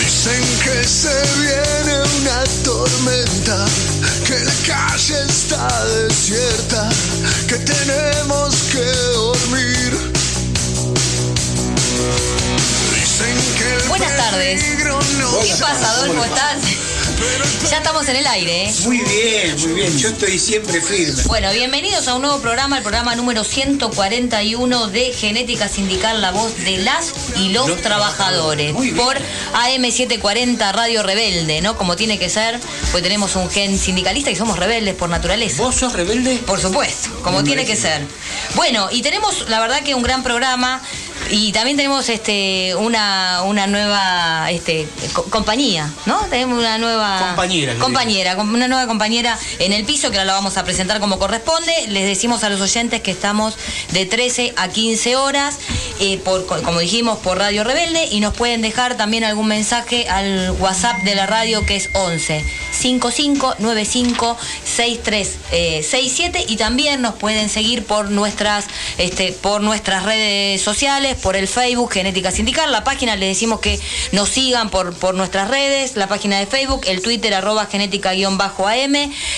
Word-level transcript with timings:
Dicen 0.00 0.42
que 0.64 0.88
se 0.88 1.22
viene 1.38 2.02
una 2.20 2.44
tormenta, 2.64 3.64
que 4.26 4.38
la 4.40 4.52
calle 4.66 5.24
está 5.28 5.84
desierta, 5.86 6.88
que 7.48 7.58
tenemos 7.58 8.54
que 8.72 8.84
dormir. 9.14 10.12
Dicen 12.94 13.36
que 13.58 13.74
el 13.74 13.88
Buenas 13.88 14.16
tardes. 14.16 14.62
no 15.18 15.40
¿Qué 15.40 15.54
pasa, 15.60 15.90
Adolfo? 15.92 16.24
¿Estás? 16.24 16.71
Ya 17.70 17.78
estamos 17.78 18.06
en 18.08 18.16
el 18.16 18.26
aire, 18.26 18.64
¿eh? 18.66 18.74
Muy 18.84 19.00
bien, 19.00 19.60
muy 19.60 19.72
bien. 19.72 19.98
Yo 19.98 20.08
estoy 20.08 20.38
siempre 20.38 20.80
firme. 20.80 21.22
Bueno, 21.24 21.50
bienvenidos 21.52 22.06
a 22.08 22.14
un 22.14 22.22
nuevo 22.22 22.40
programa, 22.40 22.76
el 22.76 22.82
programa 22.82 23.14
número 23.14 23.44
141 23.44 24.88
de 24.88 25.12
Genética 25.12 25.68
Sindical, 25.68 26.20
la 26.20 26.32
voz 26.32 26.54
de 26.64 26.78
las 26.78 27.14
y 27.36 27.50
los, 27.50 27.68
Los 27.68 27.80
trabajadores. 27.80 28.74
Por 28.96 29.16
AM740 29.54 30.72
Radio 30.72 31.02
Rebelde, 31.02 31.62
¿no? 31.62 31.78
Como 31.78 31.96
tiene 31.96 32.18
que 32.18 32.28
ser, 32.28 32.60
pues 32.90 33.02
tenemos 33.02 33.36
un 33.36 33.48
gen 33.48 33.78
sindicalista 33.78 34.30
y 34.30 34.36
somos 34.36 34.58
rebeldes 34.58 34.94
por 34.94 35.08
naturaleza. 35.08 35.62
¿Vos 35.62 35.76
sos 35.76 35.92
rebelde? 35.92 36.36
Por 36.46 36.60
supuesto, 36.60 37.08
como 37.22 37.42
tiene 37.42 37.64
que 37.64 37.76
ser. 37.76 38.02
Bueno, 38.54 38.88
y 38.90 39.00
tenemos, 39.02 39.48
la 39.48 39.60
verdad 39.60 39.82
que 39.82 39.94
un 39.94 40.02
gran 40.02 40.22
programa 40.22 40.82
y 41.32 41.50
también 41.52 41.76
tenemos 41.76 42.08
este 42.08 42.74
una, 42.76 43.42
una 43.44 43.66
nueva 43.66 44.50
este, 44.50 44.86
co- 45.12 45.24
compañía, 45.24 45.90
¿no? 46.06 46.18
Tenemos 46.30 46.58
una 46.58 46.78
nueva 46.78 47.18
Compañera, 47.28 47.74
compañera, 47.76 48.36
com- 48.36 48.52
una 48.54 48.68
nueva 48.68 48.86
compañera 48.86 49.38
en 49.58 49.72
el 49.72 49.84
piso 49.84 50.10
que 50.10 50.18
ahora 50.18 50.26
la 50.26 50.32
vamos 50.34 50.56
a 50.58 50.64
presentar 50.64 51.00
como 51.00 51.18
corresponde. 51.18 51.72
Les 51.88 52.04
decimos 52.06 52.44
a 52.44 52.50
los 52.50 52.60
oyentes 52.60 53.00
que 53.00 53.10
estamos 53.10 53.56
de 53.92 54.06
13 54.06 54.52
a 54.56 54.68
15 54.68 55.16
horas, 55.16 55.56
eh, 56.00 56.18
por, 56.18 56.46
co- 56.46 56.62
como 56.62 56.80
dijimos, 56.80 57.18
por 57.18 57.38
Radio 57.38 57.64
Rebelde 57.64 58.06
y 58.10 58.20
nos 58.20 58.34
pueden 58.34 58.60
dejar 58.62 58.96
también 58.96 59.24
algún 59.24 59.48
mensaje 59.48 60.08
al 60.08 60.50
WhatsApp 60.60 60.98
de 61.02 61.14
la 61.14 61.26
radio 61.26 61.64
que 61.66 61.76
es 61.76 61.88
11 61.94 62.44
55 62.72 63.56
95 63.58 64.36
63 64.64 65.36
eh, 65.52 65.82
67 65.82 66.44
y 66.48 66.56
también 66.56 67.00
nos 67.02 67.14
pueden 67.14 67.48
seguir 67.48 67.84
por 67.84 68.10
nuestras 68.10 68.66
este, 68.98 69.32
por 69.32 69.62
nuestras 69.62 70.04
redes 70.04 70.60
sociales, 70.62 71.16
por 71.22 71.36
el 71.36 71.48
Facebook 71.48 71.92
Genética 71.92 72.30
Sindical, 72.30 72.70
la 72.72 72.84
página 72.84 73.16
les 73.16 73.28
decimos 73.30 73.60
que 73.60 73.80
nos 74.12 74.28
sigan 74.28 74.70
por, 74.70 74.94
por 74.94 75.14
nuestras 75.14 75.48
redes, 75.48 75.96
la 75.96 76.08
página 76.08 76.38
de 76.38 76.46
Facebook, 76.46 76.82
el 76.86 77.00
Twitter 77.00 77.32
arroba 77.34 77.66
genética-am, 77.66 78.94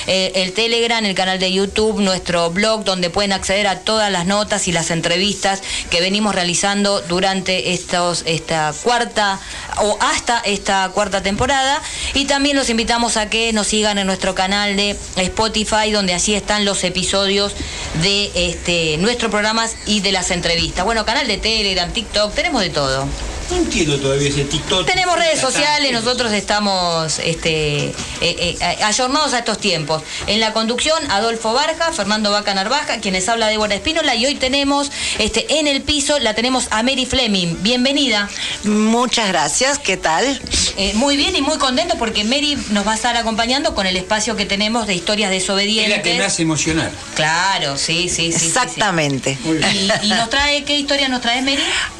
eh, 0.07 0.33
el 0.35 0.53
Telegram, 0.53 1.05
el 1.05 1.15
canal 1.15 1.39
de 1.39 1.53
YouTube, 1.53 2.01
nuestro 2.01 2.51
blog 2.51 2.85
donde 2.85 3.11
pueden 3.11 3.33
acceder 3.33 3.67
a 3.67 3.81
todas 3.81 4.11
las 4.11 4.27
notas 4.27 4.67
y 4.69 4.73
las 4.73 4.91
entrevistas 4.91 5.62
que 5.91 6.01
venimos 6.01 6.35
realizando 6.35 7.01
durante 7.03 7.73
estos, 7.73 8.23
esta 8.27 8.73
cuarta 8.83 9.39
o 9.79 9.99
hasta 10.01 10.41
esta 10.41 10.89
cuarta 10.95 11.23
temporada 11.23 11.83
y 12.15 12.25
también 12.25 12.57
los 12.57 12.71
invitamos 12.71 13.17
a 13.17 13.29
que 13.29 13.53
nos 13.53 13.67
sigan 13.67 13.99
en 13.99 14.07
nuestro 14.07 14.35
canal 14.35 14.77
de 14.77 14.97
Spotify 15.17 15.91
donde 15.93 16.15
así 16.15 16.35
están 16.35 16.65
los 16.65 16.83
episodios 16.85 17.55
de 18.03 18.31
este 18.35 18.97
nuestros 18.99 19.31
programas 19.31 19.77
y 19.87 20.01
de 20.01 20.12
las 20.12 20.31
entrevistas. 20.31 20.85
Bueno, 20.85 21.05
canal 21.05 21.27
de 21.27 21.39
Telegram, 21.39 21.73
TikTok, 21.92 22.33
tenemos 22.34 22.62
de 22.62 22.70
todo. 22.70 23.06
No 23.50 23.56
entiendo 23.56 23.98
todavía 24.00 24.28
ese 24.28 24.45
TikTok. 24.45 24.87
Tenemos 24.87 25.17
redes 25.17 25.39
sociales, 25.41 25.92
nosotros 25.92 26.33
estamos 26.33 27.19
este, 27.19 27.87
eh, 27.87 27.92
eh, 28.20 28.56
ayornados 28.83 29.34
a 29.34 29.41
estos 29.41 29.59
tiempos. 29.59 30.03
En 30.27 30.41
la 30.41 30.53
conducción, 30.53 30.98
Adolfo 31.11 31.53
Barja, 31.53 31.92
Fernando 31.92 32.31
Vaca 32.31 32.55
Narvaja, 32.55 33.00
quienes 33.00 33.28
habla 33.28 33.48
Débora 33.48 33.75
Espínola, 33.75 34.15
y 34.15 34.25
hoy 34.27 34.34
tenemos 34.37 34.91
este, 35.19 35.59
en 35.59 35.67
el 35.67 35.83
piso, 35.83 36.19
la 36.20 36.34
tenemos 36.34 36.69
a 36.70 36.83
Mary 36.83 37.05
Fleming. 37.05 37.56
Bienvenida. 37.61 38.31
Muchas 38.65 39.28
gracias, 39.28 39.78
¿qué 39.78 39.97
tal? 39.98 40.41
Eh, 40.77 40.92
muy 40.95 41.17
bien 41.17 41.37
y 41.37 41.42
muy 41.42 41.59
contento 41.59 41.97
porque 41.98 42.25
Mary 42.25 42.56
nos 42.70 42.87
va 42.87 42.92
a 42.92 42.97
estar 42.97 43.17
acompañando 43.17 43.75
con 43.75 43.87
el 43.87 43.97
espacio 43.97 44.37
que 44.37 44.47
tenemos 44.47 44.87
de 44.87 44.95
historias 44.95 45.31
Es 45.31 45.41
desobedientes. 45.42 45.97
la 45.99 46.03
que 46.03 46.15
me 46.15 46.25
hace 46.25 46.43
emocionar. 46.43 46.91
Claro, 47.15 47.76
sí, 47.76 48.09
sí, 48.09 48.32
sí, 48.32 48.32
sí. 48.32 48.38
sí. 48.41 48.47
Exactamente. 48.47 49.38
Muy 49.44 49.59
bien. 49.59 49.91
¿Y, 50.03 50.06
y 50.06 50.09
nos 50.11 50.31
trae 50.31 50.65
qué 50.65 50.76
historia 50.78 51.09
nos 51.09 51.21
traes, 51.21 51.43
Mary? 51.44 51.59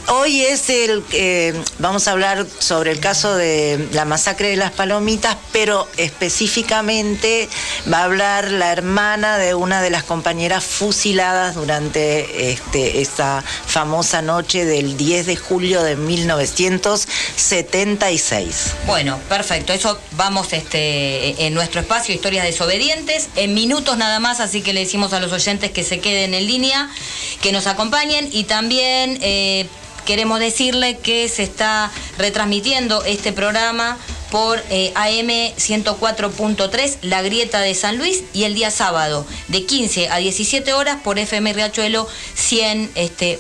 Hoy 0.09 0.43
es 0.43 0.69
el, 0.69 1.03
vamos 1.79 2.09
a 2.09 2.13
hablar 2.13 2.47
sobre 2.59 2.93
el 2.93 3.01
caso 3.01 3.35
de 3.35 3.89
la 3.93 4.05
masacre 4.05 4.49
de 4.49 4.57
las 4.57 4.73
palomitas, 4.73 5.37
pero 5.53 5.89
específicamente 5.97 7.49
va 7.93 7.99
a 7.99 8.05
hablar 8.05 8.51
la 8.51 8.73
hermana 8.73 9.39
de 9.39 9.55
una 9.55 9.83
de 9.83 9.91
las 9.91 10.05
compañeras 10.05 10.65
fusiladas 10.65 11.55
durante 11.55 12.51
este, 12.51 13.01
esta 13.01 13.45
famosa 13.67 14.23
noche 14.23 14.65
del 14.65 14.97
10 14.97 15.27
de 15.27 15.37
julio 15.37 15.83
de 15.83 15.97
1976. 15.97 18.75
Bueno, 18.87 19.19
perfecto. 19.29 19.73
Eso 19.73 19.99
vamos 20.13 20.53
este, 20.53 21.47
en 21.47 21.55
nuestro 21.55 21.81
espacio, 21.81 22.15
historias 22.15 22.45
desobedientes, 22.45 23.29
en 23.37 23.55
minutos 23.55 23.97
nada 23.97 24.21
más, 24.21 24.41
así 24.41 24.63
que 24.63 24.73
le 24.73 24.81
decimos 24.81 25.13
a 25.13 25.21
los 25.21 25.33
oyentes 25.33 25.71
que 25.71 25.85
se 25.85 26.01
queden 26.01 26.35
en 26.35 26.47
línea, 26.47 26.91
que 27.41 27.53
nos 27.53 27.67
acompañen 27.67 28.29
y 28.33 28.45
también 28.45 29.19
eh, 29.23 29.67
queremos 30.05 30.39
decirle 30.39 30.99
que 30.99 31.29
se 31.29 31.43
está 31.43 31.91
retransmitiendo 32.19 33.05
este 33.05 33.33
programa 33.33 33.99
por 34.35 34.61
eh, 34.69 34.91
AM 34.97 35.29
104.3, 35.29 36.97
La 37.03 37.23
Grieta 37.23 37.61
de 37.61 37.73
San 37.73 37.99
Luis, 37.99 38.25
y 38.33 38.43
el 38.43 38.57
día 38.57 38.73
sábado 38.73 39.25
de 39.47 39.65
15 39.65 40.09
a 40.09 40.17
17 40.17 40.73
horas 40.73 40.97
por 41.05 41.21
FM 41.21 41.53
Riachuelo 41.53 42.09
100.9. 42.37 42.91
Este, 42.97 43.39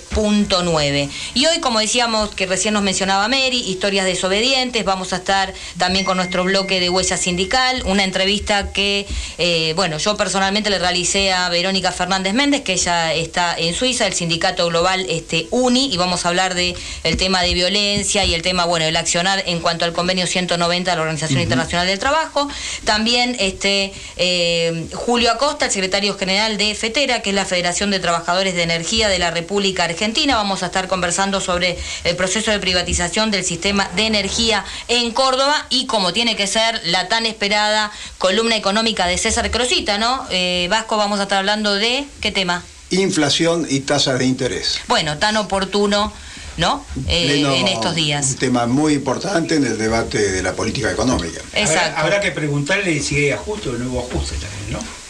y 1.34 1.46
hoy, 1.46 1.58
como 1.58 1.80
decíamos, 1.80 2.32
que 2.36 2.46
recién 2.46 2.74
nos 2.74 2.84
mencionaba 2.84 3.26
Mary, 3.26 3.58
historias 3.66 4.06
desobedientes, 4.06 4.84
vamos 4.84 5.12
a 5.12 5.16
estar 5.16 5.52
también 5.78 6.04
con 6.04 6.16
nuestro 6.16 6.44
bloque 6.44 6.78
de 6.78 6.90
Huella 6.90 7.16
Sindical, 7.16 7.82
una 7.86 8.04
entrevista 8.04 8.70
que, 8.70 9.08
eh, 9.38 9.72
bueno, 9.74 9.98
yo 9.98 10.16
personalmente 10.16 10.70
le 10.70 10.78
realicé 10.78 11.32
a 11.32 11.48
Verónica 11.48 11.90
Fernández 11.90 12.34
Méndez, 12.34 12.62
que 12.62 12.74
ella 12.74 13.12
está 13.12 13.56
en 13.58 13.74
Suiza, 13.74 14.06
el 14.06 14.14
sindicato 14.14 14.68
global 14.68 15.04
este, 15.08 15.48
UNI, 15.50 15.92
y 15.92 15.96
vamos 15.96 16.24
a 16.24 16.28
hablar 16.28 16.54
de 16.54 16.76
el 17.02 17.16
tema 17.16 17.42
de 17.42 17.52
violencia 17.52 18.24
y 18.24 18.32
el 18.32 18.42
tema, 18.42 18.64
bueno, 18.64 18.84
el 18.84 18.94
accionar 18.96 19.42
en 19.46 19.58
cuanto 19.58 19.84
al 19.84 19.92
convenio 19.92 20.28
190 20.28 20.83
de 20.92 20.96
la 20.96 21.02
Organización 21.02 21.40
Internacional 21.40 21.86
del 21.86 21.98
Trabajo. 21.98 22.48
También 22.84 23.36
este 23.38 23.92
eh, 24.16 24.86
Julio 24.92 25.30
Acosta, 25.30 25.66
el 25.66 25.70
secretario 25.70 26.16
general 26.16 26.56
de 26.56 26.74
FETERA, 26.74 27.22
que 27.22 27.30
es 27.30 27.36
la 27.36 27.44
Federación 27.44 27.90
de 27.90 28.00
Trabajadores 28.00 28.54
de 28.54 28.62
Energía 28.62 29.08
de 29.08 29.18
la 29.18 29.30
República 29.30 29.84
Argentina. 29.84 30.36
Vamos 30.36 30.62
a 30.62 30.66
estar 30.66 30.88
conversando 30.88 31.40
sobre 31.40 31.78
el 32.04 32.16
proceso 32.16 32.50
de 32.50 32.58
privatización 32.58 33.30
del 33.30 33.44
sistema 33.44 33.88
de 33.96 34.06
energía 34.06 34.64
en 34.88 35.10
Córdoba 35.12 35.66
y 35.70 35.86
como 35.86 36.12
tiene 36.12 36.36
que 36.36 36.46
ser 36.46 36.80
la 36.84 37.08
tan 37.08 37.26
esperada 37.26 37.90
columna 38.18 38.56
económica 38.56 39.06
de 39.06 39.18
César 39.18 39.50
Crosita, 39.50 39.98
¿no? 39.98 40.26
Eh, 40.30 40.66
Vasco, 40.70 40.96
vamos 40.96 41.20
a 41.20 41.24
estar 41.24 41.38
hablando 41.38 41.74
de 41.74 42.04
qué 42.20 42.32
tema. 42.32 42.62
Inflación 42.90 43.66
y 43.68 43.80
tasas 43.80 44.18
de 44.18 44.26
interés. 44.26 44.80
Bueno, 44.86 45.18
tan 45.18 45.36
oportuno, 45.36 46.12
¿no? 46.56 46.84
Eh, 47.08 47.26
Pleno- 47.42 47.54
en 47.54 47.68
estos 47.68 47.90
Un 47.90 47.96
días. 47.96 48.36
tema 48.36 48.66
muy 48.66 48.94
importante 48.94 49.56
en 49.56 49.64
el 49.64 49.76
debate 49.78 50.30
de 50.30 50.42
la 50.42 50.52
política 50.54 50.90
económica. 50.90 51.40
Exacto. 51.52 51.80
Habrá, 51.98 52.00
habrá 52.00 52.20
que 52.20 52.30
preguntarle 52.30 53.00
si 53.00 53.16
hay 53.16 53.30
ajuste 53.30 53.70
o 53.70 53.72
no 53.72 53.90
hubo 53.90 54.00
ajuste 54.08 54.36
también, 54.36 54.72
¿no? 54.72 55.04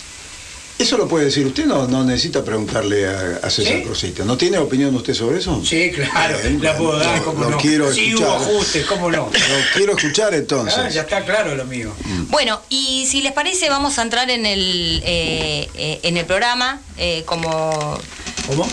Eso 0.77 0.99
lo 0.99 1.07
puede 1.07 1.27
decir 1.27 1.47
usted, 1.47 1.67
no, 1.67 1.87
no 1.87 2.03
necesita 2.03 2.43
preguntarle 2.45 3.07
a, 3.07 3.39
a 3.45 3.49
César 3.49 3.75
¿Sí? 3.77 3.83
Crosita. 3.85 4.25
¿No 4.25 4.37
tiene 4.37 4.59
opinión 4.59 4.93
usted 4.97 5.15
sobre 5.15 5.39
eso? 5.39 5.63
Sí, 5.65 5.93
claro, 5.95 6.37
Bien, 6.43 6.61
la 6.61 6.77
puedo 6.77 6.99
dar, 6.99 7.17
lo- 7.19 7.25
cómo 7.25 7.45
lo 7.45 7.51
no. 7.51 7.59
quiero 7.59 7.93
sí 7.93 8.07
escuchar. 8.09 8.29
hubo 8.29 8.35
ajuste, 8.35 8.83
cómo 8.87 9.09
no. 9.09 9.27
Lo 9.27 9.33
quiero 9.73 9.97
escuchar 9.97 10.35
entonces. 10.35 10.75
Ah, 10.77 10.89
ya 10.89 11.03
está 11.03 11.25
claro 11.25 11.55
lo 11.55 11.65
mío. 11.67 11.93
Bueno, 12.29 12.61
y 12.71 13.07
si 13.09 13.23
les 13.23 13.31
parece, 13.33 13.69
vamos 13.71 14.01
a 14.01 14.03
entrar 14.03 14.29
en 14.31 14.47
el, 14.47 15.01
eh, 15.07 15.69
eh, 15.77 16.01
en 16.03 16.17
el 16.17 16.25
programa, 16.27 16.81
eh, 16.99 17.23
como, 17.25 17.97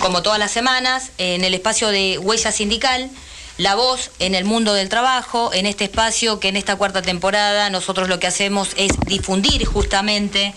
Como 0.01 0.21
todas 0.21 0.37
las 0.37 0.51
semanas, 0.51 1.11
en 1.17 1.45
el 1.45 1.53
espacio 1.53 1.87
de 1.87 2.17
Huella 2.17 2.51
Sindical. 2.51 3.09
La 3.57 3.75
voz 3.75 4.11
en 4.19 4.35
el 4.35 4.43
mundo 4.43 4.73
del 4.73 4.89
trabajo, 4.89 5.51
en 5.53 5.65
este 5.65 5.85
espacio 5.85 6.39
que 6.39 6.49
en 6.49 6.55
esta 6.55 6.75
cuarta 6.75 7.01
temporada 7.01 7.69
nosotros 7.69 8.09
lo 8.09 8.19
que 8.19 8.27
hacemos 8.27 8.69
es 8.75 8.91
difundir 9.05 9.65
justamente 9.65 10.53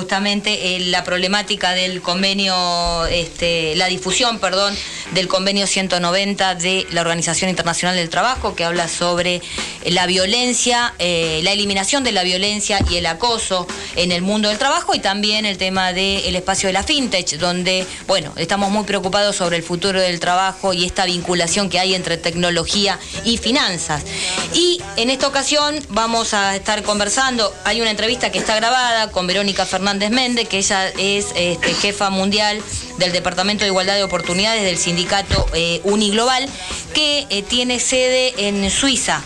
justamente 0.00 0.76
eh, 0.76 0.80
la 0.80 1.04
problemática 1.04 1.72
del 1.72 2.00
convenio, 2.00 3.04
este, 3.10 3.74
la 3.76 3.86
difusión, 3.86 4.38
perdón, 4.38 4.74
del 5.12 5.28
convenio 5.28 5.66
190 5.66 6.54
de 6.54 6.86
la 6.90 7.02
Organización 7.02 7.50
Internacional 7.50 7.96
del 7.96 8.08
Trabajo, 8.08 8.54
que 8.54 8.64
habla 8.64 8.88
sobre 8.88 9.42
la 9.84 10.06
violencia, 10.06 10.94
eh, 10.98 11.40
la 11.42 11.52
eliminación 11.52 12.02
de 12.02 12.12
la 12.12 12.22
violencia 12.22 12.78
y 12.88 12.96
el 12.96 13.04
acoso 13.04 13.66
en 13.94 14.10
el 14.10 14.22
mundo 14.22 14.48
del 14.48 14.56
trabajo 14.56 14.94
y 14.94 15.00
también 15.00 15.44
el 15.44 15.58
tema 15.58 15.92
del 15.92 16.34
espacio 16.34 16.68
de 16.68 16.72
la 16.72 16.82
fintech, 16.82 17.36
donde, 17.36 17.86
bueno, 18.06 18.32
estamos 18.36 18.70
muy 18.70 18.84
preocupados 18.84 19.36
sobre 19.36 19.58
el 19.58 19.62
futuro 19.62 20.00
del 20.00 20.18
trabajo 20.18 20.72
y 20.72 20.86
esta 20.86 21.04
vinculación 21.04 21.68
que 21.68 21.78
hay 21.78 21.94
entre 21.94 22.16
tecnología 22.16 22.98
y 23.26 23.36
finanzas. 23.36 24.02
Y 24.54 24.80
en 24.96 25.10
esta 25.10 25.28
ocasión 25.28 25.78
vamos 25.90 26.32
a 26.32 26.56
estar 26.56 26.82
conversando, 26.84 27.54
hay 27.64 27.82
una 27.82 27.90
entrevista 27.90 28.32
que 28.32 28.38
está 28.38 28.56
grabada 28.56 29.10
con 29.10 29.26
Verónica 29.26 29.66
Fernández 29.66 29.89
Fernández 29.90 30.10
Méndez, 30.10 30.48
que 30.48 30.58
ella 30.58 30.88
es 30.98 31.32
este, 31.34 31.74
jefa 31.74 32.10
mundial 32.10 32.62
del 32.98 33.10
Departamento 33.10 33.64
de 33.64 33.70
Igualdad 33.70 33.96
de 33.96 34.04
Oportunidades 34.04 34.62
del 34.62 34.78
sindicato 34.78 35.46
eh, 35.52 35.80
Uniglobal, 35.82 36.48
que 36.94 37.26
eh, 37.28 37.42
tiene 37.42 37.80
sede 37.80 38.46
en 38.46 38.70
Suiza. 38.70 39.20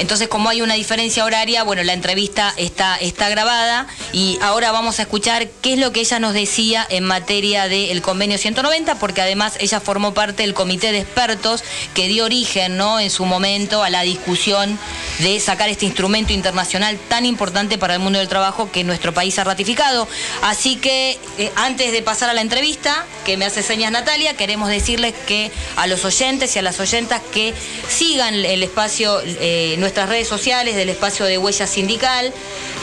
Entonces, 0.00 0.28
como 0.28 0.48
hay 0.48 0.62
una 0.62 0.74
diferencia 0.74 1.26
horaria, 1.26 1.62
bueno, 1.62 1.82
la 1.82 1.92
entrevista 1.92 2.54
está, 2.56 2.96
está 2.96 3.28
grabada 3.28 3.86
y 4.14 4.38
ahora 4.40 4.72
vamos 4.72 4.98
a 4.98 5.02
escuchar 5.02 5.46
qué 5.60 5.74
es 5.74 5.78
lo 5.78 5.92
que 5.92 6.00
ella 6.00 6.18
nos 6.18 6.32
decía 6.32 6.86
en 6.88 7.04
materia 7.04 7.68
del 7.68 8.00
convenio 8.00 8.38
190, 8.38 8.98
porque 8.98 9.20
además 9.20 9.56
ella 9.60 9.78
formó 9.78 10.14
parte 10.14 10.42
del 10.42 10.54
comité 10.54 10.90
de 10.90 11.00
expertos 11.00 11.62
que 11.92 12.08
dio 12.08 12.24
origen, 12.24 12.78
¿no? 12.78 12.98
En 12.98 13.10
su 13.10 13.26
momento 13.26 13.82
a 13.82 13.90
la 13.90 14.00
discusión 14.00 14.78
de 15.18 15.38
sacar 15.38 15.68
este 15.68 15.84
instrumento 15.84 16.32
internacional 16.32 16.98
tan 17.08 17.26
importante 17.26 17.76
para 17.76 17.92
el 17.92 18.00
mundo 18.00 18.20
del 18.20 18.28
trabajo 18.28 18.72
que 18.72 18.84
nuestro 18.84 19.12
país 19.12 19.38
ha 19.38 19.44
ratificado. 19.44 20.08
Así 20.42 20.76
que 20.76 21.18
eh, 21.36 21.52
antes 21.56 21.92
de 21.92 22.00
pasar 22.00 22.30
a 22.30 22.32
la 22.32 22.40
entrevista, 22.40 23.04
que 23.26 23.36
me 23.36 23.44
hace 23.44 23.62
señas 23.62 23.92
Natalia, 23.92 24.34
queremos 24.34 24.70
decirles 24.70 25.12
que 25.26 25.50
a 25.76 25.86
los 25.86 26.06
oyentes 26.06 26.56
y 26.56 26.58
a 26.58 26.62
las 26.62 26.80
oyentas 26.80 27.20
que 27.32 27.52
sigan 27.88 28.34
el 28.34 28.62
espacio 28.62 29.20
eh, 29.24 29.76
nuestras 29.90 30.08
redes 30.08 30.28
sociales 30.28 30.76
del 30.76 30.88
espacio 30.88 31.26
de 31.26 31.36
Huella 31.36 31.66
Sindical, 31.66 32.32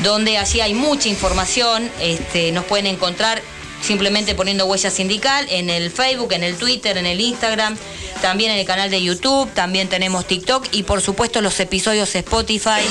donde 0.03 0.37
allí 0.37 0.59
hay 0.59 0.73
mucha 0.73 1.07
información, 1.07 1.89
este, 2.01 2.51
nos 2.51 2.65
pueden 2.65 2.85
encontrar 2.85 3.41
simplemente 3.81 4.35
poniendo 4.35 4.65
Huella 4.65 4.91
Sindical 4.91 5.47
en 5.49 5.69
el 5.69 5.89
Facebook, 5.89 6.33
en 6.33 6.43
el 6.43 6.57
Twitter, 6.57 6.97
en 6.97 7.05
el 7.05 7.21
Instagram, 7.21 7.77
también 8.21 8.51
en 8.51 8.57
el 8.57 8.65
canal 8.65 8.91
de 8.91 9.01
YouTube, 9.01 9.49
también 9.53 9.87
tenemos 9.87 10.27
TikTok 10.27 10.67
y 10.73 10.83
por 10.83 11.01
supuesto 11.01 11.39
los 11.39 11.57
episodios 11.61 12.13
Spotify, 12.13 12.81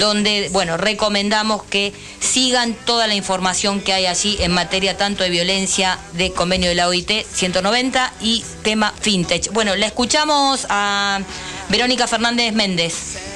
donde, 0.00 0.48
bueno, 0.52 0.78
recomendamos 0.78 1.62
que 1.64 1.92
sigan 2.18 2.72
toda 2.86 3.06
la 3.06 3.14
información 3.14 3.82
que 3.82 3.92
hay 3.92 4.06
allí 4.06 4.38
en 4.40 4.52
materia 4.52 4.96
tanto 4.96 5.22
de 5.22 5.28
violencia 5.28 5.98
de 6.14 6.32
convenio 6.32 6.70
de 6.70 6.76
la 6.76 6.88
OIT 6.88 7.26
190 7.30 8.14
y 8.22 8.42
tema 8.62 8.94
fintech. 8.98 9.52
Bueno, 9.52 9.76
le 9.76 9.84
escuchamos 9.84 10.66
a 10.70 11.20
Verónica 11.68 12.06
Fernández 12.06 12.54
Méndez. 12.54 13.35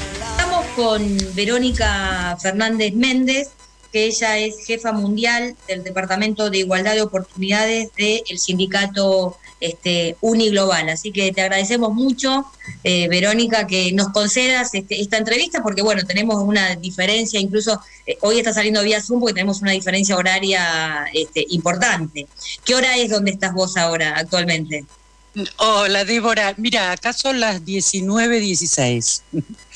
Con 0.76 1.16
Verónica 1.34 2.36
Fernández 2.40 2.92
Méndez, 2.94 3.48
que 3.92 4.06
ella 4.06 4.38
es 4.38 4.64
jefa 4.66 4.92
mundial 4.92 5.56
del 5.66 5.82
Departamento 5.82 6.50
de 6.50 6.58
Igualdad 6.58 6.94
de 6.94 7.02
Oportunidades 7.02 7.90
del 7.96 8.38
sindicato 8.38 9.36
este, 9.60 10.16
Uniglobal. 10.20 10.88
Así 10.88 11.12
que 11.12 11.32
te 11.32 11.42
agradecemos 11.42 11.92
mucho, 11.92 12.44
eh, 12.84 13.08
Verónica, 13.08 13.66
que 13.66 13.92
nos 13.92 14.08
concedas 14.08 14.74
este, 14.74 15.00
esta 15.00 15.18
entrevista, 15.18 15.62
porque 15.62 15.82
bueno, 15.82 16.02
tenemos 16.04 16.36
una 16.42 16.76
diferencia, 16.76 17.40
incluso 17.40 17.80
eh, 18.06 18.16
hoy 18.20 18.38
está 18.38 18.52
saliendo 18.52 18.82
vía 18.82 19.02
Zoom 19.02 19.20
porque 19.20 19.34
tenemos 19.34 19.60
una 19.62 19.72
diferencia 19.72 20.16
horaria 20.16 21.04
este, 21.12 21.44
importante. 21.50 22.26
¿Qué 22.64 22.74
hora 22.74 22.96
es 22.96 23.10
donde 23.10 23.32
estás 23.32 23.52
vos 23.52 23.76
ahora 23.76 24.14
actualmente? 24.16 24.84
Hola, 25.58 26.04
Débora. 26.04 26.54
Mira, 26.56 26.92
acá 26.92 27.12
son 27.12 27.38
las 27.38 27.62
19.16. 27.64 29.22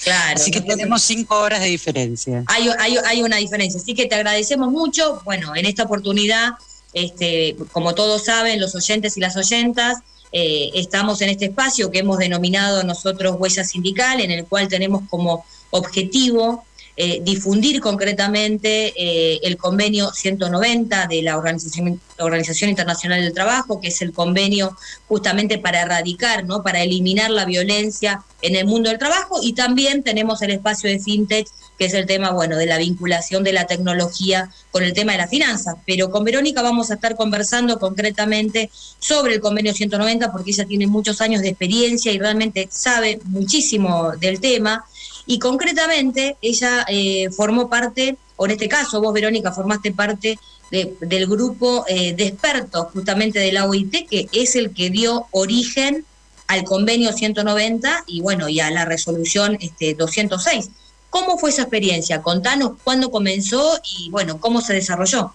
Claro. 0.02 0.34
Así 0.34 0.50
que 0.50 0.60
tenemos 0.60 1.02
cinco 1.02 1.38
horas 1.38 1.60
de 1.60 1.66
diferencia. 1.66 2.42
Hay, 2.46 2.68
hay, 3.04 3.22
una 3.22 3.36
diferencia. 3.36 3.80
Así 3.80 3.94
que 3.94 4.06
te 4.06 4.14
agradecemos 4.16 4.70
mucho. 4.70 5.22
Bueno, 5.24 5.54
en 5.54 5.66
esta 5.66 5.84
oportunidad, 5.84 6.54
este, 6.92 7.56
como 7.72 7.94
todos 7.94 8.24
saben, 8.24 8.60
los 8.60 8.74
oyentes 8.74 9.16
y 9.16 9.20
las 9.20 9.36
oyentas, 9.36 9.98
eh, 10.32 10.70
estamos 10.74 11.22
en 11.22 11.28
este 11.28 11.46
espacio 11.46 11.90
que 11.92 12.00
hemos 12.00 12.18
denominado 12.18 12.82
nosotros 12.82 13.36
Huella 13.38 13.62
Sindical, 13.62 14.20
en 14.20 14.32
el 14.32 14.44
cual 14.46 14.66
tenemos 14.66 15.02
como 15.08 15.44
objetivo 15.70 16.64
eh, 16.96 17.20
difundir 17.24 17.80
concretamente 17.80 18.92
eh, 18.96 19.40
el 19.42 19.56
convenio 19.56 20.12
190 20.12 21.08
de 21.08 21.22
la 21.22 21.36
Organización, 21.36 22.00
Organización 22.18 22.70
Internacional 22.70 23.20
del 23.20 23.32
Trabajo, 23.32 23.80
que 23.80 23.88
es 23.88 24.00
el 24.00 24.12
convenio 24.12 24.76
justamente 25.08 25.58
para 25.58 25.82
erradicar, 25.82 26.44
¿no? 26.44 26.62
para 26.62 26.84
eliminar 26.84 27.32
la 27.32 27.46
violencia 27.46 28.22
en 28.42 28.54
el 28.54 28.66
mundo 28.66 28.90
del 28.90 29.00
trabajo, 29.00 29.40
y 29.42 29.54
también 29.54 30.04
tenemos 30.04 30.40
el 30.42 30.52
espacio 30.52 30.88
de 30.88 31.00
FinTech, 31.00 31.48
que 31.76 31.86
es 31.86 31.94
el 31.94 32.06
tema, 32.06 32.30
bueno, 32.30 32.56
de 32.56 32.66
la 32.66 32.78
vinculación 32.78 33.42
de 33.42 33.52
la 33.52 33.66
tecnología 33.66 34.50
con 34.70 34.84
el 34.84 34.92
tema 34.92 35.12
de 35.12 35.18
la 35.18 35.26
finanza. 35.26 35.74
Pero 35.86 36.12
con 36.12 36.22
Verónica 36.22 36.62
vamos 36.62 36.92
a 36.92 36.94
estar 36.94 37.16
conversando 37.16 37.80
concretamente 37.80 38.70
sobre 39.00 39.34
el 39.34 39.40
convenio 39.40 39.74
190, 39.74 40.30
porque 40.30 40.52
ella 40.52 40.64
tiene 40.66 40.86
muchos 40.86 41.20
años 41.20 41.42
de 41.42 41.48
experiencia 41.48 42.12
y 42.12 42.18
realmente 42.20 42.68
sabe 42.70 43.18
muchísimo 43.24 44.12
del 44.12 44.38
tema 44.38 44.84
y 45.26 45.38
concretamente 45.38 46.36
ella 46.42 46.84
eh, 46.88 47.30
formó 47.30 47.68
parte, 47.68 48.16
o 48.36 48.46
en 48.46 48.52
este 48.52 48.68
caso 48.68 49.00
vos, 49.00 49.12
Verónica, 49.12 49.52
formaste 49.52 49.92
parte 49.92 50.38
del 50.70 51.26
grupo 51.28 51.84
eh, 51.86 52.14
de 52.14 52.26
expertos 52.26 52.88
justamente 52.92 53.38
de 53.38 53.52
la 53.52 53.66
OIT, 53.66 54.08
que 54.08 54.28
es 54.32 54.56
el 54.56 54.74
que 54.74 54.90
dio 54.90 55.26
origen 55.30 56.04
al 56.48 56.64
convenio 56.64 57.12
190 57.12 58.04
y 58.06 58.20
bueno, 58.20 58.48
y 58.48 58.60
a 58.60 58.70
la 58.70 58.84
resolución 58.84 59.56
este, 59.60 59.94
206. 59.94 60.70
¿Cómo 61.10 61.38
fue 61.38 61.50
esa 61.50 61.62
experiencia? 61.62 62.22
Contanos 62.22 62.72
cuándo 62.82 63.10
comenzó 63.10 63.78
y 63.98 64.10
bueno, 64.10 64.40
cómo 64.40 64.60
se 64.60 64.74
desarrolló. 64.74 65.32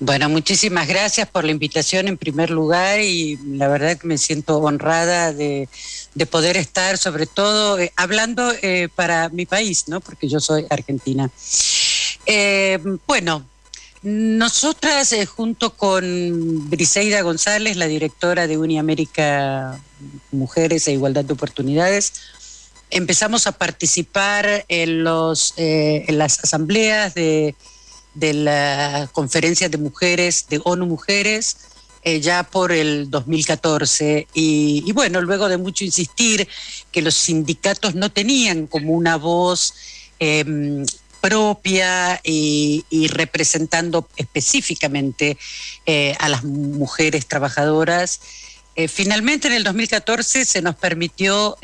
Bueno, 0.00 0.28
muchísimas 0.28 0.86
gracias 0.86 1.28
por 1.28 1.44
la 1.44 1.50
invitación 1.50 2.06
en 2.06 2.16
primer 2.16 2.50
lugar 2.50 3.00
y 3.00 3.36
la 3.44 3.66
verdad 3.66 3.98
que 3.98 4.06
me 4.06 4.16
siento 4.16 4.58
honrada 4.58 5.32
de, 5.32 5.68
poder 6.30 6.56
estar 6.56 6.98
sobre 6.98 7.26
todo 7.26 7.80
eh, 7.80 7.92
hablando 7.96 8.52
eh, 8.62 8.88
para 8.94 9.28
mi 9.28 9.44
país, 9.44 9.88
¿no? 9.88 10.00
Porque 10.00 10.28
yo 10.28 10.38
soy 10.38 10.66
argentina. 10.70 11.28
Eh, 12.26 12.78
bueno, 13.08 13.44
nosotras 14.02 15.12
junto 15.34 15.74
con 15.74 16.70
Briseida 16.70 17.22
González, 17.22 17.76
la 17.76 17.88
directora 17.88 18.46
de 18.46 18.56
Uniamérica 18.56 19.80
Mujeres 20.30 20.86
e 20.86 20.92
Igualdad 20.92 21.24
de 21.24 21.32
Oportunidades, 21.32 22.12
empezamos 22.90 23.48
a 23.48 23.52
participar 23.52 24.64
en, 24.68 25.02
los, 25.02 25.54
en 25.56 26.18
las 26.18 26.38
asambleas 26.44 27.14
de 27.14 27.56
de 28.18 28.34
la 28.34 29.08
conferencia 29.12 29.68
de 29.68 29.78
mujeres, 29.78 30.46
de 30.48 30.60
ONU 30.64 30.86
Mujeres, 30.86 31.56
eh, 32.02 32.20
ya 32.20 32.42
por 32.42 32.72
el 32.72 33.10
2014. 33.10 34.28
Y, 34.34 34.90
bueno, 34.92 35.20
luego 35.20 35.48
de 35.48 35.58
mucho 35.58 35.84
insistir 35.84 36.48
que 36.90 37.02
los 37.02 37.14
sindicatos 37.14 37.94
no 37.94 38.10
tenían 38.10 38.66
como 38.66 38.92
una 38.92 39.16
voz 39.16 39.74
em, 40.18 40.84
propia 41.20 42.20
y, 42.24 42.84
representando 43.08 44.08
específicamente 44.16 45.36
eh, 45.86 46.14
a 46.18 46.28
las 46.28 46.44
mujeres 46.44 47.26
trabajadoras, 47.26 48.20
eh, 48.76 48.88
finalmente 48.88 49.48
en 49.48 49.54
el 49.54 49.64
2014 49.64 50.44
se 50.44 50.62
nos 50.62 50.76
permitió 50.76 51.56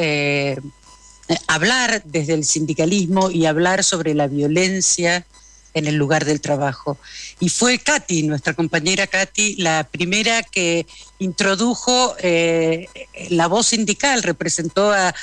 hablar 1.46 2.03
desde 2.05 2.34
el 2.34 2.44
sindicalismo 2.44 3.31
y 3.31 3.46
hablar 3.46 3.84
sobre 3.84 4.15
la 4.15 4.27
violencia 4.27 5.25
en 5.74 5.86
el 5.86 5.96
lugar 5.96 6.24
del 6.24 6.40
trabajo. 6.40 6.96
Y 7.40 7.48
fue 7.48 7.78
Katy, 7.78 8.22
nuestra 8.22 8.54
compañera 8.54 9.06
Katy, 9.06 9.56
la 9.56 9.86
primera 9.90 10.43
que 10.43 10.86
introdujo 11.19 12.14
eh, 12.20 12.88
la 13.31 13.48
voz 13.48 13.69
sindical, 13.69 14.22
representó 14.22 14.93
a, 14.93 15.14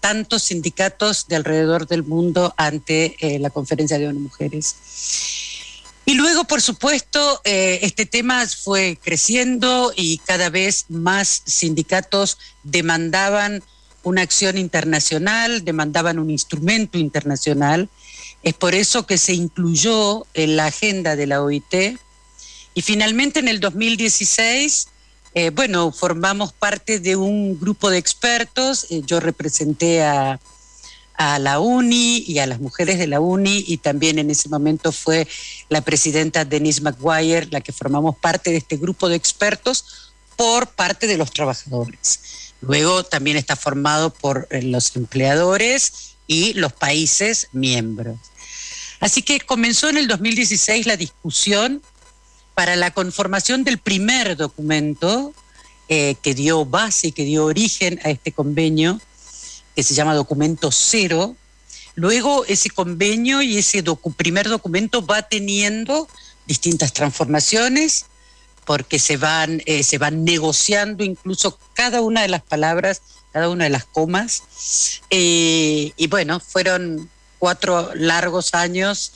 tantos 0.00 0.42
sindicatos 0.44 1.28
de 1.28 1.36
alrededor 1.36 1.86
del 1.86 2.02
mundo 2.02 2.52
ante 2.56 3.16
eh, 3.20 3.38
la 3.38 3.50
conferencia 3.50 3.98
de 3.98 4.08
ONU 4.08 4.20
Mujeres. 4.20 4.74
Y 6.04 6.14
luego, 6.14 6.44
por 6.44 6.60
supuesto, 6.62 7.40
eh, 7.44 7.80
este 7.82 8.06
tema 8.06 8.46
fue 8.46 8.98
creciendo 9.02 9.92
y 9.96 10.18
cada 10.18 10.50
vez 10.50 10.86
más 10.88 11.42
sindicatos 11.46 12.38
demandaban 12.62 13.62
una 14.04 14.22
acción 14.22 14.56
internacional, 14.56 15.64
demandaban 15.64 16.20
un 16.20 16.30
instrumento 16.30 16.96
internacional 16.96 17.88
es 18.46 18.54
por 18.54 18.76
eso 18.76 19.08
que 19.08 19.18
se 19.18 19.34
incluyó 19.34 20.24
en 20.32 20.54
la 20.54 20.66
agenda 20.66 21.16
de 21.16 21.26
la 21.26 21.42
OIT. 21.42 21.98
Y 22.74 22.82
finalmente 22.82 23.40
en 23.40 23.48
el 23.48 23.58
2016, 23.58 24.86
eh, 25.34 25.50
bueno, 25.50 25.90
formamos 25.90 26.52
parte 26.52 27.00
de 27.00 27.16
un 27.16 27.58
grupo 27.58 27.90
de 27.90 27.98
expertos. 27.98 28.86
Eh, 28.90 29.02
yo 29.04 29.18
representé 29.18 30.04
a, 30.04 30.38
a 31.14 31.40
la 31.40 31.58
UNI 31.58 32.22
y 32.24 32.38
a 32.38 32.46
las 32.46 32.60
mujeres 32.60 32.98
de 32.98 33.08
la 33.08 33.18
UNI 33.18 33.64
y 33.66 33.78
también 33.78 34.20
en 34.20 34.30
ese 34.30 34.48
momento 34.48 34.92
fue 34.92 35.26
la 35.68 35.80
presidenta 35.80 36.44
Denise 36.44 36.82
McGuire 36.82 37.48
la 37.50 37.60
que 37.60 37.72
formamos 37.72 38.14
parte 38.14 38.52
de 38.52 38.58
este 38.58 38.76
grupo 38.76 39.08
de 39.08 39.16
expertos 39.16 40.12
por 40.36 40.68
parte 40.68 41.08
de 41.08 41.16
los 41.16 41.32
trabajadores. 41.32 42.20
Luego 42.60 43.02
también 43.02 43.38
está 43.38 43.56
formado 43.56 44.10
por 44.10 44.46
eh, 44.52 44.62
los 44.62 44.94
empleadores 44.94 46.14
y 46.28 46.54
los 46.54 46.72
países 46.72 47.48
miembros. 47.50 48.18
Así 49.00 49.22
que 49.22 49.40
comenzó 49.40 49.88
en 49.88 49.98
el 49.98 50.08
2016 50.08 50.86
la 50.86 50.96
discusión 50.96 51.82
para 52.54 52.76
la 52.76 52.90
conformación 52.92 53.64
del 53.64 53.78
primer 53.78 54.36
documento 54.36 55.34
eh, 55.88 56.16
que 56.22 56.34
dio 56.34 56.64
base, 56.64 57.12
que 57.12 57.24
dio 57.24 57.44
origen 57.44 58.00
a 58.04 58.10
este 58.10 58.32
convenio, 58.32 59.00
que 59.74 59.82
se 59.82 59.94
llama 59.94 60.14
Documento 60.14 60.70
Cero, 60.72 61.36
Luego 61.96 62.44
ese 62.44 62.68
convenio 62.68 63.40
y 63.40 63.56
ese 63.56 63.82
primer 64.16 64.48
documento 64.48 65.04
va 65.04 65.22
teniendo 65.22 66.06
distintas 66.46 66.92
transformaciones 66.92 68.04
porque 68.66 68.98
se 68.98 69.16
van, 69.16 69.62
eh, 69.64 69.82
se 69.82 69.96
van 69.96 70.22
negociando 70.22 71.04
incluso 71.04 71.58
cada 71.72 72.02
una 72.02 72.20
de 72.20 72.28
las 72.28 72.42
palabras, 72.42 73.00
cada 73.32 73.48
una 73.48 73.64
de 73.64 73.70
las 73.70 73.86
comas. 73.86 74.42
Eh, 75.08 75.92
y 75.96 76.06
bueno, 76.08 76.38
fueron 76.38 77.08
cuatro 77.38 77.90
largos 77.94 78.54
años 78.54 79.12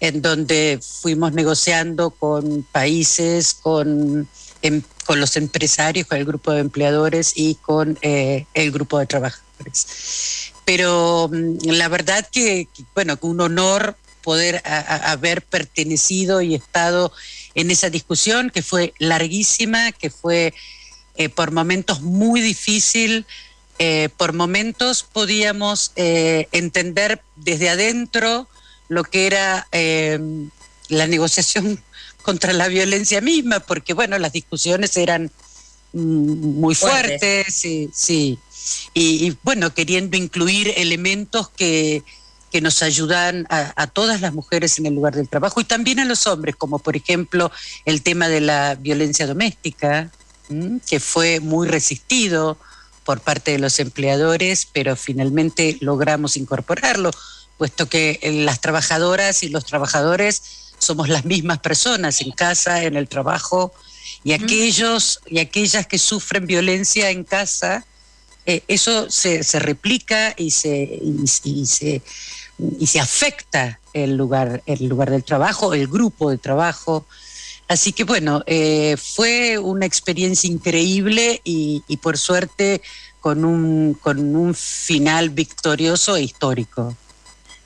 en 0.00 0.20
donde 0.20 0.80
fuimos 0.82 1.32
negociando 1.32 2.10
con 2.10 2.64
países, 2.72 3.54
con, 3.54 4.28
em, 4.62 4.82
con 5.06 5.20
los 5.20 5.36
empresarios, 5.36 6.06
con 6.06 6.18
el 6.18 6.24
grupo 6.24 6.50
de 6.52 6.60
empleadores 6.60 7.32
y 7.36 7.54
con 7.54 7.98
eh, 8.02 8.46
el 8.54 8.72
grupo 8.72 8.98
de 8.98 9.06
trabajadores. 9.06 10.52
Pero 10.64 11.30
mm, 11.32 11.68
la 11.70 11.88
verdad 11.88 12.28
que, 12.30 12.68
bueno, 12.94 13.16
un 13.22 13.40
honor 13.40 13.96
poder 14.22 14.62
haber 14.64 15.42
pertenecido 15.42 16.40
y 16.42 16.54
estado 16.54 17.12
en 17.54 17.70
esa 17.70 17.90
discusión 17.90 18.50
que 18.50 18.62
fue 18.62 18.94
larguísima, 18.98 19.92
que 19.92 20.10
fue 20.10 20.54
eh, 21.16 21.28
por 21.28 21.50
momentos 21.50 22.00
muy 22.00 22.40
difícil, 22.40 23.26
eh, 23.84 24.10
por 24.16 24.32
momentos 24.32 25.02
podíamos 25.02 25.90
eh, 25.96 26.46
entender 26.52 27.20
desde 27.34 27.68
adentro 27.68 28.46
lo 28.88 29.02
que 29.02 29.26
era 29.26 29.66
la 30.88 31.06
negociación 31.08 31.82
contra 32.22 32.52
la 32.52 32.68
violencia 32.68 33.20
misma, 33.20 33.58
porque 33.58 33.92
bueno, 33.92 34.18
las 34.18 34.32
discusiones 34.32 34.96
eran 34.96 35.32
mm, 35.94 36.60
muy 36.60 36.76
fuertes, 36.76 37.52
sí, 37.52 37.90
sí. 37.92 38.38
y 38.94 39.36
bueno, 39.42 39.74
queriendo 39.74 40.16
incluir 40.16 40.72
elementos 40.76 41.50
que, 41.50 42.04
que 42.52 42.60
nos 42.60 42.82
ayudan 42.82 43.46
a, 43.48 43.86
todas 43.86 44.20
las 44.20 44.34
mujeres 44.34 44.78
en 44.78 44.84
el 44.84 44.94
lugar 44.94 45.16
del 45.16 45.28
trabajo 45.28 45.60
y 45.60 45.64
también 45.64 45.98
a 46.00 46.04
los 46.04 46.26
hombres, 46.26 46.54
como 46.54 46.78
por 46.78 46.94
ejemplo 46.94 47.50
el 47.86 48.02
tema 48.02 48.28
de 48.28 48.42
la 48.42 48.74
violencia 48.74 49.26
doméstica, 49.26 50.12
que 50.86 51.00
fue 51.00 51.40
muy 51.40 51.66
resistido 51.66 52.58
por 53.04 53.20
parte 53.20 53.52
de 53.52 53.58
los 53.58 53.78
empleadores, 53.78 54.68
pero 54.72 54.96
finalmente 54.96 55.76
logramos 55.80 56.36
incorporarlo, 56.36 57.10
puesto 57.58 57.88
que 57.88 58.18
las 58.44 58.60
trabajadoras 58.60 59.42
y 59.42 59.48
los 59.48 59.64
trabajadores 59.64 60.42
somos 60.78 61.08
las 61.08 61.24
mismas 61.24 61.58
personas 61.58 62.20
en 62.20 62.32
casa, 62.32 62.84
en 62.84 62.96
el 62.96 63.08
trabajo, 63.08 63.72
y 64.24 64.32
aquellos 64.32 65.20
y 65.26 65.38
aquellas 65.38 65.86
que 65.86 65.98
sufren 65.98 66.46
violencia 66.46 67.10
en 67.10 67.24
casa, 67.24 67.84
eh, 68.46 68.62
eso 68.68 69.10
se, 69.10 69.42
replica 69.60 70.34
y 70.36 70.50
se, 70.50 71.00
y 71.44 71.66
se 71.66 72.02
y 72.78 72.86
se 72.86 73.00
afecta 73.00 73.80
el 73.92 74.16
lugar, 74.16 74.62
el 74.66 74.86
lugar 74.86 75.10
del 75.10 75.24
trabajo, 75.24 75.74
el 75.74 75.88
grupo 75.88 76.30
de 76.30 76.38
trabajo. 76.38 77.06
Así 77.68 77.92
que 77.92 78.04
bueno, 78.04 78.42
eh, 78.46 78.96
fue 78.96 79.58
una 79.58 79.86
experiencia 79.86 80.48
increíble 80.48 81.40
y, 81.44 81.82
por 82.02 82.18
suerte 82.18 82.82
con 83.20 83.44
un, 83.44 83.94
con 83.94 84.34
un 84.34 84.54
final 84.54 85.30
victorioso 85.30 86.16
e 86.16 86.22
histórico. 86.22 86.96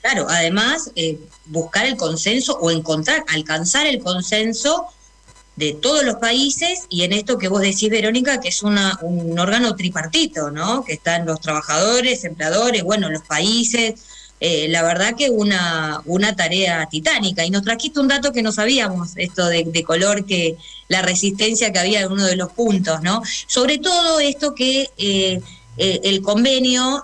Claro, 0.01 0.27
además, 0.29 0.91
eh, 0.95 1.19
buscar 1.45 1.85
el 1.85 1.97
consenso 1.97 2.53
o 2.53 2.71
encontrar, 2.71 3.25
alcanzar 3.27 3.87
el 3.87 3.99
consenso 3.99 4.87
de 5.57 5.73
todos 5.73 6.03
los 6.05 6.15
países 6.15 6.85
y 6.87 7.03
en 7.03 7.11
esto 7.11 7.37
que 7.37 7.49
vos 7.49 7.61
decís, 7.61 7.89
Verónica, 7.89 8.39
que 8.39 8.49
es 8.49 8.61
una, 8.61 8.97
un 9.01 9.37
órgano 9.37 9.75
tripartito, 9.75 10.51
¿no? 10.51 10.85
Que 10.85 10.93
están 10.93 11.25
los 11.25 11.41
trabajadores, 11.41 12.23
empleadores, 12.23 12.83
bueno, 12.83 13.09
los 13.09 13.23
países, 13.23 13.95
eh, 14.39 14.67
la 14.69 14.83
verdad 14.83 15.15
que 15.15 15.29
una, 15.29 16.01
una 16.05 16.35
tarea 16.35 16.87
titánica. 16.89 17.43
Y 17.43 17.49
nos 17.49 17.63
trajiste 17.63 17.99
un 17.99 18.07
dato 18.07 18.31
que 18.31 18.43
no 18.43 18.51
sabíamos, 18.51 19.13
esto 19.15 19.47
de, 19.47 19.83
color, 19.83 20.25
que 20.25 20.57
la 20.87 21.01
resistencia 21.01 21.71
que 21.71 21.79
había 21.79 22.01
en 22.01 22.11
uno 22.11 22.25
de 22.25 22.35
los 22.35 22.51
puntos, 22.51 23.01
¿no? 23.01 23.23
Sobre 23.47 23.79
todo 23.79 24.19
esto 24.19 24.53
que 24.53 24.89
eh, 24.97 25.41
eh, 25.77 25.99
el 26.03 26.21
convenio 26.21 27.03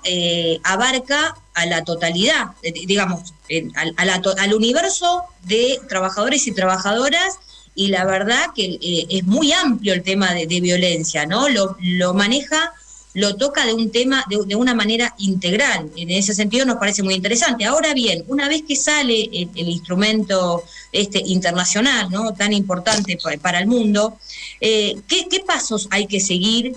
abarca 0.64 1.36
a 1.56 1.66
la 1.66 1.84
totalidad, 1.84 2.52
digamos, 2.62 3.34
al, 3.76 4.54
universo 4.54 5.24
de 5.44 5.80
trabajadores 5.90 6.48
y 6.48 6.52
trabajadoras 6.52 7.40
y 7.76 7.88
la 7.88 8.06
verdad 8.06 8.48
que 8.56 8.78
es 9.10 9.24
muy 9.24 9.52
amplio 9.52 9.94
el 9.94 10.04
tema 10.04 10.34
de, 10.34 10.46
de 10.46 10.62
violencia, 10.62 11.26
¿no? 11.26 11.50
Lo, 11.50 11.76
lo 11.80 12.14
maneja 12.14 12.74
lo 13.14 13.36
toca 13.36 13.66
de 13.66 13.74
un 13.74 13.92
tema, 13.92 14.26
de, 14.30 14.56
una 14.56 14.74
manera 14.74 15.14
integral. 15.20 15.92
En 15.96 16.10
ese 16.10 16.34
sentido 16.34 16.66
nos 16.66 16.78
parece 16.78 17.04
muy 17.04 17.14
interesante. 17.14 17.66
Ahora 17.66 17.94
bien, 17.94 18.24
una 18.28 18.48
vez 18.50 18.64
que 18.68 18.76
sale 18.76 19.30
el, 19.32 19.70
instrumento 19.70 20.64
este 20.92 21.22
internacional, 21.26 22.10
¿no? 22.10 22.34
tan 22.34 22.54
importante 22.54 23.18
para, 23.42 23.60
el 23.60 23.68
mundo, 23.68 24.18
eh, 24.60 24.98
¿qué, 25.08 25.28
pasos 25.46 25.88
hay 25.92 26.08
que 26.08 26.20
seguir 26.20 26.76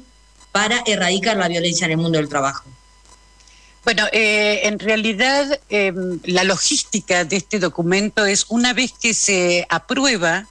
para 0.52 0.82
erradicar 0.86 1.36
la 1.36 1.48
violencia 1.48 1.86
en 1.86 1.92
el 1.92 1.98
mundo 1.98 2.18
del 2.18 2.28
trabajo? 2.28 2.64
Bueno, 3.84 4.04
eh, 4.12 4.62
en 4.64 4.78
realidad 4.78 5.60
em, 5.68 6.18
la 6.24 6.42
logística 6.42 7.24
de 7.24 7.36
este 7.36 7.60
documento 7.60 8.26
es 8.26 8.46
una 8.48 8.72
vez 8.72 8.92
que 9.00 9.14
se 9.14 9.64
aprueba 9.68 10.48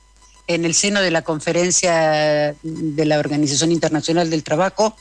en 0.47 0.63
el 0.63 0.73
seno 0.73 1.01
de 1.01 1.11
la 1.11 1.23
conferencia 1.23 2.55
de 2.63 3.05
la 3.05 3.19
Organización 3.19 3.71
Internacional 3.71 4.29
del 4.29 4.43
Trabajo, 4.43 4.95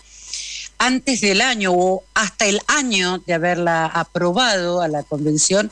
antes 0.78 1.20
del 1.20 1.40
año 1.40 1.72
o 1.72 2.02
hasta 2.14 2.46
el 2.46 2.60
año 2.66 3.18
de 3.26 3.34
haberla 3.34 3.86
aprobado 3.86 4.80
a 4.80 4.88
la 4.88 5.02
convención, 5.02 5.70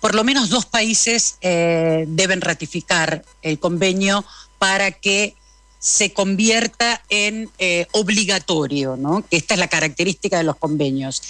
por 0.00 0.14
lo 0.14 0.24
menos 0.24 0.48
dos 0.48 0.66
países 0.66 1.36
eh, 1.40 2.04
deben 2.08 2.40
ratificar 2.40 3.24
el 3.42 3.58
convenio 3.58 4.24
para 4.58 4.92
que 4.92 5.34
se 5.78 6.12
convierta 6.12 7.02
en 7.08 7.50
eh, 7.58 7.86
obligatorio, 7.92 8.96
¿no? 8.96 9.24
que 9.28 9.36
esta 9.36 9.54
es 9.54 9.60
la 9.60 9.68
característica 9.68 10.38
de 10.38 10.44
los 10.44 10.56
convenios. 10.56 11.22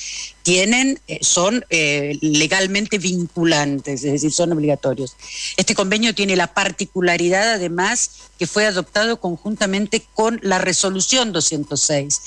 Tienen, 0.42 0.98
eh, 1.06 1.18
son 1.20 1.66
eh, 1.68 2.18
legalmente 2.22 2.98
vinculantes, 2.98 4.02
es 4.04 4.12
decir, 4.12 4.32
son 4.32 4.52
obligatorios. 4.52 5.16
Este 5.58 5.74
convenio 5.74 6.14
tiene 6.14 6.34
la 6.34 6.54
particularidad, 6.54 7.52
además, 7.52 8.10
que 8.38 8.46
fue 8.46 8.64
adoptado 8.66 9.20
conjuntamente 9.20 10.06
con 10.14 10.40
la 10.42 10.58
resolución 10.58 11.32
206. 11.32 12.20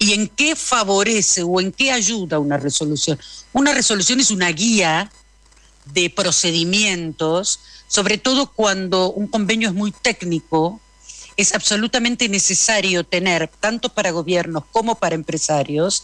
¿Y 0.00 0.14
en 0.14 0.28
qué 0.28 0.56
favorece 0.56 1.44
o 1.44 1.60
en 1.60 1.70
qué 1.70 1.92
ayuda 1.92 2.40
una 2.40 2.56
resolución? 2.56 3.20
Una 3.52 3.72
resolución 3.72 4.18
es 4.18 4.32
una 4.32 4.50
guía 4.50 5.12
de 5.92 6.10
procedimientos, 6.10 7.60
sobre 7.86 8.18
todo 8.18 8.50
cuando 8.52 9.12
un 9.12 9.28
convenio 9.28 9.68
es 9.68 9.74
muy 9.74 9.92
técnico, 9.92 10.80
es 11.38 11.54
absolutamente 11.54 12.28
necesario 12.28 13.04
tener, 13.04 13.48
tanto 13.60 13.88
para 13.88 14.10
gobiernos 14.10 14.64
como 14.72 14.96
para 14.96 15.14
empresarios, 15.14 16.02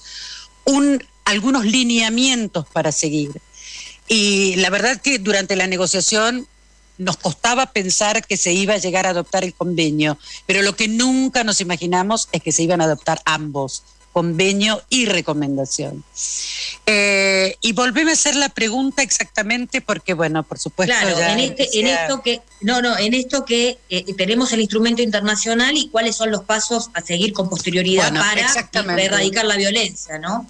un, 0.64 1.04
algunos 1.24 1.66
lineamientos 1.66 2.66
para 2.72 2.92
seguir. 2.92 3.42
Y 4.06 4.54
la 4.56 4.70
verdad 4.70 5.00
que 5.00 5.18
durante 5.18 5.56
la 5.56 5.66
negociación 5.66 6.46
nos 6.98 7.16
costaba 7.16 7.72
pensar 7.72 8.24
que 8.24 8.36
se 8.36 8.52
iba 8.52 8.74
a 8.74 8.78
llegar 8.78 9.06
a 9.06 9.10
adoptar 9.10 9.42
el 9.42 9.52
convenio, 9.52 10.16
pero 10.46 10.62
lo 10.62 10.76
que 10.76 10.86
nunca 10.86 11.42
nos 11.42 11.60
imaginamos 11.60 12.28
es 12.30 12.40
que 12.40 12.52
se 12.52 12.62
iban 12.62 12.80
a 12.80 12.84
adoptar 12.84 13.20
ambos 13.24 13.82
convenio 14.14 14.80
y 14.88 15.06
recomendación. 15.06 16.04
Eh, 16.86 17.56
y 17.60 17.72
volveme 17.72 18.12
a 18.12 18.14
hacer 18.14 18.36
la 18.36 18.48
pregunta 18.48 19.02
exactamente 19.02 19.80
porque, 19.80 20.14
bueno, 20.14 20.44
por 20.44 20.60
supuesto. 20.60 20.94
Claro, 20.94 21.18
en, 21.18 21.40
este, 21.40 21.80
en, 21.80 21.88
esto 21.88 22.22
que, 22.22 22.40
no, 22.60 22.80
no, 22.80 22.96
en 22.96 23.12
esto 23.12 23.44
que 23.44 23.76
eh, 23.90 24.14
tenemos 24.14 24.52
el 24.52 24.60
instrumento 24.60 25.02
internacional 25.02 25.76
y 25.76 25.88
cuáles 25.88 26.14
son 26.14 26.30
los 26.30 26.44
pasos 26.44 26.90
a 26.94 27.02
seguir 27.02 27.32
con 27.32 27.50
posterioridad 27.50 28.14
para 28.14 29.02
erradicar 29.02 29.46
la 29.46 29.56
violencia, 29.56 30.16
¿no? 30.18 30.46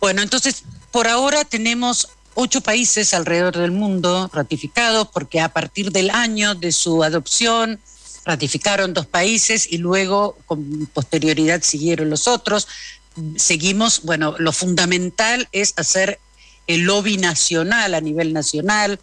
Bueno, 0.00 0.22
entonces, 0.22 0.64
por 0.90 1.06
ahora 1.06 1.44
tenemos 1.44 2.08
ocho 2.32 2.62
países 2.62 3.12
alrededor 3.12 3.58
del 3.58 3.72
mundo 3.72 4.30
ratificados 4.32 5.08
porque 5.12 5.38
a 5.38 5.50
partir 5.50 5.92
del 5.92 6.08
año 6.08 6.54
de 6.54 6.72
su 6.72 7.04
adopción, 7.04 7.78
ratificaron 8.24 8.94
dos 8.94 9.06
países 9.06 9.66
y 9.70 9.78
luego 9.78 10.38
con 10.46 10.86
posterioridad 10.94 11.62
siguieron 11.62 12.10
los 12.10 12.28
otros 12.28 12.68
seguimos, 13.36 14.02
bueno, 14.02 14.34
lo 14.38 14.52
fundamental 14.52 15.48
es 15.52 15.74
hacer 15.76 16.18
el 16.66 16.82
lobby 16.82 17.16
nacional 17.16 17.94
a 17.94 18.00
nivel 18.00 18.32
nacional. 18.32 19.00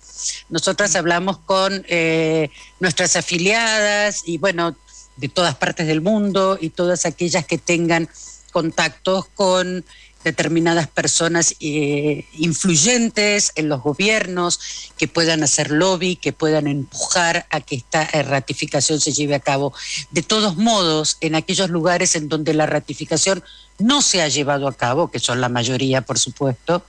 Nosotras 0.49 0.95
hablamos 0.95 1.37
con 1.39 1.85
eh, 1.87 2.49
nuestras 2.79 3.15
afiliadas 3.15 4.23
y 4.25 4.37
bueno, 4.37 4.75
de 5.17 5.29
todas 5.29 5.55
partes 5.55 5.87
del 5.87 6.01
mundo 6.01 6.57
y 6.59 6.69
todas 6.69 7.05
aquellas 7.05 7.45
que 7.45 7.57
tengan 7.57 8.09
contactos 8.51 9.25
con 9.35 9.85
determinadas 10.23 10.87
personas 10.87 11.55
eh, 11.59 12.25
influyentes 12.33 13.51
en 13.55 13.69
los 13.69 13.81
gobiernos 13.81 14.59
que 14.97 15.07
puedan 15.07 15.43
hacer 15.43 15.71
lobby, 15.71 16.15
que 16.15 16.33
puedan 16.33 16.67
empujar 16.67 17.47
a 17.49 17.61
que 17.61 17.75
esta 17.75 18.03
eh, 18.03 18.23
ratificación 18.23 18.99
se 18.99 19.13
lleve 19.13 19.35
a 19.35 19.39
cabo. 19.39 19.73
De 20.11 20.21
todos 20.21 20.57
modos, 20.57 21.17
en 21.21 21.35
aquellos 21.35 21.69
lugares 21.69 22.15
en 22.15 22.27
donde 22.27 22.53
la 22.53 22.65
ratificación 22.65 23.43
no 23.77 24.01
se 24.01 24.21
ha 24.21 24.27
llevado 24.27 24.67
a 24.67 24.73
cabo, 24.73 25.09
que 25.09 25.19
son 25.19 25.39
la 25.39 25.49
mayoría, 25.49 26.01
por 26.01 26.19
supuesto, 26.19 26.83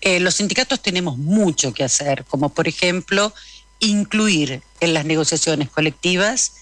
eh, 0.00 0.20
los 0.20 0.36
sindicatos 0.36 0.80
tenemos 0.80 1.18
mucho 1.18 1.74
que 1.74 1.84
hacer, 1.84 2.24
como 2.24 2.48
por 2.50 2.68
ejemplo 2.68 3.34
incluir 3.80 4.62
en 4.80 4.94
las 4.94 5.04
negociaciones 5.04 5.70
colectivas 5.70 6.52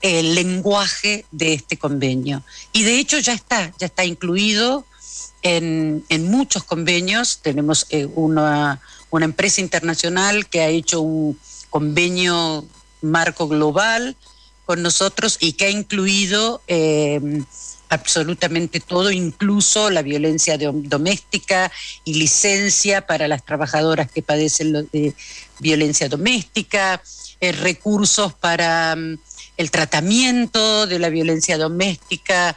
el 0.00 0.34
lenguaje 0.34 1.24
de 1.32 1.54
este 1.54 1.76
convenio. 1.76 2.42
Y 2.72 2.84
de 2.84 2.98
hecho 2.98 3.18
ya 3.18 3.32
está, 3.32 3.72
ya 3.78 3.86
está 3.86 4.04
incluido 4.04 4.86
en, 5.42 6.04
muchos 6.24 6.64
convenios. 6.64 7.40
Tenemos 7.42 7.86
eh, 7.90 8.06
una, 8.14 8.80
empresa 9.12 9.60
internacional 9.60 10.46
que 10.48 10.60
ha 10.60 10.68
hecho 10.68 11.00
un 11.00 11.38
convenio 11.70 12.64
marco 13.00 13.48
global 13.48 14.16
con 14.64 14.82
nosotros 14.82 15.38
y 15.40 15.52
que 15.52 15.66
ha 15.66 15.70
incluido 15.70 16.60
eh, 16.66 17.42
absolutamente 17.88 18.80
todo, 18.80 19.10
incluso 19.10 19.90
la 19.90 20.02
violencia 20.02 20.58
doméstica 20.58 21.72
y 22.04 22.14
licencia 22.14 23.06
para 23.06 23.28
las 23.28 23.44
trabajadoras 23.44 24.10
que 24.10 24.22
padecen 24.22 24.88
de 24.92 25.14
violencia 25.58 26.08
doméstica, 26.08 27.02
eh, 27.40 27.52
recursos 27.52 28.34
para 28.34 28.94
mm, 28.94 29.18
el 29.56 29.70
tratamiento 29.70 30.86
de 30.86 30.98
la 30.98 31.08
violencia 31.08 31.56
doméstica 31.56 32.56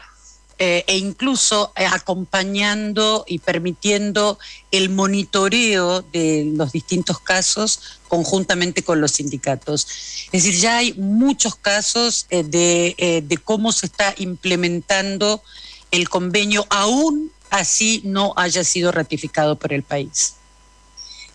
eh, 0.64 0.84
e 0.86 0.96
incluso 0.96 1.74
eh, 1.76 1.88
acompañando 1.88 3.26
y 3.28 3.40
permitiendo 3.40 4.38
el 4.70 4.92
monitoreo 4.92 6.04
de 6.04 6.52
los 6.56 6.72
distintos 6.72 7.20
casos 7.20 8.00
conjuntamente 8.08 8.84
con 8.84 9.02
los 9.02 9.14
sindicatos. 9.14 9.88
Es 10.32 10.44
decir, 10.44 10.62
ya 10.62 10.78
hay 10.78 10.94
muchos 10.94 11.56
casos 11.56 12.28
eh, 12.30 12.44
de, 12.44 13.24
de 13.28 13.38
cómo 13.38 13.72
se 13.72 13.88
está 13.88 14.14
implementando 14.20 15.42
el 15.90 16.10
convenio, 16.10 16.68
aún 16.70 17.32
así 17.50 18.04
no 18.06 18.36
haya 18.38 18.64
sido 18.64 18.92
ratificado 18.92 19.56
por 19.56 19.74
el 19.74 19.82
país. 19.82 20.36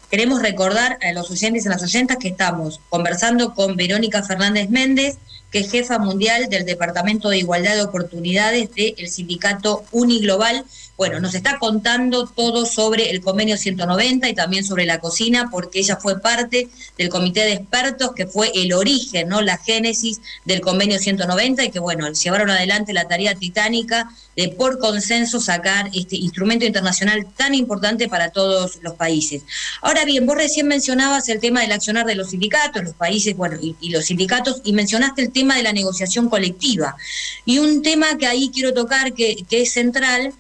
Queremos 0.09 0.41
recordar 0.41 0.99
a 1.03 1.13
los 1.13 1.33
oyentes 1.33 1.65
y 1.65 1.69
a 1.69 1.73
las 1.73 1.83
oyentas 1.83 2.19
que 2.19 2.29
estamos 2.29 2.79
conversando 2.91 3.55
con 3.55 3.75
Verónica 3.75 4.23
Fernández 4.23 4.71
Méndez, 4.71 5.19
que 5.51 5.61
es 5.61 5.71
jefa 5.71 5.99
mundial 5.99 6.49
del 6.49 6.65
Departamento 6.65 7.29
de 7.29 7.39
Igualdad 7.39 7.75
de 7.77 7.83
Oportunidades 7.83 8.71
del 8.75 9.09
sindicato 9.09 9.85
Uniglobal. 9.93 10.65
Bueno, 10.97 11.21
nos 11.21 11.35
está 11.35 11.59
contando 11.59 12.27
todo 12.27 12.65
sobre 12.65 13.11
el 13.11 13.21
convenio 13.21 13.59
190 13.59 14.31
y 14.31 14.35
también 14.35 14.65
sobre 14.65 14.87
la 14.87 14.99
cocina, 14.99 15.51
porque 15.51 15.81
ella 15.81 15.97
fue 15.97 16.21
parte 16.21 16.71
del 16.97 17.11
comité 17.11 17.41
de 17.41 17.53
expertos 17.53 18.13
que 18.17 18.27
fue 18.27 18.51
el 18.55 18.73
origen, 18.73 19.29
¿no? 19.29 19.43
La 19.43 19.59
génesis 19.59 20.23
del 20.47 20.63
convenio 20.63 20.99
190 20.99 21.65
y 21.65 21.71
que, 21.71 21.81
bueno, 21.81 22.11
llevaron 22.11 22.49
adelante 22.49 22.95
la 22.95 23.07
tarea 23.09 23.35
titánica 23.35 24.11
de 24.37 24.49
por 24.49 24.79
consenso 24.79 25.39
sacar 25.39 25.91
este 25.93 26.17
instrumento 26.17 26.65
internacional 26.65 27.27
tan 27.37 27.55
importante 27.55 28.09
para 28.09 28.31
todos 28.31 28.79
los 28.81 28.95
países. 28.95 29.43
Ahora 29.83 30.07
bien, 30.07 30.25
vos 30.25 30.37
recién 30.37 30.67
mencionabas 30.67 31.29
el 31.29 31.41
tema 31.41 31.61
del 31.61 31.73
accionar 31.73 32.07
de 32.07 32.15
los 32.15 32.31
sindicatos, 32.31 32.83
los 32.83 32.95
países, 32.95 33.37
bueno, 33.37 33.59
y, 33.61 33.91
los 33.91 34.07
sindicatos, 34.07 34.63
y 34.65 34.73
mencionaste 34.73 35.21
el 35.21 35.31
tema 35.31 35.57
de 35.57 35.63
la 35.63 35.75
negociación 35.75 36.31
colectiva. 36.31 36.97
Y 37.45 37.59
un 37.59 37.83
tema 37.83 38.17
que 38.17 38.27
ahí 38.27 38.51
quiero 38.53 38.73
tocar, 38.73 39.13
que 39.13 39.45
es 39.51 39.73
central, 39.73 40.33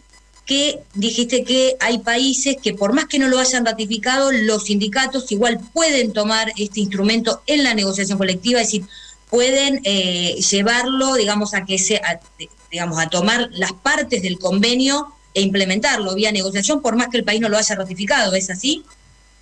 que 0.46 0.78
dijiste 0.94 1.44
que 1.44 1.76
hay 1.80 1.98
países 1.98 2.56
que 2.62 2.72
por 2.72 2.92
más 2.92 3.06
que 3.06 3.18
no 3.18 3.28
lo 3.28 3.38
hayan 3.38 3.66
ratificado, 3.66 4.30
los 4.30 4.64
sindicatos 4.64 5.30
igual 5.32 5.60
pueden 5.74 6.12
tomar 6.12 6.52
este 6.56 6.80
instrumento 6.80 7.42
en 7.46 7.64
la 7.64 7.74
negociación 7.74 8.16
colectiva, 8.16 8.60
es 8.60 8.68
decir, 8.68 8.86
pueden 9.28 9.80
eh, 9.84 10.36
llevarlo, 10.50 11.14
digamos, 11.14 11.52
a 11.52 11.64
que 11.64 11.78
sea, 11.78 12.20
digamos, 12.70 12.98
a 12.98 13.08
tomar 13.08 13.48
las 13.52 13.72
partes 13.72 14.22
del 14.22 14.38
convenio 14.38 15.12
e 15.34 15.42
implementarlo 15.42 16.14
vía 16.14 16.30
negociación, 16.30 16.80
por 16.80 16.96
más 16.96 17.08
que 17.08 17.18
el 17.18 17.24
país 17.24 17.40
no 17.40 17.48
lo 17.48 17.58
haya 17.58 17.74
ratificado, 17.74 18.34
¿es 18.34 18.48
así? 18.48 18.84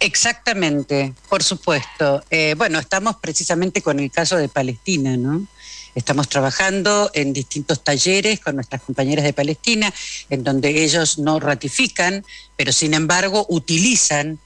Exactamente, 0.01 1.15
por 1.29 1.43
supuesto. 1.43 2.25
Eh, 2.31 2.55
bueno, 2.57 2.79
estamos 2.79 3.17
precisamente 3.17 3.81
con 3.81 4.01
el 4.01 4.11
caso 4.11 4.37
de 4.37 4.49
Palestina, 4.49 5.17
¿no? 5.17 5.47
Estamos 5.95 6.29
trabajando 6.29 7.11
en 7.15 7.33
distintos 7.33 7.85
talleres 7.85 8.41
con 8.41 8.57
nuestras 8.57 8.83
compañeras 8.83 9.25
de 9.25 9.33
Palestina, 9.33 9.93
en 10.29 10.43
donde 10.43 10.85
ellos 10.85 11.19
no 11.19 11.39
ratifican, 11.39 12.25
pero 12.57 12.73
sin 12.73 12.95
embargo 12.95 13.47
utilizan 13.49 14.39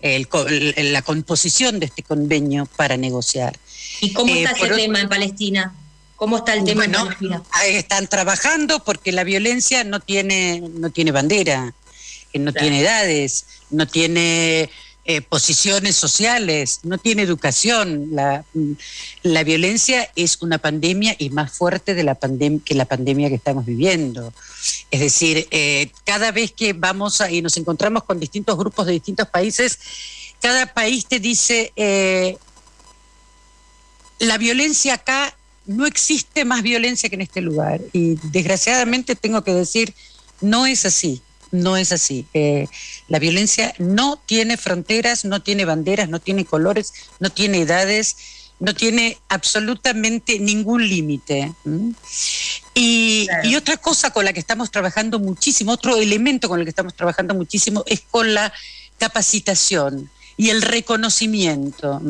la 0.00 1.02
composición 1.02 1.80
de 1.80 1.86
este 1.86 2.02
convenio 2.02 2.66
para 2.76 2.96
negociar. 2.96 3.58
¿Y 4.00 4.12
cómo 4.12 4.34
está 4.34 4.50
eh, 4.50 4.54
ese 4.56 4.74
tema 4.74 5.00
en 5.00 5.08
Palestina? 5.08 5.74
¿Cómo 6.16 6.38
está 6.38 6.54
el 6.54 6.64
tema 6.64 6.84
en 6.84 6.92
Palestina? 6.92 7.42
Están 7.66 8.06
trabajando 8.06 8.84
porque 8.84 9.12
la 9.12 9.24
violencia 9.24 9.82
no 9.84 10.00
tiene, 10.00 10.62
no 10.74 10.90
tiene 10.90 11.10
bandera, 11.10 11.74
no 12.34 12.52
tiene 12.52 12.80
edades, 12.80 13.46
no 13.70 13.86
tiene 13.86 14.70
eh, 15.06 15.20
posiciones 15.20 15.96
sociales, 15.96 16.80
no 16.82 16.96
tiene 16.96 17.22
educación. 17.22 18.08
La, 18.12 18.42
la, 19.22 19.44
violencia 19.44 20.10
es 20.16 20.40
una 20.40 20.56
pandemia 20.56 21.14
y 21.18 21.28
más 21.28 21.52
fuerte 21.52 21.94
de 21.94 22.04
la 22.04 22.18
que 22.64 22.74
la 22.74 22.86
pandemia 22.86 23.28
que 23.28 23.34
estamos 23.34 23.66
viviendo. 23.66 24.32
Es 24.90 25.00
decir, 25.00 25.46
eh, 25.50 25.92
cada 26.04 26.32
vez 26.32 26.52
que 26.52 26.72
vamos 26.72 27.22
y 27.30 27.42
nos 27.42 27.58
encontramos 27.58 28.04
con 28.04 28.18
distintos 28.18 28.56
grupos 28.56 28.86
de 28.86 28.92
distintos 28.92 29.28
países, 29.28 29.78
cada 30.40 30.72
país 30.72 31.04
te 31.04 31.20
dice, 31.20 31.72
eh, 31.76 32.38
la 34.20 34.38
violencia 34.38 34.94
acá, 34.94 35.36
no 35.66 35.84
existe 35.84 36.46
más 36.46 36.62
violencia 36.62 37.10
que 37.10 37.16
en 37.16 37.22
este 37.22 37.42
lugar. 37.42 37.80
Y 37.92 38.14
desgraciadamente 38.30 39.16
tengo 39.16 39.44
que 39.44 39.52
decir, 39.52 39.94
no 40.40 40.64
es 40.64 40.86
así 40.86 41.20
no 41.54 41.76
es 41.76 41.92
así. 41.92 42.26
Eh, 42.34 42.66
la 43.08 43.18
violencia 43.18 43.74
no 43.78 44.20
tiene 44.26 44.56
fronteras, 44.56 45.24
no 45.24 45.40
tiene 45.42 45.64
banderas, 45.64 46.08
no 46.08 46.20
tiene 46.20 46.44
colores, 46.44 46.92
no 47.20 47.30
tiene 47.30 47.60
edades, 47.60 48.16
no 48.58 48.74
tiene 48.74 49.18
absolutamente 49.28 50.38
ningún 50.38 50.88
límite. 50.88 51.52
Y, 52.74 53.28
y, 53.44 53.56
otra 53.56 53.76
cosa 53.76 54.10
con 54.10 54.24
la 54.24 54.32
que 54.32 54.40
estamos 54.40 54.70
trabajando 54.70 55.18
muchísimo, 55.18 55.72
otro 55.72 55.96
elemento 55.96 56.48
con 56.48 56.58
el 56.58 56.66
que 56.66 56.70
estamos 56.70 56.94
trabajando 56.94 57.34
muchísimo 57.34 57.84
es 57.86 58.00
con 58.00 58.34
la 58.34 58.52
capacitación 58.98 60.10
y 60.36 60.50
el 60.50 60.62
reconocimiento. 60.62 62.00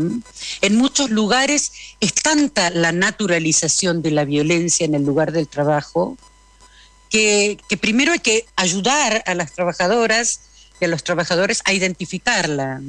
En 0.62 0.76
muchos 0.76 1.11
lugares 1.11 1.72
es 2.00 2.14
tanta 2.14 2.70
la 2.70 2.92
naturalización 2.92 4.00
de 4.00 4.11
la 4.11 4.24
violencia 4.24 4.87
en 4.87 4.94
el 4.94 5.04
lugar 5.04 5.33
del 5.33 5.48
trabajo 5.48 6.16
que, 7.11 7.59
primero 7.81 8.12
hay 8.12 8.19
que 8.19 8.47
ayudar 8.57 9.23
a 9.27 9.35
las 9.35 9.53
trabajadoras 9.53 10.40
y 10.81 10.85
a 10.85 10.88
los 10.88 11.05
trabajadores 11.05 11.62
a 11.64 11.73
identificarla. 11.73 12.81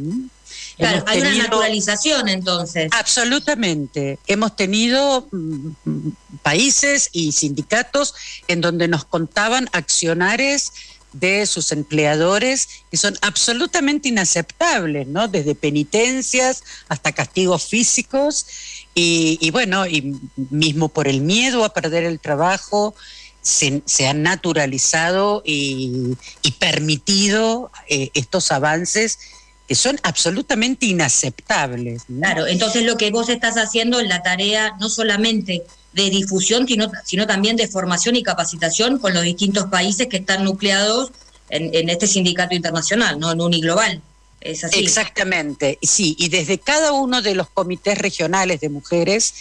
Claro, 0.78 1.04
hay 1.08 1.22
una 1.22 1.36
naturalización 1.36 2.28
entonces. 2.28 2.90
Absolutamente. 2.92 4.20
Hemos 4.28 4.56
tenido 4.56 5.28
mm, 5.32 6.10
países 6.42 7.10
y 7.14 7.32
sindicatos 7.32 8.14
en 8.48 8.62
donde 8.62 8.88
nos 8.88 9.06
contaban 9.06 9.70
accionares 9.72 10.72
de 11.14 11.46
sus 11.46 11.72
empleadores 11.72 12.68
que 12.92 12.98
son 12.98 13.18
absolutamente 13.22 14.10
inaceptables, 14.10 15.08
¿no? 15.08 15.30
Desde 15.30 15.56
penitencias 15.56 16.64
hasta 16.90 17.14
castigos 17.14 17.68
físicos 17.68 18.46
y, 18.94 19.38
y 19.40 19.52
bueno, 19.52 19.88
y 19.88 20.14
mismo 20.36 20.90
por 20.90 21.08
el 21.08 21.22
miedo 21.22 21.64
a 21.64 21.74
perder 21.74 22.04
el 22.04 22.20
trabajo 22.20 22.96
se, 23.46 24.08
han 24.08 24.24
naturalizado 24.24 25.44
y, 25.46 26.18
permitido 26.60 27.72
eh, 27.88 28.10
estos 28.16 28.52
avances 28.52 29.20
que 29.68 29.76
son 29.76 30.00
absolutamente 30.04 30.88
inaceptables. 30.88 32.04
Claro, 32.08 32.48
entonces 32.48 32.84
lo 32.84 32.98
que 32.98 33.12
vos 33.12 33.30
estás 33.30 33.56
haciendo 33.58 34.00
es 34.00 34.08
la 34.08 34.24
tarea 34.24 34.76
no 34.80 34.90
solamente 34.90 35.64
de 35.94 36.10
difusión, 36.10 36.68
sino, 36.68 36.92
sino 37.04 37.28
también 37.28 37.56
de 37.56 37.68
formación 37.68 38.16
y 38.16 38.24
capacitación 38.24 39.00
con 39.00 39.14
los 39.14 39.24
distintos 39.24 39.66
países 39.66 40.08
que 40.08 40.18
están 40.18 40.44
nucleados 40.44 41.12
en, 41.50 41.90
este 41.90 42.08
sindicato 42.08 42.56
internacional, 42.56 43.20
¿no? 43.20 43.32
En 43.32 43.42
Uniglobal. 43.42 44.02
¿Es 44.42 44.64
así? 44.64 44.80
Exactamente, 44.80 45.78
sí, 45.82 46.16
y 46.20 46.30
desde 46.30 46.60
cada 46.60 46.92
uno 46.92 47.22
de 47.22 47.36
los 47.36 47.50
comités 47.50 47.98
regionales 47.98 48.60
de 48.60 48.70
mujeres, 48.70 49.34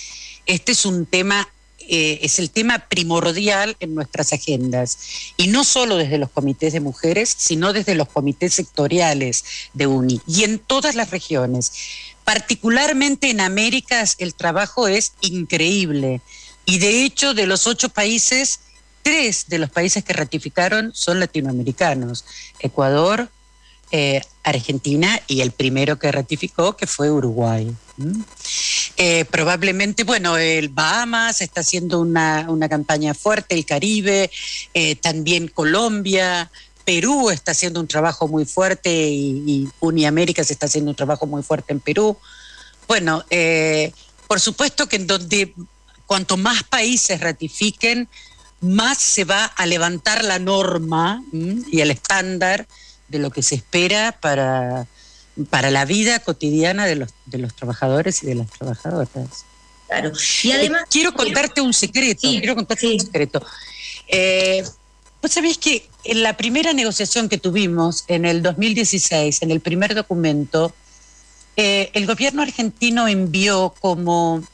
este 0.47 0.73
es 0.73 0.85
un 0.87 1.07
tema 1.07 1.49
eh, 1.89 2.21
es 2.23 2.39
el 2.39 2.51
tema 2.51 2.79
primordial 2.89 3.77
en 3.81 3.95
nuestras 3.95 4.33
agendas. 4.33 4.99
Y 5.37 5.49
no 5.49 5.65
solo 5.65 5.97
desde 5.97 6.19
los 6.19 6.31
comités 6.31 6.73
de 6.73 6.81
mujeres, 6.81 7.35
sino 7.37 7.73
desde 7.73 7.95
los 7.95 8.09
comités 8.09 8.55
sectoriales 8.55 9.45
de 9.73 9.87
UNI 9.87 10.21
y 10.27 10.45
en 10.45 10.59
todas 10.59 10.95
las 10.95 11.11
regiones. 11.11 11.73
Particularmente 12.25 13.31
en 13.31 13.41
Américas 13.41 14.17
el 14.19 14.35
trabajo 14.35 14.89
es 14.89 15.13
increíble. 15.21 16.21
Y 16.65 16.79
de 16.79 17.05
hecho, 17.05 17.35
de 17.35 17.47
los 17.47 17.67
ocho 17.67 17.91
países, 17.91 18.61
tres 19.03 19.47
de 19.49 19.59
los 19.59 19.71
países 19.71 20.03
que 20.03 20.15
ratificaron 20.15 20.93
son 20.95 21.21
latinoamericanos. 21.21 22.25
Ecuador, 22.61 23.29
eh, 23.91 24.21
Argentina 24.43 25.21
y 25.27 25.41
el 25.41 25.53
primero 25.53 25.99
que 25.99 26.11
ratificó, 26.11 26.77
que 26.77 26.87
fue 26.87 27.11
Uruguay. 27.11 27.73
Eh, 28.97 29.25
probablemente, 29.27 30.05
bueno, 30.05 30.37
el 30.37 30.69
Bahamas 30.69 31.41
está 31.41 31.61
haciendo 31.61 32.01
una, 32.01 32.47
campaña 32.69 33.15
fuerte, 33.15 33.55
el 33.55 33.65
Caribe, 33.65 34.31
eh, 34.75 34.97
también 34.97 35.49
Colombia, 35.49 36.51
Perú 36.85 37.31
está 37.31 37.53
haciendo 37.53 37.81
un 37.81 37.87
trabajo 37.87 38.29
muy 38.29 38.45
fuerte 38.45 38.91
y, 38.93 39.69
Uniamérica 39.81 40.45
se 40.45 40.53
está 40.55 40.67
haciendo 40.67 40.91
un 40.91 40.97
trabajo 40.97 41.27
muy 41.27 41.43
fuerte 41.43 41.73
en 41.73 41.81
Perú. 41.81 42.19
Bueno, 42.89 43.25
por 44.27 44.41
supuesto 44.41 44.89
que 44.89 44.97
en 44.97 45.07
donde 45.07 45.55
cuanto 46.07 46.37
más 46.37 46.65
países 46.65 47.21
ratifiquen, 47.21 48.09
más 48.61 48.99
se 48.99 49.25
va 49.25 49.45
a 49.45 49.67
levantar 49.67 50.25
la 50.25 50.39
norma 50.39 51.23
y 51.33 51.81
el 51.81 51.91
estándar 51.91 52.67
de 53.09 53.19
lo 53.19 53.31
que 53.31 53.43
se 53.43 53.55
espera 53.55 54.13
para, 54.21 54.87
para 55.51 55.71
la 55.71 55.85
vida 55.85 56.19
cotidiana 56.21 56.87
de 56.87 56.97
los, 56.97 57.11
de 57.27 57.39
los 57.39 57.55
trabajadores 57.55 58.23
y 58.23 58.27
de 58.27 58.35
las 58.37 58.51
trabajadoras. 58.51 59.11
Claro. 59.87 60.13
Y 60.43 60.53
además. 60.53 60.83
Eh, 60.83 60.87
quiero 60.91 61.13
contarte 61.15 61.61
un 61.61 61.73
secreto. 61.73 62.21
quiero 62.23 62.55
contarte 62.55 62.87
un 62.87 63.01
secreto. 63.01 63.45
Eh, 64.09 64.65
Vos 65.25 65.33
sabés 65.33 65.57
que 65.57 65.89
en 66.05 66.23
la 66.23 66.37
primera 66.37 66.75
negociación 66.75 67.31
que 67.31 67.39
tuvimos 67.39 68.05
en 68.09 68.27
el 68.27 68.43
2016, 68.43 69.41
en 69.41 69.51
el 69.53 69.61
primer 69.61 69.95
documento, 69.95 70.75
eh, 71.57 71.89
el 71.95 72.07
gobierno 72.07 72.43
argentino 72.43 73.09
envió 73.09 73.73
como, 73.81 74.47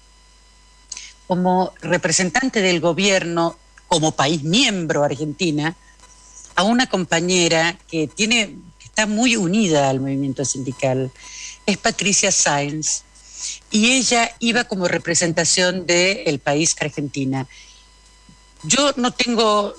como 1.26 1.72
representante 1.80 2.62
del 2.62 2.78
gobierno, 2.78 3.58
como 3.88 4.12
país 4.12 4.44
miembro 4.44 5.02
Argentina, 5.02 5.74
a 6.60 6.62
una 6.62 6.86
compañera 6.86 7.78
que 7.90 8.06
tiene, 8.06 8.54
está 8.84 9.06
muy 9.06 9.34
unida 9.34 9.88
al 9.88 9.98
movimiento 9.98 10.44
sindical, 10.44 11.10
es 11.64 11.78
Patricia 11.78 12.30
Sainz, 12.30 13.02
y 13.70 13.92
ella 13.92 14.36
iba 14.40 14.64
como 14.64 14.86
representación 14.86 15.86
del 15.86 16.38
país 16.38 16.76
Argentina. 16.78 17.46
Yo 18.62 18.92
no 18.96 19.10
tengo, 19.10 19.74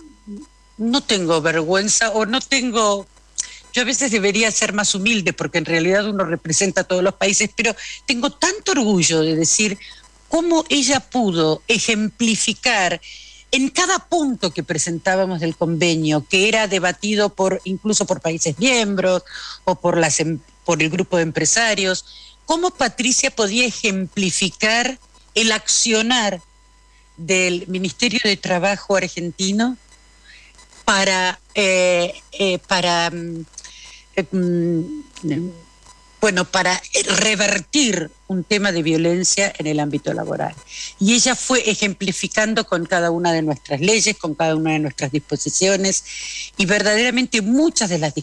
no 0.80 1.04
tengo 1.04 1.40
vergüenza 1.40 2.10
o 2.10 2.26
no 2.26 2.42
tengo 2.42 3.06
yo 3.74 3.84
a 3.84 3.86
veces 3.86 4.12
debería 4.12 4.52
ser 4.52 4.74
más 4.74 4.96
humilde 4.96 5.32
porque 5.32 5.60
en 5.60 5.66
realidad 5.66 6.10
uno 6.10 6.26
representa 6.26 6.82
a 6.82 6.84
todos 6.84 7.04
los 7.04 7.14
países, 7.14 7.50
pero 7.56 7.74
tengo 8.06 8.32
tanto 8.32 8.74
orgullo 8.74 9.22
de 9.22 9.36
decir 9.36 9.78
cómo 10.28 10.66
ella 10.68 11.00
pudo 11.00 11.62
ejemplificar 11.70 13.00
en 13.52 13.70
cada 13.70 14.00
punto 14.00 14.52
que 14.52 14.64
presentábamos 14.64 15.42
del 15.42 15.56
convenio, 15.56 16.26
que 16.28 16.48
era 16.48 16.68
debatido 16.68 17.30
por 17.30 17.62
incluso 17.66 18.06
por 18.06 18.22
países 18.22 18.58
miembros 18.58 19.24
o 19.66 19.76
por 19.76 20.02
em, 20.20 20.40
el 20.80 20.90
grupo 20.90 21.18
de 21.18 21.24
empresarios, 21.24 22.06
cómo 22.46 22.72
Patricia 22.72 23.30
podía 23.30 23.66
ejemplificar 23.66 24.98
el 25.36 25.52
accionar 25.52 26.42
del 27.18 27.68
Ministerio 27.68 28.22
de 28.24 28.38
Trabajo 28.38 28.96
argentino 28.96 29.78
para, 30.86 31.40
eh, 31.54 32.14
eh, 32.32 32.58
para 32.68 33.10
mm, 33.10 33.46
eh, 34.16 34.26
mm, 34.32 35.04
bueno, 36.22 36.46
para 36.46 36.82
revertir 37.20 38.12
un 38.28 38.44
tema 38.44 38.72
de 38.72 38.84
violencia 38.84 39.52
en 39.58 39.66
el 39.66 39.80
ámbito 39.80 40.14
laboral. 40.14 40.56
Y 41.00 41.16
ella 41.16 41.36
fue 41.36 41.70
ejemplificando 41.70 42.66
con 42.66 42.86
cada 42.86 43.10
una 43.10 43.34
de 43.34 43.42
nuestras 43.42 43.82
leyes, 43.82 44.16
con 44.18 44.36
cada 44.36 44.56
una 44.56 44.74
de 44.74 44.80
nuestras 44.80 45.12
disposiciones, 45.12 46.04
y 46.58 46.68
verdaderamente 46.68 47.42
muchas 47.42 47.90
de 47.90 47.98
las, 47.98 48.14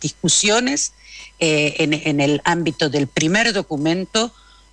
discusiones 0.00 0.92
en, 1.38 1.94
en 1.94 2.20
el 2.20 2.42
ámbito 2.44 2.90
del 2.90 3.06
primer 3.06 3.52
documento 3.52 4.32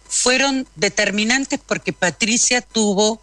fueron 0.09 0.67
determinantes 0.75 1.59
porque 1.65 1.93
Patricia 1.93 2.61
tuvo 2.61 3.21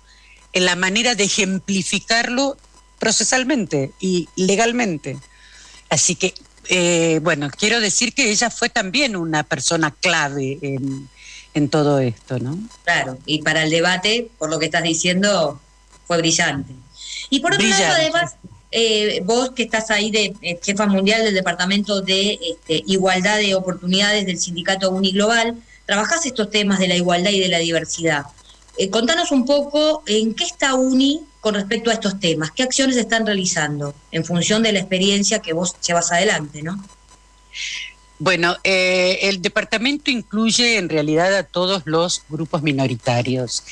la 0.54 0.76
manera 0.76 1.14
de 1.14 1.24
ejemplificarlo 1.24 2.56
procesalmente 2.98 3.92
y 4.00 4.28
legalmente. 4.36 5.18
Así 5.90 6.14
que, 6.14 6.34
eh, 6.68 7.20
bueno, 7.22 7.50
quiero 7.50 7.80
decir 7.80 8.12
que 8.12 8.30
ella 8.30 8.50
fue 8.50 8.68
también 8.68 9.16
una 9.16 9.42
persona 9.42 9.90
clave 9.90 10.58
en, 10.62 11.08
todo 11.70 11.98
esto, 11.98 12.38
¿no? 12.38 12.56
Claro, 12.84 13.18
y 13.26 13.42
para 13.42 13.64
el 13.64 13.70
debate, 13.70 14.30
por 14.38 14.48
lo 14.48 14.60
que 14.60 14.66
estás 14.66 14.84
diciendo, 14.84 15.60
fue 16.06 16.18
brillante. 16.18 16.72
Y 17.30 17.40
por 17.40 17.52
otro 17.52 17.66
lado, 17.66 17.94
además, 17.94 18.36
eh, 18.70 19.22
vos 19.24 19.50
que 19.50 19.64
estás 19.64 19.90
ahí 19.90 20.12
de 20.12 20.34
eh, 20.40 20.60
jefa 20.62 20.86
mundial 20.86 21.24
del 21.24 21.34
Departamento 21.34 22.00
de 22.00 22.38
este, 22.40 22.84
Igualdad 22.86 23.38
de 23.38 23.56
Oportunidades 23.56 24.24
del 24.24 24.38
Sindicato 24.38 24.90
Uniglobal, 24.90 25.56
trabajás 25.84 26.26
estos 26.26 26.48
temas 26.50 26.78
de 26.78 26.86
la 26.86 26.94
igualdad 26.94 27.30
y 27.30 27.40
de 27.40 27.48
la 27.48 27.58
diversidad. 27.58 28.26
Contanos 28.86 29.32
un 29.32 29.44
poco 29.44 30.02
en 30.06 30.34
qué 30.34 30.44
está 30.44 30.74
UNI 30.74 31.20
con 31.40 31.54
respecto 31.54 31.90
a 31.90 31.94
estos 31.94 32.20
temas? 32.20 32.52
¿Qué 32.52 32.62
acciones 32.62 32.96
están 32.96 33.26
realizando 33.26 33.94
en 34.12 34.24
función 34.24 34.62
de 34.62 34.72
la 34.72 34.78
experiencia 34.78 35.40
que 35.40 35.52
vos 35.52 35.74
llevas 35.80 36.12
adelante, 36.12 36.62
no? 36.62 36.82
Bueno, 38.20 38.56
eh, 38.64 39.18
el 39.22 39.40
departamento 39.40 40.10
incluye 40.10 40.76
en 40.76 40.88
realidad 40.88 41.34
a 41.36 41.44
todos 41.44 41.82
los 41.84 42.22
grupos 42.28 42.62
minoritarios. 42.62 43.62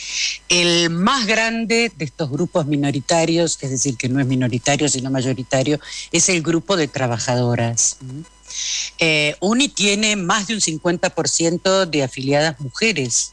El 0.48 0.90
más 0.90 1.26
grande 1.26 1.90
de 1.96 2.04
estos 2.04 2.30
grupos 2.30 2.66
minoritarios, 2.66 3.58
es 3.60 3.70
decir, 3.70 3.96
que 3.96 4.08
no 4.08 4.20
es 4.20 4.26
minoritario 4.26 4.88
sino 4.88 5.10
mayoritario, 5.10 5.80
es 6.12 6.28
el 6.28 6.42
grupo 6.42 6.76
de 6.76 6.86
trabajadoras. 6.86 7.98
Eh, 8.98 9.34
UNI 9.40 9.68
tiene 9.68 10.14
más 10.14 10.46
de 10.46 10.54
un 10.54 10.60
50% 10.60 11.86
de 11.86 12.04
afiliadas 12.04 12.60
mujeres, 12.60 13.32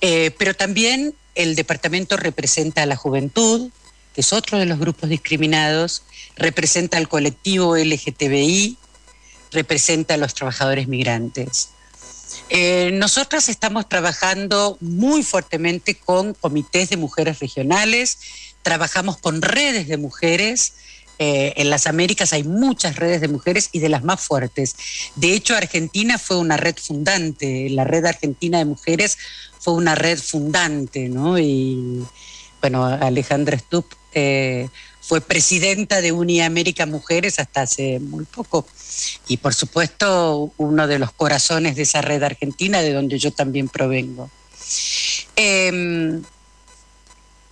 eh, 0.00 0.30
pero 0.38 0.54
también 0.54 1.14
el 1.34 1.54
departamento 1.54 2.16
representa 2.16 2.82
a 2.82 2.86
la 2.86 2.96
juventud, 2.96 3.70
que 4.14 4.22
es 4.22 4.32
otro 4.32 4.58
de 4.58 4.66
los 4.66 4.78
grupos 4.78 5.08
discriminados, 5.08 6.02
representa 6.36 6.98
al 6.98 7.08
colectivo 7.08 7.76
LGTBI, 7.76 8.76
representa 9.52 10.14
a 10.14 10.16
los 10.16 10.34
trabajadores 10.34 10.88
migrantes. 10.88 11.70
Eh, 12.50 12.90
nosotras 12.94 13.48
estamos 13.48 13.88
trabajando 13.88 14.76
muy 14.80 15.22
fuertemente 15.22 15.94
con 15.94 16.34
comités 16.34 16.90
de 16.90 16.96
mujeres 16.96 17.38
regionales, 17.40 18.18
trabajamos 18.62 19.18
con 19.18 19.42
redes 19.42 19.88
de 19.88 19.96
mujeres. 19.96 20.74
Eh, 21.18 21.54
en 21.56 21.70
las 21.70 21.86
Américas 21.86 22.32
hay 22.32 22.44
muchas 22.44 22.96
redes 22.96 23.20
de 23.20 23.28
mujeres 23.28 23.70
y 23.72 23.80
de 23.80 23.88
las 23.88 24.04
más 24.04 24.20
fuertes. 24.20 24.76
De 25.16 25.32
hecho, 25.32 25.56
Argentina 25.56 26.18
fue 26.18 26.38
una 26.38 26.56
red 26.56 26.76
fundante. 26.76 27.68
La 27.70 27.84
red 27.84 28.04
argentina 28.04 28.58
de 28.58 28.64
mujeres 28.64 29.18
fue 29.58 29.74
una 29.74 29.94
red 29.94 30.18
fundante, 30.18 31.08
¿no? 31.08 31.38
Y 31.38 32.04
bueno, 32.60 32.84
Alejandra 32.84 33.58
Stupp 33.58 33.92
eh, 34.14 34.68
fue 35.00 35.20
presidenta 35.20 36.00
de 36.00 36.12
Uniamérica 36.12 36.86
Mujeres 36.86 37.38
hasta 37.38 37.62
hace 37.62 37.98
muy 37.98 38.24
poco. 38.24 38.66
Y 39.26 39.38
por 39.38 39.54
supuesto, 39.54 40.52
uno 40.56 40.86
de 40.86 40.98
los 40.98 41.12
corazones 41.12 41.76
de 41.76 41.82
esa 41.82 42.02
red 42.02 42.22
argentina, 42.22 42.82
de 42.82 42.92
donde 42.92 43.18
yo 43.18 43.32
también 43.32 43.68
provengo. 43.68 44.30
Em, 45.34 46.22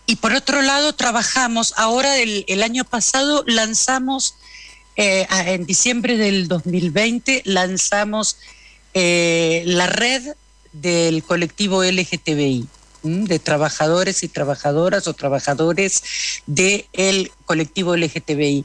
y 0.06 0.16
por 0.16 0.32
otro 0.32 0.62
lado, 0.62 0.94
trabajamos, 0.94 1.74
ahora 1.76 2.16
el, 2.18 2.62
año 2.62 2.84
pasado 2.84 3.42
lanzamos, 3.46 4.36
eh, 4.94 5.26
en 5.46 5.66
diciembre 5.66 6.16
del 6.16 6.46
2020, 6.46 7.42
lanzamos 7.44 8.38
eh, 8.94 9.64
la 9.66 9.88
red 9.88 10.22
del 10.72 11.24
colectivo 11.24 11.82
LGTBI, 11.82 12.68
de 13.02 13.38
trabajadores 13.40 14.22
y 14.22 14.28
trabajadoras 14.28 15.08
o 15.08 15.14
trabajadores 15.14 16.02
del 16.46 17.32
colectivo 17.44 17.96
LGTBI. 17.96 18.64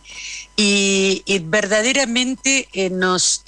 Y, 0.58 1.24
verdaderamente 1.46 2.68
eh, 2.74 2.92
nos 2.92 3.44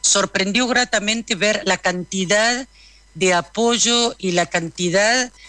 sorprendió 0.00 0.66
gratamente 0.66 1.36
ver 1.36 1.62
la 1.64 1.78
cantidad 1.78 2.66
de 3.14 3.34
apoyo 3.34 4.16
y 4.18 4.32
la 4.32 4.46
cantidad 4.46 5.30
de, 5.30 5.44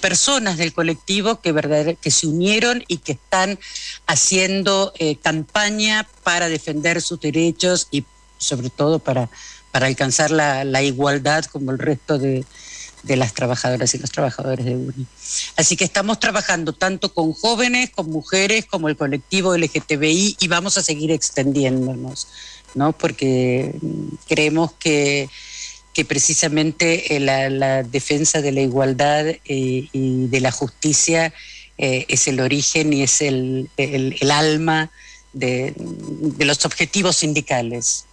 personas 0.00 0.56
del 0.56 0.72
colectivo 0.72 1.40
que, 1.40 1.96
que 2.00 2.10
se 2.10 2.26
unieron 2.26 2.84
y 2.88 2.98
que 2.98 3.12
están 3.12 3.58
haciendo 4.06 4.92
eh, 4.98 5.16
campaña 5.16 6.08
para 6.24 6.48
defender 6.48 7.00
sus 7.02 7.20
derechos 7.20 7.88
y 7.90 8.04
sobre 8.38 8.70
todo 8.70 8.98
para 8.98 9.28
para 9.70 9.86
alcanzar 9.86 10.30
la, 10.30 10.82
igualdad 10.82 11.44
como 11.44 11.70
el 11.70 11.78
resto 11.78 12.18
de, 12.18 12.44
las 13.04 13.32
trabajadoras 13.32 13.94
y 13.94 13.98
los 13.98 14.10
trabajadores 14.10 14.66
de 14.66 14.76
UNI. 14.76 15.06
Así 15.56 15.76
que 15.76 15.84
estamos 15.84 16.18
trabajando 16.20 16.72
tanto 16.72 17.14
con 17.14 17.32
jóvenes, 17.32 17.90
con 17.90 18.10
mujeres, 18.10 18.66
como 18.66 18.88
el 18.88 18.96
colectivo 18.96 19.56
LGTBI 19.56 20.36
y 20.40 20.48
vamos 20.48 20.76
a 20.78 20.82
seguir 20.82 21.10
extendiéndonos, 21.10 22.28
¿no? 22.74 22.92
Porque 22.92 23.74
creemos 24.26 24.72
que, 24.78 25.30
precisamente 26.04 27.16
eh, 27.16 27.20
la, 27.20 27.82
defensa 27.82 28.40
de 28.40 28.52
la 28.52 28.60
igualdad 28.60 29.26
eh, 29.26 29.38
y 29.46 30.26
de 30.26 30.40
la 30.40 30.52
justicia 30.52 31.32
eh, 31.76 32.06
es 32.08 32.28
el 32.28 32.40
origen 32.40 32.92
y 32.92 33.02
es 33.02 33.20
el, 33.20 33.68
alma 34.30 34.90
de 35.32 35.74
los 36.38 36.64
objetivos 36.64 37.16
sindicales. 37.16 38.04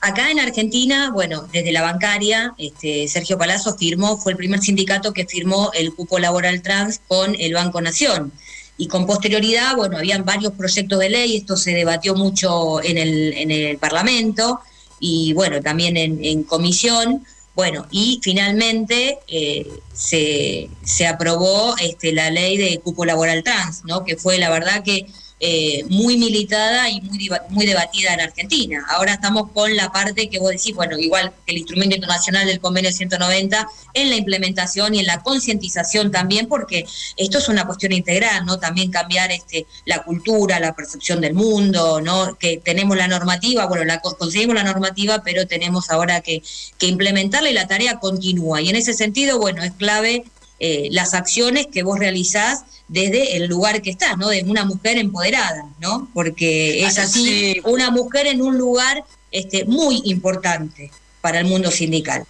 Acá 0.00 0.32
en 0.32 0.40
Argentina, 0.40 1.12
bueno, 1.12 1.48
desde 1.52 1.70
la 1.70 1.80
bancaria, 1.80 2.54
este, 2.58 3.06
Sergio 3.06 3.38
Palazzo 3.38 3.76
firmó, 3.78 4.16
fue 4.16 4.32
el 4.32 4.36
primer 4.36 4.60
sindicato 4.60 5.12
que 5.12 5.26
firmó 5.26 5.70
el 5.74 5.94
cupo 5.94 6.18
laboral 6.18 6.60
trans 6.60 7.00
con 7.06 7.36
el 7.38 7.54
Banco 7.54 7.80
Nación. 7.80 8.32
y 8.78 8.88
con 8.88 9.06
posterioridad, 9.06 9.76
bueno, 9.76 9.98
habían 9.98 10.24
varios 10.24 10.54
proyectos 10.54 10.98
de 10.98 11.10
ley, 11.10 11.36
esto 11.36 11.56
se 11.56 11.72
debatió 11.72 12.16
mucho 12.16 12.82
en 12.82 12.98
el, 12.98 13.32
en 13.34 13.50
el 13.52 13.78
Parlamento 13.78 14.60
y 15.02 15.32
bueno, 15.32 15.60
también 15.60 15.96
en, 15.96 16.44
comisión. 16.44 17.24
Bueno, 17.54 17.86
y 17.90 18.20
finalmente 18.22 19.18
eh, 19.26 19.68
se, 19.92 20.70
se, 20.84 21.06
aprobó 21.06 21.74
este, 21.76 22.12
la 22.12 22.30
ley 22.30 22.56
de 22.56 22.78
cupo 22.78 23.04
laboral 23.04 23.42
trans, 23.42 23.84
¿no? 23.84 24.04
que 24.04 24.16
fue 24.16 24.38
la 24.38 24.48
verdad 24.48 24.82
que 24.82 25.06
eh, 25.44 25.84
muy 25.88 26.18
militada 26.18 26.88
y 26.88 27.00
muy, 27.00 27.28
muy 27.48 27.66
debatida 27.66 28.14
en 28.14 28.20
Argentina. 28.20 28.86
Ahora 28.90 29.14
estamos 29.14 29.50
con 29.50 29.74
la 29.74 29.90
parte 29.90 30.30
que 30.30 30.38
vos 30.38 30.52
decís, 30.52 30.72
bueno, 30.72 30.96
igual 30.96 31.32
que 31.44 31.50
el 31.50 31.58
instrumento 31.58 31.96
internacional 31.96 32.46
del 32.46 32.60
convenio 32.60 32.92
190, 32.92 33.66
en 33.94 34.10
la 34.10 34.14
implementación 34.14 34.94
y 34.94 35.00
en 35.00 35.06
la 35.06 35.20
concientización 35.20 36.12
también, 36.12 36.46
porque 36.46 36.86
esto 37.16 37.38
es 37.38 37.48
una 37.48 37.66
cuestión 37.66 37.90
integral, 37.90 38.46
¿no? 38.46 38.60
También 38.60 38.92
cambiar 38.92 39.32
este, 39.32 39.66
la 39.84 40.04
cultura, 40.04 40.60
la 40.60 40.76
percepción 40.76 41.20
del 41.20 41.34
mundo, 41.34 42.00
¿no? 42.00 42.36
Que 42.38 42.58
tenemos 42.58 42.96
la 42.96 43.08
normativa, 43.08 43.66
bueno, 43.66 43.84
la, 43.84 43.98
conseguimos 43.98 44.54
la 44.54 44.62
normativa, 44.62 45.24
pero 45.24 45.48
tenemos 45.48 45.90
ahora 45.90 46.20
que, 46.20 46.40
que 46.78 46.86
implementarla 46.86 47.50
y 47.50 47.54
la 47.54 47.66
tarea 47.66 47.98
continúa. 47.98 48.62
Y 48.62 48.68
en 48.68 48.76
ese 48.76 48.94
sentido, 48.94 49.40
bueno, 49.40 49.64
es 49.64 49.72
clave 49.72 50.22
eh, 50.64 50.86
las 50.92 51.12
acciones 51.12 51.66
que 51.66 51.82
vos 51.82 51.98
realizás 51.98 52.62
desde 52.92 53.36
el 53.36 53.46
lugar 53.46 53.80
que 53.80 53.90
estás, 53.90 54.18
¿no? 54.18 54.28
De 54.28 54.42
una 54.42 54.64
mujer 54.66 54.98
empoderada, 54.98 55.64
¿no? 55.80 56.08
Porque 56.12 56.84
es 56.84 56.98
así, 56.98 57.60
una 57.64 57.90
mujer 57.90 58.26
en 58.26 58.42
un 58.42 58.58
lugar 58.58 59.02
este, 59.30 59.64
muy 59.64 60.02
importante 60.04 60.90
para 61.22 61.40
el 61.40 61.46
mundo 61.46 61.70
sindical. 61.70 62.24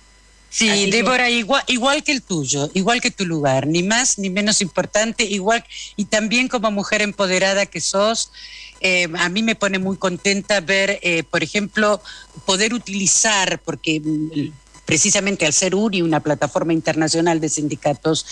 Sí, 0.50 0.90
Débora, 0.90 1.30
igual, 1.30 1.64
igual 1.66 2.04
que 2.04 2.12
el 2.12 2.22
tuyo, 2.22 2.70
igual 2.74 3.00
que 3.00 3.10
tu 3.10 3.24
lugar, 3.24 3.66
ni 3.66 3.82
más 3.82 4.18
ni 4.18 4.30
menos 4.30 4.60
importante, 4.60 5.24
igual, 5.24 5.64
y 5.96 6.04
también 6.04 6.46
como 6.46 6.70
mujer 6.70 7.02
empoderada 7.02 7.66
que 7.66 7.80
sos, 7.80 8.30
eh, 8.80 9.08
a 9.18 9.28
mí 9.30 9.42
me 9.42 9.56
pone 9.56 9.78
muy 9.78 9.96
contenta 9.96 10.60
ver, 10.60 11.00
eh, 11.02 11.24
por 11.24 11.42
ejemplo, 11.42 12.02
poder 12.44 12.74
utilizar, 12.74 13.60
porque 13.64 14.00
mm, 14.00 14.52
precisamente 14.84 15.46
al 15.46 15.52
ser 15.52 15.74
UNI, 15.74 16.02
una 16.02 16.20
plataforma 16.20 16.72
internacional 16.72 17.40
de 17.40 17.48
sindicatos, 17.48 18.26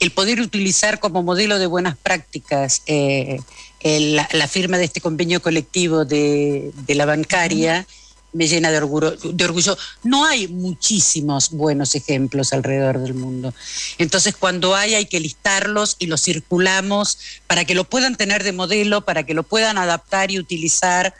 el 0.00 0.10
poder 0.10 0.40
utilizar 0.40 1.00
como 1.00 1.22
modelo 1.22 1.58
de 1.58 1.66
buenas 1.66 1.96
prácticas 1.96 2.82
eh, 2.86 3.40
la, 3.82 4.48
firma 4.48 4.78
de 4.78 4.84
este 4.84 5.00
convenio 5.00 5.42
colectivo 5.42 6.04
de, 6.04 6.72
la 6.88 7.04
bancaria. 7.04 7.86
me 8.32 8.48
llena 8.48 8.70
de 8.70 8.78
orgullo, 8.78 9.12
de 9.12 9.44
orgullo. 9.44 9.76
No 10.02 10.24
hay 10.24 10.48
muchísimos 10.48 11.50
buenos 11.50 11.94
ejemplos 11.94 12.52
alrededor 12.52 12.98
del 12.98 13.14
mundo. 13.14 13.52
Entonces, 13.98 14.34
cuando 14.36 14.74
hay, 14.74 14.94
hay 14.94 15.06
que 15.06 15.20
listarlos 15.20 15.96
y 15.98 16.06
los 16.06 16.22
circulamos 16.22 17.18
para 17.46 17.64
que 17.64 17.74
lo 17.74 17.84
puedan 17.84 18.16
tener 18.16 18.42
de 18.42 18.52
modelo, 18.52 19.04
para 19.04 19.24
que 19.24 19.34
lo 19.34 19.42
puedan 19.42 19.78
adaptar 19.78 20.30
y 20.30 20.38
utilizar 20.38 21.14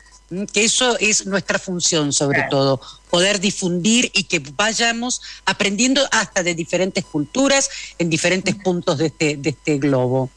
que 0.53 0.65
eso 0.65 0.99
es 0.99 1.27
nuestra 1.27 1.59
función 1.59 2.13
sobre 2.13 2.45
todo, 2.51 2.81
poder 3.11 3.41
difundir 3.41 4.11
y 4.15 4.25
que 4.25 4.41
vayamos 4.57 5.21
aprendiendo 5.45 6.03
hasta 6.11 6.43
de 6.43 6.55
diferentes 6.55 7.05
culturas 7.05 7.69
en 7.99 8.11
diferentes 8.11 8.55
puntos 8.55 8.99
de 8.99 9.07
este, 9.07 9.37
de 9.37 9.51
este 9.51 9.79
globo. 9.79 10.31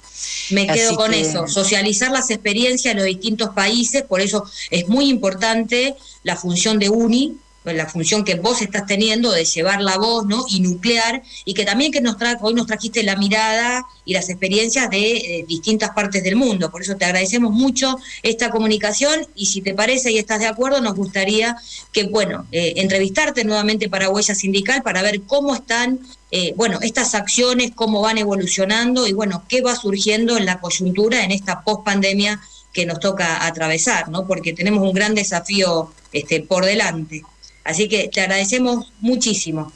Me 0.49 0.67
quedo 0.67 0.95
con 0.95 1.13
eso, 1.13 1.47
socializar 1.47 2.11
las 2.11 2.29
experiencias 2.29 2.93
de 2.93 3.01
los 3.01 3.07
distintos 3.07 3.49
países, 3.49 4.03
por 4.03 4.21
eso 4.21 4.45
es 4.71 4.87
muy 4.87 5.09
importante 5.09 5.95
la 6.23 6.35
función 6.35 6.79
de 6.79 6.89
UNI, 6.89 7.37
la 7.73 7.87
función 7.87 8.23
que 8.23 8.35
vos 8.35 8.61
estás 8.61 8.85
teniendo 8.85 9.31
de 9.31 9.45
llevar 9.45 9.81
la 9.81 9.97
voz, 9.97 10.25
¿no? 10.25 10.45
Y 10.47 10.59
nuclear, 10.59 11.23
y 11.45 11.53
que 11.53 11.65
también 11.65 11.91
que 11.91 12.01
nos 12.01 12.15
hoy 12.41 12.53
nos 12.53 12.67
trajiste 12.67 13.03
la 13.03 13.15
mirada 13.15 13.85
y 14.05 14.13
las 14.13 14.29
experiencias 14.29 14.89
de 14.89 15.17
eh, 15.17 15.45
distintas 15.47 15.91
partes 15.91 16.23
del 16.23 16.35
mundo. 16.35 16.71
Por 16.71 16.81
eso 16.81 16.95
te 16.95 17.05
agradecemos 17.05 17.51
mucho 17.51 17.97
esta 18.23 18.49
comunicación 18.49 19.27
y 19.35 19.47
si 19.47 19.61
te 19.61 19.73
parece 19.73 20.11
y 20.11 20.17
estás 20.17 20.39
de 20.39 20.47
acuerdo, 20.47 20.81
nos 20.81 20.95
gustaría 20.95 21.57
que, 21.91 22.03
bueno, 22.03 22.45
eh, 22.51 22.73
entrevistarte 22.77 23.43
nuevamente 23.43 23.89
para 23.89 24.09
Huella 24.09 24.35
Sindical 24.35 24.83
para 24.83 25.01
ver 25.01 25.21
cómo 25.23 25.55
están, 25.55 25.99
eh, 26.31 26.53
bueno, 26.55 26.79
estas 26.81 27.15
acciones, 27.15 27.71
cómo 27.73 28.01
van 28.01 28.17
evolucionando 28.17 29.07
y, 29.07 29.13
bueno, 29.13 29.43
qué 29.47 29.61
va 29.61 29.75
surgiendo 29.75 30.37
en 30.37 30.45
la 30.45 30.59
coyuntura 30.59 31.23
en 31.23 31.31
esta 31.31 31.63
post-pandemia 31.63 32.39
que 32.73 32.85
nos 32.85 32.99
toca 32.99 33.45
atravesar, 33.45 34.09
¿no? 34.09 34.27
Porque 34.27 34.53
tenemos 34.53 34.83
un 34.83 34.93
gran 34.93 35.15
desafío 35.15 35.91
este, 36.11 36.41
por 36.41 36.65
delante. 36.65 37.23
Así 37.65 37.89
que 37.89 38.07
te 38.07 38.21
agradecemos 38.21 38.93
muchísimo. 39.01 39.71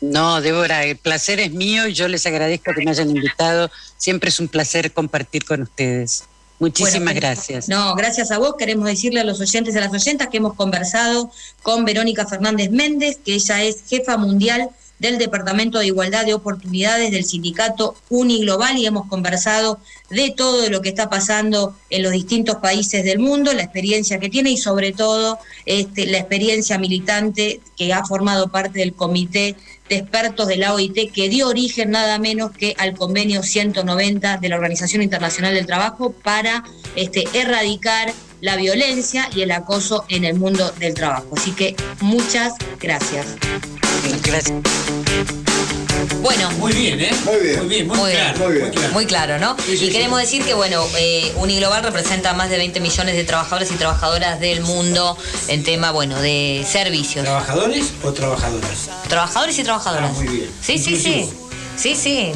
No, 0.00 0.40
Débora, 0.40 0.84
el 0.84 0.96
placer 0.96 1.40
es 1.40 1.52
mío 1.52 1.88
y 1.88 1.94
yo 1.94 2.08
les 2.08 2.26
agradezco 2.26 2.72
que 2.72 2.84
me 2.84 2.90
hayan 2.90 3.10
invitado. 3.10 3.70
Siempre 3.98 4.28
es 4.30 4.40
un 4.40 4.48
placer 4.48 4.92
compartir 4.92 5.44
con 5.44 5.62
ustedes. 5.62 6.24
Muchísimas 6.58 7.14
gracias. 7.14 7.68
No, 7.68 7.94
gracias 7.94 8.30
a 8.30 8.38
vos. 8.38 8.54
Queremos 8.58 8.86
decirle 8.86 9.20
a 9.20 9.24
los 9.24 9.40
oyentes 9.40 9.74
y 9.74 9.78
a 9.78 9.80
las 9.80 9.92
oyentas 9.92 10.28
que 10.28 10.36
hemos 10.36 10.54
conversado 10.54 11.30
con 11.62 11.84
Verónica 11.84 12.26
Fernández 12.26 12.70
Méndez, 12.70 13.18
que 13.24 13.34
ella 13.34 13.62
es 13.62 13.82
jefa 13.88 14.16
mundial 14.16 14.70
del 14.98 15.18
Departamento 15.18 15.78
de 15.78 15.86
Igualdad 15.86 16.24
de 16.24 16.34
Oportunidades 16.34 17.10
del 17.10 17.24
sindicato 17.24 17.96
Uniglobal 18.08 18.76
y 18.78 18.86
hemos 18.86 19.06
conversado 19.08 19.80
de 20.10 20.30
todo 20.30 20.68
lo 20.70 20.80
que 20.80 20.90
está 20.90 21.10
pasando 21.10 21.76
en 21.90 22.02
los 22.02 22.12
distintos 22.12 22.56
países 22.56 23.04
del 23.04 23.18
mundo, 23.18 23.52
la 23.52 23.62
experiencia 23.62 24.18
que 24.18 24.28
tiene 24.28 24.50
y 24.50 24.56
sobre 24.56 24.92
todo 24.92 25.38
este, 25.66 26.06
la 26.06 26.18
experiencia 26.18 26.78
militante 26.78 27.60
que 27.76 27.92
ha 27.92 28.04
formado 28.04 28.48
parte 28.48 28.78
del 28.78 28.94
comité 28.94 29.56
de 29.88 29.96
expertos 29.96 30.48
de 30.48 30.56
la 30.56 30.72
OIT 30.72 31.12
que 31.12 31.28
dio 31.28 31.48
origen 31.48 31.90
nada 31.90 32.18
menos 32.18 32.52
que 32.52 32.74
al 32.78 32.96
convenio 32.96 33.42
190 33.42 34.38
de 34.38 34.48
la 34.48 34.56
Organización 34.56 35.02
Internacional 35.02 35.54
del 35.54 35.66
Trabajo 35.66 36.12
para 36.12 36.64
este, 36.96 37.24
erradicar 37.34 38.12
la 38.44 38.56
violencia 38.56 39.30
y 39.34 39.40
el 39.40 39.52
acoso 39.52 40.04
en 40.10 40.24
el 40.24 40.38
mundo 40.38 40.70
del 40.78 40.92
trabajo. 40.92 41.28
Así 41.34 41.52
que 41.52 41.74
muchas 42.00 42.52
gracias. 42.78 43.26
Gracias. 44.22 44.52
Bueno. 46.20 46.50
Muy 46.58 46.72
bien, 46.74 47.00
¿eh? 47.00 47.10
Muy 47.24 47.68
bien. 47.68 47.88
Muy 47.88 48.10
claro. 48.10 48.92
Muy, 48.92 49.06
claro. 49.06 49.38
¿no? 49.38 49.56
y 49.66 49.88
queremos 49.88 50.20
decir 50.20 50.44
que, 50.44 50.52
bueno, 50.52 50.84
eh, 50.98 51.32
Uniglobal 51.36 51.82
representa 51.82 52.30
a 52.30 52.34
más 52.34 52.50
de 52.50 52.58
20 52.58 52.80
millones 52.80 53.16
de 53.16 53.24
trabajadores 53.24 53.72
y 53.72 53.76
trabajadoras 53.76 54.38
del 54.40 54.60
mundo 54.60 55.16
en 55.48 55.64
tema, 55.64 55.90
bueno, 55.90 56.20
de 56.20 56.66
servicios. 56.70 57.24
¿Trabajadores 57.24 57.94
o 58.02 58.12
trabajadoras? 58.12 58.90
Trabajadores 59.08 59.58
y 59.58 59.64
trabajadoras. 59.64 60.10
Ah, 60.10 60.20
muy 60.22 60.28
bien. 60.28 60.50
Sí, 60.60 60.78
sí, 60.78 60.96
sí. 60.96 61.30
Sí, 61.76 61.96
sí. 61.96 62.32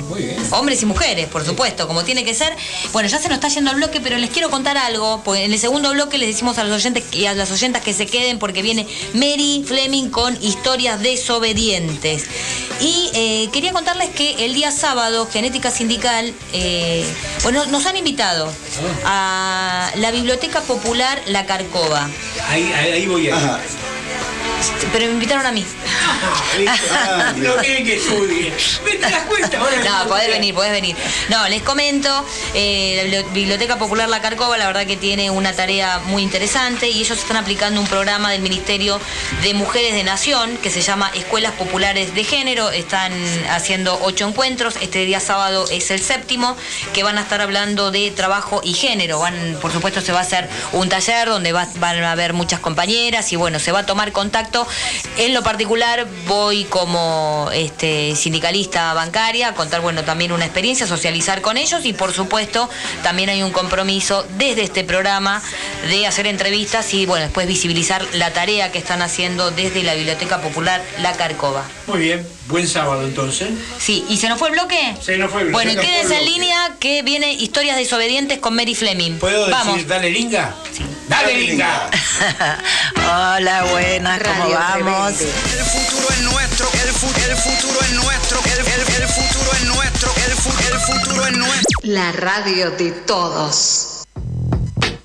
Hombres 0.51 0.83
y 0.83 0.87
mujeres, 0.87 1.27
por 1.29 1.45
supuesto, 1.45 1.87
como 1.87 2.05
tiene 2.05 2.25
que 2.25 2.35
ser. 2.35 2.55
Bueno, 2.93 3.09
ya 3.09 3.19
se 3.19 3.29
nos 3.29 3.37
está 3.37 3.49
yendo 3.49 3.71
el 3.71 3.77
bloque, 3.77 4.01
pero 4.01 4.19
les 4.19 4.31
quiero 4.31 4.51
contar 4.51 4.77
algo. 4.77 5.23
Porque 5.25 5.45
en 5.45 5.53
el 5.53 5.59
segundo 5.59 5.91
bloque 5.93 6.19
les 6.19 6.29
decimos 6.29 6.59
a 6.59 6.65
los 6.65 6.75
oyentes 6.75 7.05
y 7.13 7.27
a 7.27 7.35
las 7.35 7.51
oyentas 7.51 7.83
que 7.83 7.93
se 7.93 8.07
queden 8.07 8.39
porque 8.39 8.63
viene 8.63 8.87
Mary 9.15 9.65
Fleming 9.67 10.11
con 10.11 10.37
historias 10.43 11.01
desobedientes. 11.01 12.27
Y 12.81 13.11
eh, 13.15 13.49
quería 13.53 13.73
contarles 13.73 14.11
que 14.11 14.45
el 14.45 14.55
día 14.55 14.71
sábado, 14.71 15.29
Genética 15.31 15.71
Sindical, 15.71 16.33
eh, 16.53 17.05
bueno, 17.43 17.67
nos 17.67 17.87
han 17.87 17.97
invitado 17.97 18.53
a 19.05 19.91
la 19.97 20.11
Biblioteca 20.11 20.61
Popular 20.63 21.21
La 21.27 21.47
Carcova. 21.47 22.09
Ahí, 22.49 22.73
ahí 22.73 23.07
voy 23.07 23.31
a 23.31 23.61
pero 24.93 25.07
me 25.07 25.13
invitaron 25.13 25.47
a 25.47 25.53
mí. 25.53 25.65
Ah, 26.91 27.33
no 27.37 27.57
quieren 27.57 27.85
que 27.85 27.97
estudie. 27.97 28.53
¿Te 28.85 28.99
das 28.99 29.25
No, 29.85 30.09
podés 30.09 30.29
venir, 30.29 30.55
podés 30.55 30.73
venir. 30.73 30.97
No, 31.29 31.49
les 31.49 31.63
comento, 31.63 32.25
eh, 32.55 33.09
la 33.11 33.33
Biblioteca 33.33 33.79
Popular 33.79 34.09
La 34.09 34.21
Carcova, 34.21 34.57
la 34.57 34.67
verdad 34.67 34.87
que 34.87 34.97
tiene 34.97 35.31
una 35.31 35.53
tarea 35.53 36.01
muy 36.07 36.23
interesante 36.23 36.89
y 36.89 37.01
ellos 37.01 37.19
están 37.19 37.37
aplicando 37.37 37.81
un 37.81 37.87
programa 37.87 38.31
del 38.31 38.43
Ministerio 38.43 39.01
de 39.43 39.55
Mujeres 39.55 39.95
de 39.95 40.05
Nación 40.05 40.57
que 40.59 40.71
se 40.71 40.81
llama 40.81 41.11
Escuelas 41.15 41.53
Populares 41.53 42.15
de 42.15 42.25
Género. 42.25 42.71
Están 42.71 43.13
haciendo 43.51 43.99
ocho 44.03 44.27
encuentros. 44.27 44.77
Este 44.81 45.05
día 45.05 45.21
sábado 45.21 45.67
es 45.71 45.91
el 45.91 46.03
séptimo, 46.03 46.57
que 46.93 47.03
van 47.03 47.19
a 47.19 47.23
estar 47.23 47.41
hablando 47.41 47.91
de 47.91 48.11
trabajo 48.11 48.61
y 48.65 48.75
género. 48.75 49.21
Van, 49.21 49.59
por 49.61 49.73
supuesto, 49.73 50.01
se 50.01 50.13
va 50.13 50.21
a 50.21 50.23
hacer 50.23 50.49
un 50.73 50.89
taller 50.89 51.29
donde 51.29 51.53
van 51.53 52.05
a 52.05 52.13
haber 52.13 52.33
muchas 52.33 52.61
compañeras 52.61 53.33
y 53.33 53.37
bueno, 53.37 53.59
se 53.59 53.73
va 53.73 53.81
a 53.81 53.87
tomar 53.87 54.13
contacto 54.13 54.67
en 55.17 55.35
lo 55.35 55.43
particular 55.43 56.07
voy 56.27 56.65
como 56.65 57.51
este, 57.53 58.15
sindicalista 58.17 58.93
contar 59.55 59.81
bueno, 59.81 60.05
también 60.05 60.31
una 60.31 60.45
experiencia, 60.45 60.87
socializar 60.87 61.43
con 61.43 61.57
ellos 61.57 61.85
y 61.85 61.93
por 61.93 62.13
supuesto 62.13 62.71
también 63.03 63.29
hay 63.29 63.43
un 63.43 63.51
compromiso 63.51 64.25
desde 64.39 64.63
este 64.63 64.85
programa 64.85 65.43
de 65.89 66.07
hacer 66.07 66.29
entrevistas 66.29 66.95
y 66.95 67.05
bueno, 67.05 67.25
después 67.25 67.47
visibilizar 67.49 68.07
la 68.15 68.33
tarea 68.33 68.71
que 68.71 68.79
están 68.79 69.03
haciendo 69.03 69.51
desde 69.51 69.83
la 69.83 69.95
Biblioteca 69.95 70.41
Popular 70.41 70.81
La 71.03 71.13
Carcova. 71.15 71.65
Muy 71.89 71.99
bien, 71.99 72.27
buen 72.49 72.67
sábado 72.67 73.03
entonces. 73.07 73.49
Sí, 73.79 74.05
¿y 74.09 74.17
se 74.17 74.29
nos 74.29 74.39
fue 74.39 74.49
el 74.49 74.53
bloque? 74.55 74.97
Se 75.01 75.17
nos 75.19 75.31
fue 75.31 75.43
el 75.43 75.49
bloque. 75.49 75.65
Bueno, 75.67 75.81
y 75.81 75.85
quédense 75.85 76.19
en 76.19 76.25
línea 76.25 76.73
que 76.81 77.03
viene 77.03 77.33
Historias 77.35 77.77
desobedientes 77.77 78.39
con 78.39 78.55
Mary 78.57 78.75
Fleming. 78.75 79.19
¿Puedo 79.19 79.49
Vamos. 79.51 79.75
decir 79.77 79.89
dale 79.89 80.11
linga? 80.11 80.55
Sí. 80.73 80.85
¡Dale 81.09 81.39
linga! 81.39 81.91
Hola, 82.97 83.65
buenas, 83.71 84.21
¿cómo 84.23 84.51
vamos? 84.51 85.21
El 85.21 85.29
futuro 85.29 86.09
es 86.11 86.21
nuestro, 86.23 86.69
el, 86.75 86.89
el 87.31 87.37
futuro 87.37 87.81
es 87.81 87.93
nuestro, 87.93 88.41
el, 88.45 88.59
el, 88.59 89.03
el 89.03 89.09
futuro 89.09 89.53
es 89.55 89.65
nuestro, 89.65 90.13
el, 90.17 90.33
el 90.73 90.81
futuro 90.81 91.27
es 91.27 91.33
nuestro. 91.37 91.79
La 91.85 92.13
radio 92.13 92.71
de 92.73 92.91
todos. 92.91 93.98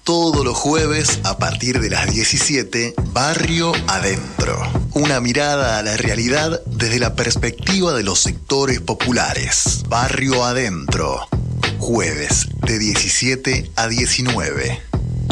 Todos 0.04 0.44
los 0.44 0.58
jueves 0.58 1.22
a 1.24 1.38
partir 1.38 1.80
de 1.80 1.90
las 1.90 2.12
17, 2.12 2.94
Barrio 3.14 3.72
Adentro. 3.88 4.62
Una 4.96 5.22
mirada 5.22 5.78
a 5.80 5.82
la 5.82 5.96
realidad 5.96 6.62
desde 6.66 7.00
la 7.00 7.16
perspectiva 7.16 7.94
de 7.94 8.04
los 8.04 8.20
sectores 8.20 8.82
populares. 8.82 9.84
Barrio 9.88 10.44
Adentro. 10.44 11.26
Jueves 11.80 12.50
de 12.66 12.80
17 12.80 13.72
a 13.78 13.88
19. 13.88 14.82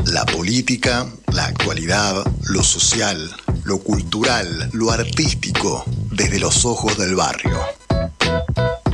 La 0.05 0.25
política, 0.25 1.05
la 1.33 1.47
actualidad, 1.47 2.23
lo 2.43 2.63
social, 2.63 3.29
lo 3.65 3.79
cultural, 3.79 4.69
lo 4.71 4.91
artístico, 4.91 5.83
desde 6.11 6.39
los 6.39 6.63
ojos 6.63 6.97
del 6.97 7.15
barrio. 7.15 7.59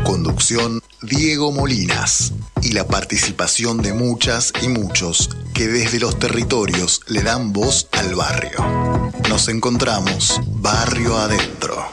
Conducción 0.03 0.81
Diego 1.03 1.51
Molinas 1.51 2.33
y 2.61 2.71
la 2.71 2.87
participación 2.87 3.81
de 3.81 3.93
muchas 3.93 4.53
y 4.61 4.67
muchos 4.67 5.29
que 5.53 5.67
desde 5.67 5.99
los 5.99 6.19
territorios 6.19 7.01
le 7.07 7.23
dan 7.23 7.53
voz 7.53 7.87
al 7.91 8.15
barrio. 8.15 9.11
Nos 9.29 9.47
encontramos 9.47 10.39
barrio 10.47 11.17
adentro. 11.17 11.85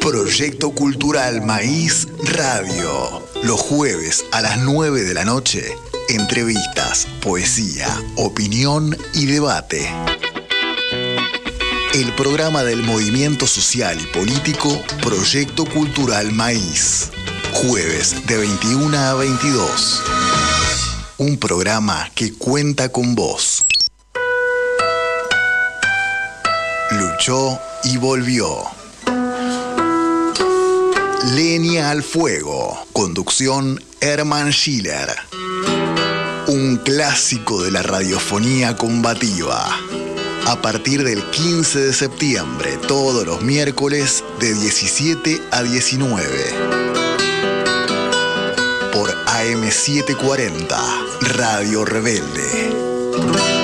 Proyecto 0.00 0.70
Cultural 0.70 1.42
Maíz 1.42 2.08
Radio. 2.22 3.22
Los 3.42 3.60
jueves 3.60 4.24
a 4.32 4.40
las 4.40 4.58
9 4.58 5.02
de 5.02 5.14
la 5.14 5.24
noche, 5.24 5.64
entrevistas, 6.08 7.08
poesía, 7.20 7.88
opinión 8.16 8.96
y 9.14 9.26
debate. 9.26 9.88
El 11.96 12.12
programa 12.12 12.62
del 12.62 12.82
movimiento 12.82 13.46
social 13.46 13.98
y 13.98 14.04
político 14.08 14.84
Proyecto 15.00 15.64
Cultural 15.64 16.30
Maíz. 16.30 17.10
Jueves 17.54 18.26
de 18.26 18.36
21 18.36 18.98
a 18.98 19.14
22. 19.14 20.02
Un 21.16 21.38
programa 21.38 22.10
que 22.14 22.34
cuenta 22.34 22.90
con 22.90 23.14
vos. 23.14 23.64
Luchó 26.90 27.58
y 27.84 27.96
volvió. 27.96 28.58
Lenia 31.32 31.92
al 31.92 32.02
fuego. 32.02 32.78
Conducción 32.92 33.82
Herman 34.02 34.52
Schiller. 34.52 35.16
Un 36.48 36.76
clásico 36.76 37.62
de 37.62 37.70
la 37.70 37.82
radiofonía 37.82 38.76
combativa. 38.76 39.74
A 40.46 40.54
partir 40.62 41.02
del 41.02 41.24
15 41.30 41.86
de 41.86 41.92
septiembre, 41.92 42.78
todos 42.86 43.26
los 43.26 43.42
miércoles 43.42 44.22
de 44.38 44.54
17 44.54 45.42
a 45.50 45.64
19. 45.64 46.24
Por 48.92 49.12
AM740, 49.26 50.76
Radio 51.34 51.84
Rebelde. 51.84 53.55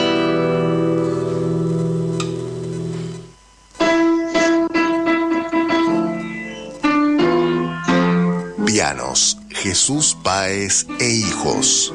Jesús 9.63 10.17
Páez 10.25 10.87
e 10.99 11.09
Hijos. 11.09 11.95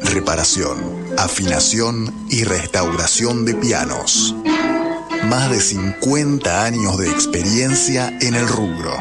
Reparación, 0.00 0.78
afinación 1.18 2.10
y 2.30 2.44
restauración 2.44 3.44
de 3.44 3.54
pianos. 3.54 4.34
Más 5.28 5.50
de 5.50 5.60
50 5.60 6.64
años 6.64 6.96
de 6.96 7.10
experiencia 7.10 8.16
en 8.22 8.34
el 8.34 8.48
rubro. 8.48 8.96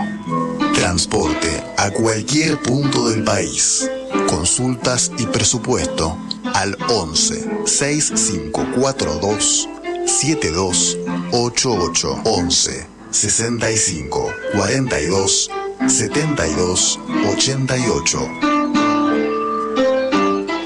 Transporte 0.74 1.64
a 1.78 1.90
cualquier 1.92 2.62
punto 2.62 3.08
del 3.08 3.24
país. 3.24 3.90
Consultas 4.28 5.10
y 5.18 5.26
presupuesto 5.28 6.18
al 6.54 6.78
11 6.90 7.50
6542 7.66 9.70
7288 10.06 12.22
11 12.26 12.88
65 13.10 14.34
42 14.54 15.50
72 15.88 17.00
88 17.28 18.52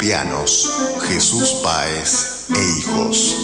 Pianos, 0.06 0.72
Jesús 1.08 1.50
Páez 1.64 2.46
e 2.56 2.78
Hijos. 2.78 3.36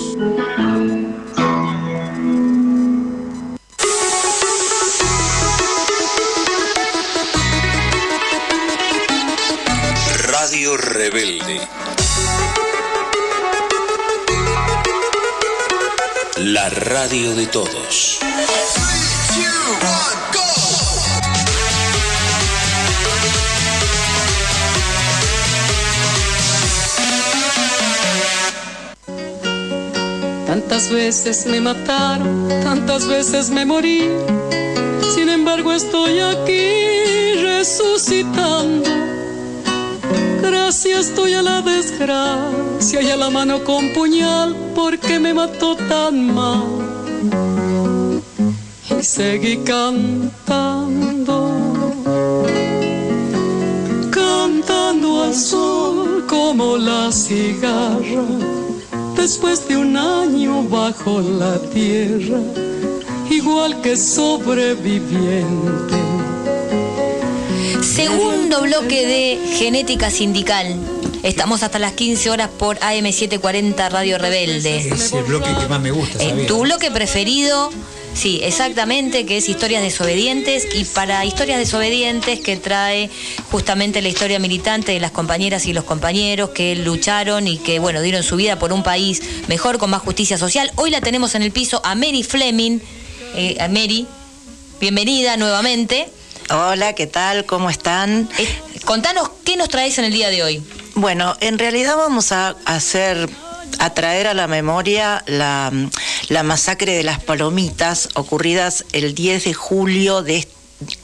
Radio 10.27 10.77
Rebelde. 10.77 11.67
La 16.37 16.69
radio 16.69 17.33
de 17.33 17.47
todos. 17.47 18.19
Tantas 30.51 30.89
veces 30.89 31.45
me 31.45 31.61
mataron, 31.61 32.49
tantas 32.61 33.07
veces 33.07 33.49
me 33.49 33.65
morí. 33.65 34.09
Sin 35.15 35.29
embargo 35.29 35.71
estoy 35.71 36.19
aquí 36.19 37.41
resucitando. 37.41 38.89
Gracias 40.41 41.07
estoy 41.07 41.35
a 41.35 41.41
la 41.41 41.61
desgracia 41.61 43.01
y 43.01 43.09
a 43.11 43.15
la 43.15 43.29
mano 43.29 43.63
con 43.63 43.93
puñal 43.93 44.53
porque 44.75 45.19
me 45.19 45.33
mató 45.33 45.77
tan 45.77 46.35
mal. 46.35 46.65
Y 48.99 49.03
seguí 49.03 49.55
cantando, 49.59 50.35
cantando 54.11 55.23
al 55.23 55.33
sol 55.33 56.25
como 56.27 56.75
la 56.75 57.09
cigarra 57.09 58.60
después 59.21 59.67
de 59.67 59.77
un 59.77 59.95
año 59.95 60.63
bajo 60.63 61.21
la 61.21 61.59
tierra, 61.69 62.39
igual 63.29 63.79
que 63.81 63.95
sobreviviente. 63.95 65.95
Segundo 67.83 68.61
bloque 68.61 69.05
de 69.05 69.39
Genética 69.57 70.09
Sindical. 70.09 70.75
Estamos 71.21 71.61
hasta 71.61 71.77
las 71.77 71.93
15 71.93 72.31
horas 72.31 72.49
por 72.49 72.79
AM740 72.79 73.91
Radio 73.91 74.17
Rebelde. 74.17 74.89
Es 74.91 75.13
el 75.13 75.23
bloque 75.25 75.49
que 75.59 75.67
más 75.67 75.79
me 75.79 75.91
gusta, 75.91 76.23
En 76.23 76.29
¿sabía? 76.31 76.47
tu 76.47 76.61
bloque 76.61 76.89
preferido, 76.89 77.69
sí, 78.13 78.39
exactamente, 78.43 79.25
que 79.25 79.37
es 79.37 79.49
Historias 79.49 79.81
Desobedientes. 79.83 80.67
Y 80.75 80.85
para 80.85 81.25
Historias 81.25 81.59
Desobedientes, 81.59 82.39
que 82.39 82.57
trae 82.57 83.09
justamente 83.51 84.01
la 84.01 84.09
historia 84.09 84.39
militante 84.39 84.91
de 84.91 84.99
las 84.99 85.11
compañeras 85.11 85.65
y 85.65 85.73
los 85.73 85.83
compañeros 85.83 86.51
que 86.51 86.75
lucharon 86.75 87.47
y 87.47 87.57
que, 87.57 87.79
bueno, 87.79 88.01
dieron 88.01 88.23
su 88.23 88.35
vida 88.35 88.57
por 88.59 88.73
un 88.73 88.83
país 88.83 89.21
mejor, 89.47 89.77
con 89.77 89.89
más 89.89 90.01
justicia 90.01 90.37
social. 90.37 90.71
Hoy 90.75 90.89
la 90.89 91.01
tenemos 91.01 91.35
en 91.35 91.41
el 91.41 91.51
piso 91.51 91.81
a 91.83 91.95
Mary 91.95 92.23
Fleming. 92.23 92.79
Eh, 93.35 93.57
a 93.59 93.67
Mary, 93.67 94.07
bienvenida 94.79 95.37
nuevamente. 95.37 96.09
Hola, 96.49 96.93
¿qué 96.93 97.07
tal? 97.07 97.45
¿Cómo 97.45 97.69
están? 97.69 98.27
Eh, 98.37 98.47
contanos 98.83 99.29
qué 99.45 99.55
nos 99.55 99.69
traes 99.69 99.97
en 99.99 100.05
el 100.05 100.11
día 100.11 100.29
de 100.29 100.43
hoy. 100.43 100.61
Bueno, 100.95 101.37
en 101.39 101.57
realidad 101.57 101.95
vamos 101.95 102.33
a 102.33 102.55
hacer 102.65 103.29
a 103.79 103.93
traer 103.93 104.27
a 104.27 104.33
la 104.33 104.47
memoria 104.47 105.23
la, 105.27 105.71
la 106.31 106.43
masacre 106.43 106.93
de 106.93 107.03
las 107.03 107.21
palomitas 107.21 108.07
ocurridas 108.15 108.85
el 108.93 109.13
10 109.13 109.43
de 109.43 109.53
julio 109.53 110.23
de 110.23 110.37
este 110.37 110.60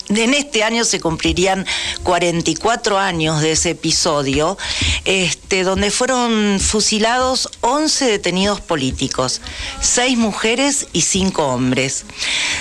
en 0.09 0.33
este 0.33 0.63
año 0.63 0.85
se 0.85 0.99
cumplirían 0.99 1.65
44 2.03 2.97
años 2.97 3.41
de 3.41 3.51
ese 3.51 3.71
episodio, 3.71 4.57
este, 5.05 5.63
donde 5.63 5.91
fueron 5.91 6.59
fusilados 6.59 7.49
11 7.61 8.05
detenidos 8.05 8.61
políticos, 8.61 9.41
6 9.81 10.17
mujeres 10.17 10.87
y 10.93 11.01
5 11.01 11.43
hombres. 11.45 12.05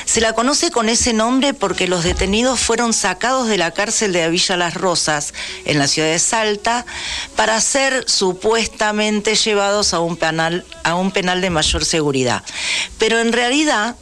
Se 0.04 0.20
la 0.20 0.32
conoce 0.32 0.70
con 0.70 0.88
ese 0.88 1.12
nombre 1.12 1.54
porque 1.54 1.86
los 1.86 2.04
detenidos 2.04 2.60
fueron 2.60 2.92
sacados 2.92 3.48
de 3.48 3.58
la 3.58 3.70
cárcel 3.70 4.12
de 4.12 4.28
Villa 4.28 4.56
Las 4.56 4.74
Rosas, 4.74 5.32
en 5.64 5.78
la 5.78 5.88
ciudad 5.88 6.08
de 6.08 6.18
Salta, 6.18 6.84
para 7.36 7.60
ser 7.60 8.08
supuestamente 8.08 9.34
llevados 9.34 9.94
a 9.94 10.00
un 10.00 10.16
penal, 10.16 10.64
a 10.82 10.94
un 10.94 11.10
penal 11.12 11.40
de 11.40 11.50
mayor 11.50 11.84
seguridad. 11.84 12.42
Pero 12.98 13.20
en 13.20 13.32
realidad 13.32 13.96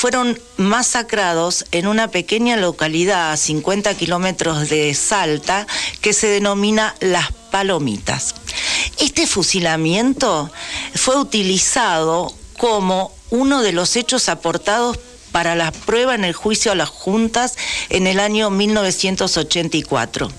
fueron 0.00 0.40
masacrados 0.56 1.66
en 1.72 1.86
una 1.86 2.08
pequeña 2.08 2.56
localidad 2.56 3.32
a 3.32 3.36
50 3.36 3.92
kilómetros 3.96 4.70
de 4.70 4.94
Salta 4.94 5.66
que 6.00 6.14
se 6.14 6.26
denomina 6.28 6.94
Las 7.00 7.32
Palomitas. 7.50 8.34
Este 8.98 9.26
fusilamiento 9.26 10.50
fue 10.94 11.20
utilizado 11.20 12.32
como 12.56 13.12
uno 13.28 13.60
de 13.60 13.72
los 13.72 13.94
hechos 13.94 14.30
aportados 14.30 14.98
para 15.32 15.54
la 15.54 15.72
prueba 15.72 16.14
en 16.14 16.24
el 16.24 16.32
juicio 16.32 16.72
a 16.72 16.74
las 16.74 16.88
juntas 16.88 17.56
en 17.88 18.06
el 18.06 18.20
año 18.20 18.50
1984. 18.50 20.30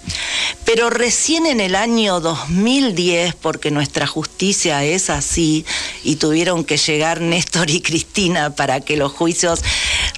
Pero 0.65 0.89
recién 0.89 1.45
en 1.45 1.59
el 1.59 1.75
año 1.75 2.19
2010, 2.19 3.35
porque 3.35 3.71
nuestra 3.71 4.07
justicia 4.07 4.83
es 4.83 5.09
así, 5.09 5.65
y 6.03 6.15
tuvieron 6.17 6.63
que 6.63 6.77
llegar 6.77 7.21
Néstor 7.21 7.69
y 7.69 7.81
Cristina 7.81 8.55
para 8.55 8.79
que 8.81 8.97
los 8.97 9.11
juicios 9.11 9.61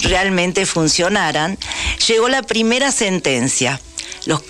realmente 0.01 0.65
funcionaran, 0.65 1.57
llegó 2.07 2.29
la 2.29 2.41
primera 2.43 2.91
sentencia 2.91 3.79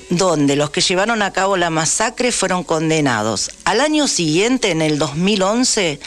donde 0.10 0.56
los 0.56 0.70
que 0.70 0.82
llevaron 0.82 1.22
a 1.22 1.34
cabo 1.34 1.58
la 1.58 1.70
masacre 1.70 2.32
fueron 2.32 2.64
condenados. 2.64 3.52
Al 3.66 3.82
año 3.82 4.08
siguiente, 4.08 4.72
en 4.72 4.82
el 4.82 5.00
2011, 5.00 6.00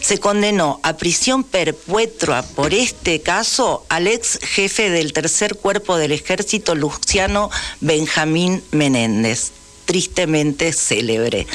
se 0.00 0.18
condenó 0.18 0.80
a 0.82 0.96
prisión 0.96 1.44
perpetua 1.44 2.42
por 2.54 2.74
este 2.74 3.20
caso 3.20 3.84
al 3.88 4.06
ex 4.06 4.38
jefe 4.42 4.90
del 4.90 5.12
tercer 5.12 5.56
cuerpo 5.56 5.96
del 5.96 6.12
ejército, 6.12 6.74
Luciano 6.74 7.50
Benjamín 7.80 8.62
Menéndez 8.70 9.52
tristemente 9.84 10.72
célebre. 10.72 11.46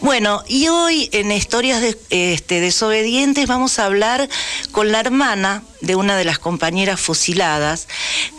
Bueno, 0.00 0.42
y 0.48 0.68
hoy 0.68 1.08
en 1.12 1.32
Historias 1.32 1.80
de, 1.80 1.98
este, 2.10 2.60
Desobedientes 2.60 3.46
vamos 3.46 3.78
a 3.78 3.86
hablar 3.86 4.28
con 4.72 4.92
la 4.92 5.00
hermana 5.00 5.62
de 5.80 5.94
una 5.94 6.16
de 6.16 6.24
las 6.24 6.38
compañeras 6.38 7.00
fusiladas, 7.00 7.86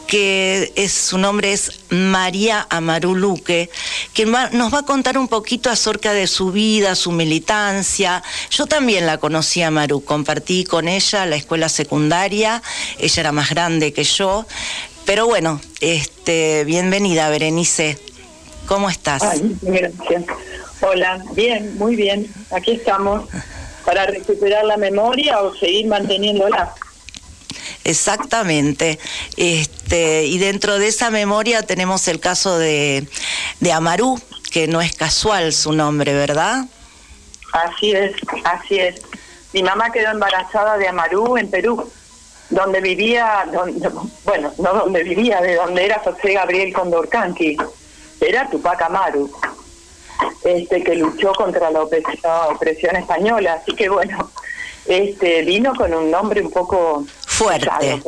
que 0.07 0.71
es, 0.75 0.93
su 0.93 1.17
nombre 1.17 1.51
es 1.53 1.81
María 1.89 2.65
Amaru 2.69 3.15
Luque, 3.15 3.69
que 4.13 4.25
nos 4.25 4.73
va 4.73 4.79
a 4.79 4.83
contar 4.83 5.17
un 5.17 5.27
poquito 5.27 5.69
acerca 5.69 6.13
de 6.13 6.27
su 6.27 6.51
vida, 6.51 6.95
su 6.95 7.11
militancia. 7.11 8.23
Yo 8.49 8.65
también 8.65 9.05
la 9.05 9.17
conocí 9.17 9.61
a 9.61 9.69
Maru, 9.69 10.03
compartí 10.03 10.63
con 10.63 10.87
ella 10.87 11.25
la 11.25 11.35
escuela 11.35 11.69
secundaria, 11.69 12.63
ella 12.97 13.19
era 13.19 13.31
más 13.31 13.49
grande 13.49 13.93
que 13.93 14.03
yo, 14.03 14.45
pero 15.05 15.27
bueno, 15.27 15.61
este, 15.81 16.63
bienvenida 16.65 17.29
Berenice. 17.29 17.97
¿Cómo 18.65 18.89
estás? 18.89 19.23
gracias. 19.61 20.23
Hola, 20.81 21.23
bien, 21.33 21.77
muy 21.77 21.95
bien. 21.95 22.27
Aquí 22.51 22.71
estamos 22.71 23.27
para 23.85 24.05
recuperar 24.05 24.65
la 24.65 24.77
memoria 24.77 25.41
o 25.41 25.55
seguir 25.55 25.87
manteniéndola. 25.87 26.73
Exactamente. 27.83 28.99
Este, 29.35 30.25
y 30.25 30.37
dentro 30.37 30.79
de 30.79 30.87
esa 30.87 31.09
memoria 31.11 31.63
tenemos 31.63 32.07
el 32.07 32.19
caso 32.19 32.57
de, 32.57 33.07
de 33.59 33.71
Amarú, 33.71 34.19
que 34.51 34.67
no 34.67 34.81
es 34.81 34.95
casual 34.95 35.53
su 35.53 35.73
nombre, 35.73 36.13
¿verdad? 36.13 36.65
Así 37.53 37.91
es, 37.91 38.13
así 38.43 38.79
es. 38.79 39.01
Mi 39.53 39.63
mamá 39.63 39.91
quedó 39.91 40.11
embarazada 40.11 40.77
de 40.77 40.87
Amarú 40.87 41.37
en 41.37 41.49
Perú, 41.49 41.89
donde 42.49 42.81
vivía, 42.81 43.45
bueno, 44.23 44.53
no 44.57 44.73
donde 44.73 45.03
vivía, 45.03 45.41
de 45.41 45.55
donde 45.55 45.85
era 45.85 45.99
José 45.99 46.33
Gabriel 46.33 46.73
Condorcanqui 46.73 47.57
era 48.19 48.49
Tupac 48.49 48.81
Amaru, 48.81 49.29
este, 50.43 50.83
que 50.83 50.95
luchó 50.95 51.33
contra 51.33 51.69
la 51.69 51.83
opresión, 51.83 52.95
española. 52.95 53.61
Así 53.61 53.75
que 53.75 53.89
bueno, 53.89 54.31
este, 54.85 55.43
vino 55.43 55.75
con 55.75 55.93
un 55.93 56.09
nombre 56.09 56.41
un 56.41 56.51
poco 56.51 57.05
fuerte. 57.37 58.01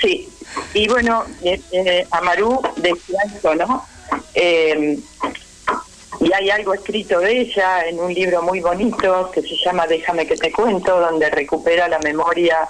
Sí, 0.00 0.28
y 0.74 0.88
bueno, 0.88 1.24
eh, 1.42 1.60
eh, 1.72 2.06
Amaru 2.10 2.60
decía 2.76 3.18
esto, 3.26 3.54
¿no? 3.54 3.84
Eh, 4.34 4.98
y 6.20 6.32
hay 6.32 6.50
algo 6.50 6.74
escrito 6.74 7.18
de 7.20 7.40
ella 7.40 7.82
en 7.86 7.98
un 7.98 8.12
libro 8.12 8.42
muy 8.42 8.60
bonito 8.60 9.30
que 9.32 9.42
se 9.42 9.56
llama 9.64 9.86
Déjame 9.86 10.26
que 10.26 10.36
te 10.36 10.52
cuento, 10.52 11.00
donde 11.00 11.30
recupera 11.30 11.88
la 11.88 11.98
memoria 12.00 12.68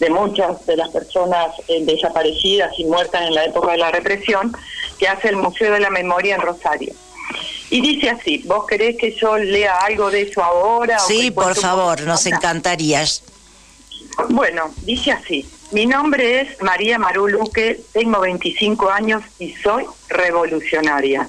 de 0.00 0.10
muchas 0.10 0.66
de 0.66 0.76
las 0.76 0.88
personas 0.90 1.54
eh, 1.68 1.84
desaparecidas 1.84 2.72
y 2.78 2.84
muertas 2.84 3.22
en 3.22 3.34
la 3.34 3.44
época 3.44 3.72
de 3.72 3.78
la 3.78 3.92
represión, 3.92 4.52
que 4.98 5.06
hace 5.06 5.28
el 5.28 5.36
Museo 5.36 5.72
de 5.72 5.80
la 5.80 5.90
Memoria 5.90 6.34
en 6.34 6.40
Rosario. 6.40 6.92
Y 7.70 7.80
dice 7.80 8.10
así, 8.10 8.42
¿vos 8.46 8.66
querés 8.66 8.96
que 8.98 9.14
yo 9.14 9.38
lea 9.38 9.78
algo 9.78 10.10
de 10.10 10.22
eso 10.22 10.42
ahora? 10.42 10.98
Sí, 10.98 11.30
por 11.30 11.54
favor, 11.54 12.00
nos 12.02 12.26
encantaría. 12.26 13.04
Bueno, 14.28 14.74
dice 14.82 15.12
así, 15.12 15.48
mi 15.72 15.86
nombre 15.86 16.40
es 16.40 16.62
María 16.62 16.98
Maruluque, 16.98 17.80
tengo 17.92 18.20
25 18.20 18.90
años 18.90 19.22
y 19.38 19.54
soy 19.54 19.84
revolucionaria. 20.08 21.28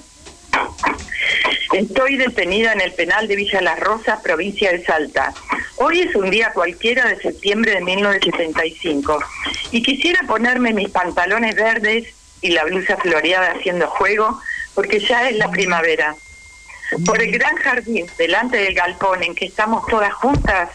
Estoy 1.72 2.16
detenida 2.16 2.72
en 2.72 2.80
el 2.80 2.92
penal 2.92 3.26
de 3.26 3.36
Villa 3.36 3.60
Las 3.60 3.80
Rosas, 3.80 4.20
provincia 4.22 4.70
de 4.70 4.84
Salta. 4.84 5.34
Hoy 5.76 6.00
es 6.00 6.14
un 6.14 6.30
día 6.30 6.52
cualquiera 6.52 7.08
de 7.08 7.16
septiembre 7.16 7.72
de 7.72 7.80
1975 7.80 9.18
y 9.72 9.82
quisiera 9.82 10.20
ponerme 10.26 10.72
mis 10.72 10.90
pantalones 10.90 11.56
verdes 11.56 12.14
y 12.40 12.50
la 12.50 12.64
blusa 12.64 12.96
floreada 12.98 13.52
haciendo 13.52 13.88
juego 13.88 14.40
porque 14.74 15.00
ya 15.00 15.28
es 15.28 15.36
la 15.36 15.50
primavera. 15.50 16.14
Por 17.04 17.20
el 17.20 17.32
gran 17.32 17.56
jardín, 17.56 18.06
delante 18.18 18.58
del 18.58 18.74
galpón 18.74 19.22
en 19.22 19.34
que 19.34 19.46
estamos 19.46 19.84
todas 19.86 20.12
juntas, 20.12 20.70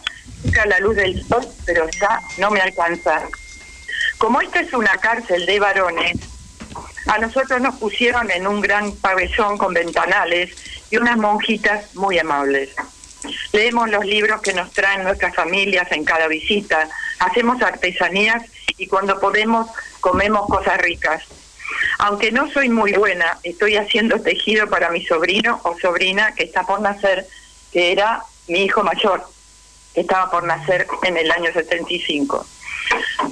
toca 0.46 0.66
la 0.66 0.80
luz 0.80 0.96
del 0.96 1.26
sol, 1.28 1.46
pero 1.66 1.88
ya 1.90 2.22
no 2.38 2.52
me 2.52 2.62
alcanza. 2.62 3.28
Como 4.18 4.42
esta 4.42 4.60
es 4.60 4.74
una 4.74 4.98
cárcel 4.98 5.46
de 5.46 5.60
varones, 5.60 6.18
a 7.08 7.18
nosotros 7.18 7.62
nos 7.62 7.76
pusieron 7.76 8.30
en 8.32 8.48
un 8.48 8.62
gran 8.62 8.92
pabellón 8.98 9.58
con 9.58 9.74
ventanales 9.74 10.56
y 10.92 10.98
unas 10.98 11.18
monjitas 11.18 11.96
muy 11.96 12.20
amables. 12.20 12.70
Leemos 13.52 13.90
los 13.90 14.06
libros 14.06 14.42
que 14.42 14.54
nos 14.54 14.72
traen 14.72 15.04
nuestras 15.04 15.36
familias 15.36 15.92
en 15.92 16.06
cada 16.06 16.28
visita, 16.28 16.88
hacemos 17.20 17.62
artesanías 17.62 18.44
y 18.78 18.88
cuando 18.88 19.20
podemos 19.20 19.68
comemos 20.00 20.48
cosas 20.48 20.78
ricas. 20.80 21.24
Aunque 22.00 22.32
no 22.32 22.50
soy 22.52 22.70
muy 22.70 22.94
buena, 22.94 23.38
estoy 23.44 23.76
haciendo 23.76 24.22
tejido 24.22 24.68
para 24.70 24.90
mi 24.90 25.06
sobrino 25.06 25.60
o 25.64 25.78
sobrina 25.80 26.34
que 26.34 26.44
está 26.44 26.64
por 26.64 26.82
nacer, 26.82 27.28
que 27.72 27.92
era 27.92 28.24
mi 28.48 28.64
hijo 28.64 28.84
mayor, 28.84 29.26
que 29.94 30.02
estaba 30.02 30.30
por 30.30 30.44
nacer 30.44 30.88
en 31.04 31.18
el 31.18 31.32
año 31.32 31.52
75. 31.52 32.46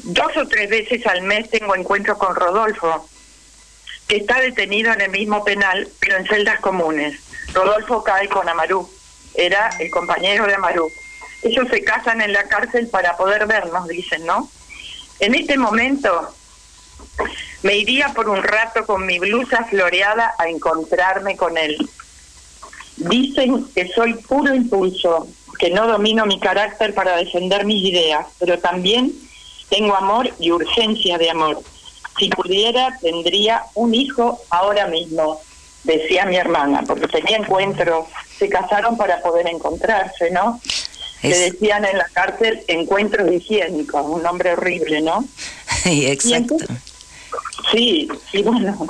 Dos 0.04 0.38
o 0.38 0.48
tres 0.48 0.70
veces 0.70 1.06
al 1.08 1.22
mes 1.24 1.50
tengo 1.50 1.76
encuentros 1.76 2.18
con 2.18 2.36
Rodolfo, 2.36 3.08
que 4.08 4.18
está 4.18 4.40
detenido 4.40 4.94
en 4.94 5.02
el 5.02 5.12
mismo 5.12 5.44
penal, 5.44 5.88
pero 6.00 6.18
en 6.18 6.28
celdas 6.28 6.60
comunes. 6.60 7.20
Rodolfo 7.54 8.04
cae 8.04 8.30
con 8.30 8.48
Amarú, 8.48 8.90
era 9.34 9.70
el 9.80 9.90
compañero 9.90 10.46
de 10.46 10.56
Amarú. 10.56 10.92
Ellos 11.44 11.68
se 11.70 11.84
casan 11.84 12.22
en 12.22 12.34
la 12.34 12.44
cárcel 12.48 12.88
para 12.88 13.16
poder 13.18 13.46
vernos, 13.46 13.88
dicen, 13.88 14.26
¿no? 14.26 14.50
En 15.20 15.36
este 15.36 15.58
momento 15.58 16.34
me 17.64 17.76
iría 17.76 18.10
por 18.10 18.30
un 18.30 18.44
rato 18.44 18.86
con 18.86 19.06
mi 19.06 19.20
blusa 19.20 19.64
floreada 19.66 20.36
a 20.38 20.48
encontrarme 20.48 21.36
con 21.36 21.58
él. 21.58 21.78
Dicen 22.98 23.68
que 23.74 23.88
soy 23.90 24.14
puro 24.16 24.54
impulso, 24.54 25.28
que 25.58 25.70
no 25.70 25.88
domino 25.88 26.26
mi 26.26 26.40
carácter 26.40 26.94
para 26.94 27.18
defender 27.18 27.66
mis 27.66 27.84
ideas, 27.84 28.26
pero 28.40 28.60
también 28.60 29.12
tengo 29.70 29.96
amor 29.96 30.30
y 30.40 30.52
urgencia 30.52 31.18
de 31.18 31.30
amor 31.30 31.62
si 32.18 32.30
pudiera, 32.30 32.98
tendría 33.02 33.64
un 33.76 33.94
hijo 33.94 34.42
ahora 34.50 34.88
mismo, 34.88 35.40
decía 35.84 36.26
mi 36.26 36.36
hermana, 36.36 36.84
porque 36.86 37.08
tenía 37.08 37.38
encuentros, 37.38 38.08
se 38.38 38.50
casaron 38.50 38.98
para 38.98 39.22
poder 39.22 39.48
encontrarse, 39.48 40.32
¿no? 40.32 40.60
Se 41.22 41.30
decían 41.30 41.84
en 41.86 41.98
la 41.98 42.08
cárcel 42.14 42.64
encuentros 42.68 43.32
higiénicos, 43.32 44.06
un 44.06 44.22
nombre 44.24 44.54
horrible, 44.54 45.02
¿no? 45.02 45.26
exacto. 45.86 46.56
sí, 47.72 48.08
y 48.34 48.44
bueno, 48.44 48.88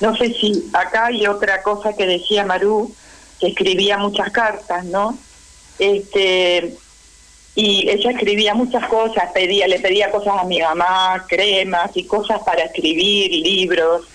no 0.00 0.16
sé 0.16 0.34
si 0.34 0.70
acá 0.72 1.06
hay 1.06 1.26
otra 1.26 1.62
cosa 1.62 1.94
que 1.94 2.06
decía 2.06 2.44
Maru, 2.44 2.94
que 3.38 3.48
escribía 3.48 3.96
muchas 3.98 4.30
cartas, 4.30 4.84
¿no? 4.84 5.18
Este, 5.80 6.74
y 7.54 7.88
ella 7.88 8.10
escribía 8.10 8.52
muchas 8.54 8.86
cosas, 8.86 9.32
pedía, 9.32 9.66
le 9.66 9.80
pedía 9.80 10.10
cosas 10.10 10.34
a 10.38 10.44
mi 10.44 10.60
mamá, 10.60 11.24
cremas 11.26 11.90
y 11.94 12.04
cosas 12.04 12.42
para 12.44 12.64
escribir, 12.64 13.32
libros. 13.32 14.06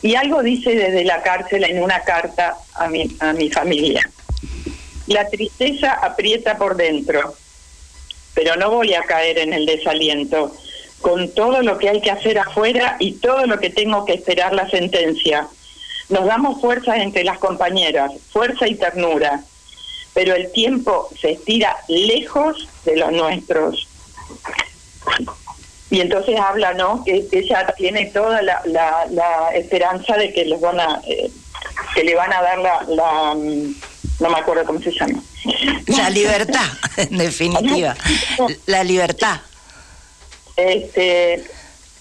Y 0.00 0.14
algo 0.14 0.42
dice 0.42 0.74
desde 0.74 1.04
la 1.04 1.22
cárcel 1.22 1.64
en 1.64 1.82
una 1.82 2.00
carta 2.00 2.56
a 2.74 2.88
mi, 2.88 3.14
a 3.20 3.34
mi 3.34 3.50
familia. 3.50 4.08
La 5.06 5.28
tristeza 5.28 5.92
aprieta 5.92 6.56
por 6.56 6.76
dentro, 6.76 7.34
pero 8.32 8.56
no 8.56 8.70
voy 8.70 8.94
a 8.94 9.02
caer 9.02 9.38
en 9.38 9.52
el 9.52 9.66
desaliento, 9.66 10.56
con 11.02 11.34
todo 11.34 11.60
lo 11.60 11.76
que 11.76 11.90
hay 11.90 12.00
que 12.00 12.10
hacer 12.10 12.38
afuera 12.38 12.96
y 13.00 13.12
todo 13.12 13.44
lo 13.44 13.58
que 13.58 13.68
tengo 13.68 14.06
que 14.06 14.14
esperar 14.14 14.54
la 14.54 14.68
sentencia. 14.70 15.46
Nos 16.08 16.24
damos 16.24 16.58
fuerza 16.58 16.96
entre 16.96 17.22
las 17.22 17.38
compañeras, 17.38 18.12
fuerza 18.32 18.66
y 18.66 18.76
ternura 18.76 19.44
pero 20.14 20.34
el 20.34 20.50
tiempo 20.52 21.08
se 21.20 21.32
estira 21.32 21.76
lejos 21.88 22.68
de 22.84 22.96
los 22.96 23.12
nuestros. 23.12 23.88
Y 25.90 26.00
entonces 26.00 26.38
habla, 26.38 26.74
¿no? 26.74 27.04
Que 27.04 27.26
ella 27.32 27.74
tiene 27.76 28.06
toda 28.06 28.42
la, 28.42 28.62
la, 28.64 29.50
esperanza 29.54 30.16
de 30.16 30.32
que 30.32 30.44
les 30.44 30.60
van 30.60 30.78
a, 30.78 31.00
eh, 31.06 31.30
que 31.94 32.04
le 32.04 32.14
van 32.14 32.32
a 32.32 32.42
dar 32.42 32.58
la, 32.58 32.82
la, 32.88 33.34
mm, 33.34 33.74
no 34.20 34.30
me 34.30 34.38
acuerdo 34.38 34.64
cómo 34.64 34.80
se 34.80 34.92
llama. 34.92 35.20
La 35.86 36.10
libertad, 36.10 36.66
en 36.96 37.18
definitiva. 37.18 37.96
La 38.66 38.84
libertad. 38.84 39.40
Este, 40.56 41.44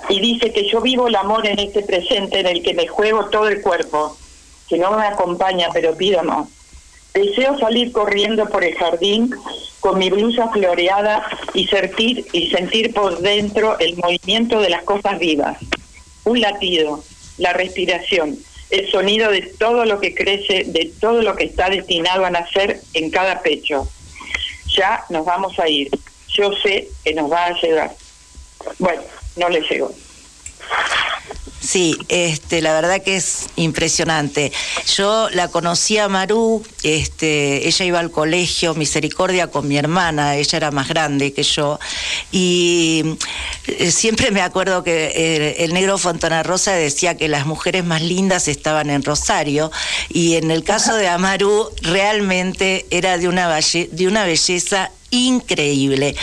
y 0.09 0.19
dice 0.19 0.51
que 0.51 0.69
yo 0.69 0.81
vivo 0.81 1.07
el 1.07 1.15
amor 1.15 1.47
en 1.47 1.59
este 1.59 1.81
presente 1.81 2.39
en 2.39 2.47
el 2.47 2.61
que 2.61 2.73
me 2.73 2.87
juego 2.87 3.25
todo 3.25 3.47
el 3.47 3.61
cuerpo, 3.61 4.17
que 4.67 4.77
no 4.77 4.91
me 4.91 5.05
acompaña, 5.05 5.69
pero 5.73 5.95
pido 5.95 6.21
no. 6.23 6.49
Deseo 7.13 7.57
salir 7.57 7.91
corriendo 7.91 8.47
por 8.47 8.63
el 8.63 8.75
jardín 8.75 9.33
con 9.79 9.97
mi 9.97 10.09
blusa 10.09 10.49
floreada 10.49 11.25
y 11.53 11.67
sentir, 11.67 12.25
y 12.33 12.49
sentir 12.49 12.93
por 12.93 13.19
dentro 13.19 13.77
el 13.79 13.97
movimiento 13.97 14.61
de 14.61 14.69
las 14.69 14.83
cosas 14.83 15.17
vivas. 15.19 15.57
Un 16.25 16.41
latido, 16.41 17.03
la 17.37 17.53
respiración, 17.53 18.37
el 18.69 18.91
sonido 18.91 19.31
de 19.31 19.41
todo 19.41 19.85
lo 19.85 19.99
que 19.99 20.13
crece, 20.13 20.65
de 20.65 20.91
todo 20.99 21.21
lo 21.21 21.35
que 21.35 21.45
está 21.45 21.69
destinado 21.69 22.25
a 22.25 22.29
nacer 22.29 22.81
en 22.93 23.09
cada 23.09 23.41
pecho. 23.41 23.87
Ya 24.67 25.03
nos 25.09 25.25
vamos 25.25 25.57
a 25.59 25.67
ir. 25.67 25.89
Yo 26.27 26.51
sé 26.61 26.89
que 27.03 27.13
nos 27.13 27.31
va 27.31 27.45
a 27.45 27.61
llegar. 27.61 27.95
Bueno, 28.77 29.01
no 29.35 29.49
le 29.49 29.61
llegó. 29.61 29.91
Sí, 31.61 31.97
este, 32.07 32.61
la 32.61 32.73
verdad 32.73 33.03
que 33.03 33.17
es 33.17 33.47
impresionante. 33.57 34.51
Yo 34.95 35.29
la 35.31 35.49
conocí 35.49 35.97
a 35.97 36.07
Maru, 36.07 36.63
este, 36.83 37.67
ella 37.67 37.85
iba 37.85 37.99
al 37.99 38.11
colegio 38.11 38.75
Misericordia 38.75 39.47
con 39.47 39.67
mi 39.67 39.77
hermana, 39.77 40.37
ella 40.37 40.57
era 40.57 40.71
más 40.71 40.87
grande 40.87 41.33
que 41.33 41.43
yo, 41.43 41.77
y 42.31 43.17
eh, 43.67 43.91
siempre 43.91 44.31
me 44.31 44.41
acuerdo 44.41 44.83
que 44.83 45.11
eh, 45.13 45.63
el 45.65 45.73
negro 45.73 45.97
Fontana 45.97 46.43
Rosa 46.43 46.71
decía 46.71 47.17
que 47.17 47.27
las 47.27 47.45
mujeres 47.45 47.83
más 47.83 48.01
lindas 48.01 48.47
estaban 48.47 48.89
en 48.89 49.03
Rosario, 49.03 49.69
y 50.07 50.35
en 50.35 50.51
el 50.51 50.63
caso 50.63 50.95
de 50.95 51.09
Amaru 51.09 51.69
realmente 51.81 52.85
era 52.89 53.17
de 53.17 53.27
una, 53.27 53.53
de 53.59 54.07
una 54.07 54.23
belleza 54.23 54.91
increíble. 55.11 56.15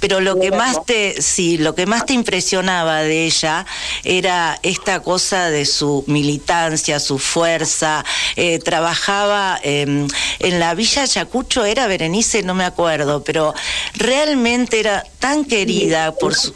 Pero 0.00 0.20
lo 0.20 0.38
que 0.38 0.50
más 0.50 0.84
te, 0.84 1.20
sí, 1.20 1.58
lo 1.58 1.74
que 1.74 1.86
más 1.86 2.06
te 2.06 2.12
impresionaba 2.12 3.02
de 3.02 3.24
ella 3.24 3.66
era 4.04 4.58
esta 4.62 5.00
cosa 5.00 5.50
de 5.50 5.64
su 5.64 6.04
militancia, 6.06 7.00
su 7.00 7.18
fuerza. 7.18 8.04
Eh, 8.36 8.58
trabajaba 8.58 9.58
en 9.62 10.08
la 10.40 10.74
Villa 10.74 11.04
Yacucho, 11.04 11.64
era 11.64 11.86
Berenice, 11.86 12.42
no 12.42 12.54
me 12.54 12.64
acuerdo, 12.64 13.22
pero 13.24 13.54
realmente 13.94 14.80
era 14.80 15.04
tan 15.18 15.44
querida 15.44 16.12
por 16.12 16.34
su. 16.34 16.52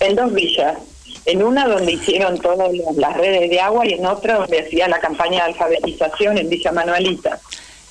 En 0.00 0.16
dos 0.16 0.32
villas. 0.32 0.78
En 1.26 1.42
una 1.42 1.66
donde 1.66 1.92
hicieron 1.92 2.38
todas 2.38 2.70
las 2.96 3.16
redes 3.16 3.48
de 3.48 3.58
agua 3.58 3.86
y 3.86 3.94
en 3.94 4.04
otra 4.04 4.34
donde 4.34 4.60
hacía 4.60 4.88
la 4.88 5.00
campaña 5.00 5.44
de 5.44 5.52
alfabetización 5.52 6.36
en 6.36 6.50
Villa 6.50 6.70
Manuelita. 6.72 7.40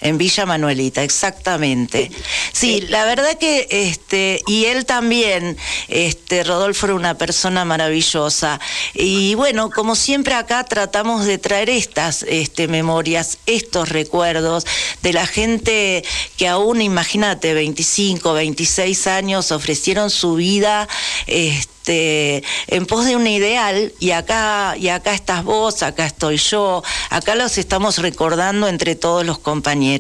En 0.04 0.18
Villa 0.18 0.45
Manuelita, 0.45 1.01
exactamente. 1.01 2.12
Sí, 2.51 2.82
la 2.82 3.06
verdad 3.06 3.38
que 3.39 3.68
este 3.70 4.41
y 4.47 4.66
él 4.66 4.86
también, 4.86 5.58
este 5.88 6.43
Rodolfo 6.43 6.88
era 6.88 6.95
una 6.95 7.18
persona 7.18 7.64
maravillosa 7.64 8.60
y 8.93 9.36
bueno, 9.36 9.70
como 9.70 9.95
siempre 9.95 10.34
acá 10.34 10.66
tratamos 10.66 11.26
de 11.26 11.38
traer 11.38 11.70
estas 11.70 12.24
este 12.24 12.68
memorias, 12.68 13.38
estos 13.45 13.89
recuerdos 13.89 14.66
de 15.01 15.14
la 15.14 15.26
gente 15.26 16.04
que 16.38 16.49
aún 16.49 16.82
imagínate 16.82 17.54
25, 17.54 18.34
26 18.34 19.08
años 19.08 19.51
ofrecieron 19.54 20.10
su 20.10 20.36
vida 20.36 20.89
este 21.28 22.43
en 22.68 22.86
pos 22.86 23.06
de 23.06 23.16
un 23.16 23.28
ideal 23.28 23.93
y 23.99 24.12
acá, 24.12 24.76
y 24.78 24.88
acá 24.88 25.14
estás 25.14 25.43
vos, 25.43 25.84
acá 25.84 26.06
estoy 26.06 26.38
yo, 26.38 26.82
acá 27.10 27.36
los 27.36 27.58
estamos 27.58 27.97
recordando 27.97 28.68
entre 28.68 28.95
todos 28.95 29.26
los 29.26 29.39
compañeros. 29.39 29.93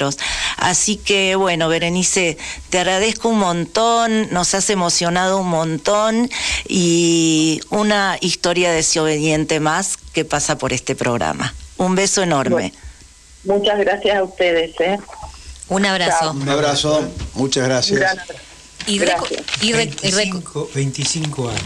Así 0.57 0.97
que 0.97 1.35
bueno, 1.35 1.69
Berenice, 1.69 2.37
te 2.69 2.79
agradezco 2.79 3.29
un 3.29 3.39
montón, 3.39 4.31
nos 4.31 4.53
has 4.55 4.69
emocionado 4.69 5.39
un 5.39 5.49
montón 5.49 6.29
y 6.67 7.61
una 7.69 8.17
historia 8.21 8.71
desobediente 8.71 9.59
más 9.59 9.97
que 10.13 10.25
pasa 10.25 10.57
por 10.57 10.73
este 10.73 10.95
programa. 10.95 11.53
Un 11.77 11.95
beso 11.95 12.23
enorme. 12.23 12.73
muchas 13.43 13.79
gracias 13.79 14.17
a 14.17 14.23
ustedes. 14.23 14.79
¿eh? 14.79 14.97
Un 15.69 15.85
abrazo. 15.85 16.31
Un 16.31 16.49
abrazo, 16.49 17.03
muchas 17.35 17.65
gracias. 17.65 18.15
Y, 18.85 19.01
y 19.61 19.73
25, 19.73 20.69
25 20.73 21.49
años. 21.49 21.61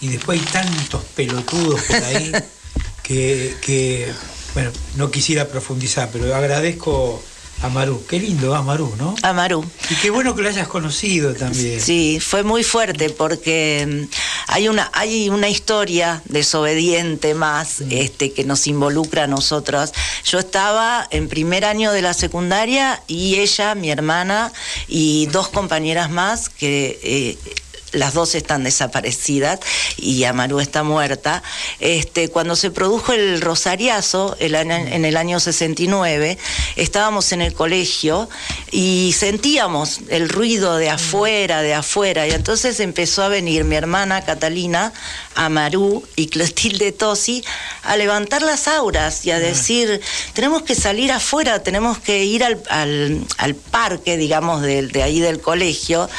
Y 0.00 0.08
después 0.08 0.40
hay 0.40 0.46
tantos 0.46 1.02
pelotudos 1.16 1.82
por 1.82 1.96
ahí 1.96 2.32
que, 3.02 3.56
que, 3.60 4.12
bueno, 4.54 4.70
no 4.96 5.10
quisiera 5.10 5.48
profundizar, 5.48 6.08
pero 6.12 6.34
agradezco 6.34 7.22
a 7.62 7.68
Maru. 7.68 8.04
Qué 8.06 8.20
lindo, 8.20 8.54
a 8.54 8.62
Maru, 8.62 8.94
¿no? 8.98 9.16
A 9.22 9.32
Maru. 9.32 9.64
Y 9.90 9.94
qué 9.96 10.10
bueno 10.10 10.34
que 10.34 10.42
lo 10.42 10.48
hayas 10.48 10.68
conocido 10.68 11.34
también. 11.34 11.80
Sí, 11.80 12.20
fue 12.20 12.42
muy 12.42 12.62
fuerte 12.62 13.10
porque 13.10 13.86
mm, 13.86 14.52
hay 14.52 14.68
una, 14.68 14.90
hay 14.92 15.28
una 15.28 15.48
historia 15.48 16.22
desobediente 16.26 17.34
más 17.34 17.80
mm. 17.80 17.88
este, 17.90 18.32
que 18.32 18.44
nos 18.44 18.66
involucra 18.66 19.24
a 19.24 19.26
nosotros. 19.26 19.92
Yo 20.24 20.38
estaba 20.38 21.06
en 21.10 21.28
primer 21.28 21.64
año 21.64 21.92
de 21.92 22.02
la 22.02 22.14
secundaria 22.14 23.02
y 23.08 23.36
ella, 23.36 23.74
mi 23.74 23.90
hermana 23.90 24.52
y 24.86 25.26
dos 25.26 25.48
compañeras 25.48 26.10
más 26.10 26.48
que 26.48 27.00
eh, 27.02 27.38
las 27.92 28.14
dos 28.14 28.34
están 28.34 28.64
desaparecidas 28.64 29.60
y 29.96 30.24
Amaru 30.24 30.60
está 30.60 30.82
muerta. 30.82 31.42
Este, 31.80 32.28
cuando 32.28 32.56
se 32.56 32.70
produjo 32.70 33.12
el 33.12 33.40
Rosariazo 33.40 34.36
en 34.40 35.04
el 35.04 35.16
año 35.16 35.40
69, 35.40 36.38
estábamos 36.76 37.32
en 37.32 37.42
el 37.42 37.54
colegio 37.54 38.28
y 38.70 39.14
sentíamos 39.16 40.00
el 40.08 40.28
ruido 40.28 40.76
de 40.76 40.90
afuera, 40.90 41.62
de 41.62 41.74
afuera, 41.74 42.26
y 42.26 42.30
entonces 42.30 42.80
empezó 42.80 43.22
a 43.22 43.28
venir 43.28 43.64
mi 43.64 43.76
hermana 43.76 44.24
Catalina, 44.24 44.92
Amaru 45.38 46.02
y 46.16 46.26
Clotilde 46.26 46.90
Tosi 46.92 47.44
a 47.84 47.96
levantar 47.96 48.42
las 48.42 48.66
auras 48.66 49.24
y 49.24 49.30
a 49.30 49.38
decir, 49.38 50.00
tenemos 50.34 50.62
que 50.62 50.74
salir 50.74 51.12
afuera, 51.12 51.62
tenemos 51.62 51.98
que 51.98 52.24
ir 52.24 52.44
al, 52.44 53.54
parque, 53.70 54.16
digamos, 54.16 54.62
de, 54.62 54.88
de 54.88 55.02
ahí 55.02 55.20
del 55.20 55.40
colegio. 55.40 56.10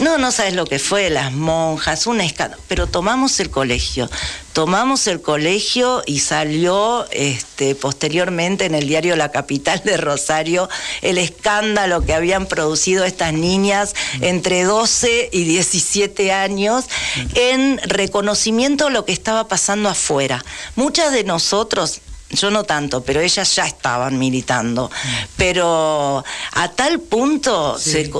No, 0.00 0.16
no 0.16 0.30
sabes 0.30 0.54
lo 0.54 0.64
que 0.64 0.78
fue 0.78 1.10
las 1.10 1.32
monjas, 1.32 2.06
un 2.06 2.20
escándalo, 2.20 2.62
pero 2.68 2.86
tomamos 2.86 3.40
el 3.40 3.50
colegio, 3.50 4.08
tomamos 4.52 5.06
el 5.06 5.20
colegio 5.20 6.02
y 6.06 6.20
salió 6.20 7.06
este, 7.10 7.74
posteriormente 7.74 8.66
en 8.66 8.74
el 8.74 8.86
diario 8.86 9.16
La 9.16 9.30
Capital 9.30 9.82
de 9.84 9.96
Rosario 9.96 10.68
el 11.00 11.18
escándalo 11.18 12.04
que 12.04 12.14
habían 12.14 12.46
producido 12.46 13.04
estas 13.04 13.32
niñas 13.32 13.94
entre 14.20 14.64
12 14.64 15.30
y 15.32 15.44
17 15.44 16.32
años 16.32 16.84
en 17.34 17.78
reconocimiento 17.84 18.86
de 18.86 18.92
lo 18.92 19.04
que 19.04 19.12
estaba 19.12 19.48
pasando 19.48 19.88
afuera. 19.88 20.44
Muchas 20.76 21.12
de 21.12 21.24
nosotros 21.24 22.00
yo 22.32 22.50
no 22.50 22.64
tanto, 22.64 23.02
pero 23.02 23.20
ellas 23.20 23.54
ya 23.54 23.66
estaban 23.66 24.18
militando. 24.18 24.90
Pero 25.36 26.24
a 26.52 26.68
tal 26.70 27.00
punto 27.00 27.78
se, 27.78 28.10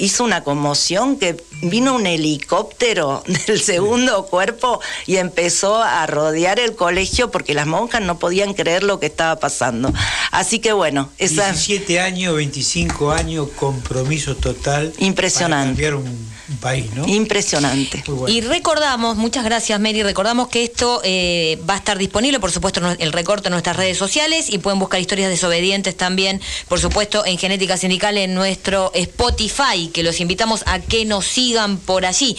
hizo 0.00 0.24
una 0.24 0.42
conmoción 0.42 1.18
que 1.18 1.36
vino 1.62 1.94
un 1.94 2.06
helicóptero 2.06 3.22
del 3.46 3.60
segundo 3.60 4.26
cuerpo 4.26 4.80
y 5.06 5.16
empezó 5.16 5.82
a 5.82 6.06
rodear 6.06 6.58
el 6.58 6.74
colegio 6.74 7.30
porque 7.30 7.54
las 7.54 7.66
monjas 7.66 8.02
no 8.02 8.18
podían 8.18 8.54
creer 8.54 8.82
lo 8.82 8.98
que 8.98 9.06
estaba 9.06 9.36
pasando. 9.36 9.92
Así 10.32 10.58
que 10.58 10.72
bueno, 10.72 11.10
esa... 11.18 11.44
17 11.52 12.00
años, 12.00 12.34
25 12.34 13.12
años, 13.12 13.48
compromiso 13.56 14.34
total. 14.36 14.92
Impresionante. 14.98 15.82
Para 15.82 15.92
cambiar 15.92 15.94
un 15.94 16.39
país, 16.56 16.92
¿no? 16.94 17.06
Impresionante. 17.06 18.02
Y 18.28 18.40
recordamos, 18.40 19.16
muchas 19.16 19.44
gracias 19.44 19.78
Mary, 19.80 20.02
recordamos 20.02 20.48
que 20.48 20.64
esto 20.64 21.00
eh, 21.04 21.58
va 21.68 21.74
a 21.74 21.76
estar 21.78 21.98
disponible, 21.98 22.40
por 22.40 22.50
supuesto, 22.50 22.80
el 22.98 23.12
recorte 23.12 23.48
en 23.48 23.52
nuestras 23.52 23.76
redes 23.76 23.98
sociales 23.98 24.50
y 24.50 24.58
pueden 24.58 24.78
buscar 24.78 25.00
historias 25.00 25.30
desobedientes 25.30 25.96
también, 25.96 26.40
por 26.68 26.80
supuesto, 26.80 27.24
en 27.24 27.38
Genética 27.38 27.76
Sindical 27.76 28.18
en 28.18 28.34
nuestro 28.34 28.90
Spotify, 28.94 29.88
que 29.92 30.02
los 30.02 30.20
invitamos 30.20 30.62
a 30.66 30.80
que 30.80 31.04
nos 31.04 31.26
sigan 31.26 31.78
por 31.78 32.06
allí. 32.06 32.36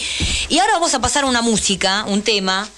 Y 0.48 0.58
ahora 0.58 0.74
vamos 0.74 0.94
a 0.94 1.00
pasar 1.00 1.24
una 1.24 1.42
música, 1.42 2.04
un 2.06 2.22
tema. 2.22 2.68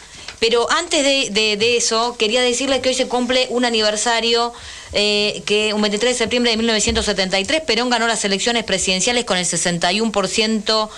Pero 0.41 0.70
antes 0.70 1.03
de, 1.32 1.76
eso, 1.76 2.16
quería 2.18 2.43
decirles 2.43 2.80
que 2.80 2.91
hoy 2.91 2.95
se 2.95 3.09
cumple 3.09 3.47
un 3.49 3.64
aniversario 3.64 4.53
eh, 4.93 5.43
que 5.47 5.72
un 5.72 5.80
23 5.80 6.12
de 6.12 6.18
septiembre 6.18 6.51
de 6.51 6.59
1973 6.59 7.62
Perón 7.62 7.89
ganó 7.89 8.07
las 8.07 8.24
elecciones 8.26 8.64
presidenciales 8.64 9.24
con 9.24 9.39
el 9.39 9.47
61% 9.47 10.91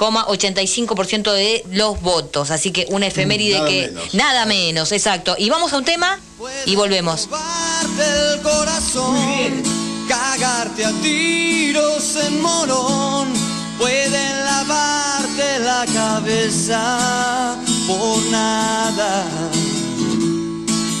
85% 0.00 1.32
de 1.32 1.64
los 1.70 2.00
votos. 2.00 2.50
Así 2.50 2.70
que 2.70 2.86
una 2.90 3.06
efeméride 3.06 3.64
que. 3.66 3.92
Nada 4.12 4.46
menos, 4.46 4.92
exacto. 4.92 5.34
Y 5.38 5.50
vamos 5.50 5.72
a 5.72 5.78
un 5.78 5.84
tema 5.84 6.18
y 6.66 6.76
volvemos. 6.76 7.28
El 7.98 8.40
corazón, 8.40 9.62
cagarte 10.08 10.84
a 10.84 10.92
tiros 11.02 12.16
en 12.16 12.40
morón. 12.40 13.28
Pueden 13.78 14.44
lavarte 14.44 15.58
la 15.60 15.86
cabeza 15.92 17.56
por 17.86 18.22
nada. 18.30 19.24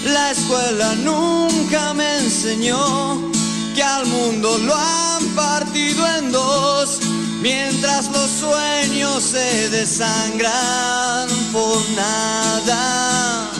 La 0.04 0.30
escuela 0.30 0.94
nunca 0.96 1.92
me 1.94 2.18
enseñó 2.18 3.30
que 3.74 3.82
al 3.82 4.06
mundo 4.06 4.58
lo 4.58 4.74
han 4.74 5.24
partido 5.36 6.06
en 6.16 6.32
dos 6.32 7.00
mientras 7.40 8.10
los 8.10 8.30
sueños 8.30 9.22
se 9.22 9.70
desangran 9.70 11.28
por 11.52 11.78
nada. 11.90 13.50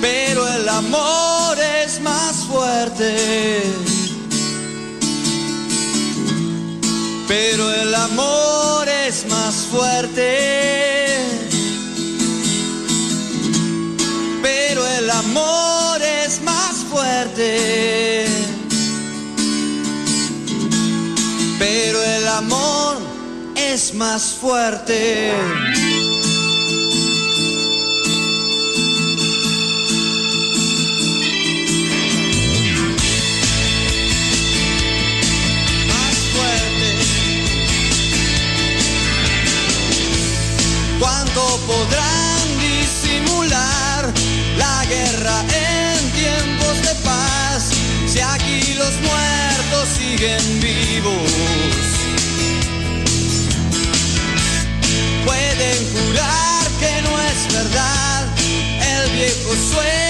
Pero 0.00 0.46
el 0.48 0.68
amor 0.68 1.58
es 1.84 2.00
más 2.00 2.36
fuerte. 2.50 3.62
Pero 7.26 7.72
el 7.72 7.94
amor 7.94 8.88
es 8.88 9.26
más 9.28 9.54
fuerte. 9.70 11.18
Pero 14.42 14.86
el 14.86 15.10
amor 15.10 15.67
más 23.98 24.34
fuerte. 24.40 25.32
Más 35.88 36.16
fuerte. 36.32 36.88
¿Cuánto 41.00 41.60
podrán 41.66 42.38
disimular 42.60 44.12
la 44.56 44.84
guerra 44.86 45.40
en 45.40 46.12
tiempos 46.12 46.82
de 46.82 46.94
paz? 47.04 47.70
Si 48.06 48.20
aquí 48.20 48.74
los 48.74 48.92
muertos 49.00 49.88
siguen 49.88 50.60
vivos. 50.60 51.27
Jurar 56.06 56.66
que 56.80 57.02
no 57.02 57.20
es 57.20 57.52
verdad. 57.52 58.26
El 58.80 59.10
viejo 59.12 59.54
sueño 59.54 60.07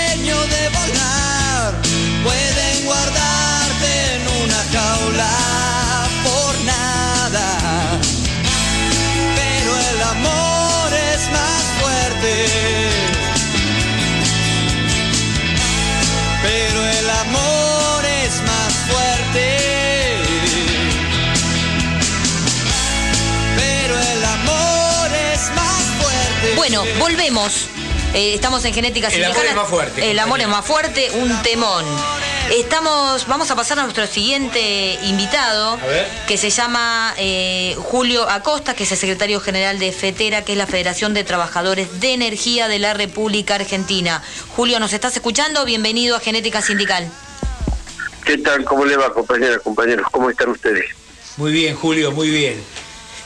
Bueno, 26.78 26.98
volvemos. 27.00 27.66
Eh, 28.14 28.34
estamos 28.34 28.64
en 28.64 28.72
genética 28.72 29.08
El 29.08 29.14
sindical. 29.14 29.36
amor 29.36 29.46
es 29.48 29.56
más 29.56 29.68
fuerte, 29.68 30.10
El 30.10 30.18
amor 30.18 30.40
es 30.40 30.48
más 30.48 30.64
fuerte, 30.64 31.10
un 31.10 31.42
temón. 31.42 31.84
Estamos, 32.50 33.26
vamos 33.26 33.50
a 33.50 33.56
pasar 33.56 33.80
a 33.80 33.82
nuestro 33.82 34.06
siguiente 34.06 34.98
invitado, 35.02 35.78
que 36.26 36.38
se 36.38 36.50
llama 36.50 37.14
eh, 37.18 37.74
Julio 37.78 38.28
Acosta, 38.30 38.74
que 38.74 38.84
es 38.84 38.92
el 38.92 38.98
secretario 38.98 39.40
general 39.40 39.78
de 39.78 39.92
FETERA, 39.92 40.42
que 40.44 40.52
es 40.52 40.58
la 40.58 40.66
Federación 40.66 41.14
de 41.14 41.24
Trabajadores 41.24 42.00
de 42.00 42.14
Energía 42.14 42.68
de 42.68 42.78
la 42.78 42.94
República 42.94 43.56
Argentina. 43.56 44.22
Julio, 44.56 44.78
¿nos 44.80 44.92
estás 44.92 45.14
escuchando? 45.16 45.64
Bienvenido 45.64 46.16
a 46.16 46.20
Genética 46.20 46.62
Sindical. 46.62 47.10
¿Qué 48.24 48.38
tal? 48.38 48.64
¿Cómo 48.64 48.84
le 48.84 48.96
va, 48.96 49.12
compañeras, 49.12 49.58
compañeros? 49.62 50.06
¿Cómo 50.10 50.30
están 50.30 50.50
ustedes? 50.50 50.84
Muy 51.36 51.52
bien, 51.52 51.74
Julio, 51.74 52.12
muy 52.12 52.30
bien. 52.30 52.62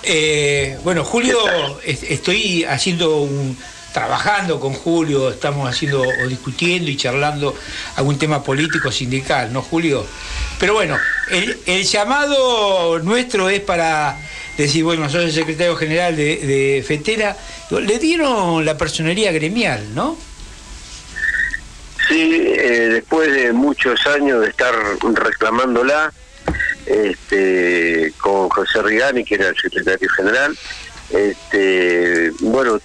Eh, 0.02 0.78
bueno, 0.84 1.04
Julio, 1.04 1.38
es- 1.84 2.02
estoy 2.04 2.64
haciendo 2.64 3.18
un. 3.18 3.56
trabajando 3.92 4.58
con 4.58 4.72
Julio, 4.72 5.28
estamos 5.30 5.68
haciendo 5.68 6.00
o 6.02 6.26
discutiendo 6.26 6.90
y 6.90 6.96
charlando 6.96 7.54
algún 7.96 8.18
tema 8.18 8.42
político 8.42 8.90
sindical, 8.90 9.52
¿no, 9.52 9.60
Julio? 9.60 10.06
Pero 10.58 10.72
bueno, 10.72 10.98
el, 11.30 11.58
el 11.66 11.84
llamado 11.84 12.98
nuestro 13.00 13.50
es 13.50 13.60
para 13.60 14.18
decir, 14.56 14.82
bueno, 14.82 15.10
soy 15.10 15.26
el 15.26 15.32
secretario 15.32 15.76
general 15.76 16.16
de, 16.16 16.36
de 16.38 16.82
FETERA, 16.86 17.36
le 17.70 17.98
dieron 17.98 18.64
la 18.64 18.78
personería 18.78 19.30
gremial, 19.30 19.94
¿no? 19.94 20.16
Sí, 22.08 22.32
eh, 22.56 22.88
después 22.94 23.30
de 23.30 23.52
muchos 23.52 24.06
años 24.06 24.40
de 24.40 24.48
estar 24.48 24.74
reclamándola, 25.14 26.12
este, 26.86 28.12
con 28.18 28.48
José 28.48 28.82
Rigani, 28.82 29.24
que 29.24 29.34
era 29.36 29.48
el 29.48 29.56
secretario 29.56 30.08
general, 30.10 30.56
este, 31.10 32.30
bueno, 32.40 32.80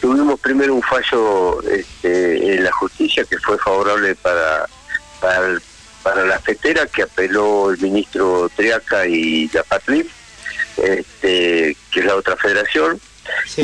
tuvimos 0.00 0.40
primero 0.40 0.74
un 0.74 0.82
fallo 0.82 1.62
este, 1.70 2.54
en 2.54 2.64
la 2.64 2.72
justicia 2.72 3.24
que 3.24 3.38
fue 3.38 3.58
favorable 3.58 4.14
para, 4.16 4.66
para, 5.20 5.46
el- 5.46 5.62
para 6.02 6.24
la 6.24 6.38
fetera, 6.40 6.86
que 6.86 7.02
apeló 7.02 7.70
el 7.70 7.78
ministro 7.78 8.50
Triaca 8.56 9.06
y 9.06 9.48
la 9.52 9.62
Patlip, 9.62 10.08
este, 10.82 11.76
que 11.92 12.00
es 12.00 12.06
la 12.06 12.16
otra 12.16 12.36
federación. 12.36 13.00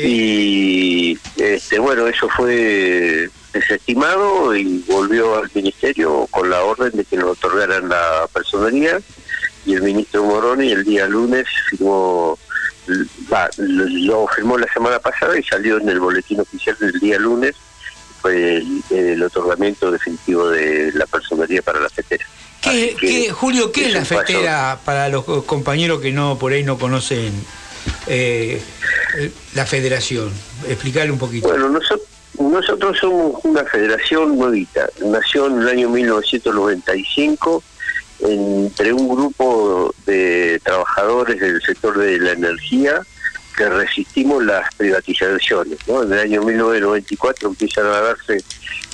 Y 0.07 1.19
este, 1.39 1.79
bueno, 1.79 2.07
eso 2.07 2.29
fue 2.29 3.29
desestimado 3.53 4.55
y 4.55 4.85
volvió 4.87 5.37
al 5.39 5.51
ministerio 5.55 6.29
con 6.31 6.51
la 6.51 6.63
orden 6.63 6.93
de 6.93 7.05
que 7.05 7.17
nos 7.17 7.31
otorgaran 7.39 7.89
la 7.89 8.29
personería 8.33 9.01
y 9.67 9.75
el 9.75 9.83
ministro 9.83 10.25
Moroni 10.25 10.71
el 10.73 10.85
día 10.85 11.07
lunes 11.07 11.45
firmó, 11.69 12.39
va, 13.33 13.51
lo 13.57 14.27
firmó 14.29 14.57
la 14.57 14.73
semana 14.73 14.99
pasada 15.01 15.39
y 15.39 15.43
salió 15.43 15.79
en 15.79 15.89
el 15.89 15.99
boletín 16.01 16.41
oficial 16.41 16.77
del 16.81 16.93
día 17.01 17.19
lunes, 17.19 17.55
fue 18.23 18.57
el, 18.57 18.83
el 18.91 19.23
otorgamiento 19.23 19.91
definitivo 19.91 20.49
de 20.49 20.93
la 20.95 21.07
personería 21.07 21.63
para 21.63 21.81
la 21.81 21.89
fetera. 21.91 22.25
¿Qué, 22.63 22.97
qué- 22.99 23.31
Julio, 23.33 23.71
¿qué 23.73 23.87
es, 23.89 23.93
la 23.95 24.01
paso- 24.01 24.19
fetera 24.21 24.79
para 24.85 25.09
los 25.09 25.25
compañeros 25.45 26.01
que 26.01 26.13
no 26.13 26.39
por 26.39 26.53
ahí 26.53 26.63
no 26.65 26.79
conocen 26.79 27.33
eh, 28.07 28.63
la 29.55 29.67
federación? 29.67 30.33
Explicarle 30.69 31.11
un 31.13 31.19
poquito. 31.19 31.49
Bueno, 31.49 31.69
nosotros, 31.69 32.09
nosotros 32.39 32.99
somos 33.01 33.41
una 33.45 33.65
federación 33.65 34.37
nuevita. 34.39 34.89
Nació 35.05 35.47
en 35.47 35.61
el 35.63 35.69
año 35.69 35.89
1995 35.91 37.63
entre 38.21 38.93
un 38.93 39.09
grupo 39.09 39.95
de 40.07 40.61
trabajadores 40.65 41.41
del 41.41 41.61
sector 41.63 41.97
de 41.99 42.19
la 42.19 42.33
energía 42.33 43.01
que 43.57 43.69
resistimos 43.71 44.45
las 44.45 44.73
privatizaciones. 44.75 45.79
¿no? 45.87 46.03
En 46.03 46.13
el 46.13 46.19
año 46.19 46.43
1994 46.43 47.49
empiezan 47.49 47.87
a 47.87 48.01
darse 48.01 48.45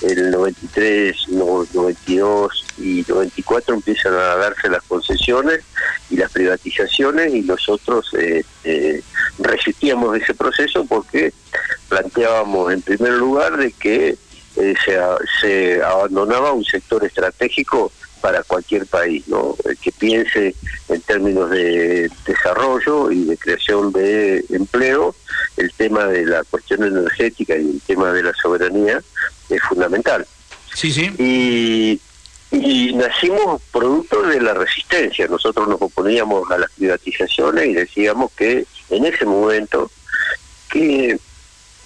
el 0.02 0.30
93, 0.30 1.16
no- 1.30 1.66
92 1.72 2.64
y 2.78 3.04
94 3.08 3.74
empiezan 3.74 4.14
a 4.14 4.36
darse 4.36 4.68
las 4.68 4.82
concesiones 4.84 5.60
y 6.10 6.16
las 6.16 6.30
privatizaciones 6.30 7.34
y 7.34 7.42
nosotros 7.42 8.08
eh, 8.16 9.02
resistíamos 9.38 10.16
ese 10.16 10.34
proceso 10.34 10.84
porque 10.84 11.32
planteábamos 11.88 12.72
en 12.72 12.82
primer 12.82 13.12
lugar 13.14 13.56
de 13.56 13.72
que 13.72 14.16
eh, 14.56 14.74
se, 14.84 14.98
se 15.40 15.82
abandonaba 15.82 16.52
un 16.52 16.64
sector 16.64 17.04
estratégico 17.04 17.90
para 18.22 18.42
cualquier 18.44 18.86
país, 18.86 19.26
¿no? 19.26 19.56
Eh, 19.64 19.74
que 19.82 19.92
piense 19.92 20.54
en 20.88 21.00
términos 21.02 21.50
de 21.50 22.08
desarrollo 22.24 23.10
y 23.10 23.24
de 23.24 23.36
creación 23.36 23.92
de 23.92 24.44
empleo, 24.48 25.14
el 25.56 25.70
tema 25.72 26.06
de 26.06 26.24
la 26.24 26.44
cuestión 26.44 26.84
energética 26.84 27.56
y 27.56 27.68
el 27.68 27.80
tema 27.82 28.12
de 28.12 28.22
la 28.22 28.32
soberanía 28.40 29.02
es 29.50 29.62
fundamental. 29.62 30.26
Sí, 30.72 30.92
sí. 30.92 31.12
Y, 31.18 32.00
y 32.56 32.94
nacimos 32.94 33.60
producto 33.72 34.22
de 34.22 34.40
la 34.40 34.54
resistencia. 34.54 35.26
Nosotros 35.26 35.68
nos 35.68 35.82
oponíamos 35.82 36.48
a 36.50 36.58
las 36.58 36.70
privatizaciones 36.70 37.66
y 37.66 37.74
decíamos 37.74 38.30
que 38.32 38.64
en 38.88 39.04
ese 39.04 39.24
momento 39.26 39.90
que 40.70 41.18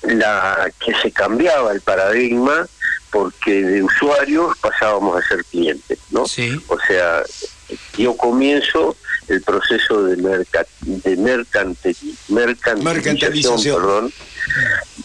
la 0.02 0.70
que 0.84 0.94
se 0.94 1.10
cambiaba 1.10 1.72
el 1.72 1.80
paradigma 1.80 2.68
porque 3.16 3.62
de 3.62 3.82
usuarios 3.82 4.54
pasábamos 4.60 5.16
a 5.22 5.26
ser 5.26 5.42
clientes, 5.46 5.98
¿no? 6.10 6.26
O 6.68 6.78
sea, 6.86 7.22
dio 7.96 8.14
comienzo 8.14 8.94
el 9.28 9.42
proceso 9.42 10.02
de, 10.04 10.16
merca, 10.18 10.66
de 10.80 11.16
mercante- 11.16 11.96
mercantilización, 12.28 12.84
Mercantilización. 12.84 13.76
perdón, 13.80 14.12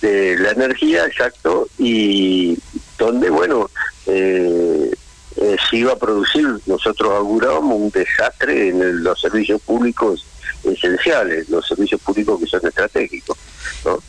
de 0.02 0.38
la 0.40 0.52
energía, 0.52 1.06
exacto, 1.06 1.70
y 1.78 2.58
donde, 2.98 3.30
bueno, 3.30 3.70
eh, 4.08 4.92
eh, 5.38 5.56
se 5.70 5.78
iba 5.78 5.94
a 5.94 5.98
producir, 5.98 6.46
nosotros 6.66 7.12
augurábamos 7.14 7.78
un 7.80 7.90
desastre 7.92 8.70
en 8.70 8.82
el- 8.82 9.04
los 9.04 9.20
servicios 9.22 9.62
públicos 9.62 10.28
esenciales, 10.64 11.50
los 11.50 11.68
servicios 11.68 12.02
públicos 12.02 12.40
que 12.40 12.48
son 12.48 12.66
estratégicos. 12.66 13.38
¿no? 13.86 14.00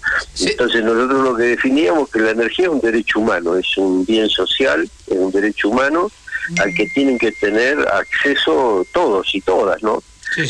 Entonces 0.40 0.84
nosotros 0.84 1.22
lo 1.22 1.36
que 1.36 1.44
definíamos 1.44 2.11
que 2.11 2.20
la 2.20 2.30
energía 2.30 2.66
es 2.66 2.72
un 2.72 2.80
derecho 2.80 3.20
humano, 3.20 3.57
es 3.57 3.76
un 3.76 4.05
bien 4.05 4.28
social, 4.28 4.88
es 5.07 5.16
un 5.16 5.30
derecho 5.30 5.68
humano 5.68 6.11
al 6.59 6.74
que 6.74 6.86
tienen 6.86 7.18
que 7.18 7.32
tener 7.32 7.78
acceso 7.88 8.86
todos 8.92 9.34
y 9.34 9.40
todas, 9.40 9.82
¿no? 9.82 10.03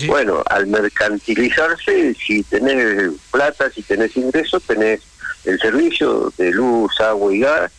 Bueno, 0.06 0.42
al 0.46 0.68
mercantilizarse, 0.68 2.14
si 2.14 2.42
tenés 2.44 3.12
plata, 3.30 3.70
si 3.70 3.82
tenés 3.82 4.16
ingresos, 4.16 4.62
tenés 4.62 5.00
el 5.44 5.58
servicio 5.58 6.32
de 6.38 6.52
luz, 6.52 7.00
agua 7.00 7.34
y 7.34 7.40
gas, 7.40 7.72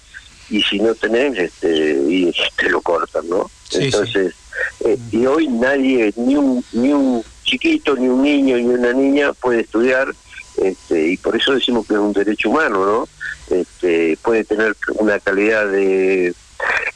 y 0.50 0.62
si 0.62 0.80
no 0.80 0.94
tenés, 0.96 1.38
este, 1.38 1.98
y 2.08 2.34
te 2.58 2.70
lo 2.70 2.82
cortan, 2.82 3.28
¿no? 3.30 3.50
Entonces, 3.72 4.34
eh, 4.82 4.98
y 5.12 5.26
hoy 5.26 5.48
nadie, 5.48 6.14
ni 6.16 6.36
un, 6.36 6.64
ni 6.74 6.94
un 6.94 7.24
chiquito, 7.44 7.96
ni 7.96 8.08
un 8.08 8.22
niño, 8.22 8.58
ni 8.58 8.66
una 8.66 8.94
niña 8.94 9.34
puede 9.34 9.62
estudiar, 9.62 10.14
este, 10.58 11.10
y 11.10 11.18
por 11.18 11.36
eso 11.36 11.54
decimos 11.54 11.88
que 11.88 11.94
es 11.94 12.00
un 12.00 12.14
derecho 12.14 12.50
humano, 12.50 12.86
¿no? 12.86 13.08
Este, 13.56 14.18
puede 14.22 14.44
tener 14.44 14.76
una 15.00 15.20
calidad 15.20 15.68
de 15.68 16.34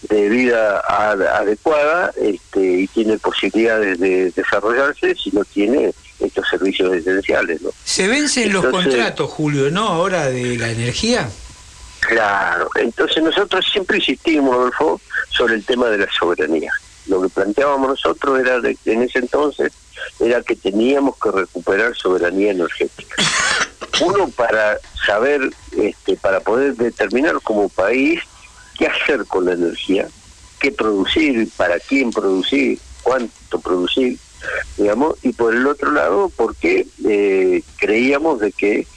de 0.09 0.29
vida 0.29 0.79
adecuada 0.79 2.13
este, 2.21 2.61
y 2.61 2.87
tiene 2.87 3.17
posibilidades 3.17 3.99
de 3.99 4.31
desarrollarse 4.31 5.15
si 5.15 5.31
no 5.31 5.43
tiene 5.45 5.93
estos 6.19 6.47
servicios 6.49 6.93
esenciales. 6.93 7.61
¿no? 7.61 7.71
¿Se 7.83 8.07
vencen 8.07 8.53
los 8.53 8.65
contratos, 8.65 9.29
Julio, 9.29 9.69
no 9.71 9.87
ahora 9.87 10.29
de 10.29 10.57
la 10.57 10.69
energía? 10.69 11.29
Claro, 11.99 12.69
entonces 12.75 13.21
nosotros 13.21 13.65
siempre 13.69 13.97
insistimos, 13.97 14.53
Adolfo, 14.53 15.01
sobre 15.29 15.55
el 15.55 15.65
tema 15.65 15.87
de 15.87 15.97
la 15.97 16.07
soberanía. 16.17 16.71
Lo 17.07 17.21
que 17.21 17.29
planteábamos 17.29 17.89
nosotros 17.89 18.39
era 18.39 18.59
de, 18.59 18.77
en 18.85 19.03
ese 19.03 19.19
entonces 19.19 19.71
era 20.19 20.41
que 20.41 20.55
teníamos 20.55 21.15
que 21.17 21.31
recuperar 21.31 21.95
soberanía 21.95 22.51
energética. 22.51 23.15
Uno 24.01 24.29
para 24.29 24.77
saber, 25.05 25.41
este, 25.75 26.15
para 26.17 26.39
poder 26.39 26.75
determinar 26.75 27.39
como 27.41 27.69
país 27.69 28.21
qué 28.77 28.87
hacer 28.87 29.25
con 29.25 29.45
la 29.45 29.53
energía, 29.53 30.07
qué 30.59 30.71
producir, 30.71 31.49
para 31.57 31.79
quién 31.79 32.11
producir, 32.11 32.79
cuánto 33.01 33.59
producir, 33.59 34.19
digamos, 34.77 35.15
y 35.23 35.33
por 35.33 35.55
el 35.55 35.65
otro 35.65 35.91
lado, 35.91 36.31
porque 36.35 36.87
eh, 37.05 37.63
creíamos 37.77 38.39
de 38.39 38.51
que, 38.51 38.87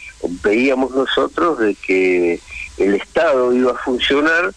veíamos 0.42 0.90
nosotros 0.90 1.58
de 1.58 1.74
que 1.74 2.40
el 2.76 2.94
Estado 2.94 3.54
iba 3.54 3.72
a 3.72 3.78
funcionar 3.78 4.52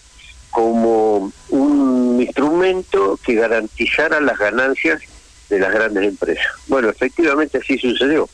como 0.52 1.32
un 1.50 2.03
instrumento 2.24 3.20
que 3.24 3.36
garantizara 3.36 4.20
las 4.20 4.38
ganancias 4.38 5.02
de 5.50 5.60
las 5.60 5.74
grandes 5.74 6.04
empresas. 6.06 6.48
Bueno, 6.68 6.90
efectivamente 6.90 7.60
así 7.60 7.78
sucedió. 7.78 8.28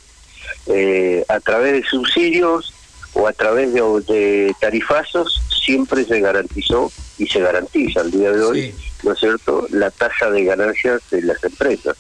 Eh, 0.68 1.24
a 1.28 1.40
través 1.40 1.74
de 1.74 1.84
subsidios 1.84 2.74
o 3.14 3.28
a 3.28 3.34
través 3.34 3.74
de, 3.74 3.82
de 3.82 4.56
tarifazos 4.60 5.42
siempre 5.64 6.04
se 6.06 6.20
garantizó 6.20 6.92
y 7.18 7.28
se 7.28 7.40
garantiza 7.40 8.02
al 8.02 8.12
día 8.12 8.32
de 8.32 8.42
hoy, 8.42 8.76
¿no 9.04 9.12
es 9.12 9.20
cierto?, 9.20 9.68
la 9.70 9.92
tasa 9.92 10.32
de 10.32 10.44
ganancias 10.44 11.02
de 11.12 11.22
las 11.24 11.44
empresas. 11.44 11.96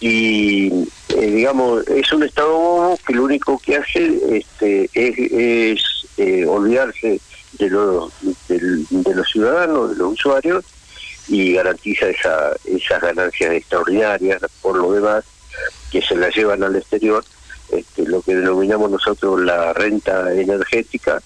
Y, 0.00 0.70
eh, 1.10 1.30
digamos, 1.30 1.86
es 1.88 2.12
un 2.12 2.24
Estado 2.24 2.52
bobo 2.52 2.98
que 3.06 3.14
lo 3.14 3.24
único 3.24 3.58
que 3.58 3.76
hace 3.76 4.20
este, 4.36 4.90
es, 4.92 5.80
eh, 6.16 6.44
olvidarse 6.46 7.20
de, 7.52 7.70
los 7.70 8.12
de, 8.48 9.14
los 9.14 9.28
ciudadanos, 9.28 9.90
de 9.90 9.96
los 9.96 10.12
usuarios, 10.14 10.64
y 11.28 11.54
garantiza 11.54 12.08
esa, 12.08 12.52
esas 12.64 13.00
ganancias 13.00 13.52
extraordinarias 13.52 14.42
por 14.60 14.76
lo 14.76 14.92
demás 14.92 15.24
que 15.90 16.02
se 16.02 16.16
las 16.16 16.34
llevan 16.34 16.62
al 16.62 16.76
exterior, 16.76 17.24
este, 17.70 18.04
lo 18.04 18.20
que 18.22 18.34
denominamos 18.34 18.90
nosotros 18.90 19.40
la 19.40 19.72
renta 19.72 20.32
energética, 20.32 21.22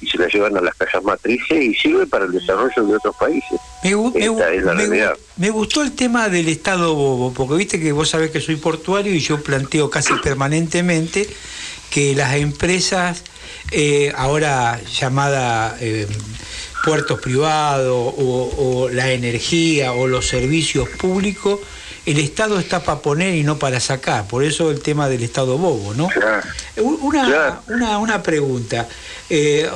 y 0.00 0.06
se 0.06 0.18
la 0.18 0.28
llevan 0.28 0.56
a 0.56 0.60
las 0.60 0.74
casas 0.76 1.02
matrices 1.02 1.60
y 1.60 1.74
sirve 1.74 2.06
para 2.06 2.24
el 2.24 2.32
desarrollo 2.32 2.84
de 2.84 2.96
otros 2.96 3.16
países. 3.16 3.60
Me, 3.82 3.90
me, 5.36 5.50
gustó 5.50 5.82
el 5.82 5.92
tema 5.92 6.28
del 6.28 6.48
Estado 6.48 6.94
bobo, 6.94 7.32
porque 7.32 7.54
viste 7.56 7.80
que 7.80 7.92
vos 7.92 8.08
sabés 8.08 8.30
que 8.30 8.40
soy 8.40 8.56
portuario 8.56 9.12
y 9.12 9.20
yo 9.20 9.42
planteo 9.42 9.90
casi 9.90 10.14
permanentemente 10.22 11.28
que 11.90 12.14
las 12.14 12.34
empresas, 12.36 13.24
eh, 13.72 14.12
ahora 14.16 14.80
llamada 14.82 15.76
eh, 15.80 16.06
puertos 16.84 17.20
privados 17.20 18.14
o 18.16 18.88
la 18.92 19.12
energía 19.12 19.92
o 19.92 20.06
los 20.06 20.26
servicios 20.26 20.88
públicos, 20.88 21.60
el 22.08 22.18
Estado 22.18 22.58
está 22.58 22.82
para 22.82 23.00
poner 23.00 23.34
y 23.34 23.42
no 23.44 23.58
para 23.58 23.80
sacar, 23.80 24.26
por 24.26 24.42
eso 24.42 24.70
el 24.70 24.80
tema 24.80 25.10
del 25.10 25.22
Estado 25.22 25.58
bobo, 25.58 25.92
¿no? 25.92 26.08
Una, 26.76 27.60
una, 27.68 27.98
una 27.98 28.22
pregunta. 28.22 28.88
Eh, 29.28 29.68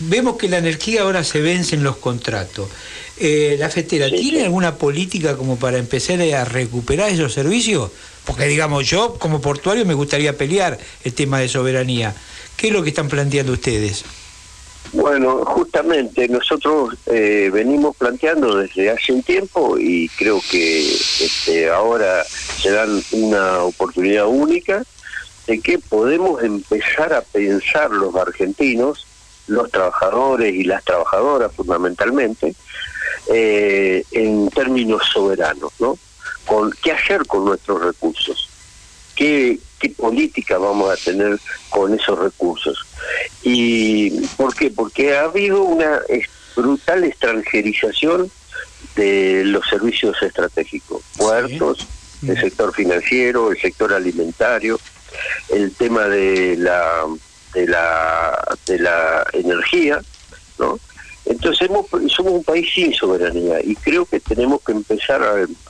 vemos 0.00 0.36
que 0.36 0.48
la 0.48 0.58
energía 0.58 1.02
ahora 1.02 1.24
se 1.24 1.40
vence 1.40 1.74
en 1.74 1.84
los 1.84 1.96
contratos. 1.96 2.68
Eh, 3.16 3.56
¿La 3.58 3.70
FETERA 3.70 4.10
tiene 4.10 4.44
alguna 4.44 4.76
política 4.76 5.38
como 5.38 5.56
para 5.58 5.78
empezar 5.78 6.20
a 6.20 6.44
recuperar 6.44 7.08
esos 7.08 7.32
servicios? 7.32 7.92
Porque 8.26 8.44
digamos, 8.44 8.86
yo 8.86 9.14
como 9.14 9.40
portuario 9.40 9.86
me 9.86 9.94
gustaría 9.94 10.36
pelear 10.36 10.78
el 11.02 11.14
tema 11.14 11.40
de 11.40 11.48
soberanía. 11.48 12.14
¿Qué 12.58 12.66
es 12.66 12.72
lo 12.74 12.82
que 12.82 12.90
están 12.90 13.08
planteando 13.08 13.54
ustedes? 13.54 14.04
Bueno, 14.92 15.44
justamente 15.44 16.28
nosotros 16.28 16.94
eh, 17.06 17.50
venimos 17.52 17.94
planteando 17.96 18.56
desde 18.56 18.90
hace 18.90 19.12
un 19.12 19.22
tiempo 19.22 19.76
y 19.78 20.08
creo 20.08 20.40
que 20.50 20.80
este, 20.80 21.68
ahora 21.68 22.24
se 22.24 22.70
dan 22.70 23.02
una 23.12 23.64
oportunidad 23.64 24.26
única 24.26 24.82
de 25.46 25.60
que 25.60 25.78
podemos 25.78 26.42
empezar 26.42 27.12
a 27.12 27.20
pensar 27.20 27.90
los 27.90 28.14
argentinos, 28.14 29.06
los 29.46 29.70
trabajadores 29.70 30.54
y 30.54 30.64
las 30.64 30.82
trabajadoras 30.84 31.52
fundamentalmente, 31.54 32.54
eh, 33.30 34.04
en 34.12 34.48
términos 34.50 35.02
soberanos, 35.12 35.72
¿no? 35.80 35.98
Con 36.46 36.72
qué 36.82 36.92
hacer 36.92 37.26
con 37.26 37.44
nuestros 37.44 37.82
recursos, 37.82 38.48
qué, 39.14 39.58
qué 39.78 39.90
política 39.90 40.56
vamos 40.56 40.90
a 40.90 40.96
tener 40.96 41.38
con 41.68 41.92
esos 41.92 42.18
recursos 42.18 42.87
¿Y 43.42 44.26
por 44.36 44.54
qué? 44.54 44.70
Porque 44.70 45.16
ha 45.16 45.24
habido 45.24 45.62
una 45.62 46.00
brutal 46.56 47.04
extranjerización 47.04 48.30
de 48.96 49.44
los 49.44 49.66
servicios 49.68 50.16
estratégicos, 50.22 51.02
puertos, 51.16 51.86
el 52.26 52.40
sector 52.40 52.74
financiero, 52.74 53.52
el 53.52 53.60
sector 53.60 53.92
alimentario, 53.94 54.78
el 55.50 55.72
tema 55.74 56.08
de 56.08 56.56
la 56.56 57.04
de 57.54 57.66
la 57.66 58.56
de 58.66 58.78
la 58.78 59.26
energía, 59.32 60.00
¿no? 60.58 60.78
Entonces 61.28 61.68
somos 61.68 62.32
un 62.32 62.42
país 62.42 62.66
sin 62.74 62.92
soberanía 62.94 63.60
y 63.62 63.76
creo 63.76 64.06
que 64.06 64.18
tenemos 64.18 64.62
que 64.62 64.72
empezar 64.72 65.22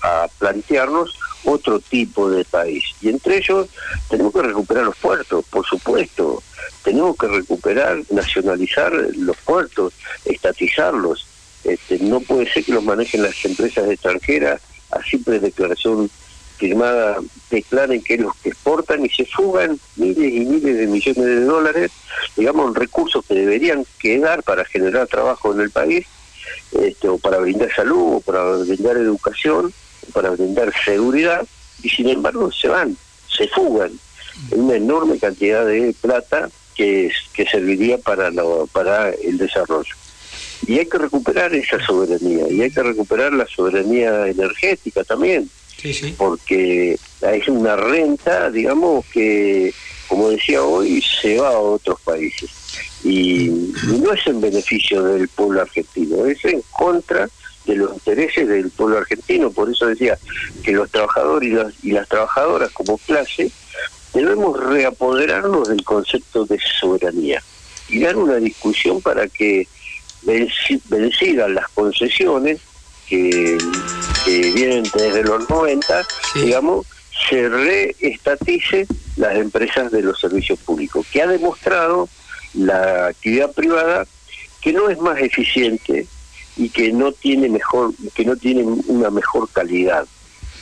a 0.03 0.29
plantearnos 0.39 1.19
otro 1.45 1.81
tipo 1.81 2.31
de 2.31 2.45
país. 2.45 2.85
Y 3.01 3.09
entre 3.09 3.39
ellos 3.39 3.69
tenemos 4.09 4.33
que 4.33 4.43
recuperar 4.43 4.85
los 4.85 4.97
puertos, 4.97 5.45
por 5.51 5.67
supuesto. 5.67 6.43
Tenemos 6.83 7.17
que 7.17 7.29
recuperar, 7.29 8.03
nacionalizar 8.11 8.93
los 9.17 9.37
puertos, 9.39 9.95
estatizarlos. 10.25 11.27
Este, 11.65 11.99
no 11.99 12.21
puede 12.21 12.51
ser 12.51 12.65
que 12.65 12.73
los 12.73 12.85
manejen 12.85 13.23
las 13.23 13.45
empresas 13.45 13.91
extranjeras 13.91 14.61
a 14.91 15.03
simple 15.03 15.39
declaración 15.41 16.11
firmada, 16.59 17.19
declaren 17.51 18.03
que 18.03 18.19
los 18.19 18.35
que 18.37 18.51
exportan 18.51 19.05
y 19.05 19.09
se 19.09 19.25
fugan 19.25 19.79
miles 19.97 20.33
y 20.33 20.41
miles 20.41 20.77
de 20.77 20.87
millones 20.87 21.25
de 21.25 21.45
dólares, 21.45 21.91
digamos, 22.37 22.75
recursos 22.75 23.25
que 23.27 23.35
deberían 23.35 23.87
quedar 23.99 24.43
para 24.43 24.65
generar 24.65 25.07
trabajo 25.07 25.53
en 25.55 25.61
el 25.61 25.71
país, 25.71 26.07
este, 26.73 27.09
o 27.09 27.19
para 27.19 27.39
brindar 27.39 27.75
salud, 27.75 28.17
o 28.17 28.21
para 28.21 28.45
brindar 28.57 28.97
educación, 28.97 29.73
para 30.13 30.31
brindar 30.31 30.73
seguridad 30.85 31.47
y 31.83 31.89
sin 31.89 32.09
embargo 32.09 32.51
se 32.51 32.69
van, 32.69 32.97
se 33.29 33.49
fugan 33.49 33.93
una 34.51 34.75
enorme 34.77 35.19
cantidad 35.19 35.65
de 35.67 35.95
plata 36.01 36.49
que, 36.75 37.11
que 37.33 37.47
serviría 37.47 37.99
para, 37.99 38.31
para 38.73 39.11
el 39.11 39.39
desarrollo. 39.39 39.95
Y 40.67 40.79
hay 40.79 40.87
que 40.87 40.99
recuperar 40.99 41.55
esa 41.55 41.85
soberanía, 41.85 42.49
y 42.51 42.63
hay 42.63 42.71
que 42.71 42.83
recuperar 42.83 43.33
la 43.33 43.47
soberanía 43.47 44.27
energética 44.27 45.05
también, 45.05 45.49
porque 46.17 46.99
es 47.21 47.49
una 47.49 47.77
renta, 47.77 48.51
digamos, 48.51 49.05
que, 49.07 49.73
como 50.09 50.31
decía 50.31 50.63
hoy, 50.63 51.03
se 51.03 51.39
va 51.39 51.51
a 51.51 51.59
otros 51.59 52.01
países. 52.01 52.51
Y, 53.05 53.73
no 54.01 54.13
es 54.13 54.27
en 54.27 54.41
beneficio 54.41 55.03
del 55.03 55.29
pueblo 55.29 55.63
argentino, 55.63 56.27
es 56.27 56.45
en 56.45 56.63
contra 56.71 57.29
de 57.65 57.77
los 57.77 57.93
intereses 57.93 58.49
del 58.49 58.71
pueblo 58.71 58.99
argentino. 58.99 59.51
Por 59.51 59.71
eso 59.71 59.87
decía 59.87 60.19
que 60.65 60.73
los 60.73 60.91
trabajadores 60.91 61.49
y 61.49 61.53
las, 61.53 61.75
y 61.85 61.93
las 61.93 62.09
trabajadoras 62.09 62.71
como 62.73 62.99
clase 62.99 63.51
debemos 64.15 64.59
reapoderarnos 64.59 65.69
del 65.69 65.85
concepto 65.85 66.45
de 66.47 66.59
soberanía 66.81 67.43
y 67.89 68.01
dar 68.01 68.17
una 68.17 68.37
discusión 68.37 69.01
para 69.01 69.29
que 69.29 69.69
vencidas 70.23 71.51
las 71.51 71.69
concesiones 71.69 72.61
que, 73.09 73.59
vienen 74.27 74.85
desde 74.95 75.23
los 75.23 75.49
90, 75.49 76.07
digamos, 76.35 76.87
se 77.29 77.49
reestatice 77.49 78.87
las 79.17 79.37
empresas 79.37 79.91
de 79.91 80.03
los 80.03 80.21
servicios 80.21 80.59
públicos, 80.61 81.07
que 81.11 81.23
ha 81.23 81.27
demostrado 81.27 82.09
la 82.55 83.07
actividad 83.07 83.53
privada 83.53 84.07
que 84.61 84.73
no 84.73 84.89
es 84.91 84.99
más 84.99 85.21
eficiente 85.21 86.07
y 86.57 86.69
que 86.69 86.93
no 86.93 87.13
tiene 87.13 87.49
mejor 87.49 87.93
que 88.15 88.25
no 88.25 88.37
tiene 88.37 88.65
una 88.65 89.11
mejor 89.11 89.49
calidad 89.51 90.07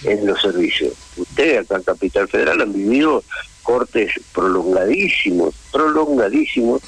en 0.05 0.27
los 0.27 0.41
servicios. 0.41 0.93
Ustedes 1.17 1.61
acá 1.65 1.77
en 1.77 1.83
Capital 1.83 2.29
Federal 2.29 2.61
han 2.61 2.73
vivido 2.73 3.25
cortes 3.63 4.13
prolongadísimos, 4.33 5.55
prolongadísimos 5.73 6.83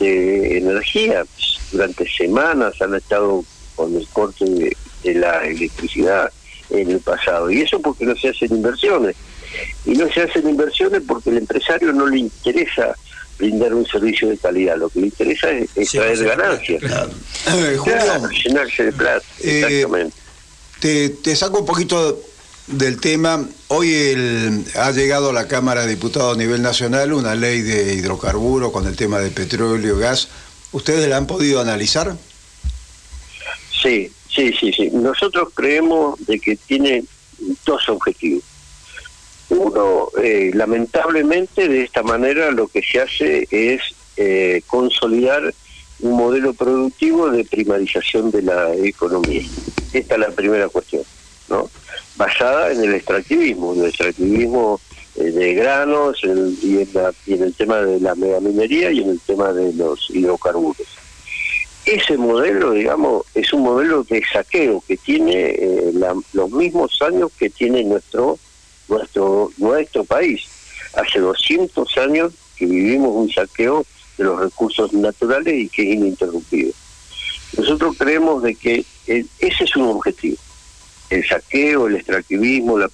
de 0.00 0.58
energía. 0.58 1.24
Durante 1.70 2.08
semanas 2.08 2.80
han 2.80 2.94
estado 2.94 3.44
con 3.76 3.94
el 3.94 4.06
corte 4.08 4.44
de, 4.44 4.76
la 5.14 5.44
electricidad 5.44 6.30
en 6.70 6.90
el 6.90 7.00
pasado. 7.00 7.50
Y 7.50 7.62
eso 7.62 7.80
porque 7.80 8.04
no 8.04 8.16
se 8.16 8.28
hacen 8.28 8.50
inversiones. 8.50 9.16
Y 9.84 9.92
no 9.92 10.10
se 10.12 10.22
hacen 10.22 10.48
inversiones 10.48 11.02
porque 11.06 11.30
el 11.30 11.38
empresario 11.38 11.92
no 11.92 12.06
le 12.06 12.18
interesa 12.18 12.94
brindar 13.38 13.74
un 13.74 13.86
servicio 13.86 14.28
de 14.28 14.38
calidad. 14.38 14.76
Lo 14.76 14.88
que 14.88 15.00
le 15.00 15.06
interesa 15.06 15.50
es, 15.50 15.90
traer 15.90 16.24
ganancias. 16.24 16.82
Claro. 16.82 17.10
llenarse 18.44 18.84
de 18.84 18.92
plata. 18.92 19.24
Eh, 19.40 19.60
exactamente. 19.60 20.16
Te, 20.80 21.08
te 21.10 21.36
saco 21.36 21.60
un 21.60 21.66
poquito 21.66 22.20
del 22.66 23.00
tema. 23.00 23.46
Hoy 23.68 23.94
el, 23.94 24.64
ha 24.74 24.90
llegado 24.90 25.30
a 25.30 25.32
la 25.32 25.48
Cámara 25.48 25.82
de 25.82 25.88
Diputados 25.88 26.34
a 26.34 26.38
nivel 26.38 26.62
nacional 26.62 27.12
una 27.12 27.34
ley 27.34 27.62
de 27.62 27.94
hidrocarburos 27.94 28.72
con 28.72 28.86
el 28.86 28.96
tema 28.96 29.20
de 29.20 29.30
petróleo 29.30 29.96
y 29.96 30.00
gas. 30.00 30.28
¿Ustedes 30.72 31.08
la 31.08 31.16
han 31.16 31.26
podido 31.26 31.60
analizar? 31.60 32.16
Sí, 33.82 34.12
sí, 34.36 34.52
sí, 34.52 34.72
sí. 34.72 34.90
Nosotros 34.92 35.48
creemos 35.54 36.24
de 36.26 36.38
que 36.38 36.56
tiene 36.56 37.04
dos 37.64 37.88
objetivos. 37.88 38.44
Uno, 39.48 40.08
eh, 40.22 40.50
lamentablemente 40.54 41.68
de 41.68 41.84
esta 41.84 42.02
manera 42.02 42.50
lo 42.50 42.68
que 42.68 42.82
se 42.82 43.00
hace 43.00 43.48
es 43.50 43.80
eh, 44.16 44.62
consolidar 44.66 45.54
un 46.00 46.16
modelo 46.16 46.52
productivo 46.52 47.30
de 47.30 47.44
primarización 47.44 48.30
de 48.30 48.42
la 48.42 48.74
economía. 48.74 49.42
Esta 49.92 50.14
es 50.14 50.20
la 50.20 50.30
primera 50.30 50.68
cuestión, 50.68 51.02
¿no? 51.48 51.70
Basada 52.16 52.72
en 52.72 52.82
el 52.82 52.94
extractivismo, 52.94 53.72
en 53.72 53.80
el 53.80 53.86
extractivismo 53.86 54.80
eh, 55.14 55.30
de 55.30 55.54
granos 55.54 56.20
y, 56.62 56.78
en 57.32 57.42
el 57.42 57.54
tema 57.54 57.76
de 57.78 58.00
la 58.00 58.14
megaminería 58.14 58.90
y 58.90 59.00
en 59.00 59.10
el 59.10 59.20
tema 59.20 59.52
de 59.52 59.72
los 59.72 60.10
hidrocarburos. 60.10 60.86
Ese 61.86 62.18
modelo, 62.18 62.72
digamos, 62.72 63.24
es 63.34 63.52
un 63.52 63.62
modelo 63.62 64.02
de 64.02 64.22
saqueo 64.30 64.82
que 64.86 64.96
tiene 64.96 65.92
los 66.32 66.50
mismos 66.50 67.00
años 67.00 67.30
que 67.38 67.48
tiene 67.48 67.84
nuestro 67.84 68.38
nuestro, 68.88 69.50
nuestro 69.58 70.04
país. 70.04 70.42
Hace 70.94 71.20
200 71.20 71.96
años 71.98 72.32
que 72.56 72.66
vivimos 72.66 73.10
un 73.14 73.30
saqueo 73.30 73.84
de 74.18 74.24
los 74.24 74.40
recursos 74.40 74.92
naturales 74.92 75.54
y 75.54 75.68
que 75.68 75.82
es 75.82 75.96
ininterrumpido. 75.96 76.72
Nosotros 77.56 77.96
creemos 77.98 78.42
de 78.42 78.54
que 78.54 78.84
ese 79.06 79.64
es 79.64 79.76
un 79.76 79.88
objetivo. 79.88 80.36
El 81.10 81.26
saqueo, 81.26 81.86
el 81.86 81.96
extractivismo, 81.96 82.78
la, 82.78 82.90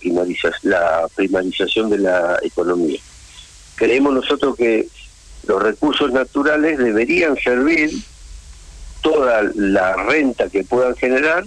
la 0.62 1.08
primarización 1.14 1.88
de 1.90 1.98
la 1.98 2.38
economía. 2.42 3.00
Creemos 3.76 4.14
nosotros 4.14 4.56
que 4.56 4.86
los 5.46 5.62
recursos 5.62 6.12
naturales 6.12 6.78
deberían 6.78 7.36
servir 7.36 7.90
toda 9.02 9.42
la 9.54 9.94
renta 9.94 10.48
que 10.48 10.64
puedan 10.64 10.96
generar 10.96 11.44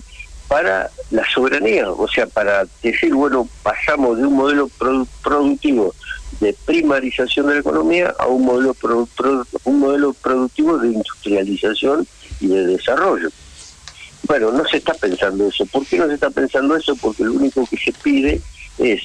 para 0.47 0.91
la 1.09 1.27
soberanía, 1.33 1.89
o 1.89 2.07
sea, 2.07 2.27
para 2.27 2.65
decir, 2.83 3.13
bueno, 3.13 3.49
pasamos 3.63 4.17
de 4.17 4.25
un 4.25 4.35
modelo 4.35 4.69
productivo 5.23 5.95
de 6.39 6.55
primarización 6.65 7.47
de 7.47 7.55
la 7.55 7.59
economía 7.61 8.13
a 8.19 8.27
un 8.27 8.45
modelo 8.45 8.75
un 9.63 9.79
modelo 9.79 10.13
productivo 10.13 10.77
de 10.77 10.89
industrialización 10.89 12.05
y 12.39 12.47
de 12.47 12.67
desarrollo. 12.67 13.29
Bueno, 14.27 14.51
no 14.51 14.65
se 14.65 14.77
está 14.77 14.93
pensando 14.93 15.47
eso. 15.47 15.65
¿Por 15.67 15.85
qué 15.85 15.97
no 15.97 16.07
se 16.07 16.15
está 16.15 16.29
pensando 16.29 16.75
eso? 16.75 16.95
Porque 16.95 17.23
lo 17.23 17.33
único 17.33 17.65
que 17.65 17.77
se 17.77 17.93
pide 17.93 18.41
es 18.77 19.03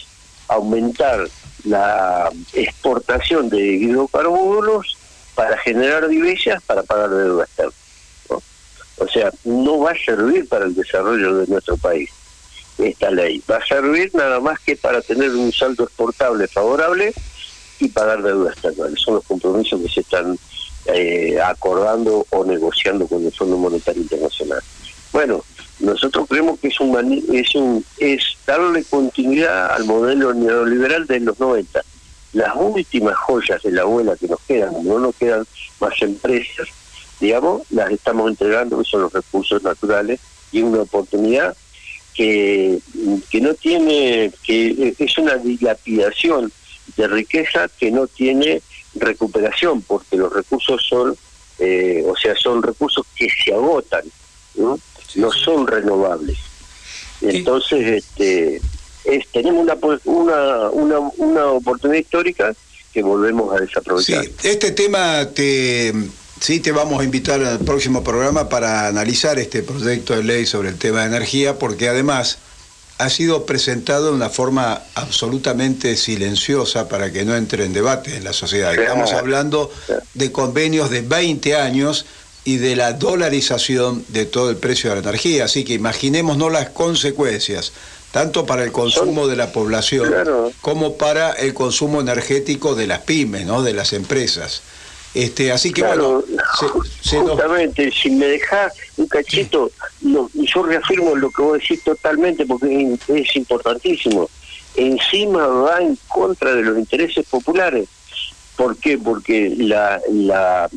aumentar 0.48 1.28
la 1.64 2.30
exportación 2.53 3.48
de 3.48 3.61
hidrocarburos 3.61 4.96
para 5.34 5.57
generar 5.59 6.09
divisas 6.09 6.62
para 6.64 6.82
pagar 6.82 7.11
deuda 7.11 7.44
externa. 7.44 7.72
O 9.01 9.09
sea, 9.09 9.32
no 9.44 9.80
va 9.80 9.92
a 9.92 9.98
servir 9.98 10.46
para 10.46 10.66
el 10.66 10.74
desarrollo 10.74 11.36
de 11.36 11.46
nuestro 11.46 11.76
país 11.78 12.11
esta 12.78 13.11
ley. 13.11 13.42
Va 13.51 13.57
a 13.57 13.66
servir 13.66 14.11
nada 14.14 14.40
más 14.40 14.61
que 14.61 14.76
para 14.76 15.01
tener 15.01 15.30
un 15.30 15.51
saldo 15.53 15.84
exportable 15.84 16.46
favorable 16.46 17.12
y 17.78 17.88
pagar 17.88 18.22
deudas 18.22 18.57
estatal. 18.57 18.96
Son 18.98 19.14
los 19.14 19.24
compromisos 19.24 19.80
que 19.80 19.88
se 19.88 20.01
están 20.01 20.38
eh, 20.86 21.38
acordando 21.42 22.26
o 22.30 22.44
negociando 22.44 23.07
con 23.07 23.24
el 23.24 23.32
Fondo 23.32 23.57
Monetario 23.57 24.03
Internacional. 24.03 24.61
Bueno, 25.12 25.42
nosotros 25.80 26.26
creemos 26.28 26.61
que 26.61 26.68
es 26.68 26.78
un, 26.78 27.24
es 27.32 27.55
un 27.55 27.84
es 27.98 28.22
darle 28.46 28.84
continuidad 28.84 29.72
al 29.72 29.84
modelo 29.84 30.34
neoliberal 30.34 31.07
de 31.07 31.20
los 31.20 31.40
90. 31.40 31.82
Las 32.34 32.55
últimas 32.55 33.16
joyas 33.16 33.62
de 33.62 33.72
la 33.72 33.82
abuela 33.82 34.14
que 34.14 34.28
nos 34.28 34.40
quedan, 34.42 34.84
no 34.84 34.98
nos 34.98 35.16
quedan 35.16 35.44
más 35.80 36.01
empresas, 36.03 36.68
digamos, 37.20 37.62
las 37.70 37.90
estamos 37.90 38.30
entregando, 38.30 38.78
que 38.78 38.84
son 38.84 39.02
los 39.02 39.12
recursos 39.12 39.62
naturales, 39.62 40.20
y 40.52 40.62
una 40.62 40.80
oportunidad 40.80 41.56
que, 42.14 42.80
que 43.30 43.40
no 43.40 43.54
tiene, 43.54 44.32
que 44.42 44.94
es 44.98 45.18
una 45.18 45.36
dilapidación 45.36 46.52
de 46.96 47.08
riqueza 47.08 47.68
que 47.78 47.90
no 47.90 48.06
tiene 48.06 48.62
recuperación, 48.94 49.82
porque 49.82 50.16
los 50.16 50.32
recursos 50.32 50.84
son, 50.88 51.16
eh, 51.58 52.04
o 52.06 52.16
sea, 52.16 52.34
son 52.34 52.62
recursos 52.62 53.06
que 53.14 53.28
se 53.30 53.52
agotan, 53.52 54.02
no, 54.56 54.78
no 55.14 55.30
son 55.30 55.66
renovables. 55.66 56.38
Entonces, 57.20 58.04
este, 58.04 58.60
es, 59.04 59.26
tenemos 59.28 59.62
una, 59.62 59.76
una, 60.04 60.70
una, 60.70 60.98
una 61.18 61.46
oportunidad 61.46 62.00
histórica 62.00 62.54
que 62.92 63.02
volvemos 63.02 63.54
a 63.54 63.60
desaprovechar. 63.60 64.24
Sí, 64.24 64.48
este 64.48 64.72
tema 64.72 65.28
te 65.32 65.92
Sí, 66.41 66.59
te 66.59 66.72
vamos 66.72 67.01
a 67.01 67.05
invitar 67.05 67.43
al 67.45 67.59
próximo 67.59 68.03
programa 68.03 68.49
para 68.49 68.86
analizar 68.86 69.38
este 69.38 69.62
proyecto 69.62 70.16
de 70.16 70.24
ley 70.24 70.47
sobre 70.47 70.70
el 70.70 70.78
tema 70.78 71.01
de 71.01 71.09
energía, 71.09 71.59
porque 71.59 71.86
además 71.86 72.38
ha 72.97 73.11
sido 73.11 73.45
presentado 73.45 74.07
de 74.07 74.12
una 74.12 74.30
forma 74.30 74.80
absolutamente 74.95 75.97
silenciosa 75.97 76.88
para 76.88 77.12
que 77.12 77.26
no 77.26 77.36
entre 77.36 77.66
en 77.66 77.74
debate 77.74 78.16
en 78.16 78.24
la 78.24 78.32
sociedad. 78.32 78.74
Estamos 78.74 79.12
hablando 79.12 79.70
de 80.14 80.32
convenios 80.32 80.88
de 80.88 81.03
20 81.03 81.57
años 81.57 82.07
y 82.45 82.57
de 82.57 82.74
la 82.74 82.95
dolarización 82.95 84.07
de 84.09 84.24
todo 84.24 84.49
el 84.49 84.57
precio 84.57 84.88
de 84.88 84.97
la 84.97 85.03
energía, 85.03 85.45
así 85.45 85.62
que 85.62 85.74
imaginémonos 85.74 86.51
las 86.51 86.70
consecuencias 86.70 87.72
tanto 88.12 88.47
para 88.47 88.64
el 88.64 88.72
consumo 88.72 89.28
de 89.28 89.36
la 89.36 89.53
población 89.53 90.12
como 90.62 90.97
para 90.97 91.32
el 91.32 91.55
consumo 91.55 92.01
energético 92.01 92.74
de 92.74 92.86
las 92.86 93.01
pymes, 93.01 93.47
¿no? 93.47 93.62
de 93.62 93.74
las 93.74 93.93
empresas. 93.93 94.62
Este, 95.14 95.50
así 95.50 95.72
que 95.72 95.82
bueno, 95.82 96.22
justamente, 97.04 97.90
si 97.90 98.11
me 98.11 98.26
dejas 98.26 98.72
un 98.96 99.08
cachito, 99.08 99.70
yo 100.00 100.62
reafirmo 100.62 101.16
lo 101.16 101.30
que 101.30 101.42
vos 101.42 101.58
decís 101.58 101.82
totalmente 101.82 102.46
porque 102.46 102.96
es, 103.08 103.36
importantísimo. 103.36 104.30
Encima 104.76 105.46
va 105.46 105.80
en 105.80 105.98
contra 106.06 106.54
de 106.54 106.62
los 106.62 106.78
intereses 106.78 107.26
populares. 107.26 107.88
¿Por 108.56 108.76
qué? 108.76 108.98
Porque 108.98 109.52
la, 109.56 110.00
la, 110.11 110.70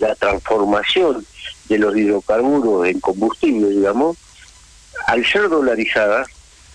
la 0.00 0.14
transformación 0.16 1.24
de 1.68 1.78
los 1.78 1.96
hidrocarburos 1.96 2.88
en 2.88 3.00
combustible, 3.00 3.68
digamos, 3.68 4.18
al 5.06 5.24
ser 5.24 5.48
dolarizada, 5.48 6.26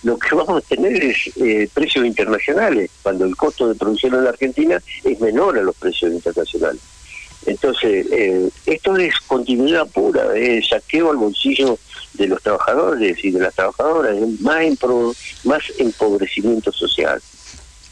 lo 0.06 0.20
que 0.20 0.36
vamos 0.36 0.64
a 0.64 0.76
tener 0.76 1.04
es 1.04 1.32
eh, 1.38 1.68
precios 1.74 2.06
internacionales, 2.06 2.92
cuando 3.02 3.26
el 3.26 3.36
costo 3.36 3.68
de 3.68 3.74
producción 3.74 4.14
en 4.14 4.24
la 4.24 4.30
Argentina 4.30 4.80
es 5.04 5.20
menor 5.20 5.58
a 5.58 5.64
los 5.64 5.76
precios 5.76 6.14
internacionales. 6.14 6.80
Entonces, 7.48 8.06
eh, 8.12 8.50
esto 8.68 8.96
es 8.98 9.16
continuidad 9.26 9.88
pura, 9.88 10.36
es 10.38 10.68
saqueo 10.68 11.10
al 11.10 11.18
bolsillo 11.18 11.80
de 12.14 12.28
los 12.28 12.42
trabajadores 12.42 13.24
y 13.26 13.32
de 13.32 13.40
las 13.40 13.56
trabajadoras, 13.56 14.16
más, 14.42 14.64
más 15.44 15.64
empobrecimiento 15.80 16.72
social. 16.72 17.20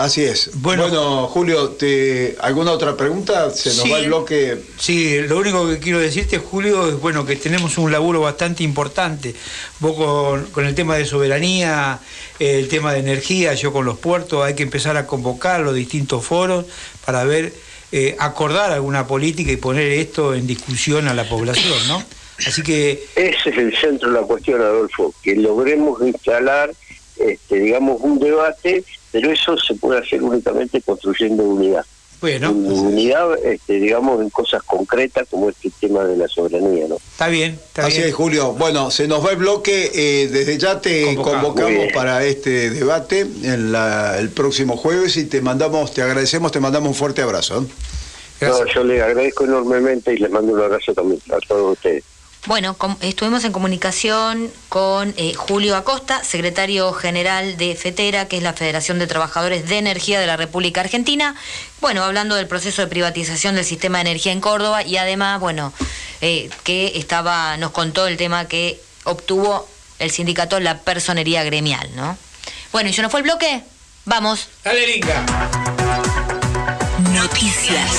Así 0.03 0.21
es. 0.21 0.49
Bueno, 0.55 1.29
Julio, 1.29 1.69
te, 1.69 2.35
¿alguna 2.41 2.73
otra 2.73 2.97
pregunta? 2.97 3.49
Se 3.51 3.69
nos 3.69 3.89
va 3.89 3.99
el 3.99 4.07
bloque. 4.07 4.57
Sí, 4.77 5.21
lo 5.21 5.37
único 5.37 5.65
que 5.69 5.79
quiero 5.79 5.97
decirte, 5.97 6.39
Julio, 6.39 6.89
es 6.89 6.99
bueno 6.99 7.25
que 7.25 7.37
tenemos 7.37 7.77
un 7.77 7.89
laburo 7.89 8.19
bastante 8.19 8.63
importante. 8.63 9.33
Vos 9.79 10.45
con, 10.51 10.65
el 10.65 10.75
tema 10.75 10.97
de 10.97 11.05
soberanía, 11.05 12.01
el 12.37 12.67
tema 12.67 12.91
de 12.91 12.99
energía, 12.99 13.53
yo 13.53 13.71
con 13.71 13.85
los 13.85 13.97
puertos, 13.97 14.43
hay 14.43 14.55
que 14.55 14.63
empezar 14.63 14.97
a 14.97 15.07
convocar 15.07 15.61
los 15.61 15.73
distintos 15.73 16.25
foros 16.25 16.65
para 17.05 17.23
ver, 17.23 17.53
eh, 17.93 18.17
acordar 18.19 18.73
alguna 18.73 19.07
política 19.07 19.53
y 19.53 19.55
poner 19.55 19.89
esto 19.89 20.33
en 20.33 20.45
discusión 20.45 21.07
a 21.07 21.13
la 21.13 21.29
población, 21.29 21.77
¿no? 21.87 22.03
Así 22.45 22.61
que. 22.61 23.05
Ese 23.15 23.51
es 23.51 23.57
el 23.57 23.77
centro 23.77 24.11
de 24.11 24.19
la 24.19 24.27
cuestión, 24.27 24.59
Adolfo, 24.59 25.13
que 25.23 25.33
logremos 25.37 26.01
instalar, 26.01 26.73
este, 27.31 27.59
digamos, 27.59 27.97
un 28.01 28.19
debate 28.19 28.83
pero 29.11 29.31
eso 29.31 29.55
se 29.57 29.75
puede 29.75 29.99
hacer 29.99 30.23
únicamente 30.23 30.81
construyendo 30.81 31.43
unidad. 31.43 31.85
Bueno, 32.19 32.51
unidad, 32.51 33.37
este, 33.45 33.73
digamos, 33.73 34.21
en 34.21 34.29
cosas 34.31 34.63
concretas 34.63 35.27
como 35.29 35.49
este 35.49 35.69
tema 35.79 36.03
de 36.05 36.15
la 36.17 36.27
soberanía, 36.29 36.87
¿no? 36.87 36.95
Está 36.95 37.27
bien, 37.27 37.51
está 37.67 37.85
Así 37.85 37.97
bien. 37.97 38.07
es, 38.09 38.15
Julio. 38.15 38.53
Bueno, 38.53 38.89
se 38.91 39.07
nos 39.07 39.23
va 39.23 39.31
el 39.31 39.37
bloque. 39.37 39.91
eh, 39.93 40.29
desde 40.29 40.57
ya 40.57 40.79
te 40.81 41.13
Convocamos. 41.15 41.91
Para 41.93 42.23
este 42.25 42.69
debate 42.71 43.19
en 43.43 43.71
la- 43.73 44.17
el 44.19 44.29
próximo 44.29 44.77
jueves 44.77 45.17
y 45.17 45.25
te 45.25 45.41
mandamos, 45.41 45.93
te 45.93 46.01
agradecemos, 46.01 46.51
te 46.53 46.59
mandamos 46.61 46.87
un 46.89 46.95
fuerte 46.95 47.21
abrazo. 47.21 47.67
¿eh? 48.41 48.47
No, 48.47 48.65
yo 48.73 48.83
les 48.83 49.01
agradezco 49.01 49.43
enormemente 49.43 50.13
y 50.13 50.17
les 50.17 50.31
mando 50.31 50.53
un 50.53 50.59
abrazo 50.61 50.93
también 50.93 51.19
a 51.29 51.37
todos 51.47 51.73
ustedes. 51.73 52.03
Bueno, 52.45 52.73
com- 52.73 52.97
estuvimos 52.99 53.45
en 53.45 53.53
comunicación 53.53 54.51
con 54.67 55.13
eh, 55.15 55.33
Julio 55.33 55.77
Acosta, 55.77 56.21
secretario 56.25 56.91
general 56.91 57.55
de 57.55 57.73
FETERA, 57.75 58.27
que 58.27 58.35
es 58.37 58.43
la 58.43 58.51
Federación 58.51 58.99
de 58.99 59.07
Trabajadores 59.07 59.69
de 59.69 59.77
Energía 59.77 60.19
de 60.19 60.27
la 60.27 60.35
República 60.35 60.81
Argentina. 60.81 61.35
Bueno, 61.79 62.03
hablando 62.03 62.35
del 62.35 62.47
proceso 62.47 62.81
de 62.81 62.87
privatización 62.89 63.55
del 63.55 63.63
sistema 63.63 63.99
de 63.99 64.09
energía 64.11 64.33
en 64.33 64.41
Córdoba 64.41 64.83
y 64.83 64.97
además, 64.97 65.39
bueno, 65.39 65.71
eh, 66.19 66.49
que 66.65 66.91
estaba, 66.95 67.55
nos 67.55 67.71
contó 67.71 68.07
el 68.07 68.17
tema 68.17 68.45
que 68.49 68.77
obtuvo 69.05 69.65
el 69.99 70.11
sindicato 70.11 70.59
la 70.59 70.79
personería 70.79 71.45
gremial, 71.45 71.89
¿no? 71.95 72.17
Bueno, 72.73 72.89
¿y 72.89 72.93
se 72.93 73.01
nos 73.01 73.09
fue 73.11 73.21
el 73.21 73.23
bloque? 73.23 73.63
Vamos. 74.03 74.49
Dale, 74.65 74.85
Linka. 74.85 75.23
Noticias. 77.13 77.89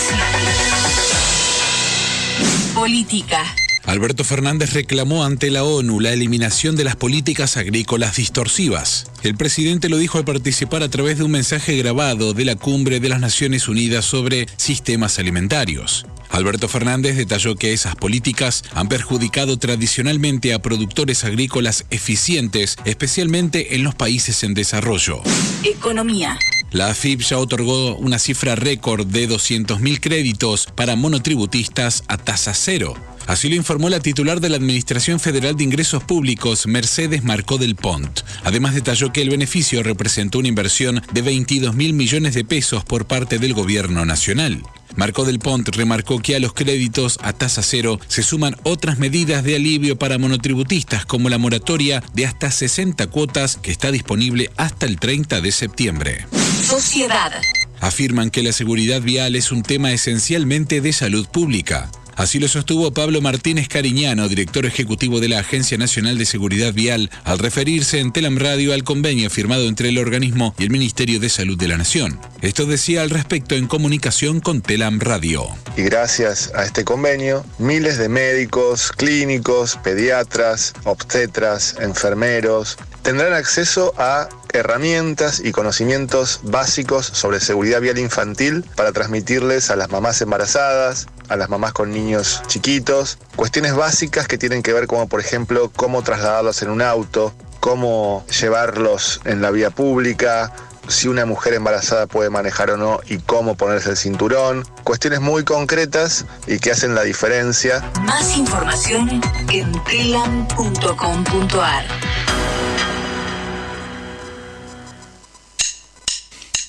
Política. 2.74 3.42
Alberto 3.86 4.24
Fernández 4.24 4.72
reclamó 4.72 5.24
ante 5.24 5.50
la 5.50 5.62
ONU 5.62 6.00
la 6.00 6.12
eliminación 6.12 6.74
de 6.74 6.84
las 6.84 6.96
políticas 6.96 7.58
agrícolas 7.58 8.16
distorsivas. 8.16 9.06
El 9.22 9.36
presidente 9.36 9.90
lo 9.90 9.98
dijo 9.98 10.16
al 10.16 10.24
participar 10.24 10.82
a 10.82 10.88
través 10.88 11.18
de 11.18 11.24
un 11.24 11.30
mensaje 11.30 11.76
grabado 11.76 12.32
de 12.32 12.46
la 12.46 12.56
cumbre 12.56 12.98
de 12.98 13.10
las 13.10 13.20
Naciones 13.20 13.68
Unidas 13.68 14.06
sobre 14.06 14.46
sistemas 14.56 15.18
alimentarios. 15.18 16.06
Alberto 16.30 16.66
Fernández 16.66 17.16
detalló 17.16 17.56
que 17.56 17.74
esas 17.74 17.94
políticas 17.94 18.64
han 18.72 18.88
perjudicado 18.88 19.58
tradicionalmente 19.58 20.54
a 20.54 20.62
productores 20.62 21.22
agrícolas 21.24 21.84
eficientes, 21.90 22.76
especialmente 22.86 23.76
en 23.76 23.84
los 23.84 23.94
países 23.94 24.42
en 24.44 24.54
desarrollo. 24.54 25.20
Economía. 25.62 26.38
La 26.72 26.88
AFIP 26.88 27.20
ya 27.20 27.38
otorgó 27.38 27.94
una 27.96 28.18
cifra 28.18 28.56
récord 28.56 29.06
de 29.06 29.28
200.000 29.28 30.00
créditos 30.00 30.66
para 30.74 30.96
monotributistas 30.96 32.02
a 32.08 32.16
tasa 32.16 32.52
cero. 32.52 32.96
Así 33.26 33.48
lo 33.48 33.54
informó 33.54 33.88
la 33.88 34.00
titular 34.00 34.40
de 34.40 34.50
la 34.50 34.56
Administración 34.56 35.18
Federal 35.18 35.56
de 35.56 35.64
Ingresos 35.64 36.04
Públicos, 36.04 36.66
Mercedes 36.66 37.24
Marcó 37.24 37.58
del 37.58 37.74
Pont. 37.74 38.20
Además 38.42 38.74
detalló 38.74 39.12
que 39.12 39.22
el 39.22 39.30
beneficio 39.30 39.82
representó 39.82 40.38
una 40.38 40.48
inversión 40.48 41.02
de 41.12 41.22
22 41.22 41.74
mil 41.74 41.94
millones 41.94 42.34
de 42.34 42.44
pesos 42.44 42.84
por 42.84 43.06
parte 43.06 43.38
del 43.38 43.54
gobierno 43.54 44.04
nacional. 44.04 44.62
Marcó 44.96 45.24
del 45.24 45.40
Pont 45.40 45.68
remarcó 45.70 46.20
que 46.20 46.36
a 46.36 46.40
los 46.40 46.52
créditos 46.52 47.18
a 47.22 47.32
tasa 47.32 47.62
cero 47.62 47.98
se 48.06 48.22
suman 48.22 48.56
otras 48.62 48.98
medidas 48.98 49.42
de 49.42 49.56
alivio 49.56 49.98
para 49.98 50.18
monotributistas 50.18 51.04
como 51.04 51.28
la 51.28 51.38
moratoria 51.38 52.02
de 52.12 52.26
hasta 52.26 52.50
60 52.50 53.06
cuotas 53.08 53.56
que 53.56 53.72
está 53.72 53.90
disponible 53.90 54.50
hasta 54.56 54.86
el 54.86 55.00
30 55.00 55.40
de 55.40 55.50
septiembre. 55.50 56.26
Sociedad. 56.62 57.32
Afirman 57.80 58.30
que 58.30 58.42
la 58.42 58.52
seguridad 58.52 59.02
vial 59.02 59.34
es 59.34 59.50
un 59.50 59.62
tema 59.62 59.92
esencialmente 59.92 60.80
de 60.80 60.92
salud 60.92 61.26
pública. 61.26 61.90
Así 62.16 62.38
lo 62.38 62.48
sostuvo 62.48 62.92
Pablo 62.92 63.20
Martínez 63.20 63.68
Cariñano, 63.68 64.28
director 64.28 64.66
ejecutivo 64.66 65.20
de 65.20 65.28
la 65.28 65.40
Agencia 65.40 65.76
Nacional 65.78 66.18
de 66.18 66.26
Seguridad 66.26 66.72
Vial, 66.72 67.10
al 67.24 67.38
referirse 67.38 68.00
en 68.00 68.12
Telam 68.12 68.38
Radio 68.38 68.72
al 68.72 68.84
convenio 68.84 69.30
firmado 69.30 69.68
entre 69.68 69.88
el 69.88 69.98
organismo 69.98 70.54
y 70.58 70.64
el 70.64 70.70
Ministerio 70.70 71.20
de 71.20 71.28
Salud 71.28 71.58
de 71.58 71.68
la 71.68 71.76
Nación. 71.76 72.20
Esto 72.40 72.66
decía 72.66 73.02
al 73.02 73.10
respecto 73.10 73.54
en 73.54 73.66
comunicación 73.66 74.40
con 74.40 74.62
Telam 74.62 75.00
Radio. 75.00 75.46
Y 75.76 75.82
gracias 75.82 76.52
a 76.54 76.64
este 76.64 76.84
convenio, 76.84 77.44
miles 77.58 77.98
de 77.98 78.08
médicos, 78.08 78.92
clínicos, 78.92 79.78
pediatras, 79.82 80.72
obstetras, 80.84 81.76
enfermeros 81.80 82.78
tendrán 83.04 83.34
acceso 83.34 83.92
a 83.98 84.28
herramientas 84.52 85.40
y 85.44 85.52
conocimientos 85.52 86.40
básicos 86.42 87.06
sobre 87.06 87.38
seguridad 87.38 87.82
vial 87.82 87.98
infantil 87.98 88.64
para 88.76 88.92
transmitirles 88.92 89.70
a 89.70 89.76
las 89.76 89.90
mamás 89.90 90.22
embarazadas, 90.22 91.06
a 91.28 91.36
las 91.36 91.50
mamás 91.50 91.74
con 91.74 91.92
niños 91.92 92.42
chiquitos, 92.46 93.18
cuestiones 93.36 93.74
básicas 93.74 94.26
que 94.26 94.38
tienen 94.38 94.62
que 94.62 94.72
ver 94.72 94.86
como 94.86 95.06
por 95.06 95.20
ejemplo 95.20 95.70
cómo 95.76 96.02
trasladarlos 96.02 96.62
en 96.62 96.70
un 96.70 96.80
auto, 96.80 97.34
cómo 97.60 98.24
llevarlos 98.40 99.20
en 99.26 99.42
la 99.42 99.50
vía 99.50 99.68
pública, 99.68 100.50
si 100.88 101.08
una 101.08 101.26
mujer 101.26 101.52
embarazada 101.52 102.06
puede 102.06 102.30
manejar 102.30 102.70
o 102.70 102.78
no 102.78 103.00
y 103.06 103.18
cómo 103.18 103.54
ponerse 103.54 103.90
el 103.90 103.98
cinturón, 103.98 104.64
cuestiones 104.82 105.20
muy 105.20 105.44
concretas 105.44 106.24
y 106.46 106.58
que 106.58 106.70
hacen 106.70 106.94
la 106.94 107.02
diferencia. 107.02 107.84
Más 108.02 108.34
información 108.38 109.20
en 109.50 109.72
telam.com.ar. 109.84 111.84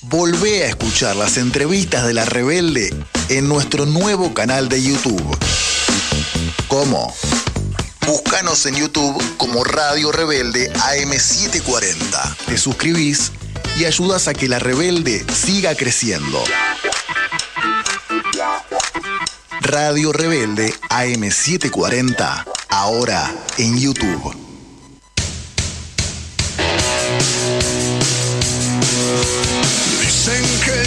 Volvé 0.08 0.62
a 0.62 0.68
escuchar 0.68 1.16
las 1.16 1.36
entrevistas 1.36 2.06
de 2.06 2.14
La 2.14 2.24
Rebelde 2.24 2.94
en 3.28 3.48
nuestro 3.48 3.86
nuevo 3.86 4.32
canal 4.34 4.68
de 4.68 4.80
YouTube. 4.80 5.36
¿Cómo? 6.68 7.12
Búscanos 8.06 8.66
en 8.66 8.76
YouTube 8.76 9.20
como 9.36 9.64
Radio 9.64 10.12
Rebelde 10.12 10.72
AM740. 10.72 12.36
Te 12.46 12.56
suscribís 12.56 13.32
y 13.80 13.84
ayudas 13.84 14.28
a 14.28 14.34
que 14.34 14.46
La 14.46 14.60
Rebelde 14.60 15.26
siga 15.34 15.74
creciendo. 15.74 16.44
Radio 19.60 20.12
Rebelde 20.12 20.72
AM740, 20.88 22.44
ahora 22.68 23.34
en 23.58 23.76
YouTube. 23.76 24.55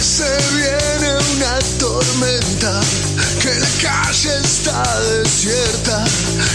Se 0.02 0.24
viene 0.54 1.14
una 1.36 1.58
tormenta, 1.78 2.80
que 3.40 3.54
la 3.54 3.68
calle 3.82 4.30
está 4.42 4.82
desierta, 5.00 6.04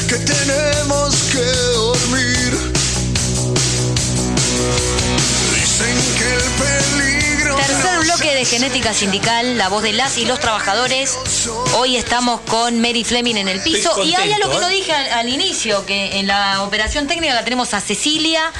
que 0.08 0.18
tenemos 0.18 1.16
que 1.32 1.46
dormir. 1.74 2.76
Dicen 5.78 6.16
que 6.18 6.34
el 6.34 7.02
peligro. 7.02 7.56
Tercer 7.58 8.00
bloque 8.00 8.34
de 8.34 8.46
Genética 8.46 8.94
Sindical, 8.94 9.58
la 9.58 9.68
voz 9.68 9.84
de 9.84 9.92
las 9.92 10.18
y 10.18 10.24
los 10.24 10.40
trabajadores. 10.40 11.18
Hoy 11.74 11.98
estamos 11.98 12.40
con 12.48 12.80
Mary 12.80 13.04
Fleming 13.04 13.36
en 13.36 13.50
el 13.50 13.60
piso. 13.60 14.02
Y 14.06 14.16
hay 14.16 14.32
algo 14.32 14.52
que 14.52 14.56
contento, 14.56 14.62
no 14.62 14.70
¿eh? 14.70 14.74
dije 14.74 14.94
al, 14.94 15.12
al 15.12 15.28
inicio, 15.28 15.86
que 15.86 16.20
en 16.20 16.28
la 16.28 16.62
operación 16.62 17.08
técnica 17.08 17.34
la 17.34 17.44
tenemos 17.44 17.74
a 17.74 17.82
Cecilia 17.82 18.54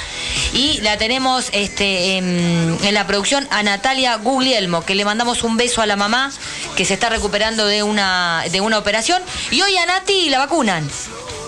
y 0.52 0.78
la 0.82 0.98
tenemos 0.98 1.48
este, 1.52 2.18
en, 2.18 2.76
en 2.82 2.92
la 2.92 3.06
producción 3.06 3.48
a 3.50 3.62
Natalia 3.62 4.16
Guglielmo, 4.16 4.84
que 4.84 4.94
le 4.94 5.06
mandamos 5.06 5.42
un 5.42 5.56
beso 5.56 5.80
a 5.80 5.86
la 5.86 5.96
mamá 5.96 6.30
que 6.76 6.84
se 6.84 6.92
está 6.92 7.08
recuperando 7.08 7.64
de 7.64 7.82
una, 7.82 8.44
de 8.50 8.60
una 8.60 8.76
operación. 8.76 9.22
Y 9.50 9.62
hoy 9.62 9.74
a 9.78 9.86
Nati 9.86 10.28
la 10.28 10.36
vacunan, 10.36 10.86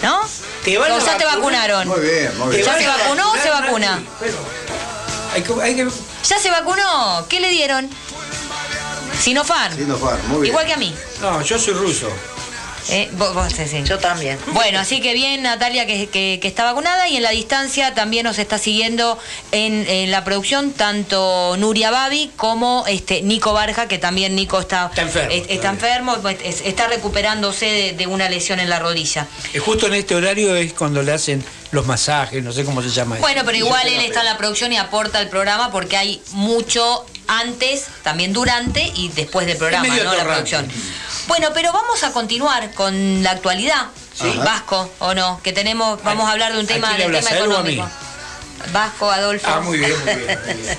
¿no? 0.03 0.21
¿Te 0.65 0.79
van 0.79 0.93
O 0.93 0.97
te 0.97 1.05
vacunar? 1.05 1.37
vacunaron. 1.37 1.89
Muy 1.89 2.01
bien, 2.01 2.39
muy 2.39 2.57
bien. 2.57 2.65
¿Ya 2.65 2.75
¿Te 2.75 2.85
se 2.85 2.89
vacunó 2.89 3.33
o 3.33 3.37
se 3.37 3.51
vacuna? 3.51 3.97
Nati? 3.97 4.33
Bueno, 5.29 5.35
hay 5.35 5.43
que, 5.43 5.63
hay 5.63 5.77
que- 5.77 5.89
¿Ya 6.29 6.39
se 6.39 6.51
vacunó? 6.51 7.27
¿Qué 7.29 7.41
le 7.41 7.51
dieron? 7.51 7.89
Sinopharm. 9.21 9.75
Sinopharm, 9.77 10.27
muy 10.29 10.41
bien. 10.43 10.53
Igual 10.53 10.67
que 10.67 10.73
a 10.75 10.77
mí. 10.77 10.95
No, 11.21 11.43
yo 11.43 11.59
soy 11.59 11.75
ruso. 11.75 12.09
Eh, 12.91 13.09
vos, 13.13 13.35
vos, 13.35 13.53
sí, 13.53 13.65
sí. 13.69 13.83
Yo 13.85 13.99
también. 13.99 14.39
Bueno, 14.53 14.79
así 14.81 15.01
que 15.01 15.13
bien 15.15 15.43
Natalia 15.43 15.87
que, 15.87 16.09
que- 16.09 16.39
que 16.41 16.49
está 16.49 16.65
vacunada 16.65 17.07
y 17.09 17.17
en 17.17 17.23
la 17.23 17.31
distancia 17.31 17.95
también 17.95 18.25
nos 18.25 18.39
está 18.39 18.59
siguiendo 18.59 19.19
en, 19.53 19.87
en 19.89 20.11
la 20.11 20.25
producción 20.25 20.73
tanto 20.73 21.57
Nuria 21.59 21.91
Babi 21.91 22.31
como 22.37 22.85
este 22.89 23.23
Nico 23.23 23.53
Barja, 23.53 23.89
que 23.89 23.99
también 23.99 24.35
Nico 24.35 24.59
está, 24.61 24.87
Está 24.87 25.03
enfermo, 25.03 25.33
es- 25.33 25.45
está 25.51 25.69
enfermo, 25.71 26.17
pues, 26.23 26.37
es- 26.45 26.61
está 26.63 26.87
recuperándose 26.89 27.67
de, 27.67 27.93
de 27.93 28.07
una 28.07 28.29
lesión 28.29 28.59
en 28.61 28.71
la 28.71 28.79
rodilla. 28.79 29.27
Eh, 29.53 29.59
Justo 29.59 29.87
en 29.87 29.95
este 29.95 30.15
horario 30.15 30.55
es 30.57 30.73
cuando 30.73 31.03
le 31.03 31.13
hacen 31.13 31.45
los 31.71 31.85
masajes, 31.87 32.43
no 32.43 32.53
sé 32.53 32.65
cómo 32.65 32.81
se 32.83 32.89
llama. 32.89 33.17
eso. 33.17 33.23
Bueno, 33.23 33.43
pero 33.45 33.59
igual 33.59 33.87
él 33.89 34.01
está 34.01 34.21
en 34.21 34.27
la 34.27 34.39
producción 34.39 34.73
y 34.73 34.79
aporta 34.79 35.19
al 35.19 35.29
programa 35.29 35.71
porque 35.71 35.97
hay 35.99 36.23
mucho 36.33 37.05
antes, 37.27 37.85
también 38.03 38.33
durante 38.33 38.91
y 38.97 39.09
después 39.15 39.47
del 39.47 39.59
programa, 39.59 39.87
¿no? 39.87 40.15
La 40.15 40.25
producción. 40.25 40.67
Bueno, 41.29 41.51
pero 41.55 41.73
vamos 41.73 42.03
a 42.03 42.11
continuar 42.13 42.73
con 42.73 43.23
la 43.23 43.31
actualidad, 43.33 43.87
Sí. 44.15 44.33
Vasco, 44.45 44.91
¿o 44.99 45.15
no? 45.15 45.41
Que 45.45 45.53
tenemos, 45.53 46.03
vamos 46.03 46.29
a 46.29 46.33
hablar 46.33 46.53
de 46.53 46.59
un 46.59 46.65
¿A 46.65 46.69
tema, 46.69 46.93
del 46.95 47.13
tema 47.13 47.31
económico. 47.31 47.89
Vasco, 48.73 49.09
Adolfo. 49.09 49.47
Ah, 49.49 49.61
muy 49.61 49.79
bien, 49.79 49.93
muy 50.05 50.15
bien. 50.17 50.39
muy 50.47 50.55
bien. 50.55 50.79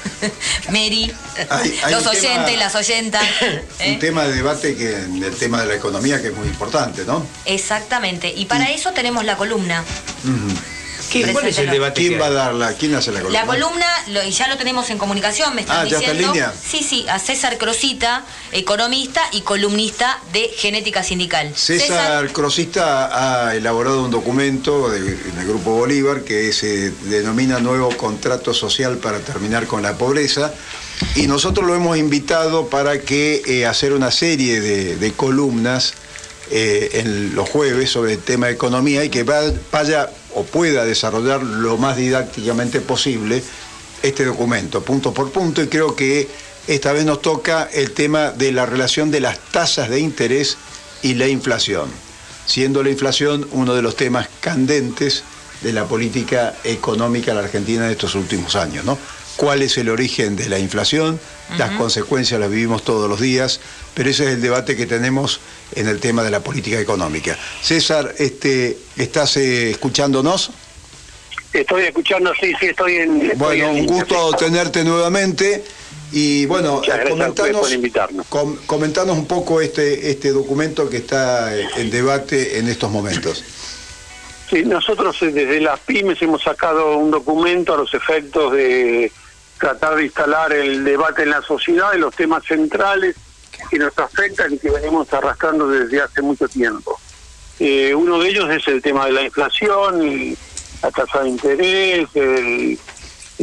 Mary, 0.70 1.14
Hay- 1.50 1.80
hay 1.82 1.94
los 1.94 2.06
oyentes, 2.06 2.46
tema- 2.48 2.58
las 2.60 2.76
oyentas. 2.76 3.24
¿eh? 3.80 3.94
Un 3.94 4.00
tema 4.00 4.24
de 4.26 4.34
debate 4.34 4.76
que 4.76 4.96
el 4.98 5.36
tema 5.40 5.62
de 5.62 5.68
la 5.68 5.76
economía 5.76 6.22
que 6.22 6.28
es 6.28 6.36
muy 6.36 6.48
importante, 6.50 7.06
¿no? 7.06 7.26
Exactamente. 7.46 8.34
Y 8.36 8.46
para 8.46 8.70
eso 8.72 8.92
tenemos 8.92 9.24
la 9.24 9.38
columna. 9.38 9.86
¿Quién, 11.12 11.34
¿Cuál 11.34 11.48
es 11.48 11.58
el 11.58 11.70
debate? 11.70 12.02
¿Quién 12.08 12.20
va 12.22 12.28
a 12.28 12.30
darla? 12.32 12.74
¿Quién 12.74 12.94
hace 12.96 13.12
la 13.12 13.20
columna? 13.22 13.40
La 13.40 13.46
columna, 13.46 13.86
lo- 14.08 14.24
y 14.24 14.32
ya 14.32 14.48
lo 14.48 14.58
tenemos 14.58 14.90
en 14.90 14.98
comunicación, 14.98 15.56
me 15.56 15.62
están 15.62 15.78
Ah, 15.78 15.86
¿ya 15.90 15.98
está 15.98 16.12
en 16.12 16.18
diciendo. 16.18 16.34
línea? 16.34 16.54
Sí, 16.54 16.84
sí, 16.84 17.06
a 17.10 17.20
César 17.20 17.58
Crosita, 17.58 18.24
economista 18.52 19.22
y 19.32 19.42
columnista 19.42 20.20
de 20.34 20.50
Genética 20.56 21.04
Sindical. 21.04 21.54
César 21.56 22.32
Crosista 22.32 23.48
ha 23.48 23.56
elaborado 23.56 24.04
un 24.04 24.12
documento 24.12 24.90
de- 24.90 25.16
del 25.16 25.48
Grupo 25.48 25.72
Bolívar 25.72 26.22
que 26.22 26.52
se 26.54 26.92
denomina 27.06 27.60
Nuevo 27.60 27.90
Contrato 27.98 28.54
Social 28.54 28.98
para 28.98 29.20
terminar 29.20 29.66
con 29.68 29.82
la 29.82 29.98
pobreza 29.98 30.54
y 31.16 31.28
nosotros 31.28 31.66
lo 31.66 31.76
hemos 31.76 31.98
invitado 31.98 32.68
para 32.68 33.00
que 33.00 33.42
eh, 33.46 33.66
hacer 33.66 33.94
una 33.94 34.12
serie 34.12 34.60
de, 34.62 34.96
de 34.98 35.12
columnas 35.14 35.94
eh, 36.52 36.90
en 36.94 37.36
los 37.36 37.48
jueves 37.50 37.92
sobre 37.92 38.14
el 38.14 38.20
tema 38.20 38.48
de 38.48 38.54
economía 38.54 39.04
y 39.04 39.10
que 39.10 39.24
va- 39.24 39.52
vaya 39.72 40.10
o 40.36 40.44
pueda 40.44 40.86
desarrollar 40.86 41.44
lo 41.44 41.78
más 41.78 41.98
didácticamente 41.98 42.82
posible 42.82 43.44
este 44.02 44.26
documento, 44.26 44.82
punto 44.84 45.14
por 45.14 45.32
punto, 45.32 45.62
y 45.62 45.68
creo 45.68 45.96
que 45.96 46.28
esta 46.68 46.94
vez 46.94 47.06
nos 47.06 47.22
toca 47.22 47.70
el 47.74 47.92
tema 47.92 48.32
de 48.32 48.52
la 48.52 48.66
relación 48.66 49.12
de 49.12 49.20
las 49.20 49.40
tasas 49.40 49.90
de 49.90 50.00
interés 50.00 50.58
y 51.02 51.16
la 51.16 51.28
inflación, 51.28 51.90
siendo 52.46 52.84
la 52.84 52.90
inflación 52.90 53.48
uno 53.52 53.74
de 53.74 53.82
los 53.82 53.96
temas 53.96 54.30
candentes 54.40 55.24
de 55.62 55.74
la 55.74 55.86
política 55.86 56.56
económica 56.64 57.32
de 57.32 57.36
la 57.36 57.46
Argentina 57.46 57.86
de 57.86 57.94
estos 57.94 58.16
últimos 58.16 58.56
años, 58.56 58.86
¿no? 58.86 58.98
¿Cuál 59.36 59.62
es 59.62 59.78
el 59.78 59.90
origen 59.90 60.36
de 60.36 60.50
la 60.50 60.60
inflación? 60.60 61.20
Las 61.58 61.72
consecuencias 61.72 62.40
las 62.40 62.50
vivimos 62.50 62.84
todos 62.84 63.10
los 63.10 63.20
días, 63.20 63.60
pero 63.96 64.10
ese 64.10 64.26
es 64.26 64.30
el 64.32 64.42
debate 64.42 64.76
que 64.78 64.86
tenemos 64.86 65.40
en 65.76 65.88
el 65.88 66.00
tema 66.00 66.24
de 66.24 66.30
la 66.30 66.42
política 66.42 66.80
económica. 66.80 67.38
César, 67.62 68.14
este, 68.20 68.78
¿estás 68.98 69.36
eh, 69.38 69.72
escuchándonos? 69.72 70.52
Estoy 71.52 71.86
escuchando, 71.86 72.32
sí, 72.40 72.54
sí, 72.60 72.68
estoy 72.68 72.98
en. 72.98 73.22
estoy 73.24 73.38
Bueno, 73.38 73.70
en 73.70 73.80
un 73.80 73.86
gusto 73.88 74.32
tenerte 74.34 74.84
nuevamente. 74.84 75.64
Y 76.12 76.46
bueno, 76.48 76.82
comentanos, 77.08 77.62
por 77.62 77.72
invitarnos. 77.72 78.26
com- 78.28 78.58
comentanos 78.66 79.16
un 79.18 79.28
poco 79.28 79.62
este, 79.62 80.10
este 80.10 80.30
documento 80.32 80.90
que 80.90 80.98
está 80.98 81.56
en 81.56 81.90
debate 81.92 82.58
en 82.58 82.68
estos 82.68 82.90
momentos. 82.90 83.44
Sí, 84.50 84.64
nosotros 84.66 85.16
eh, 85.22 85.28
desde 85.32 85.62
las 85.62 85.80
pymes 85.82 86.20
hemos 86.24 86.42
sacado 86.42 86.98
un 86.98 87.12
documento 87.12 87.76
a 87.76 87.78
los 87.78 87.94
efectos 87.94 88.54
de 88.54 89.12
tratar 89.60 89.96
de 89.96 90.06
instalar 90.06 90.52
el 90.54 90.84
debate 90.84 91.24
en 91.24 91.32
la 91.32 91.42
sociedad 91.42 91.92
de 91.92 92.00
los 92.00 92.16
temas 92.16 92.44
centrales 92.46 93.16
que 93.70 93.78
nos 93.78 93.98
afectan 94.00 94.54
y 94.54 94.58
que 94.58 94.72
venimos 94.72 95.14
arrastrando 95.14 95.68
desde 95.68 96.02
hace 96.02 96.22
mucho 96.22 96.48
tiempo. 96.48 97.00
Eh, 97.60 97.94
uno 97.94 98.20
de 98.20 98.30
ellos 98.30 98.50
es 98.50 98.68
el 98.70 98.82
tema 98.82 99.06
de 99.06 99.12
la 99.12 99.22
inflación, 99.24 100.36
la 100.82 100.92
tasa 100.92 101.24
de 101.24 101.30
interés, 101.30 102.10
el, 102.16 102.80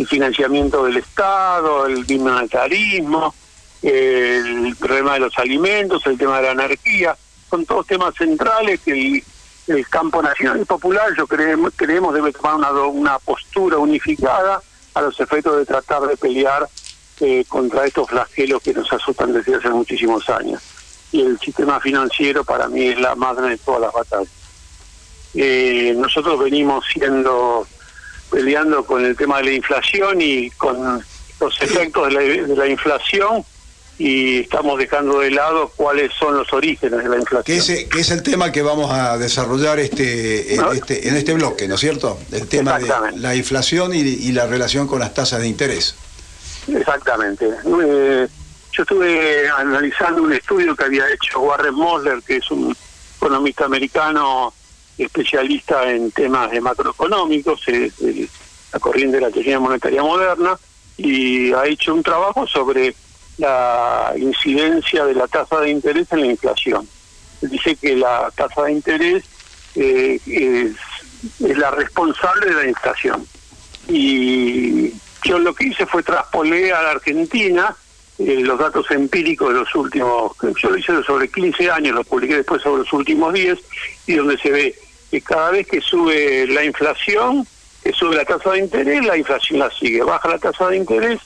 financiamiento 0.07 0.85
del 0.85 0.99
Estado, 0.99 1.87
el 1.87 2.05
bimonetarismo, 2.05 3.35
el 3.83 4.77
problema 4.77 5.15
de 5.15 5.21
los 5.21 5.39
alimentos, 5.39 6.07
el 6.07 6.19
tema 6.19 6.37
de 6.37 6.43
la 6.43 6.51
anarquía, 6.51 7.17
son 7.49 7.65
todos 7.65 7.87
temas 7.87 8.15
centrales 8.15 8.81
que 8.81 9.23
el, 9.69 9.89
campo 9.89 10.23
nacional 10.23 10.61
y 10.61 10.65
popular, 10.65 11.09
yo 11.17 11.27
creemos, 11.27 11.73
creemos 11.75 12.15
debe 12.15 12.31
tomar 12.33 12.57
una, 12.57 12.71
una 12.73 13.19
postura 13.19 13.79
unificada 13.79 14.61
a 14.97 15.03
los 15.03 15.21
efectos 15.21 15.59
de 15.59 15.67
tratar 15.67 16.01
de 16.07 16.17
pelear 16.17 16.67
eh, 17.21 17.45
contra 17.47 17.85
estos 17.85 18.09
flagelos 18.09 18.63
que 18.63 18.73
nos 18.73 18.91
asustan 18.91 19.31
desde 19.31 19.55
hace 19.55 19.69
muchísimos 19.69 20.27
años. 20.31 20.63
Y 21.13 21.21
el 21.21 21.39
sistema 21.39 21.79
financiero 21.81 22.43
para 22.45 22.67
mí 22.67 22.87
es 22.87 22.99
la 22.99 23.15
madre 23.15 23.51
de 23.51 23.59
todas 23.59 23.83
las 23.83 23.93
batallas. 23.93 24.33
Eh, 25.35 25.95
nosotros 25.99 26.43
venimos 26.43 26.83
siendo 26.91 27.67
peleando 28.31 28.87
con 28.87 29.05
el 29.05 29.15
tema 29.15 29.37
de 29.39 29.45
la 29.45 29.53
inflación 29.53 30.19
y 30.23 30.51
con 30.53 31.05
los 31.41 31.63
efectos 31.63 32.09
de 32.09 32.15
la, 32.15 32.21
de 32.21 32.57
la 32.57 32.67
inflación 32.67 33.45
y 33.99 34.41
estamos 34.41 34.79
dejando 34.79 35.21
de 35.21 35.31
lado 35.31 35.73
cuáles 35.75 36.13
son 36.19 36.37
los 36.37 36.53
orígenes 36.53 37.03
de 37.03 37.09
la 37.09 37.17
inflación. 37.17 37.43
Que 37.45 37.57
es, 37.57 37.89
que 37.89 38.01
es 38.01 38.11
el 38.11 38.23
tema 38.23 38.53
que 38.53 38.63
vamos 38.63 38.91
a 38.91 39.17
desarrollar 39.17 39.79
este, 39.79 40.55
en, 40.55 40.65
este, 40.73 41.09
en 41.09 41.17
este 41.17 41.33
bloque, 41.33 41.67
¿no 41.67 41.77
es 41.77 41.81
cierto? 41.81 42.19
El 42.31 42.47
tema 42.47 42.79
de 42.79 42.93
la 43.17 43.35
inflación 43.35 43.95
y, 43.95 44.01
y 44.01 44.33
la 44.33 44.47
relación 44.47 44.87
con 44.87 45.01
las 45.01 45.15
tasas 45.15 45.41
de 45.41 45.49
interés. 45.49 45.95
Exactamente. 46.69 47.47
Eh, 47.47 48.29
yo 48.73 48.83
estuve 48.83 49.49
analizando 49.49 50.23
un 50.23 50.33
estudio 50.33 50.77
que 50.77 50.85
había 50.85 51.05
hecho 51.09 51.41
Warren 51.41 51.75
Mosler, 51.75 52.23
que 52.23 52.37
es 52.37 52.51
un 52.51 52.77
economista 53.17 53.65
americano 53.65 54.53
especialista 54.99 55.91
en 55.91 56.11
temas 56.11 56.51
de 56.51 56.61
macroeconómicos, 56.61 57.63
es 57.69 57.97
de 57.99 58.29
la 58.73 58.79
corriente 58.79 59.17
de 59.17 59.23
la 59.23 59.31
teoría 59.31 59.59
monetaria 59.59 60.03
moderna, 60.03 60.59
y 60.99 61.53
ha 61.53 61.67
hecho 61.67 61.95
un 61.95 62.03
trabajo 62.03 62.47
sobre 62.47 62.95
la 63.39 64.13
incidencia 64.17 65.05
de 65.05 65.15
la 65.15 65.29
tasa 65.29 65.61
de 65.61 65.71
interés 65.71 66.11
en 66.13 66.21
la 66.21 66.27
inflación. 66.27 66.89
Dice 67.41 67.77
que 67.77 67.97
la 67.97 68.31
tasa 68.35 68.65
de 68.65 68.73
interés 68.73 69.25
eh, 69.75 70.21
es, 70.27 70.77
la 71.57 71.71
responsable 71.71 72.47
de 72.47 72.55
la 72.55 72.69
inflación. 72.69 73.27
Y 73.89 74.93
yo 75.25 75.39
lo 75.39 75.55
que 75.55 75.69
hice 75.69 75.87
fue 75.87 76.03
traspolé 76.03 76.73
a 76.73 76.83
la 76.83 76.91
Argentina 76.93 77.77
eh, 78.19 78.41
los 78.41 78.59
datos 78.59 78.91
empíricos 78.91 79.53
de 79.53 79.61
los 79.61 79.75
últimos, 79.75 80.33
yo 80.41 80.71
lo 80.71 80.79
hice 80.79 81.03
sobre 81.03 81.29
15 81.29 81.71
años, 81.71 81.95
lo 81.95 82.05
publiqué 82.05 82.37
después 82.37 82.63
sobre 82.63 82.83
los 82.83 82.93
últimos 82.95 83.35
10, 83.35 83.59
y 84.07 84.15
donde 84.15 84.39
se 84.39 84.51
ve 84.51 84.75
que 85.11 85.21
cada 85.21 85.51
vez 85.51 85.67
que 85.67 85.83
sube 85.83 86.47
la 86.47 86.65
inflación, 86.65 87.47
que 87.83 87.93
sube 87.93 88.17
la 88.17 88.25
tasa 88.25 88.53
de 88.53 88.61
interés, 88.61 89.05
la 89.05 89.19
inflación 89.19 89.59
la 89.59 89.71
sigue. 89.71 90.03
Baja 90.03 90.31
la 90.31 90.39
tasa 90.39 90.69
de 90.69 90.79
interés, 90.79 91.21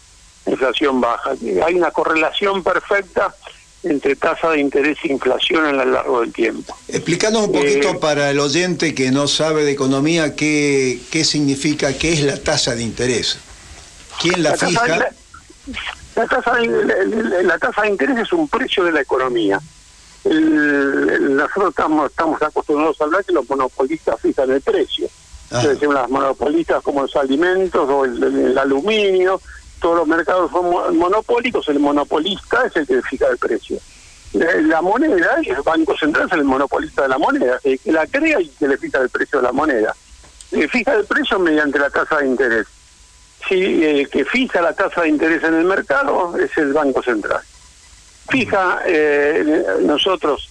inflación 0.46 1.00
baja. 1.00 1.32
Hay 1.66 1.74
una 1.74 1.90
correlación 1.90 2.62
perfecta 2.62 3.34
entre 3.82 4.14
tasa 4.16 4.50
de 4.50 4.60
interés 4.60 4.98
e 5.04 5.08
inflación 5.12 5.66
en 5.66 5.76
lo 5.78 5.84
largo 5.86 6.20
del 6.20 6.32
tiempo. 6.32 6.76
Explícanos 6.88 7.46
un 7.46 7.52
poquito 7.52 7.90
Eh, 7.90 7.98
para 8.00 8.30
el 8.30 8.38
oyente 8.38 8.94
que 8.94 9.10
no 9.10 9.26
sabe 9.26 9.64
de 9.64 9.70
economía 9.72 10.36
qué, 10.36 11.00
qué 11.10 11.24
significa, 11.24 11.96
qué 11.96 12.12
es 12.12 12.22
la 12.22 12.36
tasa 12.36 12.74
de 12.74 12.82
interés. 12.82 13.38
¿Quién 14.20 14.42
la 14.42 14.50
tasa 14.52 14.66
de- 14.66 14.72
fija? 14.72 14.86
la, 16.16 16.26
tasa 16.26 16.54
de, 16.56 17.42
la- 17.44 17.58
tasa 17.58 17.82
de 17.82 17.88
interés 17.88 18.18
es 18.18 18.32
un 18.34 18.48
precio 18.48 18.84
de 18.84 18.92
la 18.92 19.00
economía. 19.00 19.58
El- 20.24 21.08
el- 21.08 21.36
nosotros 21.36 21.70
estamos, 21.70 22.10
estamos 22.10 22.42
acostumbrados 22.42 23.00
a 23.00 23.04
hablar 23.04 23.24
que 23.24 23.32
los 23.32 23.48
monopolistas 23.48 24.20
fijan 24.20 24.50
el 24.50 24.60
precio. 24.60 25.08
Ah. 25.50 25.62
Es 25.62 25.68
decir, 25.70 25.88
las 25.88 26.08
monopolistas 26.10 26.82
como 26.82 27.00
los 27.02 27.16
alimentos 27.16 27.88
o 27.88 28.04
el 28.04 28.56
aluminio, 28.58 29.40
todos 29.80 29.96
los 29.96 30.06
mercados 30.08 30.50
son 30.50 30.70
mo- 30.70 30.90
monopólicos, 30.92 31.68
el 31.68 31.78
monopolista 31.80 32.66
es 32.66 32.76
el 32.76 32.86
que 32.86 33.02
fija 33.02 33.26
el 33.28 33.38
precio. 33.38 33.78
La, 34.32 34.80
moneda, 34.80 35.38
el 35.44 35.60
Banco 35.62 35.96
Central 35.96 36.26
es 36.28 36.32
el 36.34 36.44
monopolista 36.44 37.02
de 37.02 37.08
la 37.08 37.18
moneda, 37.18 37.58
el 37.64 37.80
que 37.80 37.90
la 37.90 38.06
crea 38.06 38.40
y 38.40 38.48
que 38.48 38.68
le 38.68 38.76
fija 38.78 38.98
el 39.00 39.08
precio 39.08 39.40
de 39.40 39.46
la 39.46 39.52
moneda. 39.52 39.94
Le 40.52 40.68
fija 40.68 40.94
el 40.94 41.04
precio 41.04 41.38
mediante 41.40 41.78
la 41.80 41.90
tasa 41.90 42.18
de 42.18 42.26
interés. 42.26 42.66
Sí, 43.48 43.84
el 43.84 44.08
que 44.08 44.24
fija 44.24 44.60
la 44.62 44.72
tasa 44.72 45.02
de 45.02 45.08
interés 45.08 45.42
en 45.42 45.54
el 45.54 45.64
mercado 45.64 46.36
es 46.38 46.56
el 46.58 46.72
Banco 46.72 47.02
Central. 47.02 47.40
Fija, 48.28 48.80
eh, 48.86 49.64
nosotros, 49.80 50.48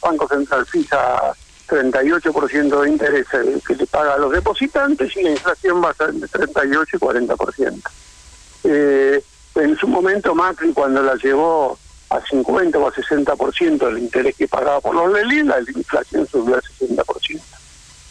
Banco 0.00 0.26
Central 0.28 0.64
fija 0.66 1.34
38% 1.68 2.80
de 2.80 2.88
interés 2.88 3.26
que 3.28 3.74
le 3.74 3.86
paga 3.86 4.14
a 4.14 4.18
los 4.18 4.32
depositantes 4.32 5.14
y 5.16 5.22
la 5.22 5.30
inflación 5.32 5.84
va 5.84 5.90
a 5.90 5.94
ser 5.94 6.12
de 6.14 6.26
38 6.28 6.96
y 6.96 6.98
40%. 6.98 7.82
Eh, 8.64 9.22
en 9.56 9.76
su 9.76 9.86
momento 9.88 10.34
Macri 10.34 10.72
cuando 10.72 11.02
la 11.02 11.14
llevó 11.16 11.78
a 12.10 12.20
50 12.24 12.78
o 12.78 12.88
a 12.88 12.92
60% 12.92 13.88
el 13.88 13.98
interés 13.98 14.34
que 14.36 14.48
pagaba 14.48 14.80
por 14.80 14.94
los 14.94 15.12
LELI, 15.12 15.42
la 15.44 15.58
inflación 15.60 16.26
subió 16.30 16.54
al 16.56 16.62
60%. 16.62 17.40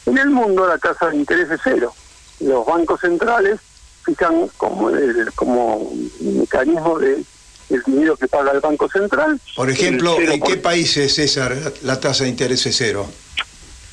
En 0.06 0.18
el 0.18 0.30
mundo 0.30 0.68
la 0.68 0.78
tasa 0.78 1.10
de 1.10 1.18
interés 1.18 1.50
es 1.52 1.60
cero. 1.64 1.94
Los 2.40 2.66
bancos 2.66 3.02
centrales 3.02 3.60
fijan 4.06 4.50
como, 4.58 4.90
el- 4.90 5.32
como 5.36 5.92
mecanismo 6.22 7.00
de 7.00 7.24
el 7.70 7.84
dinero 7.86 8.16
que 8.16 8.28
paga 8.30 8.52
el 8.52 8.62
Banco 8.62 8.88
Central. 8.90 9.42
Por 9.56 9.70
ejemplo, 9.70 10.18
¿en 10.22 10.42
qué 10.42 10.54
0%. 10.58 10.62
países, 10.62 11.14
César, 11.16 11.54
la, 11.58 11.72
la 11.94 12.00
tasa 12.00 12.24
de 12.24 12.30
interés 12.30 12.66
es 12.66 12.78
cero? 12.78 13.06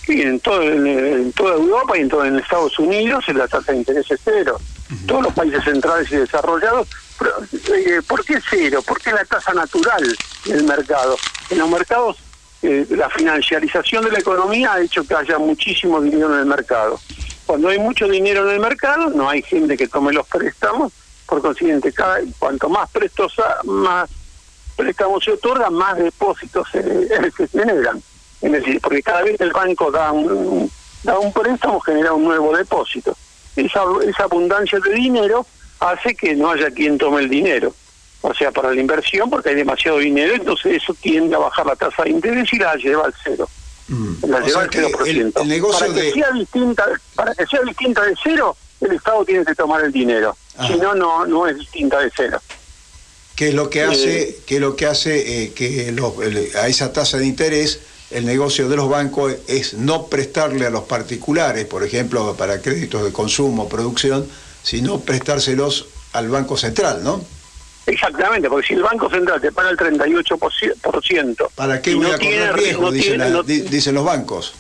Sí, 0.07 0.21
en, 0.23 0.39
todo, 0.39 0.63
en, 0.63 0.87
en 0.87 1.33
toda 1.33 1.55
Europa 1.55 1.97
y 1.99 2.03
en, 2.03 2.09
todo, 2.09 2.25
en 2.25 2.39
Estados 2.39 2.79
Unidos 2.79 3.25
la 3.35 3.49
tasa 3.49 3.73
de 3.73 3.79
interés 3.79 4.09
es 4.11 4.21
cero. 4.23 4.61
Todos 5.07 5.23
los 5.23 5.33
países 5.33 5.65
centrales 5.65 6.11
y 6.13 6.17
desarrollados, 6.17 6.89
eh, 7.73 8.01
¿por 8.07 8.25
qué 8.25 8.39
cero? 8.49 8.83
¿Por 8.83 9.01
qué 9.01 9.13
la 9.13 9.25
tasa 9.25 9.53
natural 9.55 10.17
del 10.45 10.65
mercado? 10.65 11.17
En 11.51 11.59
los 11.59 11.69
mercados, 11.71 12.17
eh, 12.63 12.87
la 12.91 13.09
financiarización 13.11 14.05
de 14.05 14.13
la 14.13 14.19
economía 14.19 14.75
ha 14.75 14.81
hecho 14.81 15.07
que 15.07 15.15
haya 15.15 15.39
muchísimo 15.39 16.01
dinero 16.01 16.33
en 16.35 16.41
el 16.41 16.47
mercado. 16.47 17.01
Cuando 17.47 17.69
hay 17.69 17.79
mucho 17.79 18.09
dinero 18.09 18.49
en 18.49 18.55
el 18.55 18.61
mercado, 18.61 19.11
no 19.11 19.29
hay 19.29 19.43
gente 19.43 19.77
que 19.77 19.89
tome 19.89 20.13
los 20.13 20.27
préstamos, 20.27 20.93
por 21.27 21.41
consiguiente, 21.41 21.93
cada, 21.93 22.21
cuanto 22.39 22.69
más 22.69 22.91
prestos, 22.91 23.35
más 23.65 24.09
préstamos 24.77 25.25
se 25.25 25.33
otorgan, 25.33 25.73
más 25.75 25.97
depósitos 25.97 26.69
se, 26.71 27.31
se 27.31 27.49
generan. 27.49 28.03
Es 28.41 28.53
decir, 28.53 28.81
porque 28.81 29.03
cada 29.03 29.23
vez 29.23 29.39
que 29.39 29.45
el 29.45 29.53
banco 29.53 29.91
da 29.91 30.13
un, 30.13 30.71
da 31.03 31.19
un 31.19 31.33
préstamo, 31.33 31.81
genera 31.81 32.13
un 32.13 32.25
nuevo 32.25 32.57
depósito. 32.57 33.17
Esa, 33.57 33.81
esa 34.09 34.25
abundancia 34.25 34.79
de 34.81 34.95
dinero 34.95 35.47
hace 35.81 36.15
que 36.15 36.35
no 36.35 36.51
haya 36.51 36.71
quien 36.71 36.99
tome 36.99 37.23
el 37.23 37.29
dinero. 37.29 37.75
O 38.23 38.33
sea, 38.35 38.51
para 38.53 38.73
la 38.73 38.81
inversión, 38.81 39.29
porque 39.29 39.51
hay 39.51 39.55
demasiado 39.57 39.99
dinero, 39.99 40.35
entonces 40.35 40.83
eso 40.83 40.95
tiende 40.95 41.35
a 41.37 41.39
bajar 41.39 41.67
la 41.67 41.77
tasa 41.77 42.05
de 42.05 42.11
interés 42.11 42.51
y 42.53 42.59
la 42.59 42.75
lleva 42.77 43.05
al 43.05 43.15
cero. 43.23 43.49
La 44.27 44.39
O 44.39 44.47
lleva 44.47 44.63
al 44.63 44.71
que 44.71 44.81
0%. 44.81 45.07
el- 45.07 45.33
el 45.43 45.49
negocio 45.49 45.81
para, 45.89 45.93
que 45.95 46.01
de- 46.07 46.13
sea 46.13 46.31
distinta, 46.33 46.87
para 47.15 47.35
que 47.35 47.47
sea 47.47 47.61
distinta 47.61 48.03
de 48.03 48.15
cero, 48.23 48.57
el 48.81 48.93
Estado 48.93 49.25
tiene 49.27 49.45
que 49.45 49.55
tomar 49.55 49.85
el 49.85 49.93
dinero. 49.93 50.35
Ajá. 50.57 50.69
Si 50.73 50.79
no, 50.81 50.95
no, 50.95 51.27
no 51.27 51.47
es 51.47 51.59
distinta 51.59 52.01
de 52.01 52.11
cero. 52.17 52.41
que 53.37 53.49
es 53.49 53.55
lo 53.55 53.69
que 53.69 53.81
Eh, 53.81 53.85
hace, 53.85 54.39
que 54.47 54.55
es 54.55 54.61
lo 54.61 54.77
que 54.77 54.87
hace 54.87 55.43
eh, 55.43 55.53
que 55.55 55.91
los- 55.93 56.17
el- 56.23 56.51
a 56.57 56.69
esa 56.69 56.93
tasa 56.93 57.19
de 57.19 57.27
interés 57.27 57.81
el 58.15 58.25
negocio 58.27 58.69
de 58.69 58.77
los 58.77 58.89
bancos 58.89 59.35
es 59.49 59.75
no 59.75 60.07
prestarle 60.07 60.67
a 60.67 60.71
los 60.71 60.85
particulares, 60.85 61.67
por 61.67 61.83
ejemplo, 61.83 62.35
para 62.37 62.61
créditos 62.63 63.05
de 63.05 63.13
consumo, 63.13 63.69
producción, 63.69 64.27
sino 64.63 65.01
prestárselos 65.01 65.87
al 66.13 66.29
Banco 66.29 66.57
Central, 66.57 67.03
¿no? 67.03 67.21
Exactamente, 67.87 68.49
porque 68.49 68.69
si 68.69 68.75
el 68.75 68.83
Banco 68.83 69.11
Central 69.11 69.41
te 69.41 69.51
paga 69.53 69.71
el 69.71 69.77
38%, 69.77 71.49
¿Para 71.55 71.83
qué 71.83 71.95
voy 71.95 72.05
no 72.07 72.13
a 72.13 72.19
correr 72.19 72.55
riesgo? 72.55 72.83
no 72.83 72.91
dicen, 72.93 73.09
tiene- 73.13 73.25
la- 73.25 73.31
no- 73.31 73.43
di- 73.43 73.61
dicen 73.63 73.95
los 73.95 74.05
bancos. 74.05 74.55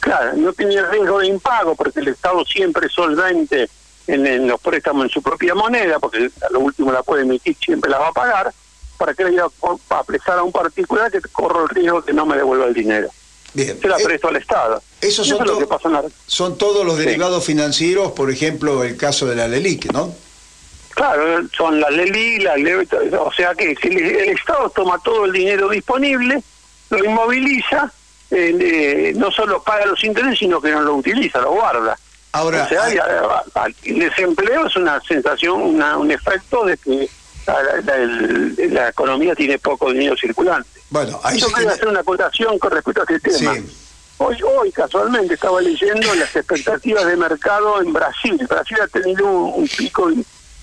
Claro, 0.00 0.32
no 0.36 0.52
tiene 0.54 0.80
riesgo 0.90 1.18
de 1.18 1.26
impago 1.26 1.74
porque 1.76 2.00
el 2.00 2.08
Estado 2.08 2.44
siempre 2.44 2.86
es 2.86 2.92
solvente 2.92 3.68
en, 4.06 4.26
en 4.26 4.46
los 4.48 4.60
préstamos 4.60 5.04
en 5.04 5.10
su 5.10 5.20
propia 5.22 5.54
moneda, 5.54 5.98
porque 5.98 6.30
a 6.40 6.52
lo 6.52 6.60
último 6.60 6.90
la 6.90 7.02
puede 7.02 7.22
emitir, 7.22 7.56
siempre 7.62 7.90
la 7.90 7.98
va 7.98 8.08
a 8.08 8.12
pagar, 8.12 8.52
para 8.98 9.14
que 9.14 9.24
le 9.24 9.30
diga 9.30 9.46
a 9.90 10.04
prestar 10.04 10.38
a 10.38 10.42
un 10.42 10.52
particular 10.52 11.10
que 11.10 11.20
corro 11.32 11.62
el 11.62 11.68
riesgo 11.70 12.02
que 12.04 12.12
no 12.12 12.26
me 12.26 12.36
devuelva 12.36 12.66
el 12.66 12.74
dinero. 12.74 13.08
Bien. 13.54 13.80
Se 13.80 13.88
la 13.88 13.96
presto 13.96 14.28
al 14.28 14.36
Estado. 14.36 14.82
Esos 15.00 15.26
Eso 15.26 15.36
son, 15.38 15.46
es 15.46 15.52
lo 15.52 15.58
que 15.58 15.66
pasa 15.66 15.88
en 15.88 15.94
la- 15.94 16.04
son 16.26 16.58
todos 16.58 16.84
los 16.84 16.96
Sí. 16.98 17.04
derivados 17.06 17.44
financieros, 17.44 18.12
por 18.12 18.30
ejemplo, 18.30 18.84
el 18.84 18.96
caso 18.96 19.24
de 19.26 19.36
la 19.36 19.48
LELIC, 19.48 19.92
¿no? 19.92 20.12
Claro, 20.94 21.48
son 21.56 21.80
las 21.80 21.90
LELI, 21.92 22.40
las 22.40 22.58
LEVE, 22.58 22.86
o 23.18 23.32
sea 23.32 23.54
que 23.54 23.74
si 23.80 23.88
el, 23.88 23.98
el 23.98 24.28
Estado 24.30 24.68
toma 24.70 24.98
todo 25.02 25.24
el 25.26 25.32
dinero 25.32 25.68
disponible, 25.68 26.42
lo 26.90 27.04
inmoviliza, 27.04 27.92
eh, 28.32 28.56
eh, 28.60 29.12
no 29.16 29.30
solo 29.30 29.62
paga 29.62 29.86
los 29.86 30.02
intereses, 30.04 30.40
sino 30.40 30.60
que 30.60 30.70
no 30.72 30.80
lo 30.82 30.96
utiliza, 30.96 31.40
lo 31.40 31.52
guarda. 31.52 31.96
Ahora, 32.32 32.64
o 32.64 32.68
sea, 32.68 32.92
y 32.92 32.98
a- 32.98 33.42
a- 33.54 33.66
el 33.84 33.98
desempleo 34.00 34.66
es 34.66 34.76
una 34.76 35.00
sensación, 35.00 35.62
una- 35.62 35.96
un 35.96 36.10
efecto 36.10 36.64
de 36.64 36.76
que 36.76 37.08
la, 37.54 37.80
la- 37.82 37.96
el- 37.96 38.74
la 38.74 38.88
economía 38.88 39.34
tiene 39.34 39.58
poco 39.58 39.92
dinero 39.92 40.16
circulante. 40.16 40.68
Bueno, 40.90 41.20
ahí 41.22 41.38
Yo 41.38 41.48
genera- 41.50 41.72
hacer 41.74 41.88
una 41.88 42.00
acotación 42.00 42.58
con 42.58 42.70
respecto 42.70 43.02
a 43.02 43.04
este 43.14 43.30
tema. 43.30 43.54
Sí. 43.54 43.66
Hoy, 44.18 44.36
hoy 44.42 44.72
casualmente 44.72 45.34
estaba 45.34 45.60
leyendo 45.60 46.12
las 46.16 46.34
expectativas 46.34 47.06
de 47.06 47.16
mercado 47.16 47.80
en 47.80 47.92
Brasil. 47.92 48.36
Brasil 48.48 48.78
ha 48.82 48.88
tenido 48.88 49.26
un, 49.30 49.62
un 49.62 49.68
pico, 49.68 50.04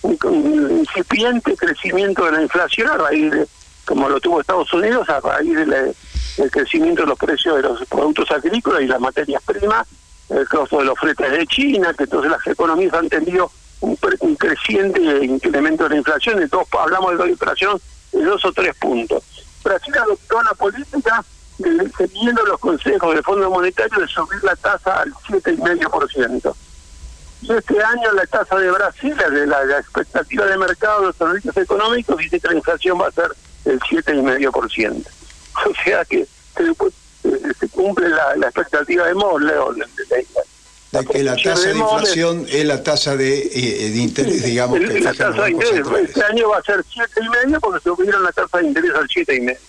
un, 0.02 0.18
un 0.24 0.80
incipiente 0.80 1.56
crecimiento 1.56 2.26
de 2.26 2.32
la 2.34 2.41
inflación 2.41 2.90
a 2.90 2.98
raíz 2.98 3.32
de, 3.32 3.48
como 3.86 4.10
lo 4.10 4.20
tuvo 4.20 4.41
Estados 4.41 4.72
Unidos, 4.74 5.07
a 5.10 5.20
raíz 5.22 5.56
de 5.56 5.94
del 6.38 6.52
crecimiento 6.52 7.03
de 7.03 7.07
los 7.07 7.18
precios 7.18 7.56
de 7.56 7.62
los 7.62 7.86
productos 7.86 8.30
agrícolas 8.30 8.82
y 8.82 8.88
las 8.88 8.99
materias 8.99 9.41
primas, 9.45 9.88
el 10.28 10.45
costo 10.49 10.80
de 10.80 10.84
los 10.86 10.99
fletes 10.99 11.32
de 11.32 11.48
China, 11.48 11.94
que 11.98 12.03
entonces 12.03 12.30
las 12.30 12.45
economías 12.45 12.94
han 12.94 13.07
tenido 13.07 13.49
un, 13.86 13.98
un 14.20 14.36
creciente 14.36 14.99
incremento 15.24 15.84
de 15.84 15.91
la 15.91 15.95
inflación, 15.98 16.41
entonces 16.41 16.74
hablamos 16.80 17.12
de 17.18 17.26
la 17.26 17.32
inflación 17.32 17.80
de 18.12 18.24
dos 18.24 18.44
o 18.45 18.52
tres 18.52 18.76
puntos. 18.78 19.24
Brasil 19.64 19.94
adoptó 19.98 20.41
la 20.44 20.53
política 20.53 21.24
de, 21.57 21.91
siguiendo 21.98 22.44
los 22.45 22.60
consejos 22.60 23.14
del 23.14 23.24
Fondo 23.24 23.49
Monetario 23.49 23.99
de 23.99 24.07
subir 24.07 24.44
la 24.44 24.56
tasa 24.56 25.02
al 25.02 25.14
7,5%. 25.14 26.56
Y 27.41 27.53
este 27.53 27.84
año 27.84 28.12
la 28.14 28.26
tasa 28.26 28.57
de 28.57 28.72
Brasil, 28.72 29.16
de 29.16 29.45
la, 29.45 29.80
expectativa 29.80 30.45
de 30.45 30.57
mercado 30.57 31.02
de 31.02 31.07
los 31.07 31.16
servicios 31.16 31.56
económicos, 31.57 32.18
dice 32.18 32.40
que 32.40 32.48
la 32.48 32.56
inflación 32.56 32.99
va 32.99 33.07
a 33.07 33.12
ser 33.12 33.32
el 33.66 33.80
7,5%. 33.80 35.06
O 35.56 35.74
sea 35.86 36.03
que 36.03 36.28
se, 36.57 36.64
eh, 36.64 37.53
se 37.57 37.70
cumple 37.70 38.10
la, 38.10 38.48
expectativa 38.48 39.07
de 39.07 39.14
Moore, 39.14 39.57
o 39.57 39.72
la- 39.72 39.86
la- 39.86 40.18
la- 40.18 40.41
de 40.99 41.05
que 41.05 41.23
la 41.23 41.35
tasa 41.35 41.69
de 41.69 41.77
inflación 41.77 42.45
es 42.49 42.65
la 42.65 42.84
tasa 42.84 43.15
de, 43.15 43.39
eh, 43.39 43.89
de 43.91 43.97
interés, 43.97 44.43
digamos, 44.43 44.80
El- 44.80 44.88
que 44.93 44.99
la 45.01 45.13
tasa 45.13 45.43
de 45.43 45.51
interés 45.51 45.73
centrales. 45.76 46.09
este 46.09 46.23
año 46.23 46.49
va 46.49 46.57
a 46.57 46.63
ser 46.63 46.84
siete 46.91 47.22
y 47.26 47.30
medio 47.30 47.59
porque 47.59 47.84
subieron 47.84 48.23
la 48.23 48.31
tasa 48.31 48.57
de 48.59 48.65
interés 48.67 48.91
al 48.95 49.07
siete 49.09 49.35
y 49.35 49.41
medio. 49.41 49.59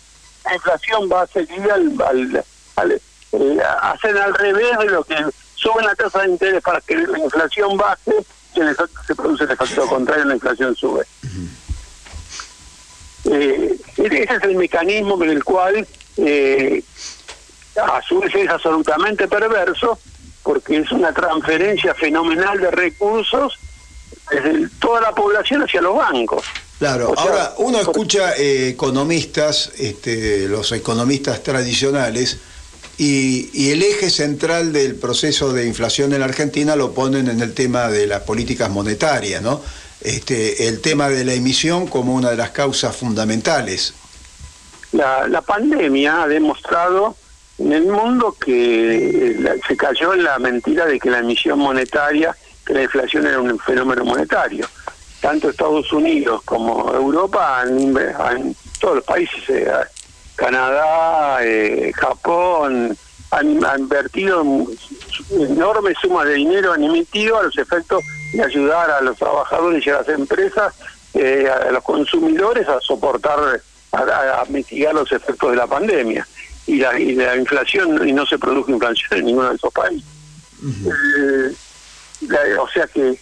La 0.44 0.54
inflación 0.54 1.08
va 1.12 1.22
a 1.22 1.26
seguir 1.26 1.70
al, 1.70 1.94
al, 2.06 2.44
al- 2.76 2.92
eh, 3.32 3.58
hacen 3.82 4.16
al 4.16 4.34
revés 4.34 4.78
de 4.78 4.84
lo 4.86 5.02
que 5.04 5.16
suben 5.56 5.84
la 5.86 5.94
tasa 5.94 6.22
de 6.22 6.28
interés 6.30 6.62
para 6.62 6.80
que 6.80 6.94
la 6.96 7.18
inflación 7.18 7.76
baje 7.76 8.12
y 8.54 8.60
el 8.60 8.68
efecto- 8.68 9.00
se 9.06 9.14
produce 9.14 9.44
el 9.44 9.50
efecto 9.50 9.86
contrario, 9.86 10.24
la 10.24 10.34
inflación 10.34 10.74
sube. 10.76 11.04
Eh, 13.24 13.76
ese 13.96 14.22
es 14.22 14.42
el 14.44 14.54
mecanismo 14.54 15.22
en 15.24 15.30
el 15.30 15.42
cual 15.44 15.86
eh, 16.18 16.82
a 17.82 18.00
su 18.02 18.20
vez 18.20 18.32
es 18.34 18.48
absolutamente 18.48 19.26
perverso 19.26 19.98
porque 20.46 20.78
es 20.78 20.92
una 20.92 21.12
transferencia 21.12 21.92
fenomenal 21.92 22.60
de 22.60 22.70
recursos 22.70 23.58
desde 24.30 24.68
toda 24.78 25.00
la 25.00 25.12
población 25.12 25.64
hacia 25.64 25.80
los 25.80 25.96
bancos. 25.96 26.44
Claro, 26.78 27.10
O 27.10 27.16
sea, 27.16 27.24
ahora 27.24 27.54
uno 27.58 27.80
escucha 27.80 28.36
eh, 28.36 28.68
economistas, 28.68 29.72
este, 29.76 30.46
los 30.46 30.70
economistas 30.70 31.42
tradicionales, 31.42 32.38
y, 32.96 33.50
y 33.52 33.72
el 33.72 33.82
eje 33.82 34.08
central 34.08 34.72
del 34.72 34.94
proceso 34.94 35.52
de 35.52 35.66
inflación 35.66 36.12
en 36.12 36.20
la 36.20 36.26
Argentina 36.26 36.76
lo 36.76 36.92
ponen 36.92 37.26
en 37.26 37.40
el 37.40 37.52
tema 37.52 37.88
de 37.88 38.06
las 38.06 38.22
políticas 38.22 38.70
monetarias, 38.70 39.42
¿no? 39.42 39.60
Este, 40.00 40.68
el 40.68 40.80
tema 40.80 41.08
de 41.08 41.24
la 41.24 41.32
emisión 41.32 41.88
como 41.88 42.14
una 42.14 42.30
de 42.30 42.36
las 42.36 42.50
causas 42.50 42.94
fundamentales. 42.94 43.94
La, 44.92 45.26
la 45.26 45.42
pandemia 45.42 46.22
ha 46.22 46.28
demostrado 46.28 47.16
en 47.58 47.72
el 47.72 47.86
mundo 47.86 48.36
que 48.38 49.30
eh, 49.30 49.60
se 49.66 49.76
cayó 49.76 50.12
en 50.12 50.24
la 50.24 50.38
mentira 50.38 50.86
de 50.86 50.98
que 50.98 51.10
la 51.10 51.18
emisión 51.18 51.58
monetaria, 51.58 52.36
que 52.64 52.74
la 52.74 52.82
inflación 52.82 53.26
era 53.26 53.40
un 53.40 53.58
fenómeno 53.58 54.04
monetario. 54.04 54.66
Tanto 55.20 55.48
Estados 55.48 55.90
Unidos 55.92 56.42
como 56.44 56.92
Europa, 56.92 57.60
han, 57.60 58.54
todos 58.78 58.96
los 58.96 59.04
países, 59.04 59.48
eh, 59.48 59.70
Canadá, 60.34 61.38
eh, 61.42 61.90
Japón, 61.94 62.96
han, 63.30 63.60
invertido 63.80 64.44
enormes 65.30 65.96
sumas 66.00 66.26
de 66.26 66.34
dinero, 66.34 66.74
han 66.74 66.84
emitido 66.84 67.38
a 67.38 67.44
los 67.44 67.56
efectos 67.56 68.04
de 68.32 68.42
ayudar 68.42 68.90
a 68.90 69.00
los 69.00 69.16
trabajadores 69.16 69.84
y 69.86 69.90
a 69.90 69.94
las 69.94 70.08
empresas, 70.10 70.74
eh, 71.14 71.48
a 71.48 71.70
los 71.72 71.82
consumidores 71.82 72.68
a 72.68 72.78
soportar, 72.80 73.62
a 73.92 74.44
mitigar 74.48 74.94
los 74.94 75.10
efectos 75.10 75.50
de 75.50 75.56
la 75.56 75.66
pandemia. 75.66 76.26
Y 76.66 76.76
la, 76.78 76.98
y 76.98 77.14
la 77.14 77.36
inflación, 77.36 78.06
y 78.08 78.12
no 78.12 78.26
se 78.26 78.38
produjo 78.38 78.70
inflación 78.72 79.20
en 79.20 79.24
ninguno 79.26 79.50
de 79.50 79.56
esos 79.56 79.72
países. 79.72 80.04
Eh, 80.62 81.52
la- 82.28 82.62
o 82.62 82.68
sea 82.68 82.86
que 82.86 83.18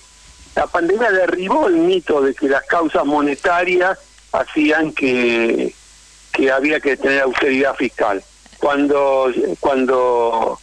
la 0.56 0.66
pandemia 0.66 1.10
derribó 1.10 1.66
el 1.68 1.74
mito 1.74 2.20
de 2.22 2.34
que 2.34 2.48
las 2.48 2.64
causas 2.64 3.04
monetarias 3.04 3.98
hacían 4.32 4.92
que, 4.92 5.74
que 6.32 6.50
había 6.50 6.80
que 6.80 6.96
tener 6.96 7.22
austeridad 7.22 7.74
fiscal. 7.74 8.22
Cuando, 8.58 9.30
cuando 9.60 10.58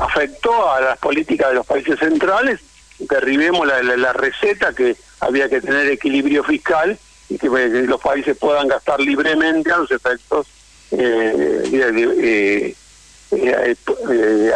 afectó 0.00 0.72
a 0.72 0.80
las 0.80 0.98
políticas 0.98 1.50
de 1.50 1.54
los 1.56 1.66
países 1.66 1.98
centrales, 2.00 2.60
derribemos 2.98 3.66
la, 3.66 3.82
la- 3.82 3.96
la 3.96 4.12
receta 4.12 4.72
que 4.72 4.96
había 5.20 5.48
que 5.48 5.60
tener 5.60 5.86
equilibrio 5.88 6.42
fiscal 6.42 6.98
y 7.28 7.38
que, 7.38 7.46
eh, 7.46 7.68
los 7.86 8.00
países 8.00 8.36
puedan 8.36 8.66
gastar 8.68 8.98
libremente 9.00 9.70
a 9.70 9.78
los 9.78 9.90
efectos 9.90 10.46
eh, 10.90 11.62
eh, 11.72 12.74
eh, 13.32 13.76
eh, 14.10 14.52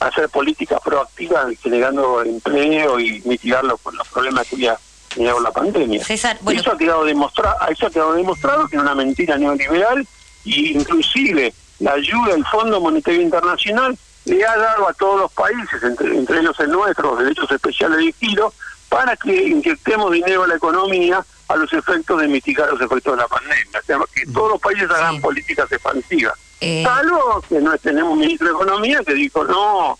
hacer 0.00 0.28
políticas 0.28 0.80
proactivas 0.84 1.46
generando 1.60 2.22
empleo 2.22 3.00
y 3.00 3.20
mitigar 3.24 3.64
los, 3.64 3.80
los 3.92 4.08
problemas 4.08 4.46
que 4.46 4.56
había 4.56 4.78
generado 5.12 5.40
la 5.40 5.50
pandemia. 5.50 6.02
eso 6.08 6.28
ha 6.72 6.78
quedado 6.78 7.04
demostrado, 7.04 7.56
eso 7.68 7.86
ha 7.86 7.90
quedado 7.90 8.12
demostrado 8.14 8.68
que 8.68 8.76
era 8.76 8.82
una 8.82 8.94
mentira 8.94 9.36
neoliberal 9.36 10.06
y 10.44 10.72
inclusive 10.76 11.52
la 11.80 11.92
ayuda 11.92 12.34
del 12.34 12.44
Fondo 12.46 12.80
Monetario 12.80 13.20
Internacional 13.20 13.96
le 14.24 14.44
ha 14.44 14.56
dado 14.56 14.88
a 14.88 14.92
todos 14.92 15.20
los 15.20 15.32
países, 15.32 15.82
entre, 15.82 16.16
entre 16.16 16.40
ellos 16.40 16.58
el 16.60 16.70
nuestro, 16.70 17.10
los 17.10 17.18
derechos 17.20 17.50
especiales 17.50 17.98
de 17.98 18.12
giro, 18.12 18.52
para 18.88 19.16
que 19.16 19.48
inyectemos 19.48 20.12
dinero 20.12 20.44
a 20.44 20.48
la 20.48 20.56
economía 20.56 21.24
a 21.48 21.56
los 21.56 21.72
efectos 21.72 22.20
de 22.20 22.28
mitigar 22.28 22.70
los 22.70 22.80
efectos 22.80 23.16
de 23.16 23.22
la 23.22 23.28
pandemia. 23.28 23.80
O 23.80 23.82
sea, 23.82 23.98
que 24.14 24.26
todos 24.26 24.52
los 24.52 24.60
países 24.60 24.90
hagan 24.90 25.20
políticas 25.20 25.70
expansivas. 25.72 26.34
Eh, 26.60 26.82
Salvo 26.84 27.42
que 27.48 27.60
no 27.60 27.76
tenemos 27.78 28.12
un 28.12 28.18
ministro 28.20 28.48
de 28.48 28.54
Economía 28.54 29.00
que 29.06 29.14
dijo, 29.14 29.44
no, 29.44 29.98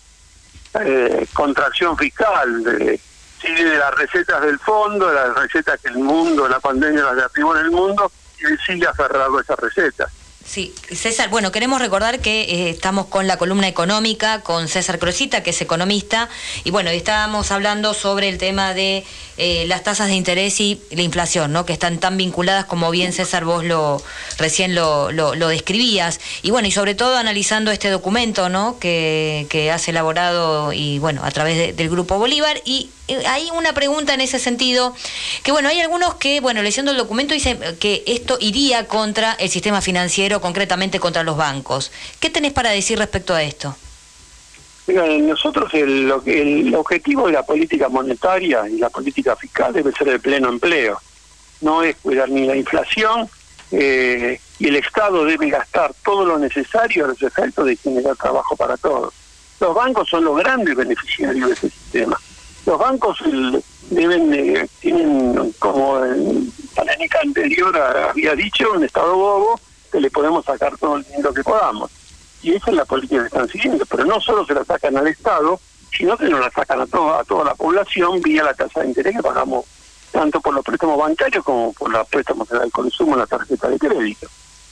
eh, 0.81 1.25
contracción 1.33 1.97
fiscal, 1.97 2.63
de, 2.63 2.99
sigue 3.41 3.65
de 3.65 3.77
las 3.77 3.93
recetas 3.95 4.41
del 4.41 4.59
fondo, 4.59 5.07
de 5.07 5.15
las 5.15 5.35
recetas 5.35 5.79
que 5.79 5.89
el 5.89 5.97
mundo, 5.97 6.47
la 6.47 6.59
pandemia 6.59 7.03
las 7.03 7.15
derribó 7.15 7.55
en 7.55 7.65
el 7.65 7.71
mundo, 7.71 8.11
y 8.39 8.45
él 8.45 8.59
sigue 8.65 8.85
aferrado 8.85 9.37
a 9.37 9.41
esas 9.41 9.59
recetas. 9.59 10.11
Sí, 10.49 10.73
César, 10.91 11.29
bueno, 11.29 11.51
queremos 11.51 11.79
recordar 11.79 12.21
que 12.21 12.41
eh, 12.41 12.69
estamos 12.71 13.05
con 13.05 13.27
la 13.27 13.37
columna 13.37 13.67
económica 13.67 14.41
con 14.41 14.67
César 14.67 14.97
Crosita, 14.97 15.43
que 15.43 15.51
es 15.51 15.61
economista, 15.61 16.27
y 16.63 16.71
bueno, 16.71 16.89
estábamos 16.89 17.51
hablando 17.51 17.93
sobre 17.93 18.29
el 18.29 18.39
tema 18.39 18.73
de 18.73 19.05
eh, 19.37 19.65
las 19.67 19.83
tasas 19.83 20.07
de 20.07 20.15
interés 20.15 20.59
y 20.59 20.81
la 20.89 21.03
inflación, 21.03 21.53
¿no? 21.53 21.67
Que 21.67 21.73
están 21.73 21.99
tan 21.99 22.17
vinculadas 22.17 22.65
como 22.65 22.89
bien 22.89 23.13
César 23.13 23.45
vos 23.45 23.63
lo 23.63 24.01
recién 24.39 24.73
lo, 24.73 25.11
lo, 25.11 25.47
describías, 25.49 26.19
y 26.41 26.49
bueno, 26.49 26.67
y 26.67 26.71
sobre 26.71 26.95
todo 26.95 27.15
analizando 27.17 27.69
este 27.69 27.91
documento, 27.91 28.49
¿no? 28.49 28.79
Que, 28.79 29.45
que 29.51 29.69
has 29.69 29.87
elaborado 29.87 30.73
y 30.73 30.97
bueno, 30.97 31.23
a 31.23 31.29
través 31.29 31.57
de- 31.57 31.73
del 31.73 31.91
Grupo 31.91 32.17
Bolívar, 32.17 32.59
y 32.65 32.89
hay 33.27 33.49
una 33.51 33.73
pregunta 33.73 34.13
en 34.13 34.21
ese 34.21 34.39
sentido, 34.39 34.95
que 35.43 35.51
bueno, 35.51 35.69
hay 35.69 35.79
algunos 35.79 36.15
que, 36.15 36.41
bueno, 36.41 36.61
leyendo 36.61 36.91
el 36.91 36.97
documento 36.97 37.33
dicen 37.33 37.59
que 37.79 38.03
esto 38.07 38.37
iría 38.39 38.87
contra 38.87 39.33
el 39.33 39.49
sistema 39.49 39.81
financiero, 39.81 40.41
concretamente 40.41 40.99
contra 40.99 41.23
los 41.23 41.37
bancos. 41.37 41.91
¿Qué 42.19 42.29
tenés 42.29 42.53
para 42.53 42.69
decir 42.71 42.97
respecto 42.97 43.33
a 43.33 43.43
esto? 43.43 43.75
Mira, 44.87 45.05
nosotros 45.05 45.71
el, 45.73 46.11
el 46.25 46.73
objetivo 46.73 47.27
de 47.27 47.33
la 47.33 47.43
política 47.43 47.89
monetaria 47.89 48.67
y 48.67 48.77
la 48.77 48.89
política 48.89 49.35
fiscal 49.35 49.71
debe 49.71 49.91
ser 49.91 50.09
el 50.09 50.19
pleno 50.19 50.49
empleo. 50.49 50.99
No 51.61 51.83
es 51.83 51.95
cuidar 51.97 52.29
ni 52.29 52.47
la 52.47 52.55
inflación 52.55 53.29
eh, 53.71 54.39
y 54.57 54.67
el 54.67 54.75
Estado 54.77 55.25
debe 55.25 55.49
gastar 55.49 55.93
todo 56.03 56.25
lo 56.25 56.39
necesario 56.39 57.05
a 57.05 57.09
los 57.09 57.21
efectos 57.21 57.65
de 57.65 57.75
generar 57.75 58.15
trabajo 58.15 58.55
para 58.55 58.77
todos. 58.77 59.13
Los 59.59 59.75
bancos 59.75 60.09
son 60.09 60.23
los 60.23 60.37
grandes 60.37 60.75
beneficiarios 60.75 61.49
de 61.49 61.53
ese 61.53 61.69
sistema. 61.69 62.19
Los 62.69 62.77
bancos 62.77 63.19
el, 63.21 63.63
deben 63.89 64.31
eh, 64.31 64.69
tienen 64.79 65.51
como 65.57 66.05
el 66.05 66.51
panénica 66.75 67.17
anterior 67.23 67.75
había 67.75 68.35
dicho 68.35 68.71
un 68.73 68.83
estado 68.83 69.15
bobo 69.15 69.59
que 69.91 69.99
le 69.99 70.11
podemos 70.11 70.45
sacar 70.45 70.77
todo 70.77 70.97
el 70.97 71.03
dinero 71.03 71.33
que 71.33 71.43
podamos 71.43 71.89
y 72.43 72.53
esa 72.53 72.69
es 72.69 72.77
la 72.77 72.85
política 72.85 73.21
que 73.21 73.25
están 73.25 73.49
siguiendo, 73.49 73.83
pero 73.87 74.05
no 74.05 74.21
solo 74.21 74.45
se 74.45 74.53
la 74.53 74.63
sacan 74.63 74.95
al 74.95 75.07
Estado, 75.07 75.59
sino 75.91 76.15
que 76.15 76.29
nos 76.29 76.41
la 76.41 76.51
sacan 76.51 76.81
a 76.81 76.85
toda, 76.85 77.21
a 77.21 77.23
toda 77.23 77.43
la 77.43 77.55
población 77.55 78.21
vía 78.21 78.43
la 78.43 78.53
tasa 78.53 78.81
de 78.81 78.89
interés 78.89 79.15
que 79.15 79.23
pagamos 79.23 79.65
tanto 80.11 80.39
por 80.39 80.53
los 80.53 80.63
préstamos 80.63 80.99
bancarios 80.99 81.43
como 81.43 81.73
por 81.73 81.89
los 81.89 82.07
préstamos 82.07 82.51
al 82.51 82.71
consumo 82.71 83.13
en 83.13 83.19
la 83.21 83.25
tarjeta 83.25 83.67
de 83.67 83.79
crédito. 83.79 84.27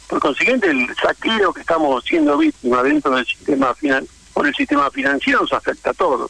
Por 0.08 0.20
consiguiente, 0.20 0.70
el 0.70 0.88
saqueo 1.02 1.52
que 1.52 1.62
estamos 1.62 2.04
siendo 2.04 2.38
víctimas 2.38 2.84
dentro 2.84 3.16
del 3.16 3.26
sistema 3.26 3.74
finan 3.74 4.08
por 4.34 4.46
el 4.46 4.54
sistema 4.54 4.92
financiero 4.92 5.42
nos 5.42 5.54
afecta 5.54 5.90
a 5.90 5.94
todos. 5.96 6.30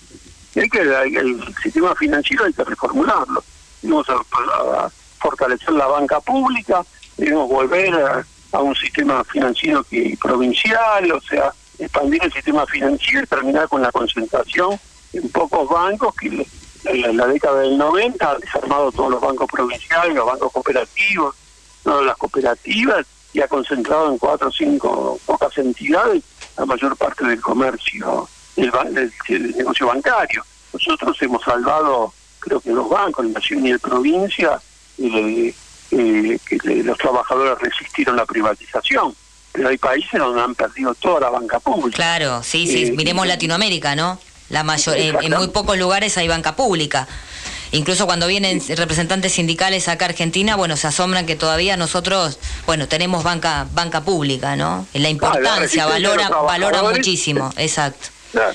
Y 0.58 0.62
hay 0.62 0.70
que 0.70 0.80
el, 0.80 1.56
sistema 1.62 1.94
financiero 1.94 2.46
hay 2.46 2.54
que 2.54 2.64
reformularlo. 2.64 3.44
Debemos 3.80 4.10
a- 4.10 4.90
fortalecer 5.20 5.72
la 5.74 5.86
banca 5.86 6.20
pública, 6.20 6.84
debemos 7.16 7.48
volver 7.48 7.94
a, 7.94 8.60
un 8.60 8.76
sistema 8.76 9.24
financiero 9.24 9.84
que 9.84 10.18
provincial, 10.20 11.12
o 11.12 11.22
sea, 11.22 11.54
expandir 11.78 12.24
el 12.24 12.34
sistema 12.34 12.66
financiero 12.66 13.22
y 13.22 13.28
terminar 13.28 13.68
con 13.70 13.84
la 13.84 13.92
concentración 13.92 14.80
en 15.14 15.30
pocos 15.30 15.70
bancos 15.70 16.16
que 16.16 16.48
en 16.86 17.18
la, 17.18 17.28
década 17.28 17.60
del 17.60 17.78
90 17.78 18.28
ha 18.28 18.40
desarmado 18.40 18.92
todos 18.92 19.12
los 19.12 19.22
bancos 19.22 19.48
provinciales, 19.52 20.16
los 20.16 20.26
bancos 20.26 20.52
cooperativos, 20.52 21.36
todas 21.84 22.04
las 22.04 22.18
cooperativas 22.18 23.06
y 23.32 23.42
ha 23.42 23.48
concentrado 23.48 24.12
en 24.12 24.18
cuatro 24.18 24.48
o 24.48 24.52
cinco 24.52 25.20
pocas 25.28 25.56
entidades 25.60 26.24
la 26.58 26.66
mayor 26.66 26.98
parte 26.98 27.26
del 27.28 27.42
comercio, 27.42 28.28
del, 28.58 28.72
ban- 28.72 28.94
del- 28.94 29.14
del 29.30 29.56
negocio 29.56 29.88
bancario. 29.88 30.44
Nosotros 30.74 31.16
hemos 31.22 31.42
salvado, 31.44 32.14
creo 32.40 32.60
que 32.60 32.72
los 32.72 32.90
bancos, 32.90 33.26
el 33.26 33.32
Nación 33.34 33.66
y 33.66 33.72
el 33.72 33.80
Provincia, 33.80 34.60
le- 34.98 35.54
eh, 35.92 36.38
que 36.46 36.58
los 36.84 36.98
trabajadores 36.98 37.58
resistieron 37.60 38.18
la 38.18 38.26
privatización. 38.26 39.16
Pero 39.54 39.70
hay 39.70 39.78
países 39.78 40.20
donde 40.20 40.42
han 40.42 40.54
perdido 40.54 40.94
toda 40.96 41.22
la 41.22 41.30
banca 41.30 41.60
pública. 41.60 41.96
Claro, 41.96 42.44
sí, 42.44 42.68
sí, 42.68 42.84
Eh, 42.88 42.92
miremos 42.92 43.26
Latinoamérica, 43.26 43.96
¿no? 43.96 44.20
La 44.50 44.64
mayor, 44.64 44.98
en, 44.98 45.16
en 45.24 45.34
muy 45.38 45.48
pocos 45.48 45.78
lugares 45.78 46.18
hay 46.18 46.28
banca 46.28 46.56
pública. 46.56 47.08
Incluso 47.72 48.06
cuando 48.06 48.28
vienen 48.28 48.62
representantes 48.78 49.34
sindicales 49.34 49.88
acá 49.90 50.06
a 50.06 50.10
Argentina, 50.10 50.56
bueno, 50.56 50.78
se 50.78 50.88
asombran 50.88 51.26
que 51.26 51.36
todavía 51.36 51.76
nosotros, 51.76 52.40
bueno, 52.66 52.88
tenemos 52.88 53.24
banca 53.24 53.68
banca 53.74 54.02
pública, 54.02 54.56
¿no? 54.56 54.86
La 54.94 55.10
importancia, 55.10 55.56
resistencia 55.60 55.86
de 55.86 56.08
valora 56.08 56.30
valora 56.30 56.84
muchísimo, 56.84 57.52
exacto. 57.58 58.08
La, 58.34 58.54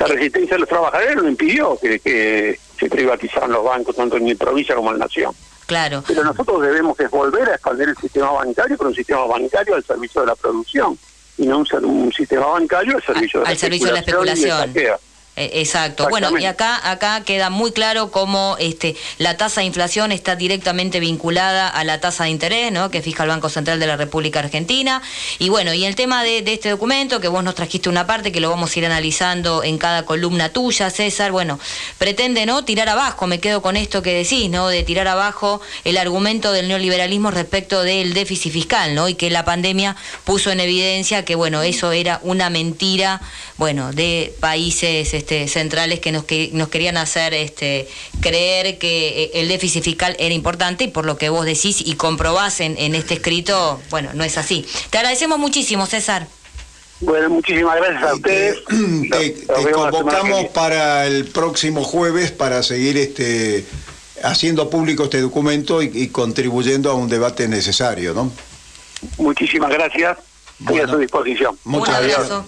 la 0.00 0.06
resistencia 0.06 0.56
de 0.56 0.60
los 0.60 0.68
trabajadores 0.68 1.16
no 1.16 1.28
impidió 1.28 1.78
que, 1.80 1.98
que 2.00 2.58
se 2.78 2.88
privatizaran 2.88 3.52
los 3.52 3.64
bancos, 3.64 3.94
tanto 3.94 4.16
en 4.16 4.24
mi 4.24 4.34
provincia 4.34 4.74
como 4.74 4.90
en 4.90 4.98
la 4.98 5.06
nación. 5.06 5.32
Claro. 5.66 6.02
Pero 6.06 6.24
nosotros 6.24 6.60
debemos 6.62 6.98
es 7.00 7.10
volver 7.10 7.48
a 7.48 7.54
expandir 7.54 7.88
el 7.88 7.96
sistema 7.96 8.30
bancario, 8.32 8.76
pero 8.76 8.90
un 8.90 8.96
sistema 8.96 9.24
bancario 9.24 9.74
al 9.74 9.84
servicio 9.84 10.20
de 10.20 10.26
la 10.26 10.34
producción 10.34 10.98
y 11.38 11.46
no 11.46 11.58
un, 11.58 12.12
sistema 12.12 12.46
bancario 12.46 12.96
al 12.96 13.02
servicio 13.02 13.40
de 13.40 13.44
la 13.44 13.50
al 13.50 13.58
servicio 13.58 13.86
de 13.86 13.92
la 13.92 13.98
especulación. 14.00 14.74
Eh, 15.34 15.50
Exacto. 15.54 16.08
Bueno, 16.10 16.38
y 16.38 16.44
acá 16.44 16.90
acá 16.90 17.22
queda 17.24 17.48
muy 17.48 17.72
claro 17.72 18.10
cómo 18.10 18.56
este 18.58 18.96
la 19.16 19.38
tasa 19.38 19.62
de 19.62 19.66
inflación 19.66 20.12
está 20.12 20.36
directamente 20.36 21.00
vinculada 21.00 21.68
a 21.68 21.84
la 21.84 22.00
tasa 22.00 22.24
de 22.24 22.30
interés, 22.30 22.70
¿no? 22.70 22.90
Que 22.90 23.00
fija 23.00 23.22
el 23.22 23.30
Banco 23.30 23.48
Central 23.48 23.80
de 23.80 23.86
la 23.86 23.96
República 23.96 24.40
Argentina. 24.40 25.00
Y 25.38 25.48
bueno, 25.48 25.72
y 25.72 25.86
el 25.86 25.94
tema 25.94 26.22
de, 26.22 26.42
de 26.42 26.52
este 26.52 26.68
documento, 26.68 27.20
que 27.20 27.28
vos 27.28 27.42
nos 27.42 27.54
trajiste 27.54 27.88
una 27.88 28.06
parte, 28.06 28.30
que 28.30 28.40
lo 28.40 28.50
vamos 28.50 28.76
a 28.76 28.78
ir 28.78 28.84
analizando 28.84 29.64
en 29.64 29.78
cada 29.78 30.04
columna 30.04 30.50
tuya, 30.50 30.90
César, 30.90 31.32
bueno, 31.32 31.58
pretende, 31.96 32.44
¿no? 32.44 32.64
Tirar 32.64 32.90
abajo, 32.90 33.26
me 33.26 33.40
quedo 33.40 33.62
con 33.62 33.76
esto 33.76 34.02
que 34.02 34.12
decís, 34.12 34.50
¿no? 34.50 34.68
De 34.68 34.82
tirar 34.82 35.08
abajo 35.08 35.62
el 35.84 35.96
argumento 35.96 36.52
del 36.52 36.68
neoliberalismo 36.68 37.30
respecto 37.30 37.82
del 37.82 38.12
déficit 38.12 38.52
fiscal, 38.52 38.94
¿no? 38.94 39.08
Y 39.08 39.14
que 39.14 39.30
la 39.30 39.46
pandemia 39.46 39.96
puso 40.24 40.50
en 40.50 40.60
evidencia 40.60 41.24
que, 41.24 41.36
bueno, 41.36 41.62
eso 41.62 41.92
era 41.92 42.20
una 42.22 42.50
mentira, 42.50 43.22
bueno, 43.62 43.92
de 43.92 44.34
países 44.40 45.14
este, 45.14 45.46
centrales 45.46 46.00
que 46.00 46.10
nos, 46.10 46.24
que 46.24 46.50
nos 46.52 46.66
querían 46.66 46.96
hacer 46.96 47.32
este, 47.32 47.86
creer 48.20 48.76
que 48.76 49.22
eh, 49.22 49.30
el 49.34 49.46
déficit 49.46 49.84
fiscal 49.84 50.16
era 50.18 50.34
importante 50.34 50.82
y 50.82 50.88
por 50.88 51.06
lo 51.06 51.16
que 51.16 51.28
vos 51.28 51.46
decís 51.46 51.80
y 51.80 51.94
comprobás 51.94 52.58
en, 52.58 52.76
en 52.76 52.96
este 52.96 53.14
escrito, 53.14 53.80
bueno, 53.88 54.10
no 54.14 54.24
es 54.24 54.36
así. 54.36 54.66
Te 54.90 54.98
agradecemos 54.98 55.38
muchísimo, 55.38 55.86
César. 55.86 56.26
Bueno, 56.98 57.30
muchísimas 57.30 57.76
gracias 57.76 58.02
a 58.02 58.14
ustedes. 58.14 58.64
Te, 59.12 59.70
convocamos 59.70 60.46
para 60.46 61.06
el 61.06 61.26
próximo 61.26 61.84
jueves 61.84 62.32
para 62.32 62.64
seguir 62.64 62.96
este 62.96 63.64
haciendo 64.24 64.70
público 64.70 65.04
este 65.04 65.20
documento 65.20 65.82
y, 65.82 65.90
y 65.94 66.08
contribuyendo 66.08 66.90
a 66.90 66.94
un 66.94 67.08
debate 67.08 67.46
necesario, 67.46 68.12
¿no? 68.12 68.32
Muchísimas 69.18 69.70
gracias. 69.70 70.18
Estoy 70.58 70.80
a 70.80 70.88
su 70.88 70.98
disposición. 70.98 71.56
Muchas 71.62 72.02
gracias. 72.02 72.42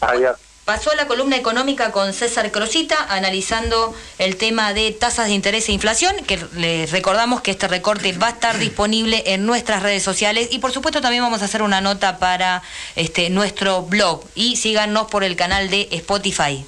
Adiós. 0.00 0.36
Pasó 0.64 0.92
la 0.96 1.06
columna 1.06 1.36
económica 1.36 1.92
con 1.92 2.12
César 2.12 2.50
Crosita 2.50 2.96
analizando 3.08 3.94
el 4.18 4.36
tema 4.36 4.72
de 4.72 4.90
tasas 4.90 5.28
de 5.28 5.32
interés 5.32 5.68
e 5.68 5.72
inflación, 5.72 6.16
que 6.26 6.44
les 6.56 6.90
recordamos 6.90 7.40
que 7.40 7.52
este 7.52 7.68
recorte 7.68 8.12
va 8.14 8.26
a 8.26 8.30
estar 8.30 8.58
disponible 8.58 9.22
en 9.26 9.46
nuestras 9.46 9.84
redes 9.84 10.02
sociales 10.02 10.48
y 10.50 10.58
por 10.58 10.72
supuesto 10.72 11.00
también 11.00 11.22
vamos 11.22 11.40
a 11.42 11.44
hacer 11.44 11.62
una 11.62 11.80
nota 11.80 12.18
para 12.18 12.64
este 12.96 13.30
nuestro 13.30 13.82
blog 13.82 14.24
y 14.34 14.56
síganos 14.56 15.06
por 15.08 15.22
el 15.22 15.36
canal 15.36 15.70
de 15.70 15.88
Spotify. 15.92 16.66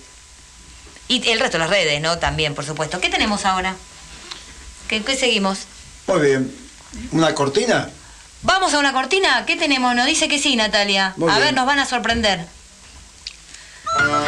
Y 1.09 1.29
el 1.29 1.41
resto 1.41 1.57
de 1.59 1.65
las 1.65 1.71
redes, 1.71 2.01
¿no? 2.01 2.19
También, 2.19 2.55
por 2.55 2.65
supuesto. 2.65 3.01
¿Qué 3.01 3.09
tenemos 3.09 3.47
ahora? 3.47 3.75
¿Qué, 4.87 5.03
qué 5.03 5.17
seguimos? 5.17 5.61
Muy 6.07 6.21
bien. 6.21 6.55
¿Una 7.11 7.35
cortina? 7.35 7.91
¿Vamos 8.43 8.75
a 8.75 8.79
una 8.79 8.93
cortina? 8.93 9.45
¿Qué 9.45 9.57
tenemos? 9.57 9.97
Nos 9.97 10.07
dice 10.07 10.29
que 10.29 10.39
sí, 10.39 10.55
Natalia. 10.55 11.15
Muy 11.17 11.31
a 11.31 11.35
bien. 11.35 11.47
ver, 11.47 11.55
nos 11.55 11.67
van 11.67 11.81
a 11.81 11.87
sorprender. 11.87 12.47
Bye. 13.99 14.28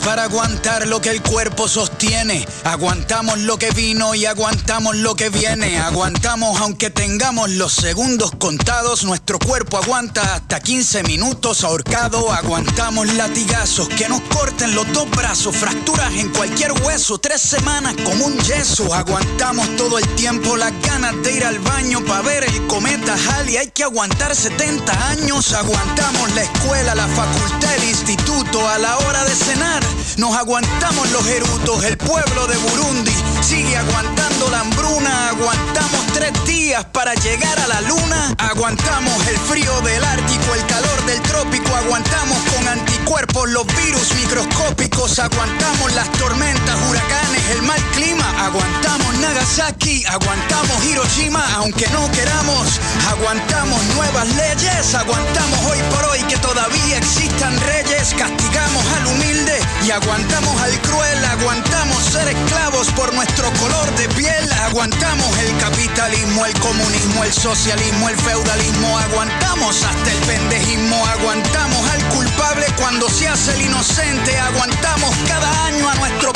Para 0.00 0.24
aguantar 0.24 0.86
lo 0.86 1.00
que 1.00 1.10
el 1.10 1.22
cuerpo 1.22 1.68
sostiene. 1.68 2.46
Aguantamos 2.64 3.38
lo 3.40 3.58
que 3.58 3.70
vino 3.70 4.14
y 4.14 4.24
aguantamos 4.24 4.96
lo 4.96 5.14
que 5.14 5.28
viene. 5.28 5.78
Aguantamos 5.78 6.60
aunque 6.60 6.90
tengamos 6.90 7.50
los 7.50 7.72
segundos 7.72 8.32
contados. 8.38 9.04
Nuestro 9.04 9.38
cuerpo 9.38 9.76
aguanta 9.76 10.34
hasta 10.34 10.60
15 10.60 11.02
minutos 11.04 11.64
ahorcado. 11.64 12.32
Aguantamos 12.32 13.12
latigazos 13.14 13.88
que 13.88 14.08
nos 14.08 14.20
corten 14.22 14.74
los 14.74 14.90
dos 14.92 15.10
brazos. 15.10 15.54
Fracturas 15.56 16.12
en 16.14 16.30
cualquier 16.30 16.72
hueso. 16.72 17.18
Tres 17.18 17.40
semanas 17.40 17.94
como 18.04 18.26
un 18.26 18.38
yeso. 18.38 18.92
Aguantamos 18.94 19.76
todo 19.76 19.98
el 19.98 20.08
tiempo 20.14 20.56
las 20.56 20.72
ganas 20.82 21.14
de 21.22 21.32
ir 21.32 21.44
al 21.44 21.58
baño 21.58 22.04
para 22.04 22.22
ver 22.22 22.44
el 22.44 22.66
cometa 22.66 23.16
Halley. 23.28 23.58
Hay 23.58 23.70
que 23.70 23.84
aguantar 23.84 24.34
70 24.34 25.08
años. 25.08 25.52
Aguantamos 25.52 26.32
la 26.34 26.42
escuela, 26.42 26.94
la 26.94 27.06
facultad, 27.08 27.74
el 27.76 27.84
instituto 27.84 28.13
a 28.34 28.78
la 28.78 28.98
hora 28.98 29.24
de 29.24 29.34
cenar. 29.34 29.82
Nos 30.16 30.34
aguantamos 30.36 31.10
los 31.12 31.26
erutos, 31.26 31.84
el 31.84 31.96
pueblo 31.96 32.46
de 32.46 32.56
Burundi 32.56 33.14
sigue 33.42 33.76
aguantando 33.76 34.48
la 34.50 34.60
hambruna. 34.60 35.28
Aguantamos 35.28 36.06
tres 36.12 36.32
días 36.44 36.84
para 36.86 37.14
llegar 37.14 37.58
a 37.60 37.68
la 37.68 37.80
luna. 37.82 38.34
Aguantamos 38.38 39.26
el 39.28 39.38
frío 39.38 39.80
del 39.82 40.04
Ártico, 40.04 40.54
el 40.54 40.66
calor 40.66 41.04
del 41.06 41.20
trópico. 41.22 41.74
Aguantamos 41.76 42.38
con 42.54 42.68
anticuerpos 42.68 43.04
cuerpos 43.04 43.48
los 43.50 43.66
virus 43.66 44.12
microscópicos, 44.14 45.18
aguantamos 45.20 45.94
las 45.94 46.10
tormentas, 46.12 46.76
huracanes, 46.88 47.50
el 47.50 47.62
mal 47.62 47.80
clima, 47.94 48.24
aguantamos 48.44 49.14
Nagasaki, 49.18 50.04
aguantamos 50.06 50.84
Hiroshima, 50.84 51.44
aunque 51.56 51.86
no 51.90 52.10
queramos, 52.10 52.80
aguantamos 53.08 53.80
nuevas 53.94 54.26
leyes, 54.34 54.94
aguantamos 54.94 55.60
hoy 55.70 55.78
por 55.90 56.04
hoy 56.10 56.18
que 56.24 56.36
todavía 56.38 56.98
existan 56.98 57.58
reyes, 57.60 58.14
castigamos 58.24 58.84
al 58.96 59.06
humilde 59.06 59.58
y 59.84 59.90
aguantamos 59.90 60.60
al 60.62 60.80
cruel, 60.80 61.24
aguantamos 61.26 62.02
ser 62.04 62.28
esclavos 62.28 62.90
por 62.92 63.12
nuestro 63.12 63.52
color 63.60 63.94
de 63.96 64.08
piel, 64.10 64.52
aguantamos 64.64 65.38
el 65.40 65.56
capitalismo, 65.58 66.46
el 66.46 66.54
comunismo, 66.60 67.24
el 67.24 67.32
socialismo, 67.32 68.08
el 68.08 68.16
feudalismo, 68.16 68.98
aguantamos 68.98 69.84
hasta 69.84 70.10
el 70.10 70.18
pendejismo, 70.20 71.06
aguantamos 71.06 71.90
al 71.90 72.04
culpable 72.08 72.66
cuando 72.78 73.10
se 73.10 73.28
hace 73.28 73.52
el 73.56 73.62
inocente, 73.62 74.38
aguantamos 74.38 75.14
cada 75.28 75.66
año 75.66 75.86
a 75.90 75.94
nuestro 75.96 76.32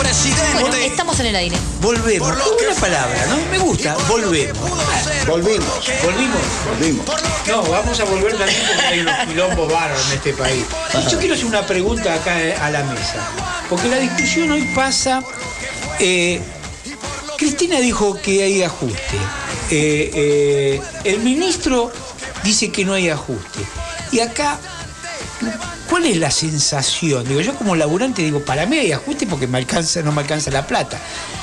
presidente. 0.00 0.60
Bueno, 0.60 0.76
estamos 0.76 1.20
en 1.20 1.26
el 1.26 1.36
aire. 1.36 1.56
Volvemos. 1.80 2.28
Una 2.30 2.80
palabra, 2.80 3.26
¿no? 3.28 3.36
Me 3.50 3.58
gusta. 3.58 3.96
Volvemos. 4.08 4.58
Volvimos. 5.26 5.90
Volvimos. 6.02 6.40
Volvimos. 6.68 7.06
No, 7.46 7.62
vamos 7.62 8.00
a 8.00 8.04
volver 8.04 8.36
también 8.36 8.60
porque 8.66 8.86
hay 8.86 9.00
unos 9.00 9.16
quilombos 9.26 9.72
bárbaros 9.72 10.06
en 10.08 10.16
este 10.16 10.32
país. 10.32 10.64
Y 10.94 11.10
yo 11.10 11.18
quiero 11.18 11.34
hacer 11.34 11.46
una 11.46 11.66
pregunta 11.66 12.14
acá 12.14 12.40
eh, 12.40 12.54
a 12.54 12.70
la 12.70 12.82
mesa. 12.84 13.28
Porque 13.68 13.88
la 13.88 13.96
discusión 13.98 14.50
hoy 14.50 14.62
pasa. 14.74 15.22
eh, 15.98 16.40
Cristina 17.36 17.78
dijo 17.80 18.20
que 18.20 18.42
hay 18.42 18.62
ajuste. 18.62 19.16
Eh, 19.70 20.10
eh, 20.14 20.80
el 21.04 21.20
ministro 21.20 21.90
dice 22.42 22.70
que 22.70 22.84
no 22.84 22.92
hay 22.94 23.08
ajuste. 23.08 23.60
Y 24.12 24.20
acá, 24.20 24.58
¿cuál 25.88 26.06
es 26.06 26.16
la 26.16 26.30
sensación? 26.30 27.26
Digo, 27.26 27.40
yo 27.40 27.54
como 27.54 27.76
laburante 27.76 28.22
digo, 28.22 28.40
para 28.40 28.66
mí 28.66 28.78
hay 28.78 28.92
ajuste 28.92 29.26
porque 29.26 29.46
me 29.46 29.58
alcanza, 29.58 30.02
no 30.02 30.12
me 30.12 30.22
alcanza 30.22 30.50
la 30.50 30.66
plata. 30.66 31.00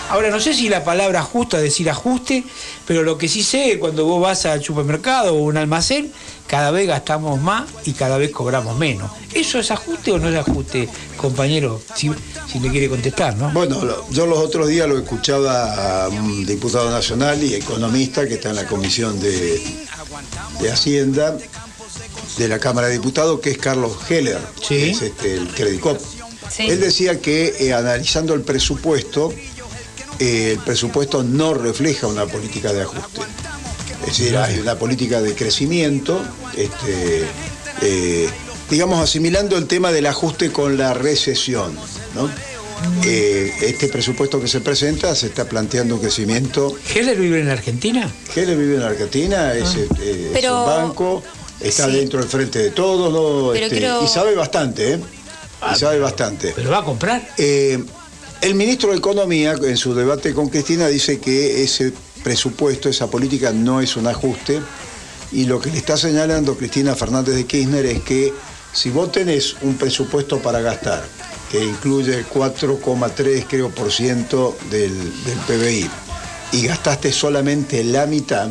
Ahora, 0.10 0.30
no 0.30 0.40
sé 0.40 0.54
si 0.54 0.70
la 0.70 0.84
palabra 0.84 1.22
justo 1.22 1.58
es 1.58 1.64
decir 1.64 1.90
ajuste, 1.90 2.44
pero 2.86 3.04
lo 3.04 3.18
que 3.18 3.28
sí 3.28 3.44
sé, 3.44 3.78
cuando 3.78 4.06
vos 4.06 4.22
vas 4.22 4.46
al 4.46 4.64
supermercado 4.64 5.36
o 5.36 5.40
un 5.40 5.58
almacén, 5.58 6.12
cada 6.48 6.72
vez 6.72 6.88
gastamos 6.88 7.42
más 7.42 7.66
y 7.86 7.92
cada 7.92 8.18
vez 8.18 8.32
cobramos 8.32 8.78
menos. 8.78 9.12
¿Eso 9.34 9.60
es 9.60 9.70
ajuste 9.70 10.14
o 10.14 10.18
no 10.18 10.30
es 10.30 10.36
ajuste, 10.38 10.88
compañero? 11.18 11.82
Si, 11.94 12.10
si 12.52 12.60
le 12.60 12.70
quiere 12.70 12.88
contestar, 12.88 13.36
¿no? 13.36 13.52
Bueno, 13.52 13.82
yo 14.12 14.26
los 14.26 14.38
otros 14.38 14.70
días 14.70 14.88
lo 14.88 14.98
escuchaba 14.98 16.06
a 16.06 16.08
un 16.08 16.46
diputado 16.46 16.90
nacional 16.90 17.44
y 17.44 17.56
economista 17.56 18.26
que 18.26 18.36
está 18.36 18.52
en 18.52 18.56
la 18.56 18.66
Comisión 18.66 19.20
de, 19.20 19.62
de 20.62 20.72
Hacienda 20.72 21.38
de 22.38 22.48
la 22.48 22.60
Cámara 22.60 22.88
de 22.88 22.94
Diputados, 22.94 23.40
que 23.40 23.52
es 23.52 23.58
Carlos 23.58 23.98
Heller, 24.10 24.40
que 24.68 24.92
es 24.92 25.02
este, 25.02 25.34
el 25.36 25.48
Credicop. 25.50 26.00
Sí. 26.50 26.68
Él 26.70 26.80
decía 26.80 27.20
que 27.20 27.56
eh, 27.60 27.74
analizando 27.74 28.34
el 28.34 28.42
presupuesto, 28.42 29.34
eh, 30.20 30.52
el 30.54 30.60
presupuesto 30.60 31.24
no 31.24 31.54
refleja 31.54 32.08
una 32.08 32.26
política 32.26 32.72
de 32.74 32.82
ajuste. 32.84 33.22
Es 34.02 34.18
decir, 34.18 34.38
hay 34.38 34.60
una 34.60 34.78
política 34.78 35.22
de 35.22 35.34
crecimiento, 35.36 36.22
este, 36.56 37.26
eh, 37.82 38.30
digamos, 38.70 39.02
asimilando 39.04 39.58
el 39.58 39.66
tema 39.68 39.92
del 39.92 40.06
ajuste 40.06 40.52
con 40.52 40.78
la 40.78 40.94
recesión. 40.94 41.76
¿no? 42.16 42.30
Eh, 43.04 43.52
este 43.62 43.88
presupuesto 43.88 44.40
que 44.40 44.48
se 44.48 44.62
presenta 44.62 45.16
se 45.16 45.28
está 45.28 45.46
planteando 45.46 45.96
un 45.96 46.02
crecimiento. 46.02 46.76
¿Heller 46.94 47.18
vive 47.18 47.42
en 47.42 47.50
Argentina? 47.50 48.10
Heller 48.36 48.58
vive 48.58 48.76
en 48.76 48.84
Argentina, 48.84 49.54
es, 49.54 49.76
eh, 49.76 49.88
es 50.00 50.30
Pero- 50.34 50.60
un 50.62 50.66
banco, 50.68 51.24
está 51.60 51.86
Sí. 51.86 51.92
dentro 51.92 52.20
del 52.20 52.28
frente 52.30 52.60
de 52.60 52.72
todos, 52.72 53.12
¿no? 53.12 53.54
Este, 53.54 53.78
creo- 53.78 54.04
y 54.04 54.08
sabe 54.08 54.36
bastante, 54.36 54.94
¿eh? 54.94 55.00
Y 55.74 55.76
sabe 55.80 56.00
bastante. 56.00 56.54
¿Pero 56.56 56.70
va 56.70 56.80
a 56.80 56.84
comprar? 56.84 57.28
Eh, 57.38 57.84
el 58.42 58.56
ministro 58.56 58.92
de 58.92 58.98
Economía, 58.98 59.56
en 59.62 59.78
su 59.78 59.94
debate 59.96 60.34
con 60.34 60.50
Cristina, 60.50 60.88
dice 60.88 61.20
que 61.20 61.64
ese 61.64 61.92
presupuesto, 62.24 62.90
esa 62.90 63.08
política 63.08 63.52
no 63.52 63.82
es 63.82 63.96
un 63.96 64.06
ajuste. 64.08 64.62
Y 65.32 65.46
lo 65.46 65.60
que 65.60 65.72
le 65.72 65.78
está 65.78 65.98
señalando 65.98 66.56
Cristina 66.56 66.96
Fernández 66.96 67.36
de 67.36 67.46
Kirchner 67.46 67.86
es 67.86 68.02
que 68.02 68.34
si 68.72 68.90
vos 68.92 69.12
tenés 69.12 69.56
un 69.62 69.76
presupuesto 69.76 70.40
para 70.40 70.62
gastar, 70.62 71.04
que 71.52 71.64
incluye 71.64 72.14
el 72.14 72.26
4,3 72.28 73.46
creo 73.50 73.70
por 73.70 73.92
ciento 73.92 74.56
del, 74.70 74.94
del 75.26 75.38
PBI, 75.48 75.90
y 76.54 76.68
gastaste 76.68 77.12
solamente 77.12 77.84
la 77.84 78.06
mitad, 78.06 78.50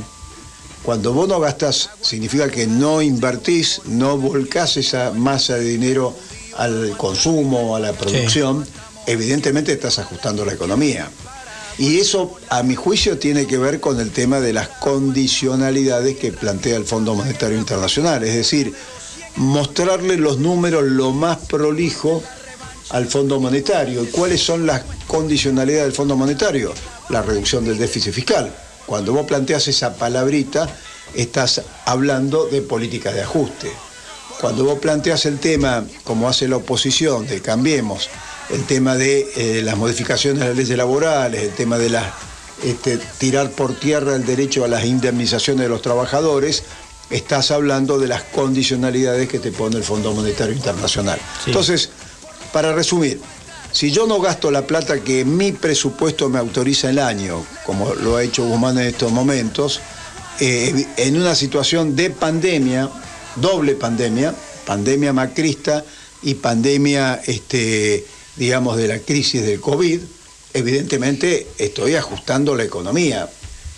cuando 0.87 1.13
vos 1.13 1.27
no 1.27 1.41
gastas, 1.41 1.91
significa 2.01 2.49
que 2.49 2.69
no 2.69 3.03
invertís, 3.03 3.81
no 3.87 4.17
volcás 4.17 4.77
esa 4.77 5.11
masa 5.11 5.57
de 5.57 5.65
dinero 5.65 6.15
al 6.57 6.97
consumo, 6.97 7.75
a 7.75 7.81
la 7.81 7.93
producción, 7.93 8.65
evidentemente 9.05 9.73
estás 9.73 9.99
ajustando 9.99 10.45
la 10.45 10.53
economía. 10.53 11.11
Y 11.77 11.99
eso, 11.99 12.37
a 12.51 12.63
mi 12.63 12.77
juicio, 12.77 13.19
tiene 13.19 13.49
que 13.49 13.59
ver 13.59 13.81
con 13.81 13.99
el 13.99 14.13
tema 14.13 14.39
de 14.39 14.53
las 14.53 14.69
condicionalidades 14.69 16.19
que 16.19 16.31
plantea 16.31 16.77
el 16.77 16.85
Fondo 16.85 17.17
Monetario 17.17 17.59
Internacional, 17.59 18.23
es 18.23 18.37
decir, 18.37 18.73
mostrarle 19.35 20.17
los 20.17 20.39
números 20.39 20.85
lo 20.85 21.11
más 21.11 21.39
prolijo 21.49 22.23
al 22.91 23.07
Fondo 23.07 23.41
Monetario. 23.41 24.05
¿Y 24.05 24.07
cuáles 24.07 24.41
son 24.41 24.67
las 24.67 24.85
condicionalidades 25.09 25.87
del 25.87 25.95
Fondo 25.95 26.15
Monetario? 26.15 26.73
La 27.09 27.23
reducción 27.23 27.65
del 27.65 27.77
déficit 27.77 28.13
fiscal. 28.13 28.55
Cuando 28.87 29.13
vos 29.13 29.27
planteas 29.27 29.69
esa 29.69 29.95
palabrita, 29.95 30.69
estás 31.15 31.63
hablando 31.85 32.47
de 32.47 32.63
política 32.63 33.13
de 33.13 33.23
ajuste. 33.23 33.71
Cuando 34.41 34.65
vos 34.65 34.79
planteas 34.79 35.27
el 35.27 35.39
tema, 35.39 35.85
como 36.05 36.29
hace 36.29 36.47
la 36.47 36.57
oposición, 36.57 37.27
de 37.27 37.41
cambiemos, 37.41 38.09
el 38.51 38.65
tema 38.65 38.95
de 38.95 39.27
eh, 39.37 39.63
las 39.63 39.77
modificaciones 39.77 40.41
de 40.41 40.49
las 40.49 40.57
leyes 40.57 40.77
laborales, 40.77 41.43
el 41.43 41.55
tema 41.55 41.79
de 41.79 41.91
las, 41.91 42.05
este, 42.63 42.99
tirar 43.19 43.51
por 43.51 43.75
tierra 43.75 44.15
el 44.15 44.25
derecho 44.25 44.65
a 44.65 44.69
las 44.69 44.85
indemnizaciones 44.85 45.63
de 45.63 45.69
los 45.69 45.83
trabajadores, 45.83 46.65
estás 47.11 47.51
hablando 47.51 47.99
de 47.99 48.09
las 48.09 48.23
condicionalidades 48.23 49.29
que 49.29 49.39
te 49.39 49.53
pone 49.53 49.77
el 49.77 49.85
Fondo 49.85 50.13
Monetario 50.13 50.55
Internacional. 50.55 51.19
Entonces, 51.47 51.91
para 52.53 52.73
resumir, 52.73 53.21
si 53.77 53.91
yo 53.91 54.07
no 54.07 54.23
gasto 54.23 54.51
la 54.51 54.67
plata 54.67 55.01
que 55.05 55.27
mi 55.27 55.53
presupuesto 55.53 56.31
me 56.31 56.39
autoriza 56.39 56.89
el 56.89 56.99
año, 56.99 57.45
como 57.67 57.95
lo 57.95 58.17
ha 58.17 58.23
hecho 58.23 58.47
Guzmán 58.47 58.79
en 58.79 58.87
estos 58.87 59.13
momentos, 59.13 59.81
eh, 60.41 60.87
en 60.97 61.21
una 61.21 61.35
situación 61.35 61.95
de 61.95 62.09
pandemia, 62.09 62.89
doble 63.35 63.75
pandemia, 63.75 64.35
pandemia 64.65 65.13
macrista 65.13 65.85
y 66.23 66.37
pandemia, 66.37 67.21
este, 67.27 68.07
digamos, 68.37 68.79
de 68.79 68.89
la 68.89 68.99
crisis 69.01 69.43
del 69.43 69.61
COVID, 69.61 70.01
evidentemente 70.55 71.47
estoy 71.59 71.97
ajustando 71.97 72.57
la 72.57 72.65
economía. 72.65 73.29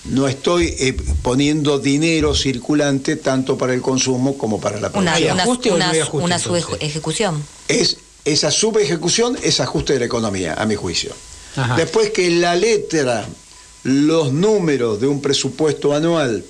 No 0.04 0.28
estoy 0.28 0.76
eh, 0.78 0.96
poniendo 1.22 1.80
dinero 1.80 2.36
circulante 2.36 3.16
tanto 3.16 3.58
para 3.58 3.74
el 3.74 3.82
consumo 3.82 4.38
como 4.38 4.60
para 4.60 4.78
la 4.78 4.92
Una, 4.94 5.16
producción. 5.16 5.74
una, 5.74 5.90
una, 5.90 6.08
una 6.12 6.38
subejecución. 6.38 7.42
Es 7.66 7.96
esa 8.32 8.50
subejecución 8.50 9.36
es 9.42 9.60
ajuste 9.60 9.94
de 9.94 10.00
la 10.00 10.04
economía, 10.06 10.54
a 10.54 10.66
mi 10.66 10.74
juicio. 10.74 11.12
Ajá. 11.56 11.76
Después 11.76 12.10
que 12.10 12.30
la 12.30 12.54
letra, 12.54 13.26
los 13.84 14.32
números 14.32 15.00
de 15.00 15.06
un 15.06 15.20
presupuesto 15.20 15.94
anual 15.94 16.44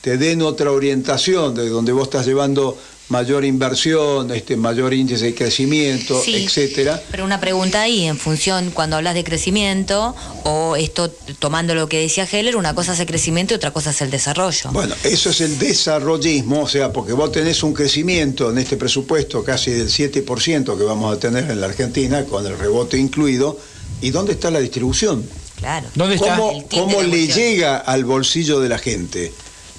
te 0.00 0.16
den 0.16 0.42
otra 0.42 0.72
orientación 0.72 1.54
de 1.54 1.68
donde 1.68 1.92
vos 1.92 2.04
estás 2.04 2.26
llevando 2.26 2.78
mayor 3.10 3.44
inversión, 3.44 4.30
este 4.30 4.56
mayor 4.56 4.94
índice 4.94 5.26
de 5.26 5.34
crecimiento, 5.34 6.20
Sí. 6.22 6.44
etcétera. 6.44 7.02
Pero 7.10 7.24
una 7.24 7.40
pregunta 7.40 7.82
ahí, 7.82 8.04
en 8.06 8.16
función, 8.16 8.70
cuando 8.70 8.96
hablas 8.96 9.14
de 9.14 9.24
crecimiento, 9.24 10.14
o 10.44 10.76
esto 10.76 11.10
tomando 11.38 11.74
lo 11.74 11.88
que 11.88 11.98
decía 12.00 12.26
Heller, 12.30 12.56
una 12.56 12.74
cosa 12.74 12.94
es 12.94 13.00
el 13.00 13.06
crecimiento 13.06 13.52
y 13.52 13.56
otra 13.56 13.72
cosa 13.72 13.90
es 13.90 14.00
el 14.00 14.10
desarrollo. 14.10 14.70
Bueno, 14.72 14.94
eso 15.04 15.30
es 15.30 15.40
el 15.40 15.58
desarrollismo, 15.58 16.62
o 16.62 16.68
sea, 16.68 16.92
porque 16.92 17.12
vos 17.12 17.32
tenés 17.32 17.62
un 17.62 17.74
crecimiento 17.74 18.50
en 18.50 18.58
este 18.58 18.76
presupuesto 18.76 19.42
casi 19.44 19.72
del 19.72 19.88
7% 19.88 20.78
que 20.78 20.84
vamos 20.84 21.14
a 21.14 21.18
tener 21.18 21.50
en 21.50 21.60
la 21.60 21.66
Argentina, 21.66 22.24
con 22.24 22.46
el 22.46 22.56
rebote 22.56 22.96
incluido, 22.96 23.58
¿y 24.00 24.10
dónde 24.10 24.32
está 24.32 24.50
la 24.50 24.60
distribución? 24.60 25.28
Claro. 25.56 25.88
¿Dónde 25.94 26.14
está? 26.14 26.36
¿Cómo, 26.36 26.52
El 26.52 26.64
cómo 26.80 27.02
le 27.02 27.26
llega 27.26 27.76
al 27.76 28.04
bolsillo 28.04 28.60
de 28.60 28.68
la 28.68 28.78
gente? 28.78 29.32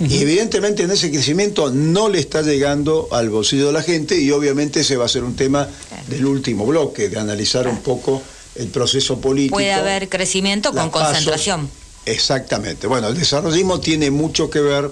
Y 0.09 0.21
evidentemente 0.21 0.83
en 0.83 0.91
ese 0.91 1.11
crecimiento 1.11 1.69
no 1.69 2.09
le 2.09 2.19
está 2.19 2.41
llegando 2.41 3.07
al 3.11 3.29
bolsillo 3.29 3.67
de 3.67 3.73
la 3.73 3.83
gente 3.83 4.19
y 4.19 4.31
obviamente 4.31 4.81
ese 4.81 4.97
va 4.97 5.05
a 5.05 5.09
ser 5.09 5.23
un 5.23 5.35
tema 5.35 5.67
del 6.07 6.25
último 6.25 6.65
bloque, 6.65 7.09
de 7.09 7.19
analizar 7.19 7.67
un 7.67 7.81
poco 7.81 8.21
el 8.55 8.67
proceso 8.67 9.19
político. 9.19 9.55
Puede 9.55 9.73
haber 9.73 10.09
crecimiento 10.09 10.73
con 10.73 10.89
pasos. 10.89 11.09
concentración. 11.09 11.69
Exactamente. 12.05 12.87
Bueno, 12.87 13.09
el 13.09 13.15
desarrollismo 13.15 13.79
tiene 13.79 14.09
mucho 14.09 14.49
que 14.49 14.59
ver 14.59 14.89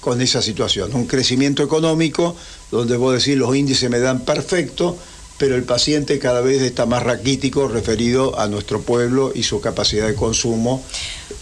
con 0.00 0.20
esa 0.20 0.42
situación. 0.42 0.94
Un 0.94 1.06
crecimiento 1.06 1.62
económico 1.62 2.34
donde 2.70 2.96
vos 2.96 3.14
decís 3.14 3.36
los 3.36 3.54
índices 3.54 3.88
me 3.88 4.00
dan 4.00 4.24
perfecto, 4.24 4.98
pero 5.38 5.54
el 5.54 5.62
paciente 5.62 6.18
cada 6.18 6.40
vez 6.40 6.60
está 6.60 6.86
más 6.86 7.02
raquítico 7.02 7.68
referido 7.68 8.38
a 8.38 8.48
nuestro 8.48 8.82
pueblo 8.82 9.32
y 9.34 9.44
su 9.44 9.60
capacidad 9.60 10.08
de 10.08 10.14
consumo 10.14 10.84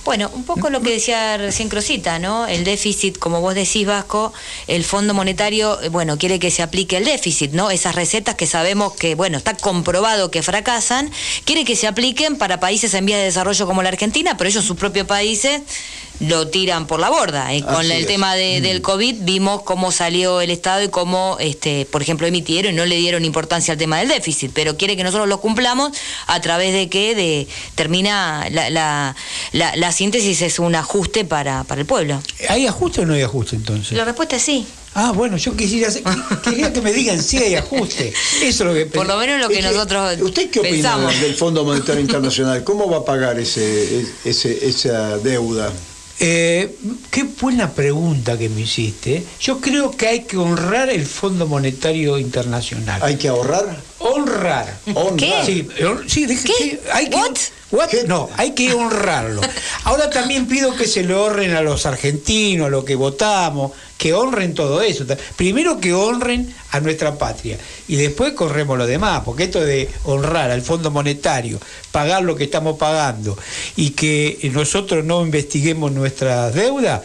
Bueno, 0.04 0.30
un 0.32 0.44
poco 0.44 0.70
lo 0.70 0.80
que 0.80 0.92
decía 0.92 1.36
recién 1.36 1.68
Crosita, 1.68 2.18
¿no? 2.18 2.46
El 2.46 2.64
déficit, 2.64 3.18
como 3.18 3.42
vos 3.42 3.54
decís, 3.54 3.86
Vasco, 3.86 4.32
el 4.66 4.82
Fondo 4.82 5.12
Monetario, 5.12 5.80
eh, 5.82 5.90
bueno, 5.90 6.16
quiere 6.16 6.38
que 6.38 6.50
se 6.50 6.62
aplique 6.62 6.96
el 6.96 7.04
déficit, 7.04 7.52
¿no? 7.52 7.70
Esas 7.70 7.94
recetas 7.94 8.34
que 8.34 8.46
sabemos 8.46 8.94
que, 8.94 9.14
bueno, 9.14 9.36
está 9.36 9.54
comprobado 9.54 10.30
que 10.30 10.42
fracasan, 10.42 11.10
quiere 11.44 11.66
que 11.66 11.76
se 11.76 11.86
apliquen 11.86 12.38
para 12.38 12.60
países 12.60 12.94
en 12.94 13.04
vías 13.04 13.18
de 13.18 13.26
desarrollo 13.26 13.66
como 13.66 13.82
la 13.82 13.90
Argentina, 13.90 14.36
pero 14.38 14.48
ellos, 14.48 14.64
sus 14.64 14.78
propios 14.78 15.06
países, 15.06 15.60
lo 16.20 16.48
tiran 16.48 16.86
por 16.86 17.00
la 17.00 17.08
borda. 17.10 17.52
Y 17.54 17.62
con 17.62 17.74
Así 17.76 17.92
el 17.92 18.00
es. 18.02 18.06
tema 18.06 18.34
de- 18.34 18.60
del 18.60 18.82
COVID 18.82 19.16
vimos 19.20 19.62
cómo 19.62 19.90
salió 19.90 20.40
el 20.40 20.50
Estado 20.50 20.82
y 20.84 20.88
cómo, 20.88 21.36
este, 21.40 21.86
por 21.86 22.02
ejemplo, 22.02 22.26
emitieron 22.26 22.74
y 22.74 22.76
no 22.76 22.84
le 22.86 22.96
dieron 22.96 23.24
importancia 23.24 23.72
al 23.72 23.78
tema 23.78 23.98
del 23.98 24.08
déficit, 24.08 24.50
pero 24.54 24.76
quiere 24.76 24.96
que 24.96 25.02
nosotros 25.04 25.28
lo 25.28 25.40
cumplamos 25.40 25.92
a 26.26 26.40
través 26.40 26.72
de 26.74 26.88
que 26.88 27.14
de, 27.14 27.48
termina 27.74 28.46
la, 28.50 28.70
la, 28.70 29.16
la- 29.52 29.74
la 29.76 29.92
síntesis 29.92 30.42
es 30.42 30.58
un 30.58 30.74
ajuste 30.74 31.24
para, 31.24 31.64
para 31.64 31.80
el 31.80 31.86
pueblo. 31.86 32.22
¿Hay 32.48 32.66
ajuste 32.66 33.00
o 33.00 33.06
no 33.06 33.14
hay 33.14 33.22
ajuste 33.22 33.56
entonces? 33.56 33.92
La 33.96 34.04
respuesta 34.04 34.36
es 34.36 34.42
sí. 34.42 34.66
Ah, 34.92 35.12
bueno, 35.12 35.36
yo 35.36 35.56
quisiera 35.56 35.88
quería 36.42 36.72
que 36.72 36.80
me 36.80 36.92
digan 36.92 37.22
si 37.22 37.38
hay 37.38 37.54
ajuste. 37.54 38.08
Eso 38.42 38.44
es 38.44 38.60
lo 38.60 38.74
que 38.74 38.86
Por 38.86 39.06
lo 39.06 39.16
menos 39.16 39.40
lo 39.40 39.48
que 39.48 39.60
Es 39.60 39.64
que, 39.64 39.72
nosotros 39.72 40.18
¿Usted 40.20 40.50
qué 40.50 40.58
opina 40.58 40.74
pensamos. 40.74 41.20
del 41.20 41.34
Fondo 41.36 41.64
Monetario 41.64 42.00
Internacional? 42.00 42.64
¿Cómo 42.64 42.90
va 42.90 42.98
a 42.98 43.04
pagar 43.04 43.38
ese, 43.38 44.04
ese, 44.24 44.68
esa 44.68 45.16
deuda? 45.18 45.72
Eh, 46.22 46.76
qué 47.10 47.24
buena 47.40 47.70
pregunta 47.70 48.36
que 48.36 48.50
me 48.50 48.60
hiciste. 48.60 49.24
Yo 49.40 49.58
creo 49.60 49.90
que 49.90 50.06
hay 50.06 50.20
que 50.24 50.36
honrar 50.36 50.90
el 50.90 51.06
Fondo 51.06 51.46
Monetario 51.46 52.18
Internacional. 52.18 53.02
¿Hay 53.02 53.16
que 53.16 53.28
ahorrar? 53.28 53.80
Honrar. 54.00 54.78
¿Honrar? 54.94 55.46
Sí, 55.46 55.68
sí, 56.06 56.36
sí, 56.36 56.78
hay 56.92 57.08
que, 57.08 57.16
What? 57.70 57.92
No, 58.08 58.28
hay 58.36 58.50
que 58.52 58.72
honrarlo. 58.74 59.40
Ahora 59.84 60.10
también 60.10 60.46
pido 60.46 60.74
que 60.74 60.88
se 60.88 61.04
lo 61.04 61.24
honren 61.24 61.52
a 61.52 61.60
los 61.60 61.86
argentinos, 61.86 62.66
a 62.66 62.70
los 62.70 62.84
que 62.84 62.96
votamos, 62.96 63.72
que 63.96 64.12
honren 64.12 64.54
todo 64.54 64.82
eso. 64.82 65.04
Primero 65.36 65.78
que 65.78 65.92
honren 65.94 66.52
a 66.72 66.80
nuestra 66.80 67.16
patria 67.16 67.58
y 67.86 67.94
después 67.96 68.32
corremos 68.32 68.76
lo 68.76 68.86
demás, 68.86 69.22
porque 69.24 69.44
esto 69.44 69.60
de 69.60 69.88
honrar 70.04 70.50
al 70.50 70.62
Fondo 70.62 70.90
Monetario, 70.90 71.60
pagar 71.92 72.24
lo 72.24 72.34
que 72.34 72.44
estamos 72.44 72.76
pagando 72.76 73.38
y 73.76 73.90
que 73.90 74.50
nosotros 74.52 75.04
no 75.04 75.22
investiguemos 75.22 75.92
nuestras 75.92 76.52
deudas, 76.54 77.02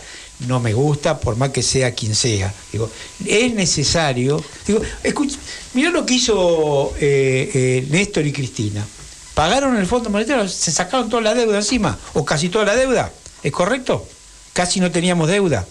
no 0.47 0.59
me 0.59 0.73
gusta, 0.73 1.19
por 1.19 1.35
más 1.37 1.49
que 1.51 1.63
sea 1.63 1.91
quien 1.93 2.13
sea. 2.15 2.53
Digo, 2.71 2.89
es 3.25 3.53
necesario. 3.53 4.43
Digo, 4.67 4.81
escucha, 5.03 5.37
mirá 5.73 5.89
lo 5.91 6.05
que 6.05 6.15
hizo 6.15 6.93
eh, 6.99 7.49
eh, 7.53 7.87
Néstor 7.89 8.25
y 8.25 8.33
Cristina. 8.33 8.85
Pagaron 9.33 9.75
el 9.77 9.85
Fondo 9.85 10.09
Monetario, 10.09 10.47
se 10.47 10.71
sacaron 10.71 11.09
toda 11.09 11.21
la 11.21 11.33
deuda 11.33 11.57
encima, 11.57 11.97
o 12.13 12.23
casi 12.23 12.49
toda 12.49 12.65
la 12.65 12.75
deuda. 12.75 13.11
¿Es 13.43 13.51
correcto? 13.51 14.05
Casi 14.53 14.79
no 14.79 14.91
teníamos 14.91 15.27
deuda 15.27 15.65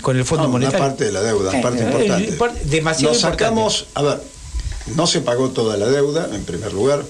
con 0.00 0.16
el 0.16 0.24
Fondo 0.24 0.44
No, 0.44 0.48
una 0.50 0.58
Monetario. 0.58 0.86
parte 0.86 1.04
de 1.04 1.12
la 1.12 1.20
deuda, 1.22 1.50
una 1.50 1.60
parte 1.60 1.82
Eh, 1.82 1.86
importante. 1.86 2.28
eh, 2.28 2.32
par- 2.32 2.54
demasiado 2.64 3.12
Nos 3.12 3.22
sacamos, 3.22 3.80
importante. 3.88 4.00
a 4.00 4.14
ver, 4.16 4.96
no 4.96 5.06
se 5.06 5.20
pagó 5.20 5.50
toda 5.50 5.76
la 5.76 5.86
deuda, 5.88 6.28
en 6.34 6.42
primer 6.44 6.72
lugar. 6.72 7.04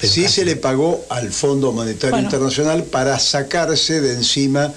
sí 0.00 0.28
se 0.28 0.44
le 0.44 0.56
pagó 0.56 1.04
al 1.08 1.32
Fondo 1.32 1.72
Monetario 1.72 2.10
Bueno. 2.12 2.26
Internacional 2.28 2.84
para 2.84 3.18
sacarse 3.18 4.00
de 4.00 4.12
encima 4.12 4.72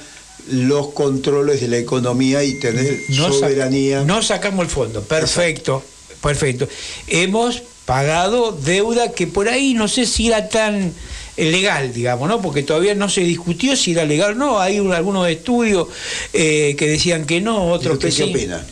los 0.47 0.89
controles 0.89 1.61
de 1.61 1.67
la 1.67 1.77
economía 1.77 2.43
y 2.43 2.53
tener 2.55 3.01
No 3.09 3.29
sac- 3.29 3.39
soberanía. 3.39 4.03
No 4.03 4.21
sacamos 4.21 4.65
el 4.65 4.71
fondo, 4.71 5.01
perfecto, 5.03 5.83
perfecto. 6.21 6.67
Hemos 7.07 7.61
pagado 7.85 8.51
deuda 8.51 9.11
que 9.11 9.27
por 9.27 9.49
ahí 9.49 9.73
no 9.73 9.87
sé 9.87 10.05
si 10.05 10.27
era 10.27 10.49
tan 10.49 10.93
eh, 11.37 11.51
legal, 11.51 11.93
digamos, 11.93 12.27
¿no? 12.29 12.41
Porque 12.41 12.63
todavía 12.63 12.93
no 12.95 13.09
se 13.09 13.21
discutió 13.21 13.75
si 13.75 13.91
era 13.93 14.05
legal 14.05 14.31
o 14.33 14.35
no. 14.35 14.59
Hay 14.59 14.79
un- 14.79 14.93
algunos 14.93 15.27
estudios 15.27 15.87
eh, 16.33 16.75
que 16.77 16.87
decían 16.87 17.25
que 17.25 17.41
no, 17.41 17.69
¿Y 17.69 17.71
otros 17.71 17.97
que 17.97 18.07
qué 18.07 18.11
sí. 18.11 18.23
opina? 18.23 18.65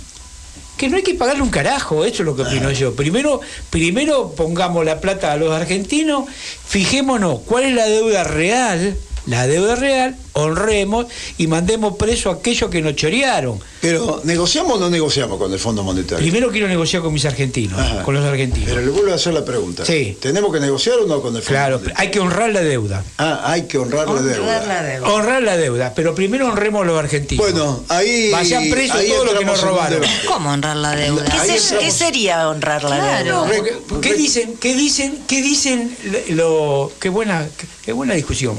Que 0.78 0.90
no 0.90 0.98
hay 0.98 1.02
que 1.04 1.16
pagarle 1.16 1.42
un 1.42 1.50
carajo, 1.50 2.06
eso 2.06 2.22
es 2.22 2.26
lo 2.28 2.36
que 2.36 2.44
opino 2.44 2.72
yo. 2.72 2.94
Primero, 2.96 3.42
primero 3.72 4.32
pongamos 4.36 4.86
la 4.86 5.02
plata 5.02 5.32
a 5.34 5.38
los 5.38 5.52
argentinos, 5.52 6.26
fijémonos 6.68 7.40
cuál 7.46 7.64
es 7.64 7.74
la 7.74 7.86
deuda 7.88 8.24
real, 8.24 8.96
la 9.28 9.46
deuda 9.48 9.76
real, 9.76 10.16
honremos 10.34 11.06
y 11.38 11.48
mandemos 11.48 11.96
preso 11.98 12.30
a 12.30 12.34
aquellos 12.36 12.70
que 12.70 12.82
nos 12.82 12.96
chorearon. 12.96 13.60
Pero, 13.82 14.22
¿negociamos 14.24 14.78
o 14.78 14.80
no 14.80 14.90
negociamos 14.90 15.38
con 15.38 15.52
el 15.54 15.60
Fondo 15.60 15.84
Monetario? 15.84 16.18
Primero 16.18 16.52
quiero 16.52 16.68
negociar 16.68 17.02
con 17.04 17.14
mis 17.14 17.26
argentinos, 17.26 17.80
Ajá. 17.80 18.02
con 18.04 18.16
los 18.16 18.26
argentinos. 18.26 18.68
Pero 18.70 18.82
le 18.82 18.90
vuelvo 18.90 19.12
a 19.12 19.16
hacer 19.16 19.34
la 19.34 19.46
pregunta. 19.46 19.86
Sí. 19.86 20.18
¿Tenemos 20.20 20.52
que 20.52 20.60
negociar 20.60 20.96
o 21.00 21.06
no 21.06 21.22
con 21.22 21.36
el 21.36 21.42
Fondo 21.42 21.48
Claro, 21.48 21.76
Monetario? 21.80 22.02
hay 22.02 22.12
que 22.12 22.20
honrar 22.20 22.50
la 22.52 22.62
deuda. 22.62 23.04
Ah, 23.20 23.42
hay 23.46 23.64
que 23.68 23.78
honrar, 23.78 24.08
la 24.10 24.22
deuda. 24.22 24.82
deuda. 24.84 25.08
Honrar 25.14 25.44
la 25.44 25.58
deuda, 25.58 25.94
pero 25.96 26.16
primero 26.16 26.48
honremos 26.48 26.82
a 26.82 26.86
los 26.86 26.98
argentinos. 27.00 27.46
Bueno, 27.52 27.84
ahí. 27.90 28.32
Vayan 28.32 28.70
presos 28.70 28.96
ahí 28.98 29.10
todos 29.10 29.26
los 29.26 29.36
que 29.36 29.46
nos 29.46 29.62
robaron. 29.62 30.02
¿Cómo 30.28 30.52
honrar 30.52 30.78
la 30.78 30.96
deuda? 30.96 31.26
¿Qué, 31.46 31.60
se- 31.60 31.92
sería 31.92 32.50
honrar 32.50 32.84
la 32.84 32.98
Claro. 32.98 33.46
deuda? 33.46 34.02
¿Qué 34.02 34.14
dicen? 34.16 34.56
¿Qué 34.60 34.74
dicen? 34.74 35.20
¿Qué 35.28 35.42
dicen 35.44 35.96
lo? 36.30 36.92
Qué 37.00 37.10
buena, 37.10 37.46
qué 37.86 37.92
buena 37.94 38.14
discusión. 38.16 38.56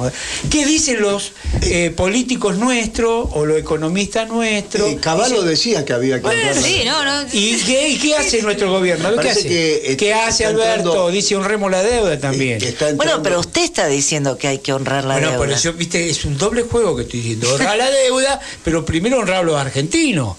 ¿Qué 0.51 0.58
dicen 0.65 1.01
los 1.01 1.33
eh, 1.63 1.91
políticos 1.97 2.57
nuestros 2.57 3.29
o 3.33 3.45
los 3.47 3.59
economistas 3.59 4.29
nuestros? 4.29 4.89
Eh, 4.91 4.99
Caballo 5.01 5.43
decía 5.43 5.85
que 5.85 5.93
había 5.93 6.21
que 6.21 6.27
honrar 6.27 6.57
la 6.57 6.63
Sí, 6.63 6.79
deuda. 6.79 7.05
no, 7.05 7.23
no. 7.23 7.29
¿Y 7.33 7.57
qué, 7.57 7.89
y 7.89 7.99
qué 7.99 8.17
hace 8.17 8.43
nuestro 8.43 8.71
gobierno? 8.71 9.11
¿Qué 9.21 9.31
hace? 9.31 9.43
que, 9.49 9.93
eh, 9.93 9.97
¿Qué 9.97 10.15
hace 10.15 10.47
Alberto? 10.47 10.69
entrando- 10.91 11.11
Dice 11.11 11.37
honremos 11.37 11.71
la 11.71 11.83
deuda 11.83 12.19
también. 12.19 12.59
Bueno, 12.97 13.23
pero 13.23 13.41
usted 13.41 13.63
está 13.63 13.87
diciendo 13.87 14.37
que 14.39 14.49
hay 14.49 14.59
que 14.59 14.73
honrar 14.73 15.05
la 15.05 15.15
Bueno, 15.15 15.29
deuda. 15.29 15.39
por 15.39 15.51
eso, 15.51 15.73
viste, 15.73 16.09
es 16.09 16.25
un 16.25 16.37
doble 16.39 16.63
juego 16.63 16.95
que 16.97 17.03
estoy 17.03 17.21
diciendo. 17.21 17.53
Honrar 17.55 17.77
la 17.77 17.91
deuda, 17.91 18.41
pero 18.65 18.85
primero 18.85 19.19
honrar 19.19 19.39
a 19.39 19.43
los 19.43 19.57
argentinos. 19.57 20.37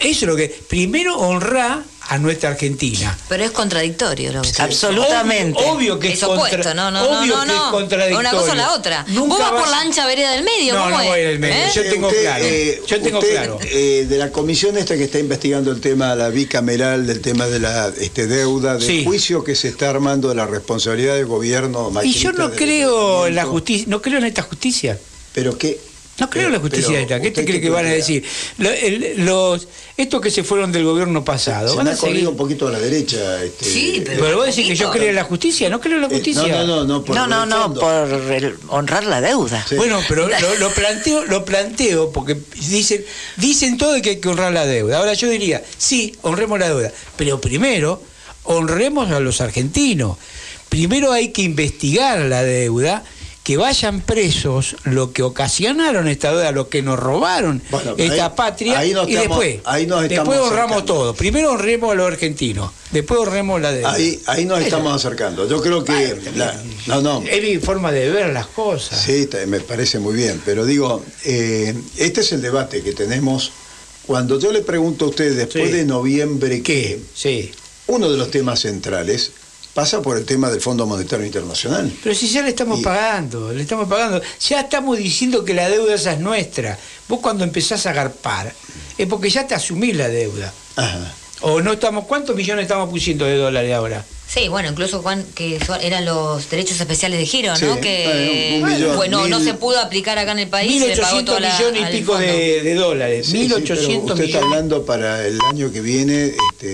Eso 0.00 0.08
es 0.08 0.22
lo 0.22 0.36
que. 0.36 0.48
Primero 0.68 1.16
honrar 1.18 1.82
a 2.08 2.18
nuestra 2.18 2.50
Argentina. 2.50 3.16
Pero 3.28 3.44
es 3.44 3.50
contradictorio 3.50 4.32
lo 4.32 4.42
que 4.42 4.48
dice. 4.48 4.62
Absolutamente. 4.62 5.58
Obvio, 5.60 5.72
obvio 5.72 5.98
que 5.98 6.08
es, 6.08 6.14
Es 6.18 6.22
opuesto, 6.22 6.56
contra- 6.56 6.74
no, 6.74 6.90
no, 6.90 7.02
no, 7.02 7.20
obvio 7.20 7.36
no, 7.36 7.44
que 7.44 7.52
es 7.52 7.60
contradictorio. 7.72 8.18
Una 8.20 8.30
cosa 8.30 8.52
o 8.52 8.54
la 8.54 8.72
otra. 8.74 9.04
Nunca 9.08 9.28
Vos 9.34 9.38
vas 9.38 9.50
por 9.60 9.68
la 9.68 9.80
ancha 9.80 10.06
vereda 10.06 10.30
del 10.32 10.44
medio, 10.44 10.74
No, 10.74 10.84
¿cómo 10.84 10.96
no 10.96 11.00
es? 11.02 11.08
voy 11.08 11.20
en 11.20 11.26
el 11.28 11.38
medio. 11.38 11.54
¿Eh? 11.56 11.70
Yo 11.74 11.82
tengo 11.90 12.08
Usted, 12.08 12.22
claro. 12.22 12.44
eh, 12.44 12.82
Yo 12.86 13.00
tengo 13.02 13.18
usted, 13.18 13.32
claro. 13.32 13.58
eh, 13.62 14.06
de 14.08 14.18
la 14.18 14.30
comisión 14.30 14.76
esta 14.78 14.96
que 14.96 15.04
está 15.04 15.18
investigando 15.18 15.70
el 15.72 15.80
tema, 15.80 16.14
la 16.14 16.28
bicameral, 16.28 17.06
del 17.06 17.20
tema 17.20 17.46
de 17.46 17.58
la 17.60 17.92
este, 17.98 18.26
deuda, 18.26 18.74
del 18.78 18.86
Sí. 18.86 19.04
juicio 19.04 19.42
que 19.44 19.54
se 19.56 19.68
está 19.68 19.90
armando 19.90 20.28
de 20.28 20.34
la 20.36 20.46
responsabilidad 20.46 21.14
del 21.16 21.26
gobierno. 21.26 21.90
Y 22.04 22.12
yo 22.12 22.32
no 22.32 22.48
del 22.48 22.58
creo 22.58 23.26
en 23.26 23.34
la 23.34 23.44
justicia, 23.44 23.86
no 23.88 24.00
creo 24.00 24.18
en 24.18 24.24
esta 24.24 24.42
justicia. 24.42 24.98
Pero 25.32 25.58
qué. 25.58 25.78
No 26.18 26.30
creo 26.30 26.46
en 26.46 26.52
la 26.54 26.58
justicia 26.60 26.88
Pero, 26.88 27.00
esta. 27.02 27.16
¿Qué 27.20 27.30
te 27.30 27.40
¿usted 27.40 27.44
cree 27.44 27.60
que 27.60 27.68
van 27.68 27.84
a 27.84 27.90
decir? 27.90 28.24
Lo- 28.58 28.70
el- 28.70 29.24
los, 29.26 29.68
estos 29.98 30.20
que 30.22 30.30
se 30.30 30.44
fueron 30.44 30.72
del 30.72 30.84
gobierno 30.84 31.22
pasado. 31.24 31.68
Se 31.68 31.76
van 31.76 31.84
me 31.84 31.90
a 31.90 31.94
ha 31.94 31.96
corrido 31.98 32.30
un 32.30 32.36
poquito 32.36 32.68
a 32.68 32.70
la 32.70 32.78
derecha. 32.78 33.42
Este, 33.44 33.64
Sí, 33.66 34.02
pero- 34.04 34.22
Pero 34.24 34.36
vos 34.38 34.46
decís 34.46 34.66
que 34.66 34.74
yo 34.76 34.90
creo 34.90 35.10
en 35.10 35.14
la 35.14 35.24
justicia, 35.24 35.68
no 35.68 35.78
creo 35.80 35.96
en 35.96 36.02
la 36.02 36.06
eh, 36.08 36.10
justicia. 36.14 36.42
no, 36.42 36.66
no, 36.66 36.66
no, 36.66 36.84
no, 36.84 37.04
por 37.04 37.14
no, 37.16 37.26
no, 37.26 37.44
no, 37.44 37.74
por 37.74 38.32
el- 38.32 38.54
honrar 38.68 39.04
la 39.04 39.20
deuda. 39.20 39.64
Sí. 39.68 39.74
Bueno, 39.76 40.00
pero 40.08 40.26
lo, 40.40 40.54
lo 40.58 40.70
planteo, 40.70 41.24
lo 41.26 41.44
planteo 41.44 42.10
porque 42.12 42.36
dicen, 42.68 43.04
dicen 43.36 43.76
todo 43.76 44.00
que 44.00 44.10
hay 44.10 44.16
que 44.20 44.28
honrar 44.28 44.52
la 44.52 44.64
deuda. 44.64 44.98
Ahora 44.98 45.12
yo 45.12 45.28
diría, 45.28 45.62
sí, 45.76 46.14
honremos 46.22 46.58
la 46.58 46.68
deuda, 46.68 46.92
pero 47.16 47.40
primero 47.42 48.02
honremos 48.44 49.10
a 49.10 49.20
los 49.20 49.40
argentinos. 49.40 50.16
Primero 50.68 51.12
hay 51.12 51.28
que 51.28 51.42
investigar 51.42 52.18
la 52.20 52.42
deuda, 52.42 53.04
que 53.46 53.56
vayan 53.56 54.00
presos 54.00 54.74
lo 54.82 55.12
que 55.12 55.22
ocasionaron 55.22 56.08
esta 56.08 56.32
deuda, 56.32 56.50
lo 56.50 56.68
que 56.68 56.82
nos 56.82 56.98
robaron 56.98 57.62
Bueno, 57.70 57.94
esta 57.96 58.24
ahí- 58.26 58.32
patria 58.34 58.76
ahí 58.80 58.88
y 58.88 58.90
estamos- 58.90 59.08
después, 59.12 59.56
ahí 59.64 59.86
nos 59.86 60.08
después 60.08 60.40
honramos 60.40 60.72
acercando. 60.78 60.84
todo. 60.84 61.14
Primero 61.14 61.52
honremos 61.52 61.92
a 61.92 61.94
los 61.94 62.08
argentinos, 62.08 62.72
después 62.90 63.20
honremos 63.20 63.60
la 63.60 63.70
deuda. 63.70 63.92
Ahí, 63.92 64.20
ahí 64.26 64.46
nos 64.46 64.58
Eso. 64.58 64.66
estamos 64.66 64.92
acercando. 64.96 65.48
Yo 65.48 65.62
creo 65.62 65.84
que. 65.84 66.18
la- 66.34 66.60
no, 66.88 67.00
no. 67.02 67.22
Es 67.22 67.40
mi 67.40 67.58
forma 67.58 67.92
de 67.92 68.10
ver 68.10 68.32
las 68.32 68.48
cosas. 68.48 69.00
Sí, 69.00 69.28
me 69.46 69.60
parece 69.60 70.00
muy 70.00 70.16
bien, 70.16 70.42
pero 70.44 70.66
digo, 70.66 71.04
eh, 71.24 71.72
este 71.98 72.22
es 72.22 72.32
el 72.32 72.42
debate 72.42 72.82
que 72.82 72.94
tenemos. 72.94 73.52
Cuando 74.08 74.40
yo 74.40 74.50
le 74.50 74.62
pregunto 74.62 75.04
a 75.04 75.08
usted 75.10 75.36
después 75.36 75.66
Sí. 75.70 75.72
de 75.76 75.84
noviembre 75.84 76.62
¿Qué? 76.64 76.98
Sí. 77.14 77.52
uno 77.86 78.10
de 78.10 78.18
los 78.18 78.32
temas 78.32 78.58
centrales 78.58 79.30
pasa 79.76 80.00
por 80.00 80.16
el 80.16 80.24
tema 80.24 80.48
del 80.50 80.62
Fondo 80.62 80.86
Monetario 80.86 81.26
Internacional. 81.26 81.92
Pero 82.02 82.14
si 82.14 82.28
ya 82.28 82.40
le 82.40 82.48
estamos 82.48 82.80
Y- 82.80 82.82
pagando, 82.82 83.52
le 83.52 83.60
estamos 83.60 83.86
pagando, 83.86 84.22
ya 84.40 84.60
estamos 84.60 84.96
diciendo 84.96 85.44
que 85.44 85.52
la 85.52 85.68
deuda 85.68 85.94
esa 85.94 86.14
es 86.14 86.18
nuestra. 86.18 86.78
Vos 87.08 87.20
cuando 87.20 87.44
empezás 87.44 87.84
a 87.84 87.90
agarpar, 87.90 88.54
es 88.96 89.06
porque 89.06 89.28
ya 89.28 89.46
te 89.46 89.54
asumís 89.54 89.94
la 89.94 90.08
deuda. 90.08 90.50
Ajá. 90.76 91.12
O 91.42 91.60
no 91.60 91.74
estamos, 91.74 92.06
¿cuántos 92.06 92.34
millones 92.34 92.62
estamos 92.62 92.88
pusiendo 92.88 93.26
de 93.26 93.36
dólares 93.36 93.74
ahora? 93.74 94.02
Sí, 94.28 94.48
bueno, 94.48 94.68
incluso 94.68 95.02
Juan, 95.02 95.24
que 95.34 95.58
eran 95.80 96.04
los 96.04 96.50
derechos 96.50 96.78
especiales 96.80 97.18
de 97.20 97.26
giro, 97.26 97.54
Sí, 97.56 97.64
¿no? 97.64 97.80
Que 97.80 98.58
bueno, 98.60 98.66
un 98.66 98.72
millón, 98.80 98.96
bueno, 98.96 99.28
no 99.28 99.40
se 99.40 99.54
pudo 99.54 99.78
aplicar 99.80 100.18
acá 100.18 100.32
en 100.32 100.40
el 100.40 100.48
país, 100.48 100.82
se 100.82 100.88
le 100.88 100.96
pagó 100.96 101.18
1.800 101.20 101.24
toda 101.24 101.40
la, 101.40 101.56
millones 101.58 101.82
y 101.94 101.96
pico 101.98 102.18
de, 102.18 102.62
de 102.62 102.74
dólares. 102.74 103.26
Sí, 103.26 103.48
sí, 103.48 103.54
1.800 103.54 103.64
pero 103.64 104.04
usted 104.14 104.24
está 104.24 104.38
hablando 104.40 104.84
para 104.84 105.24
el 105.26 105.38
año 105.50 105.70
que 105.72 105.80
viene 105.80 106.34
este, 106.52 106.66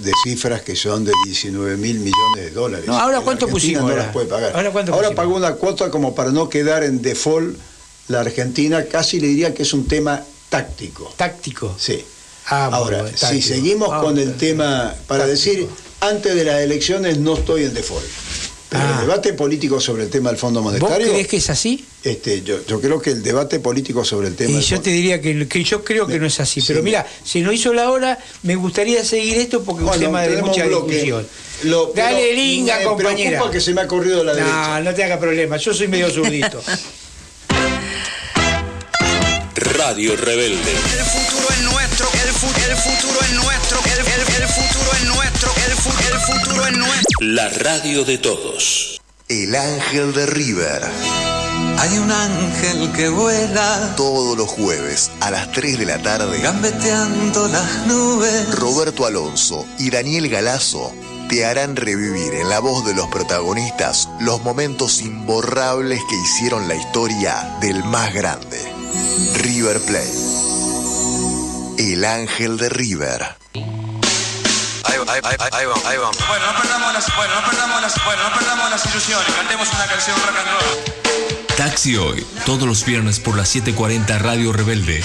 de 0.00 0.12
cifras 0.24 0.60
que 0.60 0.76
son 0.76 1.04
de 1.04 1.12
19 1.24 1.78
mil 1.78 2.00
millones 2.00 2.44
de 2.44 2.50
dólares. 2.50 2.86
No, 2.86 2.98
ahora 2.98 3.20
cuánto 3.22 3.48
pusimos 3.48 3.82
No 3.82 3.88
ahora? 3.88 4.02
las 4.04 4.12
puede 4.12 4.26
pagar. 4.26 4.52
Ahora 4.54 4.70
cuánto 4.70 4.92
pusimos? 4.92 5.14
pagó 5.14 5.36
una 5.36 5.54
cuota 5.54 5.90
como 5.90 6.14
para 6.14 6.30
no 6.32 6.48
quedar 6.50 6.84
en 6.84 7.00
default 7.00 7.56
la 8.08 8.20
Argentina, 8.20 8.84
casi 8.84 9.20
le 9.20 9.28
diría 9.28 9.54
que 9.54 9.62
es 9.62 9.72
un 9.72 9.88
tema 9.88 10.22
táctico. 10.50 11.12
¿Táctico? 11.16 11.74
Sí. 11.78 12.04
Ah, 12.46 12.68
Ahora, 12.72 13.02
bueno, 13.02 13.16
si 13.16 13.40
seguimos 13.40 13.88
Ah, 13.92 14.00
con 14.02 14.18
el 14.18 14.30
táctico. 14.32 14.46
tema, 14.46 14.94
para 15.06 15.26
decir, 15.26 15.66
antes 16.00 16.34
de 16.34 16.44
las 16.44 16.60
elecciones 16.60 17.18
no 17.18 17.36
estoy 17.36 17.64
en 17.64 17.74
default. 17.74 18.04
Pero 18.70 18.84
Ah. 18.84 18.98
el 19.00 19.06
debate 19.08 19.32
político 19.32 19.80
sobre 19.80 20.04
el 20.04 20.10
tema 20.10 20.30
del 20.30 20.38
Fondo 20.38 20.62
¿Vos 20.62 20.72
Monetario, 20.72 21.08
crees 21.12 21.26
que 21.26 21.38
es 21.38 21.50
así? 21.50 21.84
este, 22.04 22.42
yo, 22.42 22.64
yo 22.68 22.80
creo 22.80 23.02
que 23.02 23.10
el 23.10 23.20
debate 23.20 23.58
político 23.58 24.04
sobre 24.04 24.28
el 24.28 24.36
tema 24.36 24.52
Y 24.58 24.60
yo 24.62 24.76
Fondo- 24.76 24.82
te 24.82 24.90
diría 24.90 25.20
que, 25.20 25.48
que 25.48 25.64
yo 25.64 25.82
creo 25.82 26.06
que 26.06 26.20
no 26.20 26.26
es 26.26 26.38
así. 26.38 26.62
Pero 26.64 26.80
mira, 26.80 27.04
se 27.24 27.40
nos 27.40 27.52
hizo 27.52 27.74
la 27.74 27.90
hora, 27.90 28.16
me 28.44 28.54
gustaría 28.54 29.04
seguir 29.04 29.38
esto 29.38 29.64
porque 29.64 29.84
es 29.84 29.90
un 29.92 29.98
tema 30.00 30.22
de 30.22 30.40
mucha 30.40 30.66
discusión. 30.68 31.26
Lo- 31.64 31.92
Dale, 31.96 32.32
linga, 32.32 32.78
me 32.78 32.84
compañera. 32.84 33.30
preocupa 33.30 33.50
que 33.52 33.60
se 33.60 33.74
me 33.74 33.80
ha 33.80 33.88
corrido 33.88 34.22
la 34.22 34.32
no, 34.34 34.38
derecha. 34.38 34.80
no 34.80 34.94
te 34.94 35.02
haga 35.04 35.18
problema, 35.18 35.56
yo 35.56 35.74
soy 35.74 35.88
medio 35.88 36.08
zurdito. 36.08 36.62
Radio 39.80 40.16
Rebelde. 40.16 40.72
El 40.72 41.04
futuro 41.06 41.48
es 41.50 41.60
nuestro, 41.62 42.06
el, 42.12 42.32
fu- 42.32 42.70
el 42.70 42.76
futuro 42.76 43.18
es 43.22 43.32
nuestro, 43.32 43.78
el, 43.84 43.98
el- 44.00 44.42
el 44.42 44.48
futuro 44.48 44.90
es 44.94 45.04
nuestro, 45.06 45.52
el, 45.66 45.72
fu- 45.72 45.90
el 46.12 46.20
futuro 46.20 46.66
es 46.66 46.72
nuestro. 46.76 47.18
La 47.20 47.48
radio 47.48 48.04
de 48.04 48.18
todos. 48.18 49.00
El 49.28 49.54
ángel 49.54 50.12
de 50.12 50.26
River. 50.26 50.82
Hay 51.78 51.98
un 51.98 52.10
ángel 52.10 52.92
que 52.92 53.08
vuela, 53.08 53.94
Todos 53.96 54.36
los 54.36 54.48
jueves 54.48 55.10
a 55.20 55.30
las 55.30 55.50
3 55.52 55.78
de 55.78 55.86
la 55.86 55.98
tarde. 56.02 56.38
gambeteando 56.40 57.48
las 57.48 57.86
nubes. 57.86 58.54
Roberto 58.56 59.06
Alonso 59.06 59.64
y 59.78 59.90
Daniel 59.90 60.28
Galazo 60.28 60.92
te 61.28 61.46
harán 61.46 61.76
revivir 61.76 62.34
en 62.34 62.48
la 62.48 62.58
voz 62.58 62.84
de 62.84 62.92
los 62.94 63.06
protagonistas 63.08 64.08
los 64.20 64.42
momentos 64.42 65.00
imborrables 65.00 66.00
que 66.10 66.16
hicieron 66.16 66.66
la 66.68 66.74
historia 66.74 67.56
del 67.60 67.82
más 67.84 68.12
grande, 68.12 68.69
River 69.34 69.80
Plate. 69.80 70.12
El 71.78 72.04
ángel 72.04 72.56
de 72.56 72.68
River. 72.68 73.36
Ahí, 74.84 74.98
va, 74.98 75.12
ahí, 75.14 75.22
ahí 75.52 75.96
vamos. 75.98 76.16
Bueno, 76.28 76.46
no 76.52 76.60
perdamos 76.60 76.92
las, 76.92 77.16
bueno, 77.16 77.34
no 77.40 77.50
perdamos 77.50 77.82
las, 77.82 78.04
bueno, 78.04 78.22
no 78.28 78.38
perdamos 78.38 78.70
las 78.70 78.86
ilusiones. 78.86 79.26
Cantemos 79.34 79.68
una 79.72 79.86
canción 79.86 80.16
rock 80.16 80.36
and 80.38 80.48
roll. 80.48 81.00
Taxi 81.56 81.96
Hoy, 81.96 82.26
todos 82.46 82.66
los 82.66 82.84
viernes 82.84 83.20
por 83.20 83.36
las 83.36 83.54
7:40 83.54 84.18
Radio 84.18 84.52
Rebelde. 84.52 85.04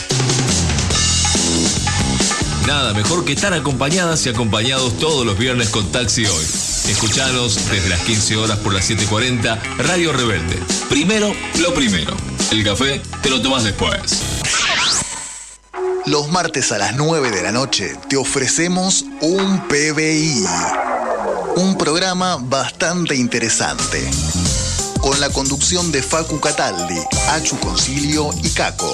Nada 2.66 2.94
mejor 2.94 3.26
que 3.26 3.34
estar 3.34 3.54
acompañadas 3.54 4.26
y 4.26 4.30
acompañados 4.30 4.98
todos 4.98 5.26
los 5.26 5.38
viernes 5.38 5.70
con 5.70 5.92
Taxi 5.92 6.26
Hoy. 6.26 6.46
Escuchanos 6.90 7.70
desde 7.70 7.90
las 7.90 8.00
15 8.02 8.38
horas 8.38 8.58
por 8.60 8.74
las 8.74 8.90
7:40 8.90 9.60
Radio 9.80 10.14
Rebelde. 10.14 10.58
Primero, 10.90 11.36
lo 11.60 11.74
primero. 11.74 12.16
El 12.52 12.64
café 12.64 13.02
te 13.22 13.30
lo 13.30 13.42
tomas 13.42 13.64
después. 13.64 14.22
Los 16.06 16.30
martes 16.30 16.72
a 16.72 16.78
las 16.78 16.96
9 16.96 17.32
de 17.32 17.42
la 17.42 17.52
noche 17.52 17.96
te 18.08 18.18
ofrecemos 18.18 19.06
un 19.22 19.68
PBI. 19.68 20.46
Un 21.56 21.78
programa 21.78 22.38
bastante 22.40 23.16
interesante. 23.16 24.08
Con 25.02 25.20
la 25.20 25.30
conducción 25.30 25.92
de 25.92 26.04
Facu 26.04 26.40
Cataldi, 26.40 27.00
Achu 27.30 27.58
Concilio 27.60 28.30
y 28.44 28.50
Caco. 28.50 28.94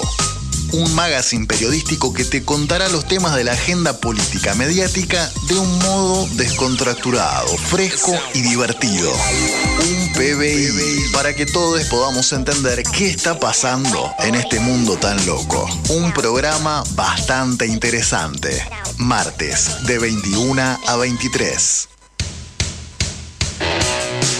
Un 0.72 0.94
magazine 0.94 1.46
periodístico 1.46 2.14
que 2.14 2.24
te 2.24 2.44
contará 2.44 2.88
los 2.88 3.06
temas 3.06 3.36
de 3.36 3.44
la 3.44 3.52
agenda 3.52 4.00
política 4.00 4.54
mediática 4.54 5.30
de 5.46 5.58
un 5.58 5.78
modo 5.80 6.26
descontracturado, 6.28 7.46
fresco 7.58 8.18
y 8.32 8.40
divertido. 8.40 9.12
Un 9.12 10.12
PBI 10.14 11.12
para 11.12 11.34
que 11.34 11.44
todos 11.44 11.84
podamos 11.84 12.32
entender 12.32 12.82
qué 12.84 13.10
está 13.10 13.38
pasando 13.38 14.14
en 14.20 14.34
este 14.34 14.60
mundo 14.60 14.96
tan 14.96 15.24
loco. 15.26 15.68
Un 15.90 16.10
programa 16.12 16.82
bastante 16.94 17.66
interesante. 17.66 18.66
Martes 18.96 19.84
de 19.86 19.98
21 19.98 20.78
a 20.86 20.96
23. 20.96 21.88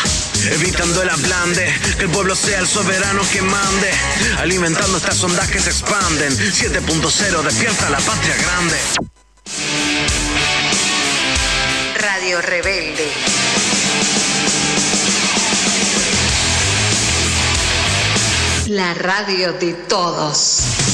evitando 0.52 1.02
el 1.02 1.10
ablande, 1.10 1.74
que 1.98 2.04
el 2.04 2.12
pueblo 2.12 2.36
sea 2.36 2.60
el 2.60 2.68
soberano 2.68 3.24
que 3.32 3.42
mande, 3.42 3.90
alimentando 4.38 4.98
estas 4.98 5.24
ondas 5.24 5.50
que 5.50 5.60
se 5.60 5.72
expanden, 5.72 6.32
7.0, 6.38 7.23
despierta 7.32 7.90
la 7.90 8.00
patria 8.00 8.36
grande. 8.36 8.76
Radio 11.96 12.42
Rebelde. 12.42 13.12
La 18.68 18.94
radio 18.94 19.54
de 19.54 19.74
todos. 19.74 20.93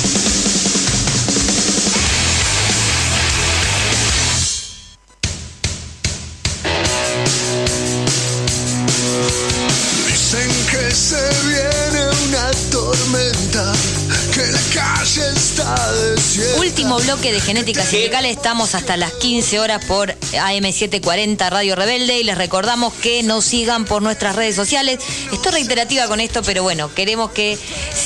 Último 16.70 17.00
bloque 17.00 17.34
de 17.34 17.40
Genética 17.42 17.84
Sindical. 17.84 18.26
Estamos 18.26 18.76
hasta 18.76 18.96
las 18.96 19.12
15 19.14 19.60
horas 19.60 19.84
por 19.86 20.14
AM740 20.14 21.50
Radio 21.50 21.76
Rebelde 21.76 22.20
y 22.20 22.24
les 22.24 22.38
recordamos 22.38 22.94
que 22.94 23.24
nos 23.24 23.44
sigan 23.44 23.86
por 23.86 24.04
nuestras 24.04 24.36
redes 24.36 24.56
sociales. 24.56 25.00
Estoy 25.34 25.52
reiterativa 25.52 26.08
con 26.08 26.20
esto, 26.20 26.44
pero 26.44 26.62
bueno, 26.62 26.94
queremos 26.94 27.32
que 27.32 27.58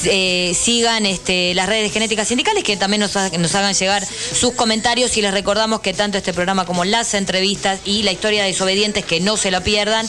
eh, 0.05 0.55
sigan 0.59 1.05
este, 1.05 1.53
las 1.55 1.67
redes 1.67 1.83
de 1.83 1.89
Genética 1.89 2.23
Sindicales, 2.23 2.63
que 2.63 2.77
también 2.77 3.01
nos, 3.01 3.17
ha- 3.17 3.29
nos 3.37 3.53
hagan 3.53 3.73
llegar 3.73 4.07
sus 4.07 4.53
comentarios 4.53 5.15
y 5.17 5.21
les 5.21 5.33
recordamos 5.33 5.81
que 5.81 5.93
tanto 5.93 6.17
este 6.17 6.33
programa 6.33 6.65
como 6.65 6.85
las 6.85 7.13
entrevistas 7.15 7.81
y 7.85 8.03
la 8.03 8.13
historia 8.13 8.43
de 8.43 8.49
desobedientes, 8.49 9.03
que 9.03 9.19
no 9.19 9.35
se 9.35 9.51
la 9.51 9.61
pierdan, 9.61 10.07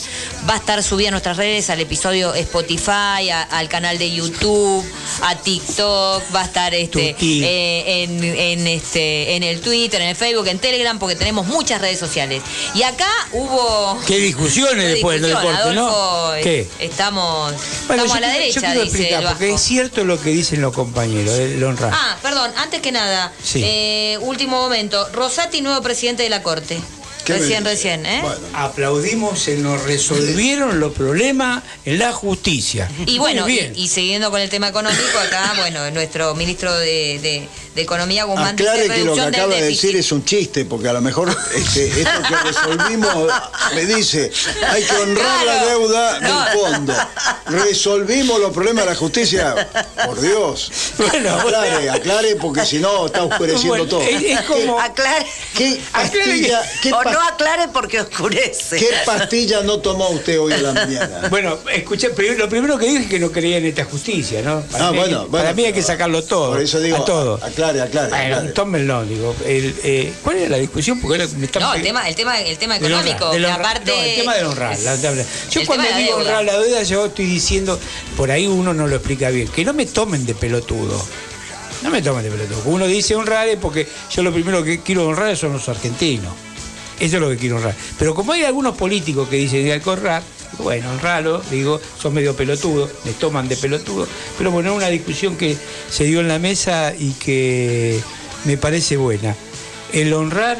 va 0.49 0.53
a 0.53 0.57
estar 0.57 0.81
subida 0.81 1.09
a 1.09 1.11
nuestras 1.11 1.35
redes, 1.37 1.69
al 1.69 1.81
episodio 1.81 2.33
Spotify, 2.33 3.29
a- 3.31 3.43
al 3.51 3.67
canal 3.67 3.97
de 3.99 4.11
YouTube, 4.11 4.83
a 5.23 5.35
TikTok, 5.35 6.23
va 6.33 6.41
a 6.41 6.45
estar 6.45 6.73
este, 6.73 7.15
eh, 7.21 8.03
en, 8.03 8.23
en, 8.23 8.44
este, 8.53 9.35
en 9.35 9.43
el 9.43 9.61
Twitter, 9.61 10.01
en 10.01 10.09
el 10.09 10.15
Facebook, 10.15 10.47
en 10.47 10.59
Telegram, 10.59 10.97
porque 10.99 11.15
tenemos 11.15 11.45
muchas 11.47 11.81
redes 11.81 11.99
sociales. 11.99 12.41
Y 12.73 12.83
acá 12.83 13.09
hubo... 13.31 13.99
Qué 14.07 14.17
discusiones 14.17 14.83
Qué 14.85 14.89
después 14.93 15.21
del 15.21 15.31
deporte, 15.31 15.73
¿no? 15.73 15.87
Adolfo, 15.87 16.43
¿Qué? 16.43 16.67
Estamos, 16.79 17.53
Bueno, 17.87 18.03
estamos 18.03 18.17
a 18.17 18.19
la 18.21 18.27
quiero- 18.27 18.33
derecha, 18.39 18.59
yo 18.61 18.61
quiero 18.67 18.81
dice 18.83 18.97
explicar, 18.97 19.21
el 19.23 19.29
porque 19.29 19.53
es 19.53 19.61
cierto 19.61 20.03
lo 20.05 20.21
que 20.21 20.29
dicen 20.29 20.61
los 20.61 20.73
compañeros, 20.73 21.33
el 21.37 21.63
honra. 21.63 21.91
Ah, 21.93 22.17
perdón, 22.21 22.51
antes 22.57 22.81
que 22.81 22.91
nada, 22.91 23.31
Sí. 23.43 23.61
eh, 23.63 24.17
último 24.21 24.57
momento. 24.57 25.07
Rosati, 25.13 25.61
nuevo 25.61 25.81
presidente 25.81 26.23
de 26.23 26.29
la 26.29 26.41
Corte. 26.43 26.79
¿Qué 27.25 27.33
me 27.33 27.39
Recién, 27.39 27.65
recién, 27.65 28.05
¿eh? 28.05 28.19
Bueno. 28.21 28.39
Aplaudimos, 28.53 29.39
se 29.39 29.57
nos 29.57 29.81
resolvieron 29.83 30.79
los 30.79 30.93
problemas 30.93 31.63
en 31.83 31.97
la 31.99 32.13
justicia. 32.13 32.89
Y 33.07 33.17
bueno, 33.17 33.47
y, 33.49 33.87
siguiendo 33.87 34.29
con 34.31 34.39
el 34.41 34.49
tema 34.49 34.67
económico, 34.67 35.17
acá, 35.19 35.53
bueno, 35.57 35.89
nuestro 35.91 36.35
ministro 36.35 36.73
de, 36.77 37.19
de- 37.21 37.49
de 37.75 37.81
Economía, 37.81 38.23
Guzmán, 38.23 38.53
Aclare 38.55 38.83
dice 38.83 38.93
que 38.95 39.03
lo 39.03 39.15
que 39.15 39.19
acaba 39.21 39.53
de 39.53 39.61
decir 39.63 39.97
es 39.97 40.09
un 40.13 40.23
chiste, 40.23 40.63
porque 40.63 40.87
a 40.87 40.93
lo 40.93 41.01
mejor 41.01 41.35
este, 41.53 41.87
esto 41.87 42.09
que 42.29 42.35
resolvimos 42.47 43.33
me 43.73 43.85
dice, 43.85 44.31
hay 44.69 44.81
que 44.81 44.95
honrar 44.95 45.45
la 45.45 45.65
deuda 45.65 46.19
No. 46.21 46.45
del 46.45 46.53
fondo. 46.53 46.93
Resolvimos 47.47 48.39
los 48.39 48.53
problemas 48.53 48.85
de 48.85 48.91
la 48.91 48.95
justicia. 48.97 49.67
Por 50.05 50.21
Dios. 50.21 50.71
Bueno, 50.97 51.35
aclare, 51.35 51.89
aclare, 51.89 52.35
porque 52.37 52.65
si 52.65 52.79
no 52.79 53.07
está 53.07 53.23
oscureciendo 53.25 53.67
Bueno, 53.69 53.85
todo. 53.87 54.01
es- 54.01 54.41
como- 54.43 54.79
Aclare. 54.79 55.25
¿Qué 55.53 55.81
pastilla, 55.91 56.61
qué 56.81 56.93
o 56.93 56.97
pas- 57.01 57.11
no 57.15 57.21
aclare 57.27 57.69
porque 57.73 57.99
oscurece. 58.01 58.77
qué 58.77 58.89
pastilla 59.05 59.61
no 59.61 59.79
tomó 59.79 60.09
usted 60.09 60.39
hoy 60.39 60.53
a 60.53 60.57
la 60.57 60.73
mañana? 60.73 61.21
Bueno, 61.29 61.57
escuché, 61.73 62.09
lo 62.37 62.49
primero 62.49 62.77
que 62.77 62.85
dije 62.87 63.03
es 63.03 63.09
que 63.09 63.19
no 63.19 63.31
creía 63.31 63.57
en 63.57 63.65
esta 63.65 63.85
justicia, 63.85 64.41
¿no? 64.41 64.61
Para 64.63 64.87
Ah, 64.87 64.91
mí, 64.91 64.97
bueno, 64.99 65.27
para 65.27 65.53
mí 65.53 65.65
hay 65.65 65.73
que 65.73 65.81
sacarlo 65.81 66.23
todo. 66.23 66.51
Por 66.51 66.61
eso 66.61 66.79
digo, 66.79 66.97
a 66.97 67.05
todo. 67.05 67.39
aclare, 67.41 67.81
aclare. 67.81 68.09
Bueno, 68.09 68.35
aclare. 68.35 68.51
tómenlo, 68.53 69.05
digo. 69.05 69.35
El, 69.45 69.75
eh, 69.83 70.13
¿Cuál 70.23 70.37
era 70.37 70.49
la 70.49 70.57
discusión? 70.57 70.99
Porque 71.01 71.17
me 71.37 71.47
No, 71.59 71.73
el 71.73 71.81
tema, 71.81 72.07
el 72.07 72.15
tema, 72.15 72.39
el 72.41 72.57
tema 72.57 72.75
honrar, 72.75 72.91
económico, 73.07 73.29
honrar. 73.29 73.59
aparte. 73.59 73.91
No, 73.91 74.01
el 74.03 74.15
tema 74.15 74.35
del 74.35 74.45
honrar. 74.45 74.79
la. 74.79 74.95
Yo 75.51 75.61
el 75.61 75.67
cuando 75.67 75.87
de 75.87 75.95
digo 75.95 76.15
honrar 76.17 76.43
la 76.45 76.59
deuda, 76.59 76.83
yo 76.83 77.05
estoy 77.05 77.25
diciendo, 77.25 77.79
por 78.17 78.31
ahí 78.31 78.47
uno 78.47 78.73
no 78.73 78.87
lo 78.87 78.95
explica 78.97 79.29
bien, 79.29 79.47
que 79.47 79.63
no 79.65 79.73
me 79.73 79.85
tomen 79.85 80.25
de 80.25 80.35
pelotudo. 80.35 81.03
No 81.83 81.89
me 81.89 82.01
tomen 82.01 82.23
de 82.23 82.31
pelotudo. 82.31 82.61
Uno 82.65 82.87
dice 82.87 83.15
honrar 83.15 83.47
es 83.47 83.57
porque 83.57 83.87
yo 84.11 84.23
lo 84.23 84.33
primero 84.33 84.63
que 84.63 84.81
quiero 84.81 85.07
honrar 85.07 85.35
son 85.37 85.53
los 85.53 85.67
argentinos. 85.69 86.33
Eso 86.99 87.17
es 87.17 87.21
lo 87.21 87.29
que 87.29 87.37
quiero 87.37 87.57
honrar. 87.57 87.75
Pero 87.99 88.15
como 88.15 88.33
hay 88.33 88.43
algunos 88.43 88.75
políticos 88.75 89.27
que 89.27 89.35
dicen 89.37 89.69
hay 89.71 89.79
que 89.79 89.89
honrar, 89.89 90.23
bueno, 90.59 90.89
honralo, 90.91 91.41
digo, 91.51 91.79
son 91.99 92.13
medio 92.13 92.35
pelotudos, 92.35 92.89
me 93.03 93.11
toman 93.11 93.47
de 93.47 93.57
pelotudo. 93.57 94.07
Pero 94.37 94.51
bueno, 94.51 94.73
una 94.73 94.87
discusión 94.87 95.35
que 95.35 95.57
se 95.89 96.05
dio 96.05 96.21
en 96.21 96.27
la 96.27 96.39
mesa 96.39 96.93
y 96.97 97.11
que 97.13 97.99
me 98.45 98.57
parece 98.57 98.97
buena. 98.97 99.35
El 99.91 100.13
honrar, 100.13 100.57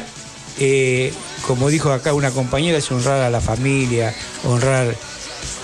eh, 0.58 1.12
como 1.46 1.68
dijo 1.68 1.90
acá 1.92 2.12
una 2.12 2.30
compañera, 2.30 2.78
es 2.78 2.90
honrar 2.90 3.22
a 3.22 3.30
la 3.30 3.40
familia, 3.40 4.14
honrar 4.44 4.94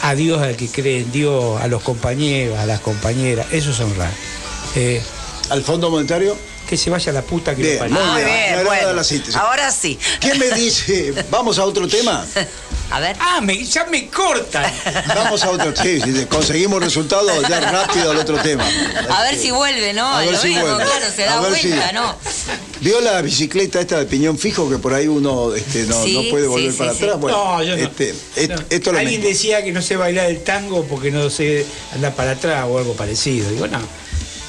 a 0.03 0.15
Dios, 0.15 0.41
al 0.43 0.57
que 0.57 0.69
cree 0.69 1.01
en 1.01 1.13
Dios, 1.13 1.61
a 1.61 1.69
los 1.69 1.83
compañeros, 1.83 2.59
a 2.59 2.67
las 2.67 2.81
compañeras, 2.81 3.47
eso 3.53 3.71
es 3.71 3.81
honrar. 3.81 4.11
Eh, 4.75 5.03
¿Al 5.51 5.63
Fondo 5.63 5.91
Monetario? 5.91 6.37
Que 6.73 6.79
se 6.79 6.89
vaya 6.89 7.13
la 7.13 7.21
puta 7.21 7.55
que 7.55 7.61
Bien, 7.61 7.75
lo 7.75 7.81
parió. 7.81 7.97
muy 8.01 8.13
Muy 8.13 8.25
bien, 8.25 8.65
bueno. 8.65 8.93
la 8.95 9.05
síntesis. 9.05 9.37
Ahora 9.37 9.71
sí. 9.71 9.99
¿Qué 10.21 10.35
me 10.37 10.51
dice? 10.53 11.13
¿Vamos 11.31 11.59
a 11.59 11.67
otro 11.67 11.87
tema? 11.87 12.25
A 12.91 12.99
ver. 13.01 13.15
Ah, 13.21 13.41
me- 13.43 13.63
ya 13.63 13.85
me 13.87 14.09
cortan. 14.09 14.71
Vamos 15.15 15.43
a 15.45 15.51
otro 15.51 15.73
tema. 15.75 16.05
Si 16.07 16.25
conseguimos 16.27 16.83
resultados, 16.83 17.47
ya 17.47 17.61
rápido 17.61 18.11
al 18.11 18.17
otro 18.19 18.39
tema. 18.39 18.67
A 19.11 19.23
ver 19.25 19.37
si 19.37 19.51
vuelve, 19.51 19.93
¿no? 19.93 20.07
A 20.17 20.21
ver 20.21 20.33
Lo 20.33 20.39
si 20.39 20.49
mismo, 20.49 20.63
vuelve. 20.63 20.85
claro, 20.85 21.07
se 21.15 21.23
da 21.25 21.55
si- 21.55 21.69
cuenta, 21.69 21.93
¿no? 21.93 22.17
¿Vio 22.81 23.01
la 23.03 23.21
bicicleta 23.21 23.81
esta 23.81 23.99
de 23.99 24.07
piñón 24.07 24.39
fijo 24.39 24.69
que 24.71 24.79
por 24.79 24.95
ahí 24.95 25.09
uno 25.09 25.55
este, 25.55 25.85
no, 25.85 26.03
Sí, 26.03 26.15
no 26.25 26.31
puede 26.31 26.47
volver 26.49 26.73
sí, 26.73 26.79
para 26.79 26.93
sí, 26.93 26.97
atrás? 26.99 27.15
sí. 27.17 27.21
Bueno, 27.21 27.37
No, 27.59 27.63
yo 27.63 27.77
no. 27.77 27.83
este, 27.83 28.15
et- 28.37 28.51
No. 28.51 28.57
esto 28.71 28.91
es 28.91 28.93
lo 28.95 28.99
Alguien 28.99 29.21
mismo. 29.21 29.29
decía 29.35 29.63
que 29.63 29.73
no 29.73 29.83
sé 29.83 29.97
bailar 29.97 30.27
el 30.27 30.43
tango 30.43 30.85
porque 30.87 31.11
no 31.11 31.29
sé 31.29 31.67
andar 31.95 32.15
para 32.15 32.31
atrás 32.33 32.65
o 32.67 32.79
algo 32.79 32.95
parecido. 32.95 33.49
Digo, 33.51 33.69
no. 33.69 33.79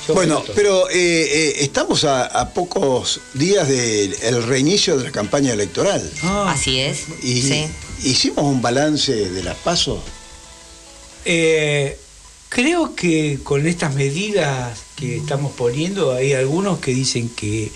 Yo 0.08 0.14
Bueno, 0.14 0.44
pero 0.56 0.90
eh, 0.90 0.94
eh, 0.96 1.54
estamos 1.60 2.04
a, 2.04 2.26
a 2.26 2.54
pocos 2.54 3.20
días 3.34 3.68
del 3.68 4.44
reinicio 4.44 4.98
de 4.98 5.06
la 5.06 5.12
campaña 5.12 5.54
electoral. 5.54 6.10
Ah, 6.24 6.52
Así 6.54 6.80
es. 6.80 7.04
Y 7.22 7.42
Sí. 7.42 7.66
hicimos 8.04 8.44
un 8.46 8.62
balance 8.62 9.14
de 9.30 9.44
las 9.44 9.56
pasos. 9.58 10.00
eh, 11.26 11.98
creo 12.50 12.96
que 12.96 13.40
con 13.44 13.66
estas 13.66 13.96
medidas 13.96 14.78
que 14.96 15.18
estamos 15.18 15.54
poniendo 15.54 16.12
hay 16.14 16.34
algunos 16.34 16.80
que 16.80 16.94
dicen 16.94 17.30
que 17.30 17.72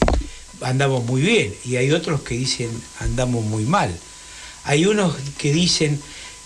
andamos 0.61 1.03
muy 1.05 1.21
bien 1.21 1.53
y 1.65 1.77
hay 1.77 1.91
otros 1.91 2.21
que 2.21 2.35
dicen 2.35 2.69
andamos 2.99 3.43
muy 3.45 3.63
mal. 3.63 3.91
Hay 4.65 4.85
unos 4.85 5.15
que 5.37 5.51
dicen 5.53 5.99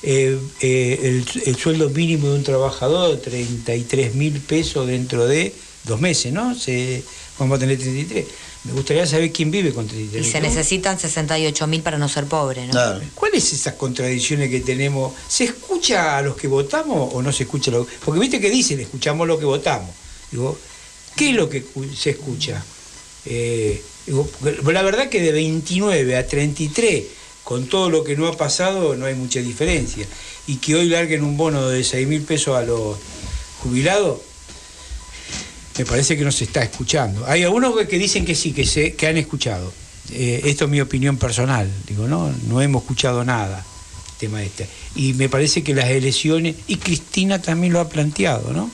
eh, 0.04 0.38
eh, 0.62 1.00
el, 1.04 1.26
el 1.46 1.56
sueldo 1.58 1.90
mínimo 1.90 2.28
de 2.30 2.36
un 2.36 2.44
trabajador, 2.44 3.18
33 3.18 4.16
mil 4.16 4.40
pesos 4.40 4.88
dentro 4.88 5.28
de 5.28 5.54
dos 5.86 6.00
meses, 6.00 6.32
¿no? 6.32 6.56
Se, 6.56 7.04
vamos 7.40 7.58
a 7.58 7.60
tener 7.60 7.78
33. 7.78 8.26
Me 8.64 8.74
gustaría 8.74 9.08
saber 9.08 9.32
quién 9.32 9.50
vive 9.50 9.74
con 9.74 9.88
33 9.88 10.28
Y 10.28 10.32
se 10.32 10.40
¿no? 10.40 10.48
necesitan 10.48 11.00
68 11.00 11.66
mil 11.68 11.82
para 11.82 11.98
no 11.98 12.08
ser 12.08 12.26
pobre, 12.26 12.68
¿no? 12.68 12.74
Nada. 12.74 13.02
¿Cuáles 13.16 13.52
esas 13.54 13.74
contradicciones 13.74 14.50
que 14.52 14.60
tenemos? 14.60 15.14
¿Se 15.28 15.46
escucha 15.46 16.18
a 16.18 16.22
los 16.22 16.36
que 16.36 16.48
votamos 16.48 17.12
o 17.14 17.22
no 17.22 17.32
se 17.32 17.44
escucha? 17.44 17.72
a 17.72 17.76
Lo... 17.76 17.88
Porque 18.06 18.20
viste 18.20 18.40
que 18.40 18.52
dicen, 18.52 18.80
escuchamos 18.80 19.28
lo 19.28 19.40
que 19.40 19.46
votamos. 19.46 19.90
Digo, 20.32 20.58
¿qué 21.16 21.32
es 21.32 21.36
lo 21.36 21.50
que 21.50 21.66
se 21.98 22.12
escucha? 22.12 22.64
Eh, 23.26 23.82
digo, 24.06 24.30
la 24.72 24.84
verdad 24.84 25.10
que 25.10 25.22
de 25.22 25.32
29 25.32 26.16
a 26.16 26.28
33, 26.28 27.04
con 27.44 27.66
todo 27.66 27.90
lo 27.90 28.04
que 28.04 28.16
no 28.16 28.28
ha 28.28 28.38
pasado, 28.38 28.96
no 28.96 29.08
hay 29.08 29.16
mucha 29.16 29.40
diferencia. 29.40 30.06
Y 30.46 30.58
que 30.58 30.76
hoy 30.76 30.88
larguen 30.88 31.24
un 31.24 31.36
bono 31.36 31.68
de 31.68 31.84
6 31.84 32.08
mil 32.08 32.22
pesos 32.22 32.56
a 32.56 32.62
los 32.62 32.98
jubilados, 33.64 34.20
me 35.78 35.86
parece 35.86 36.18
que 36.18 36.24
no 36.24 36.32
se 36.32 36.46
está 36.46 36.62
escuchando. 36.64 37.26
Hay 37.28 37.44
algunos 37.44 37.76
que 37.88 37.98
dicen 37.98 38.26
que 38.26 38.36
sí, 38.36 38.52
que, 38.52 38.66
se, 38.66 38.94
que 38.94 39.08
han 39.08 39.18
escuchado. 39.18 39.72
Eh, 40.12 40.42
esto 40.46 40.66
es 40.66 40.72
mi 40.72 40.82
opinión 40.82 41.18
personal. 41.18 41.70
Digo, 41.88 42.08
no, 42.08 42.34
no 42.48 42.62
hemos 42.62 42.84
escuchado 42.84 43.24
nada, 43.24 43.64
tema 44.20 44.44
este. 44.44 44.68
Y 44.96 45.14
me 45.14 45.30
parece 45.30 45.64
que 45.64 45.74
las 45.74 45.90
elecciones, 45.90 46.56
y 46.68 46.78
Cristina 46.78 47.42
también 47.42 47.74
lo 47.74 47.80
ha 47.80 47.90
planteado, 47.90 48.52
¿no? 48.52 48.70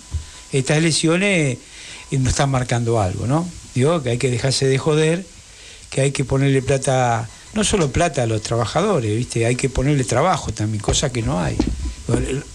Estas 0.52 0.78
elecciones 0.78 1.58
eh, 2.12 2.18
nos 2.18 2.30
están 2.30 2.50
marcando 2.50 3.00
algo, 3.00 3.28
¿no? 3.28 3.48
Digo, 3.76 4.02
que 4.02 4.12
hay 4.12 4.18
que 4.18 4.32
dejarse 4.32 4.66
de 4.66 4.78
joder, 4.78 5.26
que 5.92 6.02
hay 6.02 6.12
que 6.12 6.26
ponerle 6.26 6.62
plata, 6.62 7.30
no 7.54 7.64
solo 7.64 7.92
plata 7.92 8.24
a 8.24 8.26
los 8.26 8.42
trabajadores, 8.42 9.16
¿viste? 9.16 9.46
Hay 9.46 9.56
que 9.56 9.70
ponerle 9.70 10.04
trabajo 10.04 10.52
también, 10.52 10.82
cosa 10.82 11.12
que 11.12 11.22
no 11.22 11.40
hay. 11.40 11.56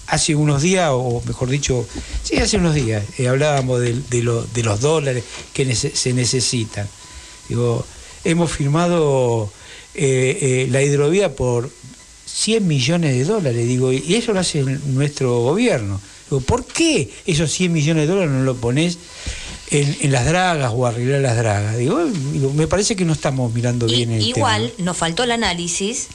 Hace 0.06 0.34
unos 0.34 0.62
días, 0.62 0.88
o 0.92 1.22
mejor 1.26 1.48
dicho, 1.50 1.86
sí, 2.22 2.36
hace 2.36 2.56
unos 2.56 2.74
días, 2.74 3.04
eh, 3.18 3.28
hablábamos 3.28 3.80
de, 3.80 3.94
de 4.10 4.22
lo- 4.22 4.42
de 4.44 4.62
los 4.62 4.80
dólares 4.80 5.24
que 5.52 5.66
nece- 5.66 5.94
se 5.94 6.12
necesitan. 6.12 6.88
Digo, 7.48 7.84
hemos 8.24 8.50
firmado 8.50 9.50
eh, 9.94 10.38
eh, 10.40 10.68
la 10.70 10.82
hidrovía 10.82 11.34
por 11.36 11.70
100 12.26 12.66
millones 12.66 13.14
de 13.14 13.24
dólares, 13.24 13.66
digo, 13.68 13.92
y 13.92 14.14
eso 14.14 14.32
lo 14.32 14.40
hace 14.40 14.62
nuestro 14.62 15.40
gobierno. 15.40 16.00
Digo, 16.30 16.40
¿por 16.40 16.64
qué 16.64 17.10
esos 17.26 17.50
100 17.52 17.72
millones 17.72 18.06
de 18.06 18.14
dólares 18.14 18.32
no 18.32 18.42
lo 18.44 18.56
pones 18.56 18.96
en, 19.70 19.96
en 20.00 20.12
las 20.12 20.24
dragas 20.24 20.72
o 20.74 20.86
arreglar 20.86 21.20
las 21.20 21.36
dragas? 21.36 21.76
Digo, 21.76 22.02
digo, 22.32 22.52
me 22.54 22.66
parece 22.66 22.96
que 22.96 23.04
no 23.04 23.12
estamos 23.12 23.52
mirando 23.52 23.86
Y- 23.86 23.96
bien 23.96 24.12
el 24.12 24.22
igual 24.22 24.72
tema. 24.76 24.84
nos 24.86 24.96
faltó 24.96 25.24
el 25.24 25.32
análisis 25.32 26.08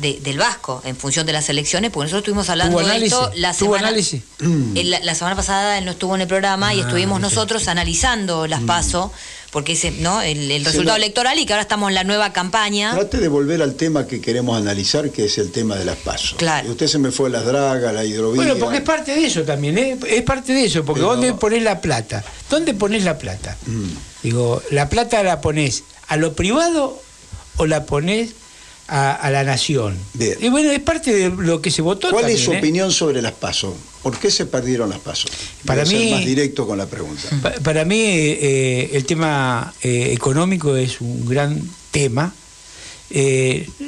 de- 0.00 0.20
del 0.20 0.38
Vasco 0.38 0.82
en 0.84 0.96
función 0.96 1.26
de 1.26 1.32
las 1.32 1.48
elecciones, 1.48 1.90
porque 1.90 2.04
nosotros 2.06 2.22
estuvimos 2.22 2.48
hablando 2.50 2.76
¿Tuvo 2.78 2.86
de 2.86 2.90
análisis? 2.92 3.12
esto 3.12 3.30
la 3.36 3.52
¿Tuvo 3.54 3.74
semana, 3.74 3.88
análisis? 3.88 4.22
en 4.40 4.90
la, 4.90 5.00
la 5.00 5.14
semana 5.14 5.36
pasada 5.36 5.78
él 5.78 5.84
no 5.84 5.90
estuvo 5.92 6.14
en 6.14 6.20
el 6.22 6.26
programa 6.28 6.74
y 6.74 6.78
Ah, 6.80 6.82
estuvimos 6.82 7.20
nosotros 7.20 7.68
analizando 7.68 8.46
las 8.46 8.62
pasos, 8.62 9.10
porque 9.50 9.72
ese, 9.72 9.90
¿no? 9.90 10.22
el, 10.22 10.64
resultado 10.64 10.96
electoral 10.96 11.38
y 11.38 11.44
que 11.46 11.52
ahora 11.52 11.62
estamos 11.62 11.88
en 11.88 11.94
la 11.96 12.04
nueva 12.04 12.32
campaña. 12.32 12.92
Trate 12.94 13.18
de 13.18 13.28
volver 13.28 13.60
al 13.62 13.74
tema 13.74 14.06
que 14.06 14.20
queremos 14.20 14.56
analizar, 14.56 15.10
que 15.10 15.24
es 15.24 15.38
el 15.38 15.50
tema 15.50 15.74
de 15.76 15.84
las 15.84 15.96
pasos. 15.96 16.34
Claro. 16.38 16.68
Y 16.68 16.70
usted 16.70 16.86
se 16.86 16.98
me 16.98 17.10
fue 17.10 17.28
a 17.28 17.32
las 17.32 17.44
dragas, 17.44 17.92
la 17.92 18.04
hidrovía. 18.04 18.42
Bueno, 18.44 18.56
porque 18.58 18.78
es 18.78 18.82
parte 18.84 19.14
de 19.14 19.26
eso 19.26 19.42
también, 19.42 19.76
¿eh? 19.78 19.98
es 20.08 20.22
parte 20.22 20.52
de 20.52 20.64
eso, 20.66 20.84
porque 20.84 21.00
Pero- 21.00 21.12
¿dónde 21.12 21.34
ponés 21.34 21.62
la 21.64 21.80
plata? 21.80 22.24
¿Dónde 22.48 22.74
ponés 22.74 23.02
la 23.04 23.18
plata? 23.18 23.56
Mm. 23.66 23.84
Digo, 24.22 24.62
¿la 24.70 24.88
plata 24.88 25.22
la 25.24 25.40
ponés 25.40 25.82
a 26.06 26.16
lo 26.16 26.34
privado 26.34 27.00
o 27.56 27.66
la 27.66 27.84
ponés 27.86 28.30
a, 28.90 29.12
a 29.14 29.30
la 29.30 29.44
nación? 29.44 29.96
Bien. 30.14 30.36
Y 30.40 30.48
bueno, 30.50 30.70
es 30.70 30.80
parte 30.80 31.12
de 31.14 31.30
lo 31.30 31.62
que 31.62 31.70
se 31.70 31.80
votó 31.82 32.10
¿Cuál 32.10 32.22
también, 32.24 32.38
es 32.38 32.44
su 32.44 32.52
¿eh? 32.52 32.58
opinión 32.58 32.90
sobre 32.92 33.22
las 33.22 33.32
pasos? 33.32 33.74
¿Por 34.02 34.18
qué 34.18 34.30
se 34.30 34.46
perdieron 34.46 34.90
las 34.90 34.98
pasos? 34.98 35.30
Para 35.64 35.82
a 35.82 35.86
ser 35.86 35.98
mí- 35.98 36.10
más 36.10 36.24
directo 36.24 36.66
con 36.66 36.76
la 36.78 36.86
pregunta. 36.86 37.22
Pa- 37.42 37.52
Para 37.62 37.84
mí 37.84 37.96
eh, 38.00 38.90
el 38.94 39.04
tema 39.04 39.72
eh, 39.82 40.10
económico 40.12 40.74
es 40.76 41.00
un 41.00 41.26
gran 41.28 41.60
tema. 41.90 42.34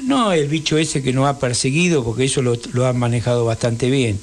No 0.03 0.33
el 0.33 0.49
bicho 0.49 0.77
ese 0.79 1.03
que 1.03 1.13
nos 1.13 1.27
ha 1.29 1.39
perseguido, 1.39 2.03
porque 2.05 2.25
eso 2.25 2.43
lo, 2.43 2.57
lo 2.73 2.87
han 2.87 2.99
manejado 2.99 3.45
bastante 3.45 3.89
bien. 3.91 4.19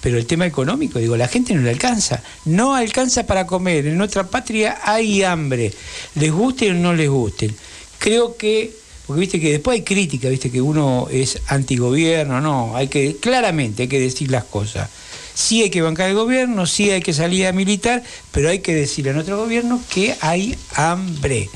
Pero 0.00 0.16
el 0.16 0.26
tema 0.26 0.46
económico, 0.46 0.98
digo, 1.00 1.16
la 1.16 1.28
gente 1.28 1.54
no 1.54 1.62
le 1.62 1.70
alcanza. 1.70 2.22
No 2.44 2.74
alcanza 2.74 3.26
para 3.26 3.46
comer. 3.46 3.86
En 3.86 3.98
nuestra 3.98 4.24
patria 4.28 4.78
hay 4.84 5.22
hambre. 5.22 5.72
Les 6.14 6.30
guste 6.32 6.70
o 6.70 6.74
no 6.74 6.94
les 6.94 7.10
gusten. 7.10 7.54
Creo 7.98 8.36
que, 8.36 8.72
porque 9.08 9.20
viste 9.20 9.40
que 9.40 9.52
después 9.52 9.76
hay 9.76 9.84
crítica, 9.84 10.28
viste 10.28 10.50
que 10.50 10.60
uno 10.60 11.08
es 11.10 11.40
antigobierno, 11.46 12.42
no, 12.42 12.76
hay 12.76 12.88
que, 12.88 13.16
claramente 13.16 13.84
hay 13.84 13.88
que 13.88 13.98
decir 13.98 14.30
las 14.30 14.44
cosas. 14.44 14.90
Sí 15.32 15.62
hay 15.62 15.70
que 15.70 15.80
bancar 15.80 16.10
el 16.10 16.14
gobierno, 16.14 16.66
sí 16.66 16.90
hay 16.90 17.00
que 17.00 17.14
salir 17.14 17.46
a 17.46 17.52
militar, 17.52 18.02
pero 18.32 18.50
hay 18.50 18.58
que 18.58 18.74
decirle 18.74 19.12
a 19.12 19.14
nuestro 19.14 19.38
gobierno 19.38 19.80
que 19.94 20.14
hay 20.20 20.58
hambre. 20.74 21.48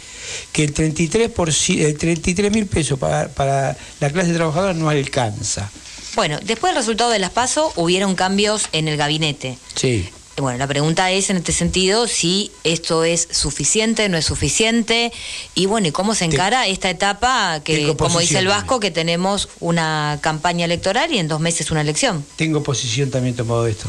que 0.50 0.64
el 0.64 0.72
33 0.72 1.30
por, 1.30 1.50
el 1.50 1.98
33 1.98 2.50
mil 2.50 2.64
pesos 2.64 2.98
para, 2.98 3.28
para 3.28 3.76
la 4.00 4.10
clase 4.10 4.32
trabajadora 4.32 4.72
no 4.72 4.88
alcanza. 4.88 5.70
Bueno, 6.16 6.38
después 6.42 6.72
del 6.72 6.80
resultado 6.80 7.10
de 7.10 7.18
las 7.18 7.32
PASO 7.32 7.70
hubieron 7.76 8.14
cambios 8.14 8.70
en 8.72 8.88
el 8.88 8.96
gabinete. 8.96 9.58
Sí. 9.74 10.08
Bueno, 10.38 10.58
la 10.58 10.66
pregunta 10.66 11.10
es 11.10 11.28
en 11.28 11.36
este 11.36 11.52
sentido 11.52 12.06
si 12.08 12.50
esto 12.64 13.04
es 13.04 13.28
suficiente, 13.30 14.08
no 14.08 14.16
es 14.16 14.24
suficiente 14.24 15.12
y 15.54 15.66
bueno, 15.66 15.88
y 15.88 15.92
cómo 15.92 16.14
se 16.14 16.24
encara 16.24 16.66
esta 16.66 16.88
etapa 16.88 17.60
que, 17.62 17.94
como 17.96 18.18
dice 18.18 18.38
el. 18.38 18.46
Vasco, 18.48 18.80
que 18.80 18.90
tenemos 18.90 19.50
una 19.60 20.18
campaña 20.22 20.64
electoral 20.64 21.12
y 21.12 21.18
en 21.18 21.28
dos 21.28 21.40
meses 21.40 21.70
una 21.70 21.82
elección. 21.82 22.24
Tengo 22.36 22.62
posición 22.62 23.10
también 23.10 23.36
tomado 23.36 23.66
esto. 23.66 23.88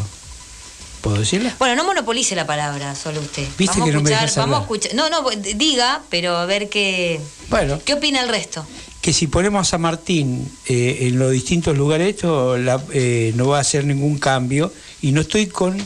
¿Puedo 1.01 1.17
decirla? 1.17 1.55
Bueno, 1.59 1.75
no 1.75 1.85
monopolice 1.85 2.35
la 2.35 2.45
palabra, 2.45 2.93
solo 2.95 3.19
usted. 3.21 3.45
Viste 3.57 3.79
vamos 3.79 3.85
que 3.85 3.91
a 3.91 3.93
no 3.95 4.01
me 4.03 4.09
escuchar, 4.09 4.21
dejas 4.21 4.35
vamos 4.37 4.59
a 4.59 4.61
escuchar. 4.61 4.95
No, 4.95 5.09
no, 5.09 5.29
diga, 5.55 6.01
pero 6.09 6.35
a 6.37 6.45
ver 6.45 6.69
qué, 6.69 7.19
Bueno, 7.49 7.79
qué 7.83 7.93
opina 7.93 8.21
el 8.21 8.29
resto. 8.29 8.65
que 9.01 9.11
si 9.13 9.27
ponemos 9.27 9.67
a 9.67 9.71
San 9.71 9.81
Martín 9.81 10.49
eh, 10.67 10.99
en 11.07 11.19
los 11.19 11.31
distintos 11.31 11.77
lugares, 11.77 12.15
esto 12.15 12.57
la- 12.57 12.81
eh, 12.93 13.31
no 13.35 13.47
va 13.47 13.57
a 13.57 13.61
hacer 13.61 13.85
ningún 13.85 14.17
cambio 14.17 14.71
y 15.01 15.11
no 15.13 15.21
estoy 15.21 15.47
con 15.47 15.77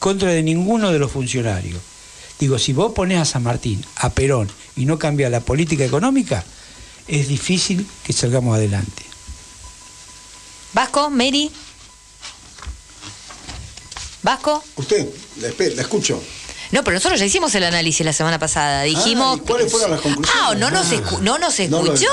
contra 0.00 0.30
de 0.30 0.42
ninguno 0.42 0.90
de 0.90 0.98
los 0.98 1.12
funcionarios. 1.12 1.80
Digo, 2.40 2.58
si 2.58 2.72
vos 2.72 2.92
pones 2.92 3.20
a 3.20 3.24
San 3.24 3.44
Martín, 3.44 3.84
a 3.96 4.10
Perón, 4.10 4.50
y 4.74 4.86
no 4.86 4.98
cambia 4.98 5.30
la 5.30 5.40
política 5.40 5.84
económica, 5.84 6.42
es 7.06 7.28
difícil 7.28 7.86
que 8.02 8.12
salgamos 8.12 8.56
adelante. 8.56 9.04
Vasco, 10.72 11.10
Mary. 11.10 11.52
Vasco. 14.22 14.64
Usted, 14.76 15.06
la 15.36 15.82
escucho. 15.82 16.20
No, 16.72 16.84
pero 16.84 16.94
nosotros 16.94 17.18
ya 17.18 17.26
hicimos 17.26 17.52
el 17.56 17.64
análisis 17.64 18.06
la 18.06 18.12
semana 18.12 18.38
pasada. 18.38 18.84
Dijimos. 18.84 19.38
¿y 19.38 19.40
cuáles 19.40 19.72
fueron 19.72 19.90
las 19.90 20.00
conclusiones? 20.00 20.42
Ah, 20.44 20.54
no 20.56 20.70
nos, 20.70 20.92
escu- 20.92 21.18
no 21.20 21.36
nos 21.38 21.58
escuchó. 21.58 22.06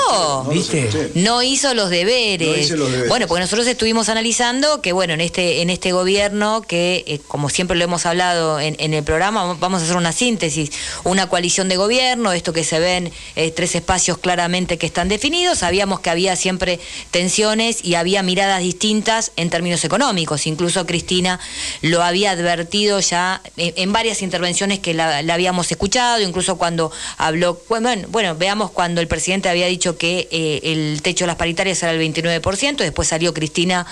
no 0.44 0.50
¿Viste? 0.50 1.12
No 1.14 1.42
hizo 1.44 1.74
los 1.74 1.90
deberes. 1.90 2.48
No 2.48 2.56
hice 2.56 2.76
los 2.76 2.90
deberes. 2.90 3.08
Bueno, 3.08 3.28
porque 3.28 3.42
nosotros 3.42 3.66
estuvimos 3.68 4.08
analizando 4.08 4.82
que, 4.82 4.92
bueno, 4.92 5.14
en 5.14 5.20
este, 5.20 5.62
en 5.62 5.70
este 5.70 5.92
gobierno, 5.92 6.62
que 6.62 7.04
eh, 7.06 7.20
como 7.28 7.50
siempre 7.50 7.76
lo 7.76 7.84
hemos 7.84 8.04
hablado 8.04 8.58
en, 8.58 8.74
en 8.80 8.94
el 8.94 9.04
programa, 9.04 9.54
vamos 9.60 9.80
a 9.80 9.84
hacer 9.84 9.96
una 9.96 10.10
síntesis, 10.10 10.70
una 11.04 11.28
coalición 11.28 11.68
de 11.68 11.76
gobierno, 11.76 12.32
esto 12.32 12.52
que 12.52 12.64
se 12.64 12.80
ven 12.80 13.12
eh, 13.36 13.52
tres 13.52 13.76
espacios 13.76 14.18
claramente 14.18 14.76
que 14.76 14.86
están 14.86 15.08
definidos. 15.08 15.58
Sabíamos 15.58 16.00
que 16.00 16.10
había 16.10 16.34
siempre 16.34 16.80
tensiones 17.12 17.84
y 17.84 17.94
había 17.94 18.24
miradas 18.24 18.60
distintas 18.60 19.30
en 19.36 19.50
términos 19.50 19.84
económicos. 19.84 20.48
Incluso 20.48 20.84
Cristina 20.84 21.38
lo 21.82 22.02
había 22.02 22.32
advertido 22.32 22.98
ya 22.98 23.40
en, 23.56 23.72
en 23.76 23.92
varias 23.92 24.20
intervenciones 24.22 24.47
que 24.80 24.94
la, 24.94 25.18
habíamos 25.18 25.70
escuchado, 25.70 26.20
incluso 26.20 26.56
cuando 26.56 26.90
habló, 27.16 27.60
bueno, 27.68 27.90
bueno, 28.08 28.34
veamos 28.34 28.70
cuando 28.70 29.00
el 29.00 29.08
presidente 29.08 29.48
había 29.48 29.66
dicho 29.66 29.96
que 29.96 30.28
eh, 30.30 30.60
el 30.64 31.02
techo 31.02 31.24
de 31.24 31.28
las 31.28 31.36
paritarias 31.36 31.82
era 31.82 31.92
el 31.92 32.00
29%, 32.00 32.76
después 32.76 33.08
salió 33.08 33.34
Cristina 33.34 33.86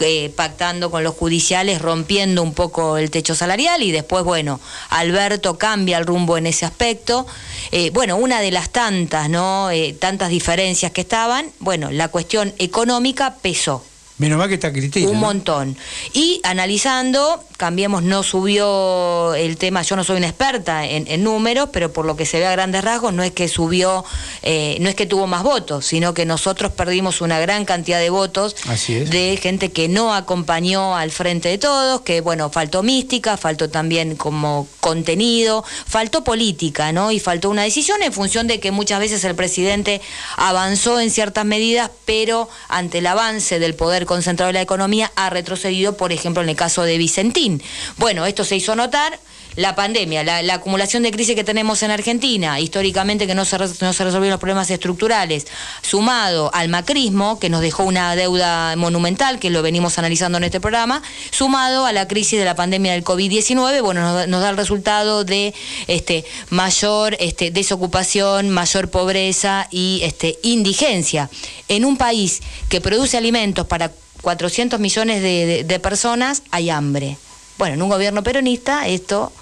eh, 0.00 0.30
pactando 0.34 0.90
con 0.90 1.04
los 1.04 1.14
judiciales, 1.14 1.80
rompiendo 1.80 2.42
un 2.42 2.54
poco 2.54 2.98
el 2.98 3.10
techo 3.10 3.34
salarial 3.34 3.82
y 3.82 3.92
después, 3.92 4.24
bueno, 4.24 4.60
Alberto 4.90 5.58
cambia 5.58 5.98
el 5.98 6.06
rumbo 6.06 6.36
en 6.38 6.46
ese 6.46 6.66
aspecto. 6.66 7.26
Eh, 7.72 7.90
bueno, 7.90 8.16
una 8.16 8.40
de 8.40 8.50
las 8.50 8.70
tantas, 8.70 9.28
¿no? 9.28 9.70
Tantas 9.98 10.28
diferencias 10.28 10.92
que 10.92 11.00
estaban, 11.00 11.50
bueno, 11.60 11.90
la 11.90 12.08
cuestión 12.08 12.54
económica 12.58 13.36
pesó. 13.42 13.84
Menos 14.18 14.38
mal 14.38 14.48
que 14.48 14.54
está 14.54 14.72
Cristina. 14.72 15.10
Un 15.10 15.18
montón. 15.18 15.76
Y 16.12 16.40
analizando, 16.42 17.44
Cambiemos 17.56 18.02
no 18.02 18.22
subió 18.22 19.34
el 19.34 19.56
tema, 19.56 19.80
yo 19.80 19.96
no 19.96 20.04
soy 20.04 20.18
una 20.18 20.26
experta 20.26 20.84
en, 20.84 21.06
en 21.08 21.24
números, 21.24 21.70
pero 21.72 21.90
por 21.90 22.04
lo 22.04 22.14
que 22.14 22.26
se 22.26 22.38
ve 22.38 22.46
a 22.46 22.52
grandes 22.52 22.84
rasgos, 22.84 23.14
no 23.14 23.22
es 23.22 23.32
que 23.32 23.48
subió, 23.48 24.04
eh, 24.42 24.76
no 24.80 24.90
es 24.90 24.94
que 24.94 25.06
tuvo 25.06 25.26
más 25.26 25.42
votos, 25.42 25.86
sino 25.86 26.12
que 26.12 26.26
nosotros 26.26 26.72
perdimos 26.72 27.22
una 27.22 27.38
gran 27.40 27.64
cantidad 27.64 27.98
de 27.98 28.10
votos 28.10 28.56
Así 28.68 28.94
es. 28.96 29.10
de 29.10 29.38
gente 29.40 29.72
que 29.72 29.88
no 29.88 30.14
acompañó 30.14 30.96
al 30.96 31.10
frente 31.10 31.48
de 31.48 31.56
todos, 31.56 32.02
que 32.02 32.20
bueno, 32.20 32.50
faltó 32.50 32.82
mística, 32.82 33.38
faltó 33.38 33.70
también 33.70 34.16
como 34.16 34.68
contenido, 34.86 35.64
faltó 35.84 36.22
política, 36.22 36.92
¿no? 36.92 37.10
Y 37.10 37.18
faltó 37.18 37.50
una 37.50 37.64
decisión 37.64 38.04
en 38.04 38.12
función 38.12 38.46
de 38.46 38.60
que 38.60 38.70
muchas 38.70 39.00
veces 39.00 39.24
el 39.24 39.34
presidente 39.34 40.00
avanzó 40.36 41.00
en 41.00 41.10
ciertas 41.10 41.44
medidas, 41.44 41.90
pero 42.04 42.48
ante 42.68 42.98
el 42.98 43.08
avance 43.08 43.58
del 43.58 43.74
poder 43.74 44.06
concentrado 44.06 44.46
de 44.46 44.52
la 44.52 44.62
economía 44.62 45.10
ha 45.16 45.28
retrocedido, 45.28 45.96
por 45.96 46.12
ejemplo, 46.12 46.40
en 46.40 46.50
el 46.50 46.54
caso 46.54 46.84
de 46.84 46.98
Vicentín. 46.98 47.60
Bueno, 47.96 48.26
esto 48.26 48.44
se 48.44 48.54
hizo 48.54 48.76
notar. 48.76 49.18
La 49.56 49.74
pandemia, 49.74 50.22
la, 50.22 50.42
la 50.42 50.54
acumulación 50.54 51.02
de 51.02 51.10
crisis 51.10 51.34
que 51.34 51.42
tenemos 51.42 51.82
en 51.82 51.90
Argentina, 51.90 52.60
históricamente 52.60 53.26
que 53.26 53.34
no 53.34 53.46
se, 53.46 53.56
no 53.58 53.66
se 53.92 54.04
resolvieron 54.04 54.30
los 54.30 54.38
problemas 54.40 54.70
estructurales, 54.70 55.46
sumado 55.80 56.50
al 56.54 56.68
macrismo, 56.68 57.38
que 57.38 57.48
nos 57.48 57.62
dejó 57.62 57.84
una 57.84 58.14
deuda 58.16 58.76
monumental, 58.76 59.38
que 59.38 59.48
lo 59.48 59.62
venimos 59.62 59.98
analizando 59.98 60.36
en 60.36 60.44
este 60.44 60.60
programa, 60.60 61.02
sumado 61.30 61.86
a 61.86 61.92
la 61.92 62.06
crisis 62.06 62.38
de 62.38 62.44
la 62.44 62.54
pandemia 62.54 62.92
del 62.92 63.02
COVID-19, 63.02 63.80
bueno, 63.82 64.02
nos, 64.02 64.14
da- 64.14 64.26
nos 64.26 64.42
da 64.42 64.50
el 64.50 64.56
resultado 64.58 65.24
de 65.24 65.54
este, 65.86 66.26
mayor 66.50 67.16
este, 67.18 67.50
desocupación, 67.50 68.50
mayor 68.50 68.90
pobreza 68.90 69.68
y 69.70 70.00
este, 70.02 70.38
indigencia. 70.42 71.30
En 71.68 71.86
un 71.86 71.96
país 71.96 72.42
que 72.68 72.82
produce 72.82 73.16
alimentos 73.16 73.66
para 73.66 73.90
400 74.20 74.78
millones 74.80 75.22
de 75.22 75.80
personas, 75.80 76.42
hay 76.50 76.68
hambre. 76.68 77.16
Bueno, 77.58 77.74
en 77.74 77.82
un 77.82 77.88
gobierno 77.88 78.22
peronista 78.22 78.86
esto, 78.86 79.32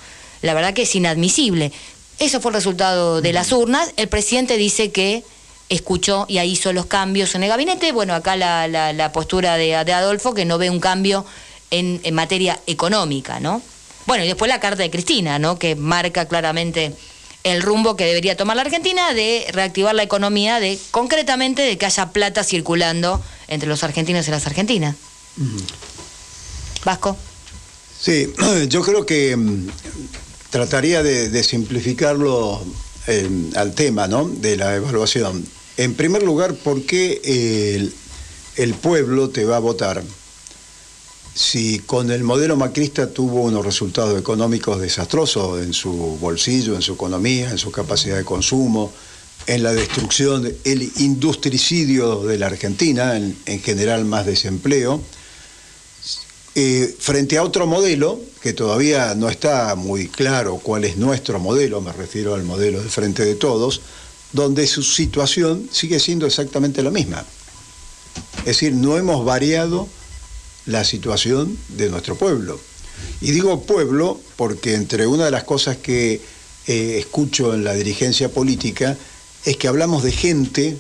la 0.45 0.55
verdad 0.55 0.75
que 0.75 0.83
es 0.83 0.95
inadmisible. 0.95 1.73
Eso 2.19 2.41
fue 2.41 2.51
el 2.51 2.55
resultado 2.57 3.21
de 3.21 3.33
las 3.33 3.51
urnas. 3.53 3.91
El 3.97 4.09
presidente 4.09 4.57
dice 4.57 4.93
que 4.93 5.25
escuchó 5.69 6.27
y 6.29 6.39
ahí 6.39 6.53
hizo 6.53 6.73
los 6.73 6.87
cambios 6.87 7.35
en 7.35 7.43
el 7.43 7.49
gabinete. 7.49 7.91
Bueno, 7.93 8.15
acá 8.15 8.37
la, 8.37 8.69
la- 8.69 8.93
la 8.93 9.11
postura 9.13 9.57
de, 9.57 9.83
de 9.85 9.93
Adolfo, 9.93 10.35
que 10.35 10.45
no 10.45 10.59
ve 10.59 10.71
un 10.71 10.81
cambio 10.81 11.25
en, 11.71 12.01
en 12.05 12.15
materia 12.15 12.61
económica, 12.67 13.41
¿no? 13.41 13.63
Bueno, 14.07 14.23
y 14.25 14.29
después 14.29 14.49
la 14.49 14.61
carta 14.61 14.83
de 14.83 14.91
Cristina, 14.91 15.39
¿no? 15.39 15.59
Que 15.59 15.75
marca 15.77 16.27
claramente 16.29 16.93
el 17.43 17.63
rumbo 17.63 17.97
que 17.97 18.05
debería 18.05 18.37
tomar 18.37 18.57
la 18.57 18.63
Argentina 18.63 19.13
de 19.15 19.47
reactivar 19.51 19.95
la 19.95 20.03
economía, 20.03 20.61
de 20.61 20.79
concretamente 20.91 21.63
de 21.63 21.79
que 21.79 21.87
haya 21.87 22.11
plata 22.11 22.45
circulando 22.45 23.21
entre 23.49 23.69
los 23.69 23.83
argentinos 23.83 24.29
y 24.29 24.31
las 24.31 24.47
argentinas. 24.47 24.95
Vasco. 26.85 27.17
Sí, 28.01 28.33
yo 28.69 28.83
creo 28.83 29.07
que 29.07 29.37
mm, 29.37 29.69
trataría 30.55 31.03
de, 31.03 31.43
simplificarlo 31.43 32.63
eh, 33.09 33.29
al 33.57 33.75
tema 33.75 34.07
¿no? 34.07 34.29
de 34.29 34.57
la 34.57 34.77
evaluación. 34.77 35.45
En 35.77 35.95
primer 35.95 36.23
lugar, 36.23 36.55
¿por 36.55 36.83
qué 36.83 37.21
el, 37.75 37.93
el 38.55 38.75
pueblo 38.75 39.31
te 39.31 39.45
va 39.45 39.57
a 39.57 39.59
votar 39.59 40.05
si 41.35 41.81
con 41.81 42.13
el 42.13 42.23
modelo 42.23 42.55
macrista 42.55 43.13
tuvo 43.13 43.43
unos 43.43 43.67
resultados 43.67 44.17
económicos 44.17 44.81
desastrosos 44.81 45.61
en 45.61 45.73
su 45.73 45.93
bolsillo, 46.21 46.77
en 46.77 46.83
su 46.83 46.93
economía, 46.93 47.51
en 47.51 47.59
su 47.59 47.73
capacidad 47.73 48.17
de 48.17 48.25
consumo, 48.25 48.93
en 49.49 49.65
la 49.65 49.73
destrucción, 49.73 50.49
el 50.63 50.89
industricidio 50.99 52.23
de 52.23 52.39
la 52.39 52.47
Argentina, 52.47 53.17
en, 53.17 53.37
en 53.47 53.61
general 53.61 54.05
más 54.05 54.25
desempleo? 54.25 55.03
Eh, 56.57 56.95
frente 56.99 57.37
a 57.37 57.43
otro 57.43 57.67
modelo, 57.67 58.21
que 58.41 58.53
todavía 58.53 59.15
no 59.17 59.29
está 59.29 59.75
muy 59.75 60.07
claro 60.07 60.61
cuál 60.63 60.85
es 60.85 60.97
nuestro 60.97 61.41
modelo, 61.41 61.81
me 61.81 61.93
refiero 61.93 62.35
al 62.35 62.45
modelo 62.45 62.79
del 62.79 62.91
Frente 62.91 63.25
de 63.25 63.35
Todos, 63.35 63.81
donde 64.33 64.67
su 64.67 64.83
situación 64.83 65.69
sigue 65.73 65.99
siendo 65.99 66.27
exactamente 66.27 66.83
la 66.83 66.91
misma. 66.91 67.25
Es 68.39 68.45
decir, 68.45 68.73
no 68.73 68.97
hemos 68.97 69.25
variado 69.25 69.89
la 70.67 70.85
situación 70.85 71.59
de 71.71 71.91
nuestro 71.91 72.17
pueblo. 72.17 72.61
Y 73.21 73.33
digo 73.33 73.63
pueblo 73.63 74.21
porque 74.37 74.75
entre 74.75 75.07
una 75.07 75.25
de 75.25 75.31
las 75.31 75.45
cosas 75.45 75.77
que 75.79 76.21
eh, 76.67 76.97
escucho 76.99 77.55
en 77.55 77.65
la 77.65 77.75
dirigencia 77.75 78.29
política 78.29 78.97
es 79.45 79.57
que 79.57 79.69
hablamos 79.69 80.03
de 80.03 80.13
gente 80.13 80.77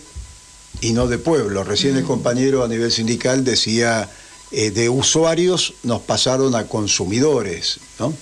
y 0.80 0.92
no 0.92 1.06
de 1.06 1.18
pueblo. 1.18 1.64
Recién 1.64 1.96
el 1.96 2.04
compañero 2.04 2.64
a 2.64 2.68
nivel 2.68 2.92
sindical 2.92 3.44
decía, 3.44 4.08
eh, 4.56 4.70
de 4.70 4.88
usuarios 4.88 5.74
nos 5.82 6.02
pasaron 6.02 6.54
a 6.54 6.68
consumidores, 6.68 7.78
¿no? 7.98 8.14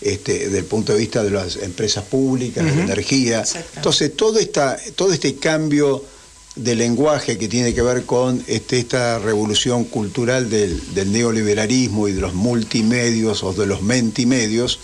Este, 0.00 0.38
desde 0.38 0.58
el 0.58 0.64
punto 0.64 0.92
de 0.92 0.98
vista 0.98 1.24
de 1.24 1.30
las 1.30 1.56
empresas 1.56 2.04
públicas, 2.04 2.64
de 2.64 2.74
la 2.74 2.82
energía. 2.84 3.44
Entonces, 3.74 4.16
todo, 4.16 4.38
esta, 4.38 4.78
todo 4.94 5.12
este 5.12 5.34
cambio 5.34 6.02
de 6.54 6.76
lenguaje 6.76 7.36
que 7.36 7.48
tiene 7.48 7.74
que 7.74 7.82
ver 7.82 8.04
con 8.04 8.42
este, 8.46 8.78
esta 8.78 9.18
revolución 9.18 9.84
cultural 9.84 10.48
del, 10.48 10.94
del 10.94 11.12
neoliberalismo 11.12 12.06
y 12.06 12.12
de 12.12 12.20
los 12.20 12.34
multimedios 12.34 13.42
o 13.42 13.52
de 13.52 13.66
los 13.66 13.82
mentimedios, 13.82 14.78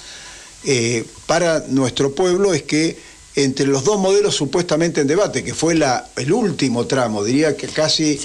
eh, 0.64 1.04
para 1.26 1.64
nuestro 1.68 2.14
pueblo 2.14 2.52
es 2.52 2.62
que 2.64 2.98
entre 3.36 3.66
los 3.66 3.84
dos 3.84 4.00
modelos 4.00 4.34
supuestamente 4.34 5.02
en 5.02 5.06
debate, 5.06 5.44
que 5.44 5.54
fue 5.54 5.76
la, 5.76 6.08
el 6.16 6.32
último 6.32 6.86
tramo, 6.86 7.22
diría 7.22 7.56
que 7.56 7.68
casi 7.68 8.18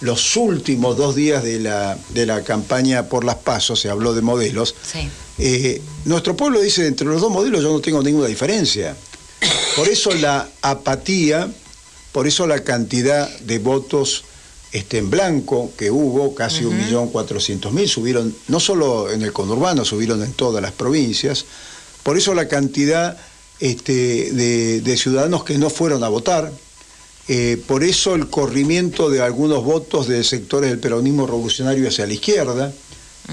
los 0.00 0.36
últimos 0.36 0.96
dos 0.96 1.14
días 1.14 1.42
de 1.44 1.60
la, 1.60 1.96
de 2.10 2.26
la 2.26 2.42
campaña 2.42 3.08
por 3.08 3.24
las 3.24 3.36
pasos, 3.36 3.80
se 3.80 3.88
habló 3.88 4.12
de 4.14 4.22
modelos, 4.22 4.74
Sí. 4.90 5.08
eh, 5.38 5.80
nuestro 6.04 6.36
pueblo 6.36 6.60
dice, 6.60 6.86
entre 6.86 7.06
los 7.06 7.20
dos 7.20 7.30
modelos 7.30 7.62
yo 7.62 7.72
no 7.72 7.80
tengo 7.80 8.02
ninguna 8.02 8.26
diferencia. 8.26 8.96
Por 9.76 9.88
eso 9.88 10.12
la 10.14 10.48
apatía, 10.62 11.48
por 12.12 12.26
eso 12.26 12.46
la 12.46 12.62
cantidad 12.64 13.28
de 13.40 13.58
votos 13.58 14.24
este, 14.72 14.98
en 14.98 15.10
blanco 15.10 15.70
que 15.78 15.90
hubo, 15.90 16.34
casi 16.34 16.64
millón 16.64 17.08
cuatrocientos 17.08 17.72
mil, 17.72 17.88
subieron 17.88 18.34
no 18.48 18.58
solo 18.60 19.10
en 19.10 19.22
el 19.22 19.32
conurbano, 19.32 19.84
subieron 19.84 20.22
en 20.22 20.32
todas 20.32 20.60
las 20.62 20.72
provincias. 20.72 21.44
Por 22.02 22.18
eso 22.18 22.34
la 22.34 22.48
cantidad 22.48 23.16
este, 23.60 24.32
de, 24.32 24.80
de 24.80 24.96
ciudadanos 24.96 25.44
que 25.44 25.58
no 25.58 25.70
fueron 25.70 26.02
a 26.04 26.08
votar, 26.08 26.50
eh, 27.28 27.60
por 27.66 27.82
eso 27.84 28.14
el 28.14 28.28
corrimiento 28.28 29.08
de 29.10 29.20
algunos 29.22 29.64
votos 29.64 30.06
de 30.08 30.22
sectores 30.24 30.70
del 30.70 30.78
peronismo 30.78 31.26
revolucionario 31.26 31.88
hacia 31.88 32.06
la 32.06 32.12
izquierda, 32.14 32.72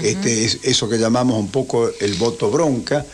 este, 0.02 0.44
es 0.46 0.58
eso 0.62 0.88
que 0.88 0.98
llamamos 0.98 1.38
un 1.38 1.48
poco 1.50 1.90
el 2.00 2.14
voto 2.14 2.50
bronca, 2.50 3.04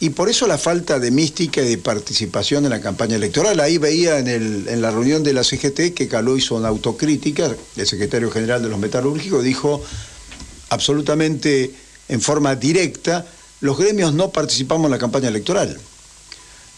y 0.00 0.10
por 0.10 0.28
eso 0.28 0.46
la 0.46 0.58
falta 0.58 0.98
de 1.00 1.10
mística 1.10 1.60
y 1.62 1.68
de 1.70 1.78
participación 1.78 2.64
en 2.64 2.70
la 2.70 2.80
campaña 2.80 3.16
electoral. 3.16 3.58
Ahí 3.58 3.78
veía 3.78 4.18
en, 4.18 4.28
el- 4.28 4.68
en 4.68 4.80
la 4.82 4.90
reunión 4.90 5.24
de 5.24 5.32
la 5.32 5.42
CGT 5.42 5.92
que 5.94 6.06
Caló 6.08 6.36
hizo 6.36 6.54
una 6.56 6.68
autocrítica, 6.68 7.56
el 7.76 7.86
secretario 7.86 8.30
general 8.30 8.62
de 8.62 8.68
los 8.68 8.78
metalúrgicos 8.78 9.42
dijo 9.42 9.82
absolutamente 10.68 11.72
en 12.08 12.20
forma 12.20 12.54
directa, 12.54 13.26
los 13.60 13.76
gremios 13.78 14.14
no 14.14 14.30
participamos 14.30 14.84
en 14.86 14.90
la 14.92 14.98
campaña 14.98 15.28
electoral. 15.28 15.78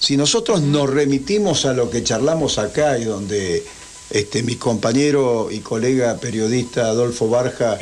Si 0.00 0.16
nosotros 0.16 0.62
nos 0.62 0.88
remitimos 0.88 1.66
a 1.66 1.74
lo 1.74 1.90
que 1.90 2.02
charlamos 2.02 2.58
acá 2.58 2.98
y 2.98 3.04
donde 3.04 3.62
este, 4.08 4.42
mi 4.42 4.56
compañero 4.56 5.50
y 5.52 5.60
colega 5.60 6.16
periodista 6.16 6.86
Adolfo 6.86 7.28
Barja 7.28 7.78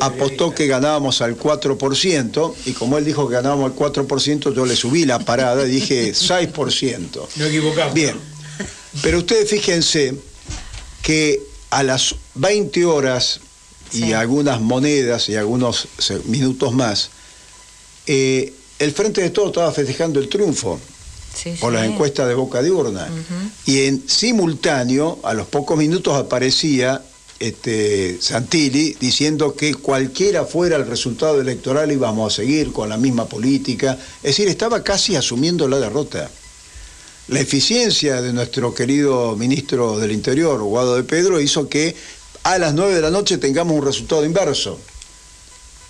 apostó 0.00 0.52
que 0.52 0.66
ganábamos 0.66 1.22
al 1.22 1.38
4%, 1.38 2.54
y 2.66 2.72
como 2.72 2.98
él 2.98 3.04
dijo 3.04 3.28
que 3.28 3.34
ganábamos 3.34 3.70
al 3.70 3.76
4%, 3.76 4.54
yo 4.54 4.66
le 4.66 4.74
subí 4.74 5.06
la 5.06 5.20
parada 5.20 5.66
y 5.66 5.70
dije 5.70 6.10
6%. 6.12 7.26
No 7.36 7.44
equivocamos. 7.46 7.94
Bien, 7.94 8.16
pero 9.00 9.18
ustedes 9.18 9.48
fíjense 9.48 10.14
que 11.00 11.40
a 11.70 11.84
las 11.84 12.16
20 12.34 12.84
horas 12.84 13.40
y 13.92 14.12
algunas 14.12 14.60
monedas 14.60 15.28
y 15.28 15.36
algunos 15.36 15.86
minutos 16.24 16.72
más, 16.72 17.10
eh, 18.06 18.52
el 18.80 18.92
Frente 18.92 19.20
de 19.20 19.30
Todos 19.30 19.48
estaba 19.48 19.70
festejando 19.70 20.18
el 20.18 20.28
triunfo 20.28 20.80
por 21.60 21.72
las 21.72 21.86
encuestas 21.86 22.28
de 22.28 22.34
boca 22.34 22.62
de 22.62 22.70
urna. 22.70 23.08
Y 23.66 23.82
en 23.86 24.08
simultáneo, 24.08 25.18
a 25.22 25.34
los 25.34 25.46
pocos 25.46 25.76
minutos 25.76 26.14
aparecía 26.14 27.02
este, 27.42 28.18
Santilli 28.20 28.96
diciendo 29.00 29.54
que 29.54 29.74
cualquiera 29.74 30.44
fuera 30.44 30.76
el 30.76 30.86
resultado 30.86 31.40
electoral 31.40 31.90
íbamos 31.90 32.32
a 32.32 32.36
seguir 32.36 32.72
con 32.72 32.88
la 32.88 32.96
misma 32.96 33.26
política. 33.26 33.98
Es 34.22 34.36
decir, 34.36 34.48
estaba 34.48 34.84
casi 34.84 35.16
asumiendo 35.16 35.66
la 35.66 35.80
derrota. 35.80 36.30
La 37.28 37.40
eficiencia 37.40 38.20
de 38.20 38.32
nuestro 38.32 38.74
querido 38.74 39.36
ministro 39.36 39.98
del 39.98 40.12
Interior, 40.12 40.60
Guado 40.62 40.96
de 40.96 41.02
Pedro, 41.02 41.40
hizo 41.40 41.68
que 41.68 41.96
a 42.44 42.58
las 42.58 42.74
9 42.74 42.94
de 42.94 43.00
la 43.00 43.10
noche 43.10 43.38
tengamos 43.38 43.76
un 43.76 43.84
resultado 43.84 44.24
inverso. 44.24 44.78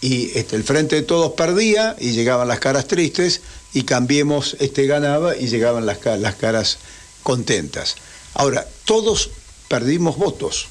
Y 0.02 0.36
este, 0.36 0.56
el 0.56 0.64
Frente 0.64 0.96
de 0.96 1.02
Todos 1.02 1.32
perdía 1.32 1.96
y 1.98 2.10
llegaban 2.10 2.48
las 2.48 2.58
caras 2.58 2.86
tristes, 2.86 3.40
y 3.72 3.84
Cambiemos 3.84 4.56
este, 4.60 4.86
ganaba 4.86 5.36
y 5.36 5.46
llegaban 5.46 5.86
las, 5.86 6.04
las 6.18 6.34
caras 6.34 6.78
contentas. 7.22 7.96
Ahora, 8.34 8.66
todos 8.84 9.30
perdimos 9.68 10.18
votos. 10.18 10.66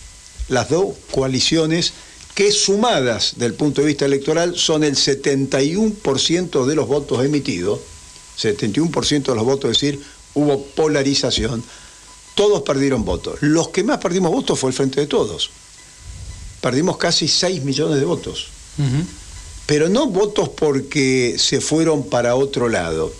Las 0.50 0.70
dos 0.70 0.96
coaliciones 1.12 1.94
que 2.36 2.52
sumadas 2.52 3.34
del 3.38 3.54
punto 3.54 3.82
de 3.82 3.88
vista 3.88 4.06
electoral 4.06 4.58
son 4.58 4.84
el 4.84 4.96
71% 4.96 6.66
de 6.66 6.76
los 6.76 6.88
votos 6.88 7.24
emitidos, 7.24 7.80
71% 8.40 9.24
de 9.24 9.36
los 9.36 9.46
votos, 9.46 9.72
es 9.72 9.80
decir, 9.80 10.02
hubo 10.34 10.64
polarización, 10.64 11.64
todos 12.36 12.62
perdieron 12.64 13.06
votos. 13.06 13.38
Los 13.42 13.70
que 13.70 13.84
más 13.84 13.98
perdimos 13.98 14.32
votos 14.32 14.60
fue 14.60 14.70
el 14.70 14.76
Frente 14.76 15.02
de 15.02 15.08
Todos. 15.08 15.52
Perdimos 16.62 16.98
casi 16.98 17.28
6 17.28 17.64
millones 17.64 18.00
de 18.00 18.06
votos. 18.06 18.48
Pero 19.66 19.90
no 19.90 20.08
votos 20.08 20.50
porque 20.50 21.36
se 21.38 21.62
fueron 21.62 22.04
para 22.04 22.36
otro 22.36 22.70
lado. 22.70 23.12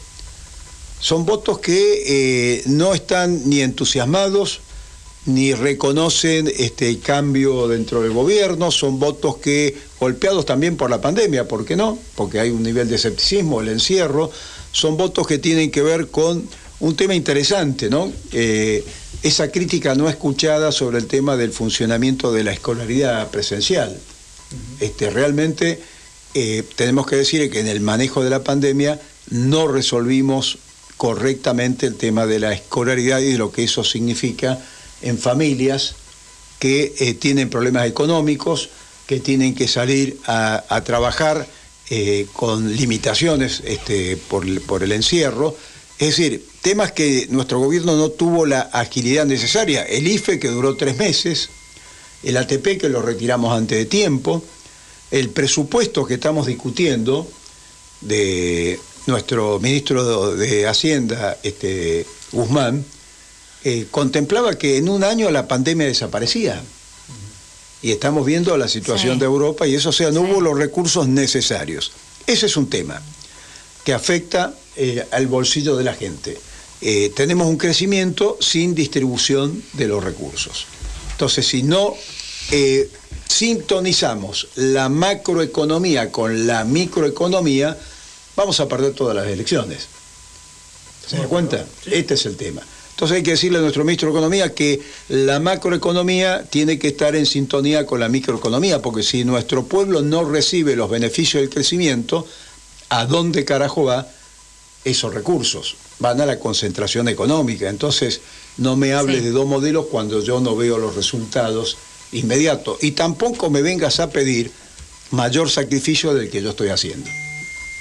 Son 1.00 1.26
votos 1.26 1.60
que 1.60 2.04
eh, 2.06 2.64
no 2.68 2.94
están 2.94 3.50
ni 3.50 3.62
entusiasmados, 3.62 4.62
ni 5.26 5.54
reconocen 5.54 6.52
este 6.58 7.00
cambio 7.00 7.68
dentro 7.68 8.02
del 8.02 8.12
gobierno, 8.12 8.72
son 8.72 9.00
votos 9.00 9.38
que, 9.38 9.76
golpeados 10.00 10.46
también 10.46 10.78
por 10.78 10.90
la 10.90 11.00
pandemia, 11.00 11.48
¿por 11.48 11.66
qué 11.66 11.76
no? 11.76 11.98
Porque 12.16 12.40
hay 12.40 12.50
un 12.50 12.64
nivel 12.64 12.90
de 12.90 12.96
escepticismo, 12.96 13.62
el 13.62 13.70
encierro, 13.70 14.32
son 14.72 14.98
votos 14.98 15.28
que 15.28 15.38
tienen 15.38 15.70
que 15.70 15.82
ver 15.82 16.08
con 16.08 16.48
un 16.80 16.96
tema 16.96 17.14
interesante, 17.14 17.90
¿no? 17.90 18.12
Eh, 18.32 18.84
esa 19.22 19.52
crítica 19.52 19.94
no 19.94 20.10
escuchada 20.10 20.72
sobre 20.72 20.98
el 20.98 21.06
tema 21.06 21.38
del 21.38 21.52
funcionamiento 21.52 22.34
de 22.34 22.44
la 22.44 22.54
escolaridad 22.54 23.30
presencial. 23.30 23.96
Este, 24.80 25.12
realmente 25.12 25.80
eh, 26.34 26.64
tenemos 26.76 27.06
que 27.08 27.18
decir 27.18 27.50
que 27.52 27.60
en 27.60 27.68
el 27.68 27.82
manejo 27.82 28.24
de 28.24 28.30
la 28.30 28.44
pandemia 28.44 29.00
no 29.30 29.68
resolvimos 29.68 30.58
correctamente 30.98 31.88
el 31.88 31.96
tema 31.96 32.26
de 32.26 32.40
la 32.40 32.54
escolaridad 32.54 33.20
y 33.20 33.32
de 33.32 33.38
lo 33.38 33.52
que 33.52 33.64
eso 33.64 33.84
significa 33.84 34.60
en 35.02 35.18
familias 35.18 35.96
que 36.60 36.94
eh, 37.00 37.14
tienen 37.16 37.50
problemas 37.50 37.88
económicos, 37.88 38.70
que 39.08 39.20
tienen 39.20 39.56
que 39.56 39.68
salir 39.68 40.20
a, 40.28 40.82
trabajar 40.86 41.48
eh, 41.90 42.28
con 42.34 42.76
limitaciones 42.76 43.62
este, 43.66 44.16
por 44.16 44.84
el 44.84 44.92
encierro. 44.92 45.58
Es 45.98 46.18
decir, 46.18 46.46
temas 46.62 46.92
que 46.92 47.28
nuestro 47.30 47.60
gobierno 47.60 47.96
no 47.96 48.10
tuvo 48.10 48.46
la 48.46 48.62
agilidad 48.62 49.26
necesaria. 49.26 49.84
El 49.84 50.08
IFE 50.08 50.40
que 50.40 50.48
duró 50.48 50.76
tres 50.76 50.98
meses, 50.98 51.50
el 52.24 52.38
ATP 52.38 52.80
que 52.80 52.90
lo 52.90 53.02
retiramos 53.02 53.56
antes 53.56 53.78
de 53.78 53.86
tiempo, 53.86 54.44
el 55.12 55.30
presupuesto 55.30 56.06
que 56.06 56.16
estamos 56.16 56.48
discutiendo 56.48 57.30
de 58.02 58.80
nuestro 59.08 59.60
ministro 59.60 60.36
de 60.36 60.68
Hacienda, 60.68 61.38
este, 61.44 62.06
Guzmán, 62.32 62.84
eh, 63.64 63.88
contemplaba 63.92 64.58
que 64.58 64.78
en 64.78 64.90
un 64.90 65.04
año 65.04 65.30
la 65.30 65.48
pandemia 65.48 65.86
desaparecía. 65.88 66.62
Y 67.84 67.92
estamos 67.92 68.26
viendo 68.26 68.56
la 68.58 68.68
situación 68.68 69.16
Sí. 69.16 69.20
de 69.20 69.26
Europa 69.26 69.66
y 69.68 69.74
eso, 69.76 69.90
o 69.90 69.94
sea, 69.94 70.12
no 70.12 70.22
hubo 70.22 70.40
los 70.40 70.58
recursos 70.58 71.08
necesarios. 71.08 71.92
Ese 72.28 72.46
es 72.46 72.56
un 72.56 72.70
tema 72.70 73.02
que 73.84 73.94
afecta 73.94 74.54
eh, 74.78 75.06
al 75.12 75.28
bolsillo 75.28 75.76
de 75.76 75.84
la 75.84 75.94
gente. 75.96 76.38
Eh, 76.80 77.12
tenemos 77.16 77.48
un 77.48 77.58
crecimiento 77.58 78.38
sin 78.40 78.74
distribución 78.74 79.62
de 79.74 79.88
los 79.88 80.04
recursos. 80.04 80.66
Entonces, 81.12 81.46
si 81.48 81.64
no 81.64 81.94
sintonizamos 83.32 84.48
la 84.56 84.90
macroeconomía 84.90 86.12
con 86.12 86.46
la 86.48 86.64
microeconomía, 86.66 87.78
vamos 88.36 88.60
a 88.60 88.68
perder 88.68 88.94
todas 88.94 89.16
las 89.16 89.28
elecciones. 89.28 89.88
¿Se 91.08 91.18
da 91.18 91.24
cuenta? 91.28 91.66
Este 91.86 92.14
es 92.14 92.26
el 92.26 92.36
tema. 92.38 92.62
Entonces 92.92 93.18
hay 93.18 93.24
que 93.24 93.32
decirle 93.32 93.58
a 93.58 93.62
nuestro 93.62 93.84
ministro 93.84 94.10
de 94.10 94.14
Economía 94.14 94.54
que 94.54 94.80
la 95.10 95.40
macroeconomía 95.40 96.44
tiene 96.50 96.78
que 96.78 96.90
estar 96.90 97.16
en 97.16 97.26
sintonía 97.26 97.86
con 97.86 98.00
la 98.00 98.10
microeconomía, 98.10 98.82
porque 98.82 99.02
si 99.02 99.24
nuestro 99.26 99.64
pueblo 99.64 100.02
no 100.02 100.24
recibe 100.30 100.76
los 100.76 100.90
beneficios 100.90 101.42
del 101.42 101.50
crecimiento, 101.50 102.28
¿a 102.90 103.06
dónde 103.06 103.44
carajo 103.44 103.86
va 103.86 104.08
esos 104.86 105.14
recursos? 105.14 105.76
Van 106.00 106.22
a 106.22 106.26
la 106.28 106.38
concentración 106.38 107.08
económica. 107.08 107.70
Entonces, 107.70 108.22
no 108.58 108.76
me 108.76 108.94
hables 108.94 109.20
Sí. 109.20 109.26
de 109.26 109.32
dos 109.32 109.48
modelos 109.48 109.88
cuando 109.90 110.22
yo 110.22 110.40
no 110.40 110.56
veo 110.56 110.78
los 110.78 110.96
resultados 110.96 111.78
inmediatos. 112.12 112.78
Y 112.82 112.92
tampoco 112.92 113.50
me 113.50 113.62
vengas 113.62 114.00
a 114.00 114.10
pedir 114.10 114.52
mayor 115.12 115.50
sacrificio 115.50 116.14
del 116.14 116.30
que 116.30 116.42
yo 116.42 116.52
estoy 116.52 116.70
haciendo. 116.70 117.10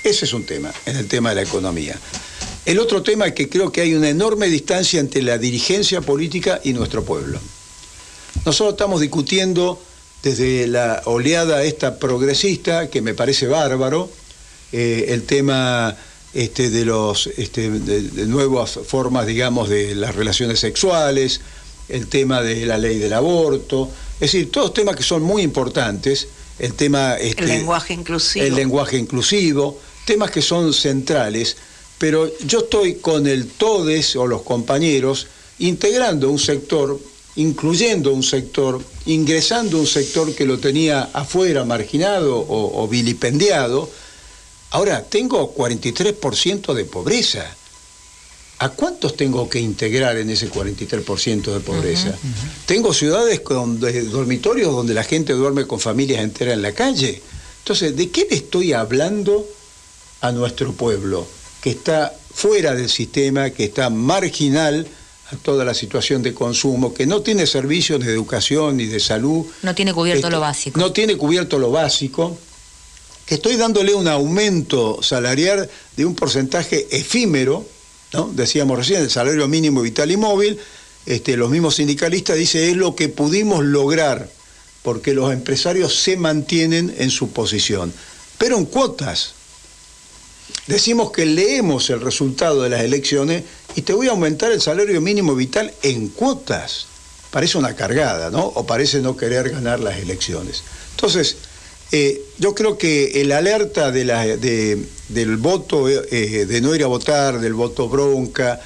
Ese 0.05 0.25
es 0.25 0.33
un 0.33 0.45
tema, 0.45 0.73
en 0.87 0.97
el 0.97 1.09
tema 1.09 1.31
de 1.31 1.37
la 1.37 1.43
economía. 1.43 1.99
El 2.67 2.79
otro 2.79 3.03
tema 3.03 3.27
es 3.27 3.35
que 3.35 3.49
creo 3.49 3.73
que 3.73 3.81
hay 3.81 3.95
una 3.95 4.09
enorme 4.09 4.49
distancia 4.49 5.01
entre 5.01 5.23
la 5.23 5.39
dirigencia 5.39 6.01
política 6.01 6.61
y 6.63 6.73
nuestro 6.73 7.05
pueblo. 7.05 7.39
Nosotros 8.45 8.75
estamos 8.75 9.01
discutiendo 9.01 9.81
desde 10.23 10.67
la 10.67 11.03
oleada 11.07 11.63
esta 11.63 11.99
progresista, 11.99 12.89
que 12.89 13.03
me 13.03 13.15
parece 13.15 13.47
bárbaro, 13.47 14.11
eh, 14.73 15.07
el 15.09 15.25
tema 15.25 15.97
este, 16.33 16.71
de 16.71 16.85
los 16.85 17.27
este, 17.27 17.71
de 17.71 18.27
nuevas 18.27 18.79
formas, 18.87 19.27
digamos, 19.27 19.69
de 19.69 19.95
las 19.95 20.15
relaciones 20.15 20.61
sexuales, 20.61 21.41
el 21.89 22.07
tema 22.07 22.41
de 22.43 22.67
la 22.67 22.79
ley 22.79 22.99
del 22.99 23.15
aborto, 23.15 23.91
es 24.21 24.33
decir, 24.33 24.53
todos 24.53 24.75
temas 24.75 24.97
que 24.97 25.03
son 25.03 25.23
muy 25.23 25.43
importantes, 25.43 26.29
el 26.59 26.75
tema 26.75 27.15
este, 27.17 27.45
El 27.45 27.49
lenguaje 27.49 27.95
inclusivo. 27.95 28.45
el 28.45 28.55
lenguaje 28.55 28.99
inclusivo, 28.99 29.81
temas 30.05 30.31
que 30.31 30.43
son 30.43 30.75
centrales, 30.75 31.57
pero 31.97 32.31
yo 32.45 32.61
estoy 32.61 32.97
con 32.97 33.27
el 33.27 33.47
TODES 33.47 34.17
o 34.17 34.27
los 34.27 34.43
compañeros 34.43 35.27
integrando 35.59 36.31
un 36.31 36.39
sector, 36.39 37.01
incluyendo 37.37 38.13
un 38.13 38.23
sector, 38.23 38.83
ingresando 39.07 39.79
un 39.79 39.87
sector 39.87 40.35
que 40.35 40.45
lo 40.45 40.59
tenía 40.59 41.09
afuera, 41.15 41.65
marginado 41.65 42.39
o, 42.39 42.83
o 42.83 42.89
vilipendiado. 42.89 43.89
Ahora, 44.71 45.03
tengo 45.03 45.55
43% 45.55 46.75
de 46.75 46.85
pobreza. 46.85 47.57
¿A 48.63 48.69
cuántos 48.69 49.17
tengo 49.17 49.49
que 49.49 49.59
integrar 49.59 50.19
en 50.19 50.29
ese 50.29 50.51
43% 50.51 51.51
de 51.51 51.61
pobreza? 51.61 52.15
Tengo 52.67 52.93
ciudades 52.93 53.41
con 53.41 53.81
dormitorios 53.81 54.71
donde 54.71 54.93
la 54.93 55.03
gente 55.03 55.33
duerme 55.33 55.67
con 55.67 55.81
familias 55.81 56.23
enteras 56.23 56.53
en 56.55 56.61
la 56.61 56.73
calle. 56.73 57.23
Entonces, 57.61 57.97
¿de 57.97 58.11
qué 58.11 58.27
le 58.29 58.37
estoy 58.37 58.75
hablando 58.75 59.49
a 60.21 60.31
nuestro 60.33 60.75
pueblo 60.75 61.27
que 61.63 61.71
está 61.71 62.15
fuera 62.35 62.75
del 62.75 62.91
sistema, 62.91 63.49
que 63.49 63.65
está 63.65 63.89
marginal 63.89 64.87
a 65.33 65.37
toda 65.37 65.65
la 65.65 65.73
situación 65.73 66.23
de 66.23 66.35
consumo, 66.35 66.93
que 66.93 67.07
no 67.07 67.23
tiene 67.23 67.47
servicios 67.47 68.05
de 68.05 68.13
educación 68.13 68.77
ni 68.77 68.85
de 68.85 69.01
salud? 69.01 69.47
No 69.63 69.75
tiene 69.75 69.95
cubierto 69.95 70.27
Este, 70.27 70.31
lo 70.33 70.41
básico. 70.41 70.79
No 70.79 70.93
tiene 70.93 71.17
cubierto 71.17 71.59
lo 71.59 71.71
básico, 71.71 72.37
que 73.25 73.37
estoy 73.37 73.57
dándole 73.57 73.95
un 73.95 74.07
aumento 74.07 75.03
salarial 75.03 75.71
de 75.97 76.05
un 76.05 76.15
porcentaje 76.15 76.89
efímero, 76.91 77.65
decíamos 78.33 78.79
recién, 78.79 79.03
el 79.03 79.11
salario 79.11 79.47
mínimo 79.49 79.83
vital 79.83 80.11
y 80.11 80.17
móvil, 80.17 80.59
este, 81.07 81.37
los 81.37 81.51
mismos 81.51 81.77
sindicalistas 81.77 82.37
dicen 82.37 82.71
es 82.71 82.77
lo 82.77 82.95
que 82.95 83.09
pudimos 83.09 83.65
lograr, 83.65 84.29
porque 84.83 85.15
los 85.15 85.33
empresarios 85.33 85.95
se 85.95 86.17
mantienen 86.17 86.95
en 86.99 87.11
su 87.11 87.31
posición, 87.31 87.93
pero 88.39 88.57
en 88.57 88.67
cuotas. 88.67 89.35
Decimos 90.67 91.13
que 91.13 91.27
leemos 91.27 91.91
el 91.91 92.01
resultado 92.01 92.63
de 92.63 92.71
las 92.71 92.83
elecciones 92.83 93.45
y 93.77 93.83
te 93.83 93.93
voy 93.93 94.09
a 94.09 94.11
aumentar 94.11 94.53
el 94.53 94.61
salario 94.61 95.01
mínimo 95.01 95.35
vital 95.35 95.73
en 95.83 96.09
cuotas. 96.09 96.87
Parece 97.31 97.59
una 97.59 97.77
cargada, 97.77 98.31
¿no? 98.31 98.45
O 98.45 98.67
parece 98.67 99.01
no 99.01 99.17
querer 99.17 99.51
ganar 99.51 99.81
las 99.81 99.99
elecciones. 99.99 100.63
Entonces, 100.93 101.37
eh, 101.93 102.23
yo 102.39 102.55
creo 102.55 102.79
que 102.79 103.21
el 103.21 103.33
alerta 103.33 103.91
del 103.91 105.37
voto, 105.39 105.89
eh, 105.89 106.47
de 106.47 106.61
no 106.61 106.75
ir 106.75 106.85
a 106.85 106.87
votar, 106.87 107.41
del 107.41 107.55
voto 107.55 107.89
bronca, 107.89 108.61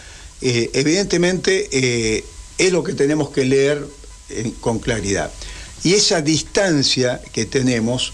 eh, 0.47 0.71
evidentemente 0.75 1.71
eh, 1.73 2.23
es 2.59 2.71
lo 2.71 2.85
que 2.85 2.93
tenemos 2.93 3.31
que 3.31 3.47
leer 3.47 3.87
eh, 4.29 4.53
con 4.61 4.79
claridad. 4.79 5.33
Y 5.83 5.95
esa 5.95 6.21
distancia 6.21 7.23
que 7.33 7.47
tenemos 7.47 8.13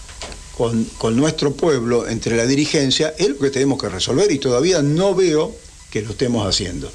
con 0.97 1.15
nuestro 1.15 1.53
pueblo 1.53 2.07
entre 2.07 2.37
la 2.37 2.45
dirigencia 2.45 3.15
es 3.17 3.29
lo 3.29 3.39
que 3.39 3.49
tenemos 3.49 3.81
que 3.81 3.89
resolver 3.89 4.31
y 4.31 4.37
todavía 4.37 4.83
no 4.83 5.15
veo 5.15 5.55
que 5.89 6.03
lo 6.03 6.11
estemos 6.11 6.47
haciendo. 6.47 6.91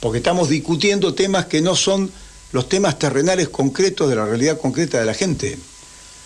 Porque 0.00 0.18
estamos 0.18 0.48
discutiendo 0.50 1.14
temas 1.14 1.46
que 1.46 1.62
no 1.62 1.74
son 1.74 2.12
los 2.52 2.68
temas 2.68 2.98
terrenales 2.98 3.48
concretos 3.48 4.10
de 4.10 4.16
la 4.16 4.26
realidad 4.26 4.60
concreta 4.60 5.00
de 5.00 5.06
la 5.06 5.14
gente. 5.14 5.56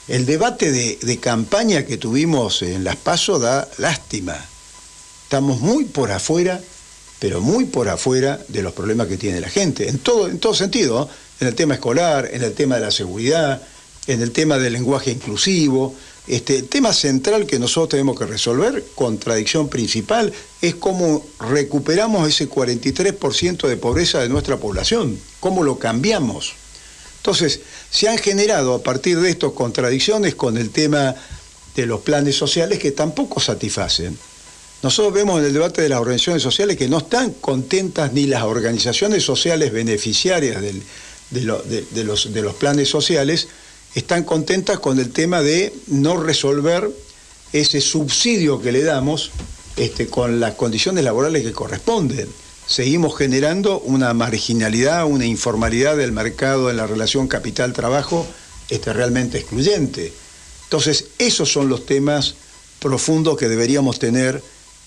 El 0.09 0.27
debate 0.27 0.73
de, 0.73 1.19
campaña 1.19 1.87
que 1.87 1.97
tuvimos 1.97 2.62
en 2.62 2.83
Las 2.83 2.97
Paso 2.97 3.39
da 3.39 3.69
lástima. 3.79 4.37
Estamos 5.23 5.61
muy 5.61 5.85
por 5.85 6.11
afuera, 6.11 6.61
pero 7.20 7.41
muy 7.41 7.66
por 7.66 7.89
afuera 7.89 8.41
de 8.49 8.62
los 8.62 8.73
problemas 8.73 9.07
que 9.07 9.16
tiene 9.16 9.41
la 9.41 9.49
gente, 9.49 9.89
en 9.89 9.99
todo, 10.01 10.27
en 10.27 10.41
todo 10.41 10.55
sentido, 10.55 11.09
en 11.39 11.47
el 11.47 11.55
tema 11.55 11.74
escolar, 11.74 12.29
en 12.33 12.43
el 12.43 12.53
tema 12.53 12.74
de 12.77 12.81
la 12.81 12.91
seguridad, 12.91 13.62
en 14.09 14.23
el 14.23 14.33
tema 14.33 14.59
del 14.59 14.73
lenguaje 14.73 15.12
inclusivo. 15.12 15.95
Este, 16.27 16.59
el 16.59 16.69
tema 16.69 16.93
central 16.93 17.47
que 17.47 17.61
nosotros 17.61 17.91
tenemos 17.91 18.19
que 18.19 18.27
resolver, 18.27 18.85
contradicción 18.97 19.69
principal, 19.69 20.33
es 20.61 20.74
cómo 20.74 21.24
recuperamos 21.39 22.29
ese 22.29 22.51
43% 22.51 23.69
de 23.69 23.77
pobreza 23.77 24.19
de 24.20 24.29
nuestra 24.29 24.57
población, 24.57 25.16
cómo 25.39 25.62
lo 25.62 25.79
cambiamos. 25.79 26.55
Entonces, 27.23 27.61
se 27.89 28.09
han 28.09 28.19
generado 28.19 28.74
a 28.74 28.82
partir 28.82 29.20
de 29.20 29.31
esto 29.31 29.55
contradicciones 29.55 30.35
con 30.35 30.57
el 30.57 30.70
tema 30.70 31.15
de 31.77 31.86
los 31.86 32.01
planes 32.01 32.35
sociales 32.35 32.81
que 32.81 32.90
tampoco 32.90 33.39
satisfacen. 33.39 34.19
Nosotros 34.82 35.15
vemos 35.15 35.39
en 35.39 35.47
el 35.47 35.53
debate 35.53 35.82
de 35.82 35.89
las 35.89 36.01
organizaciones 36.01 36.43
sociales 36.43 36.77
que 36.77 36.89
no 36.89 36.99
están 36.99 37.31
contentas 37.35 38.12
ni 38.12 38.27
las 38.27 38.43
organizaciones 38.43 39.23
sociales 39.23 39.70
beneficiarias 39.73 40.61
de 41.31 42.05
los 42.43 42.55
planes 42.57 42.89
sociales, 42.89 43.47
están 43.94 44.24
contentas 44.24 44.81
con 44.81 44.99
el 44.99 45.11
tema 45.12 45.43
de 45.43 45.73
no 45.86 46.20
resolver 46.20 46.90
ese 47.53 47.81
subsidio 47.81 48.61
que 48.61 48.73
le 48.73 48.82
damos 48.82 49.31
este, 49.77 50.09
con 50.09 50.40
las 50.40 50.55
condiciones 50.55 51.05
laborales 51.05 51.44
que 51.44 51.53
corresponden. 51.53 52.28
Seguimos 52.73 53.19
generando 53.19 53.81
una 53.81 54.15
marginalidad, 54.15 55.05
una 55.05 55.27
informalidad 55.27 55.94
del 55.94 56.11
mercado 56.12 56.70
en 56.70 56.78
la 56.78 56.86
relación 56.86 57.28
capital-trabajo 57.28 58.27
este, 58.70 58.94
realmente 58.94 59.36
excluyente. 59.36 60.11
Entonces, 60.65 61.05
esos 61.19 61.53
son 61.53 61.69
los 61.69 61.85
temas 61.85 62.35
profundos 62.81 63.36
que 63.36 63.51
deberíamos 63.51 63.99
tener 63.99 64.43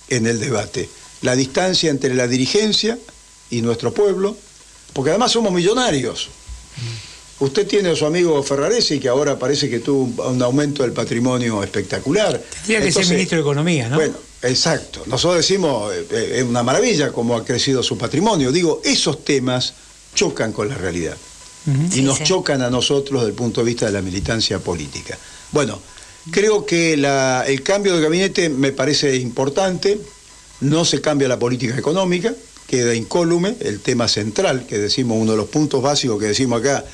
en 0.10 0.26
el 0.26 0.40
debate. 0.40 0.90
La 1.22 1.36
distancia 1.36 1.91
entre 1.91 2.16
la 2.16 2.28
dirigencia 2.28 2.98
y 3.52 3.62
nuestro 3.62 3.94
pueblo, 3.94 4.36
porque 4.94 5.12
además 5.12 5.32
somos 5.32 5.53
millonarios. 5.53 6.30
Usted 7.40 7.68
tiene 7.68 7.90
a 7.90 7.95
su 7.95 8.07
amigo 8.07 8.41
Ferraresi, 8.41 8.99
que 8.99 9.10
ahora 9.10 9.38
parece 9.38 9.70
que 9.70 9.78
tuvo 9.78 10.24
un- 10.32 10.41
aumento 10.41 10.82
del 10.82 10.91
patrimonio 10.94 11.62
espectacular. 11.64 12.41
Tendría 12.66 12.82
que 12.82 12.91
ser 12.91 13.06
ministro 13.10 13.38
de 13.38 13.41
Economía, 13.41 13.90
¿no? 13.90 13.98
Bueno, 13.98 14.16
exacto. 14.44 15.03
Nosotros 15.07 15.38
decimos, 15.38 15.94
eh, 15.94 16.06
eh, 16.12 16.32
es 16.38 16.44
una 16.44 16.64
maravilla 16.64 17.12
cómo 17.12 17.36
ha 17.36 17.44
crecido 17.45 17.82
su 17.84 17.98
patrimonio. 17.98 18.52
Digo, 18.52 18.82
esos 18.84 19.24
temas 19.26 19.74
chocan 20.14 20.52
con 20.53 20.70
la 20.70 20.76
realidad 20.76 21.18
y 21.95 22.02
nos 22.02 22.22
chocan 22.24 22.62
a 22.62 22.70
nosotros 22.70 23.22
desde 23.22 23.30
el 23.32 23.36
punto 23.36 23.62
de 23.62 23.66
vista 23.66 23.88
de 23.88 23.91
la 23.91 24.02
militancia 24.02 24.60
política. 24.60 25.18
Bueno, 25.52 25.80
creo 26.32 26.64
que 26.66 26.95
la- 26.95 27.44
el 27.48 27.64
cambio 27.64 27.95
de 27.95 28.02
gabinete 28.03 28.49
me 28.49 28.72
parece 28.72 29.16
importante, 29.16 29.99
no 30.62 30.86
se 30.86 31.02
cambia 31.02 31.28
la 31.28 31.40
política 31.40 31.76
económica, 31.78 32.34
queda 32.68 32.94
incólume 32.94 33.56
el 33.62 33.80
tema 33.80 34.07
central, 34.07 34.66
que 34.68 34.78
decimos, 34.78 35.18
uno 35.20 35.32
de 35.32 35.38
los 35.38 35.48
puntos 35.49 35.82
básicos 35.82 36.20
que 36.20 36.28
decimos 36.28 36.60
acá, 36.62 36.86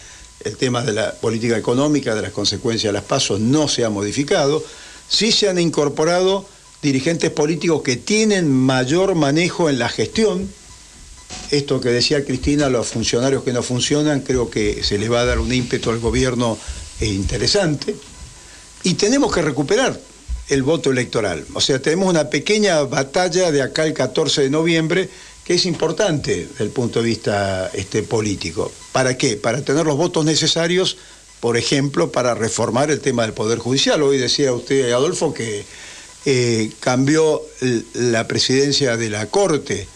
el 0.43 0.55
tema 0.57 0.83
de 0.83 0.93
la 0.93 1.13
política 1.15 1.57
económica, 1.57 2.15
de 2.15 2.21
las 2.23 2.31
consecuencias 2.31 2.89
de 2.91 2.93
las 2.93 3.03
pasos, 3.03 3.39
no 3.41 3.67
se 3.67 3.83
ha 3.85 3.89
modificado, 3.89 4.63
sí 5.09 5.31
se 5.33 5.49
han 5.49 5.59
incorporado 5.59 6.45
dirigentes 6.81 7.29
políticos 7.29 7.81
que 7.83 7.95
tienen 7.97 8.51
mayor 8.51 9.15
manejo 9.15 9.69
en 9.69 9.79
la 9.79 9.89
gestión, 9.89 10.49
esto 11.51 11.79
que 11.79 11.89
decía 11.89 12.25
Cristina, 12.25 12.69
los 12.69 12.87
funcionarios 12.87 13.43
que 13.43 13.53
no 13.53 13.63
funcionan, 13.63 14.21
creo 14.21 14.49
que 14.49 14.83
se 14.83 14.97
les 14.97 15.11
va 15.11 15.21
a 15.21 15.25
dar 15.25 15.39
un 15.39 15.53
ímpetu 15.53 15.89
al 15.89 15.99
gobierno 15.99 16.57
interesante. 16.99 17.95
Y 18.83 18.95
tenemos 18.95 19.33
que 19.33 19.41
recuperar 19.41 19.99
el 20.49 20.63
voto 20.63 20.91
electoral. 20.91 21.45
O 21.53 21.61
sea, 21.61 21.81
tenemos 21.81 22.09
una 22.09 22.29
pequeña 22.29 22.81
batalla 22.83 23.51
de 23.51 23.61
acá 23.61 23.85
el 23.85 23.93
14 23.93 24.41
de 24.43 24.49
noviembre 24.49 25.09
que 25.45 25.55
es 25.55 25.65
importante 25.65 26.47
desde 26.47 26.63
el 26.63 26.69
punto 26.69 26.99
de 27.01 27.05
vista 27.05 27.69
este, 27.73 28.03
político. 28.03 28.71
¿Para 28.91 29.17
qué? 29.17 29.37
Para 29.37 29.61
tener 29.61 29.85
los 29.85 29.97
votos 29.97 30.25
necesarios, 30.25 30.97
por 31.39 31.57
ejemplo, 31.57 32.11
para 32.11 32.35
reformar 32.35 32.91
el 32.91 32.99
tema 32.99 33.23
del 33.23 33.33
Poder 33.33 33.59
Judicial. 33.59 34.03
Hoy 34.03 34.17
decía 34.17 34.53
usted, 34.53 34.91
Adolfo, 34.91 35.33
que 35.33 35.65
eh, 36.25 36.71
cambió 36.79 37.41
la 37.93 38.27
presidencia 38.27 38.97
de 38.97 39.09
la 39.09 39.25
Corte, 39.27 39.87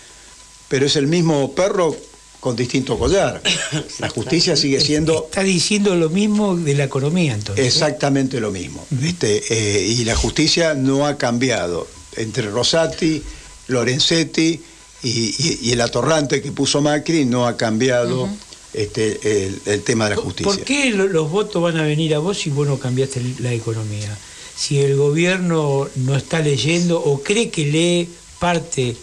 pero 0.68 0.86
es 0.86 0.96
el 0.96 1.08
mismo 1.08 1.54
perro 1.54 1.96
con 2.40 2.56
distinto 2.56 2.98
collar. 3.00 3.42
La 4.00 4.10
justicia 4.10 4.56
sigue 4.56 4.80
siendo 4.80 5.26
Está 5.26 5.42
diciendo 5.42 5.96
lo 5.96 6.10
mismo 6.12 6.56
de 6.56 6.76
la 6.76 6.84
economía, 6.84 7.34
entonces. 7.34 7.66
exactamente 7.66 8.40
lo 8.40 8.52
mismo. 8.52 8.86
Este, 9.04 9.44
eh, 9.50 9.86
y 9.88 10.04
la 10.06 10.16
justicia 10.16 10.74
no 10.76 11.08
ha 11.08 11.18
cambiado. 11.18 11.88
Entre 12.18 12.50
Rosati, 12.50 13.22
Lorenzetti 13.68 14.62
y, 15.04 15.10
y- 15.10 15.60
y 15.64 15.72
el 15.72 15.82
atorrante 15.82 16.42
que 16.42 16.52
puso 16.52 16.82
Macri 16.82 17.26
no 17.26 17.48
ha 17.48 17.58
cambiado 17.58 18.30
este, 18.74 19.46
el, 19.48 19.62
el 19.66 19.82
tema 19.84 20.08
de 20.10 20.16
la 20.16 20.22
justicia. 20.22 20.52
¿Por 20.54 20.64
qué 20.64 20.92
lo- 20.92 21.08
los 21.08 21.30
votos 21.30 21.62
van 21.62 21.78
a 21.78 21.84
venir 21.84 22.14
a 22.16 22.20
vos 22.20 22.38
si 22.38 22.50
vos 22.52 22.68
no 22.68 22.78
cambiaste 22.80 23.22
la 23.40 23.54
economía? 23.54 24.16
Si 24.58 24.80
el 24.80 24.96
gobierno 24.96 25.88
no 25.96 26.16
está 26.16 26.40
leyendo 26.40 27.00
o 27.00 27.22
cree 27.22 27.50
que 27.50 27.66
lee 27.66 28.10
parte 28.40 28.96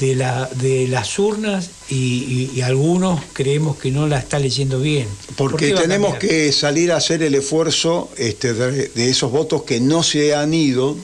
de, 0.00 0.14
la, 0.14 0.48
de 0.56 0.88
las 0.88 1.18
urnas 1.18 1.70
y, 1.88 1.94
y- 1.94 2.50
y 2.56 2.60
algunos 2.62 3.20
creemos 3.32 3.76
que 3.78 3.90
no 3.90 4.06
la 4.08 4.18
está 4.18 4.38
leyendo 4.38 4.80
bien. 4.80 5.06
¿Por 5.36 5.52
Porque 5.52 5.70
tenemos 5.72 6.16
que 6.16 6.50
salir 6.52 6.90
a 6.92 6.96
hacer 6.96 7.22
el 7.22 7.34
esfuerzo 7.34 8.10
este, 8.18 8.52
de, 8.54 8.88
de 8.88 9.08
esos 9.10 9.30
votos 9.30 9.62
que 9.62 9.80
no 9.80 10.02
se 10.02 10.34
han 10.34 10.52
ido, 10.52 10.96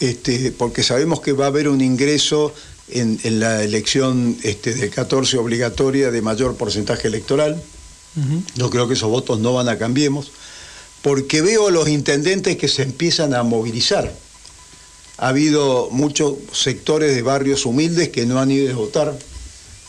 este, 0.00 0.52
porque 0.52 0.82
sabemos 0.82 1.20
que 1.20 1.32
va 1.32 1.44
a 1.46 1.48
haber 1.48 1.68
un 1.68 1.80
ingreso 1.80 2.52
en, 2.88 3.18
en 3.24 3.40
la 3.40 3.62
elección 3.62 4.36
este, 4.42 4.74
del 4.74 4.90
14 4.90 5.38
obligatoria 5.38 6.10
de 6.10 6.22
mayor 6.22 6.56
porcentaje 6.56 7.08
electoral. 7.08 7.62
Yo 8.56 8.68
creo 8.68 8.86
que 8.88 8.92
esos 8.94 9.08
votos 9.08 9.40
no 9.40 9.54
van 9.54 9.70
a 9.70 9.78
cambiemos, 9.78 10.32
porque 11.02 11.42
veo 11.42 11.68
a 11.68 11.70
los 11.70 11.88
intendentes 11.88 12.56
que 12.56 12.68
se 12.68 12.82
empiezan 12.82 13.34
a 13.34 13.42
movilizar. 13.42 14.12
Ha 15.18 15.28
habido 15.28 15.88
muchos 15.90 16.34
sectores 16.52 17.14
de 17.14 17.22
barrios 17.22 17.66
humildes 17.66 18.08
que 18.10 18.24
no 18.26 18.40
han 18.40 18.50
ido 18.50 18.72
a 18.72 18.76
votar, 18.76 19.18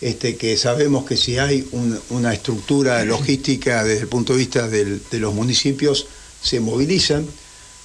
este, 0.02 0.36
que 0.36 0.58
sabemos 0.58 1.06
que 1.06 1.16
si 1.16 1.38
hay 1.38 1.68
un- 1.72 2.00
una 2.10 2.34
estructura 2.34 3.04
logística 3.06 3.84
desde 3.84 4.02
el 4.02 4.08
punto 4.08 4.34
de 4.34 4.40
vista 4.40 4.68
del- 4.68 5.02
de 5.10 5.20
los 5.20 5.34
municipios, 5.34 6.08
se 6.42 6.60
movilizan, 6.60 7.26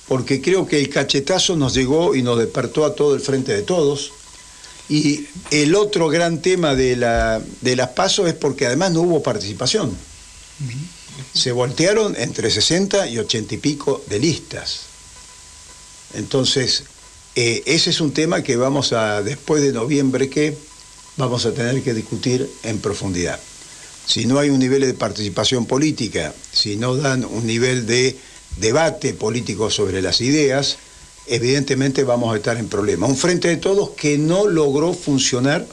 porque 0.09 0.41
creo 0.41 0.67
que 0.67 0.79
el 0.81 0.89
cachetazo 0.89 1.55
nos 1.55 1.75
llegó 1.75 2.15
y 2.17 2.23
nos 2.23 2.39
despertó 2.39 2.85
a 2.85 2.95
todo 2.95 3.15
el 3.15 3.21
frente 3.21 3.53
de 3.53 3.63
todos. 3.63 4.11
Y 4.89 5.27
el 5.51 5.75
otro 5.75 6.09
gran 6.09 6.41
tema 6.41 6.75
de, 6.75 6.97
la, 6.97 7.43
de 7.61 7.77
las 7.77 7.91
pasos 7.91 8.27
es 8.27 8.35
porque 8.35 8.67
además 8.67 8.91
no 8.93 9.03
hubo 9.03 9.23
participación. 9.23 9.95
Se 11.35 11.53
voltearon 11.53 12.17
entre 12.17 12.51
60 12.51 13.09
y 13.09 13.19
80 13.19 13.55
y 13.55 13.59
pico 13.59 14.03
de 14.09 14.19
listas. 14.19 14.81
Entonces, 16.15 16.85
eh, 17.35 17.63
ese 17.67 17.91
es 17.91 18.01
un 18.01 18.13
tema 18.13 18.43
que 18.43 18.57
vamos 18.57 18.93
a, 18.93 19.23
después 19.23 19.63
de 19.63 19.73
noviembre, 19.73 20.29
que 20.29 20.57
vamos 21.17 21.47
a 21.47 21.53
tener 21.53 21.83
que 21.83 21.95
discutir 21.95 22.51
en 22.63 22.79
profundidad. 22.79 23.39
Si 24.07 24.27
no 24.27 24.39
hay 24.39 24.51
un 24.51 24.59
nivel 24.59 24.81
de 24.83 24.95
participación 24.95 25.67
política, 25.67 26.35
si 26.53 26.77
no 26.77 26.97
dan 26.97 27.25
un 27.25 27.47
nivel 27.47 27.87
de 27.87 28.17
debate 28.57 29.13
político 29.13 29.71
sobre 29.71 30.01
las 30.01 30.21
ideas, 30.21 30.79
evidentemente 31.27 32.05
vamos 32.05 32.33
a 32.33 32.39
estar 32.39 32.57
en 32.57 32.69
problemas. 32.69 33.11
Un 33.11 33.17
frente 33.17 33.49
de 33.49 33.59
todos 33.59 33.91
que 33.91 34.17
no 34.17 34.47
logró 34.47 34.95
funcionar 34.95 35.67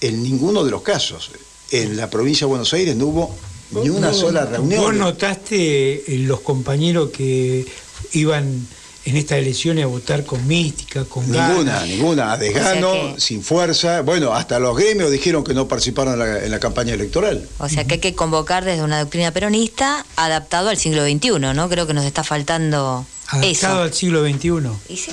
en 0.00 0.22
ninguno 0.22 0.64
de 0.64 0.70
los 0.70 0.82
casos. 0.82 1.30
En 1.70 1.96
la 1.96 2.10
provincia 2.10 2.46
de 2.46 2.50
Buenos 2.50 2.72
Aires 2.72 2.96
no 2.96 3.06
hubo 3.06 3.36
ni 3.72 3.88
una 3.90 4.08
¿Vos- 4.08 4.18
sola 4.20 4.44
reunión. 4.46 4.80
¿Vos 4.82 4.94
notaste 4.94 6.14
eh, 6.14 6.18
los 6.20 6.40
compañeros 6.40 7.10
que 7.10 7.66
iban 8.12 8.66
en 9.04 9.16
estas 9.16 9.38
elecciones 9.38 9.84
a 9.84 9.86
votar 9.86 10.24
con 10.24 10.44
mística, 10.48 11.04
con 11.04 11.24
Ninguna, 11.30 11.74
ganas? 11.74 11.86
ninguna, 11.88 12.32
a 12.32 12.36
desgano, 12.38 12.90
O 12.90 12.94
sea 12.94 13.14
que- 13.14 13.20
sin 13.20 13.42
fuerza. 13.42 14.02
Bueno, 14.02 14.32
hasta 14.34 14.58
los 14.58 14.76
gremios 14.76 15.10
dijeron 15.12 15.44
que 15.44 15.54
no 15.54 15.68
participaron 15.68 16.14
en 16.14 16.18
la, 16.18 16.44
en 16.44 16.50
la 16.50 16.58
campaña 16.58 16.94
electoral. 16.94 17.48
O 17.58 17.68
sea 17.68 17.84
que 17.84 17.94
hay 17.94 18.00
que 18.00 18.14
convocar 18.14 18.64
desde 18.64 18.82
una 18.82 18.98
doctrina 18.98 19.30
peronista 19.30 20.04
adaptado 20.16 20.70
al 20.70 20.76
siglo 20.76 21.04
XXI, 21.04 21.38
¿no? 21.54 21.68
Creo 21.68 21.86
que 21.86 21.94
nos 21.94 22.04
está 22.04 22.24
faltando 22.24 23.06
Adaptado 23.28 23.52
eso. 23.52 23.82
al 23.82 23.92
siglo 23.94 24.24
XXI. 24.24 24.70
¿Y 24.88 24.96
sí? 24.96 25.12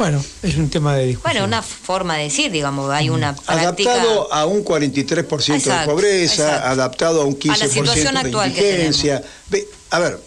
Bueno, 0.00 0.24
es 0.42 0.56
un 0.56 0.70
tema 0.70 0.96
de 0.96 1.08
discusión. 1.08 1.34
Bueno, 1.34 1.46
una 1.46 1.60
forma 1.62 2.16
de 2.16 2.22
decir, 2.22 2.50
digamos, 2.50 2.90
hay 2.90 3.10
una 3.10 3.36
práctica... 3.36 3.92
Adaptado 3.92 4.32
a 4.32 4.46
un 4.46 4.64
43% 4.64 5.46
de 5.46 5.56
Exacto, 5.56 5.90
pobreza, 5.90 6.42
exacto. 6.42 6.68
adaptado 6.68 7.20
a 7.20 7.24
un 7.26 7.38
15% 7.38 7.52
A 7.52 7.58
la 7.58 7.68
situación 7.68 8.14
de 8.14 8.20
actual 8.20 8.54
que 8.54 8.70
indigencia. 8.70 9.22
Ve, 9.50 9.68
a 9.90 9.98
ver, 9.98 10.18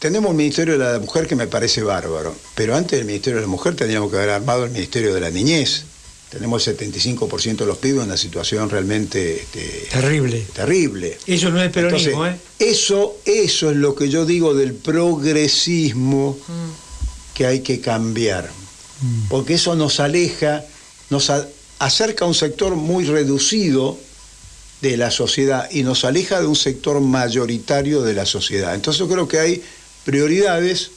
tenemos 0.00 0.32
un 0.32 0.36
Ministerio 0.36 0.76
de 0.76 0.92
la 0.94 0.98
Mujer 0.98 1.28
que 1.28 1.36
me 1.36 1.46
parece 1.46 1.84
bárbaro, 1.84 2.34
pero 2.56 2.74
antes 2.74 2.98
del 2.98 3.06
Ministerio 3.06 3.36
de 3.36 3.42
la 3.42 3.48
Mujer 3.48 3.76
teníamos 3.76 4.10
que 4.10 4.16
haber 4.16 4.30
armado 4.30 4.64
el 4.64 4.72
Ministerio 4.72 5.14
de 5.14 5.20
la 5.20 5.30
Niñez. 5.30 5.84
Tenemos 6.30 6.66
el 6.66 6.76
75% 6.76 7.56
de 7.56 7.66
los 7.66 7.78
pibes 7.78 7.98
en 7.98 8.08
una 8.08 8.16
situación 8.16 8.68
realmente 8.68 9.42
este, 9.42 9.86
Terrible. 9.92 10.44
terrible. 10.52 11.16
Eso 11.24 11.50
no 11.50 11.62
es 11.62 11.70
peronismo, 11.70 12.26
Entonces, 12.26 12.48
¿eh? 12.58 12.70
Eso, 12.72 13.16
eso 13.24 13.70
es 13.70 13.76
lo 13.76 13.94
que 13.94 14.08
yo 14.08 14.26
digo 14.26 14.54
del 14.54 14.74
progresismo 14.74 16.36
que 17.32 17.46
hay 17.46 17.60
que 17.60 17.80
cambiar. 17.80 18.50
Porque 19.28 19.54
eso 19.54 19.76
nos 19.76 20.00
aleja, 20.00 20.64
nos 21.10 21.30
acerca 21.78 22.24
a 22.24 22.28
un 22.28 22.34
sector 22.34 22.74
muy 22.74 23.04
reducido 23.04 23.98
de 24.80 24.96
la 24.96 25.10
sociedad 25.10 25.68
y 25.70 25.82
nos 25.82 26.04
aleja 26.04 26.40
de 26.40 26.46
un 26.46 26.56
sector 26.56 27.00
mayoritario 27.00 28.02
de 28.02 28.14
la 28.14 28.26
sociedad. 28.26 28.74
Entonces 28.74 28.98
yo 28.98 29.08
creo 29.08 29.28
que 29.28 29.38
hay 29.38 29.62
prioridades, 30.04 30.90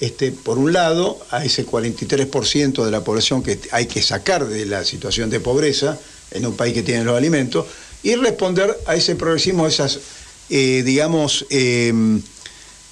este, 0.00 0.32
por 0.32 0.58
un 0.58 0.72
lado, 0.72 1.24
a 1.30 1.44
ese 1.44 1.66
43% 1.66 2.84
de 2.84 2.90
la 2.90 3.04
población 3.04 3.42
que 3.42 3.58
hay 3.72 3.86
que 3.86 4.02
sacar 4.02 4.46
de 4.46 4.66
la 4.66 4.84
situación 4.84 5.30
de 5.30 5.40
pobreza 5.40 5.98
en 6.30 6.46
un 6.46 6.56
país 6.56 6.74
que 6.74 6.82
tiene 6.82 7.04
los 7.04 7.16
alimentos, 7.16 7.66
y 8.02 8.14
responder 8.16 8.76
a 8.86 8.96
ese 8.96 9.14
progresismo, 9.14 9.66
esas, 9.66 9.98
eh, 10.50 10.82
digamos, 10.84 11.46
em, 11.50 12.20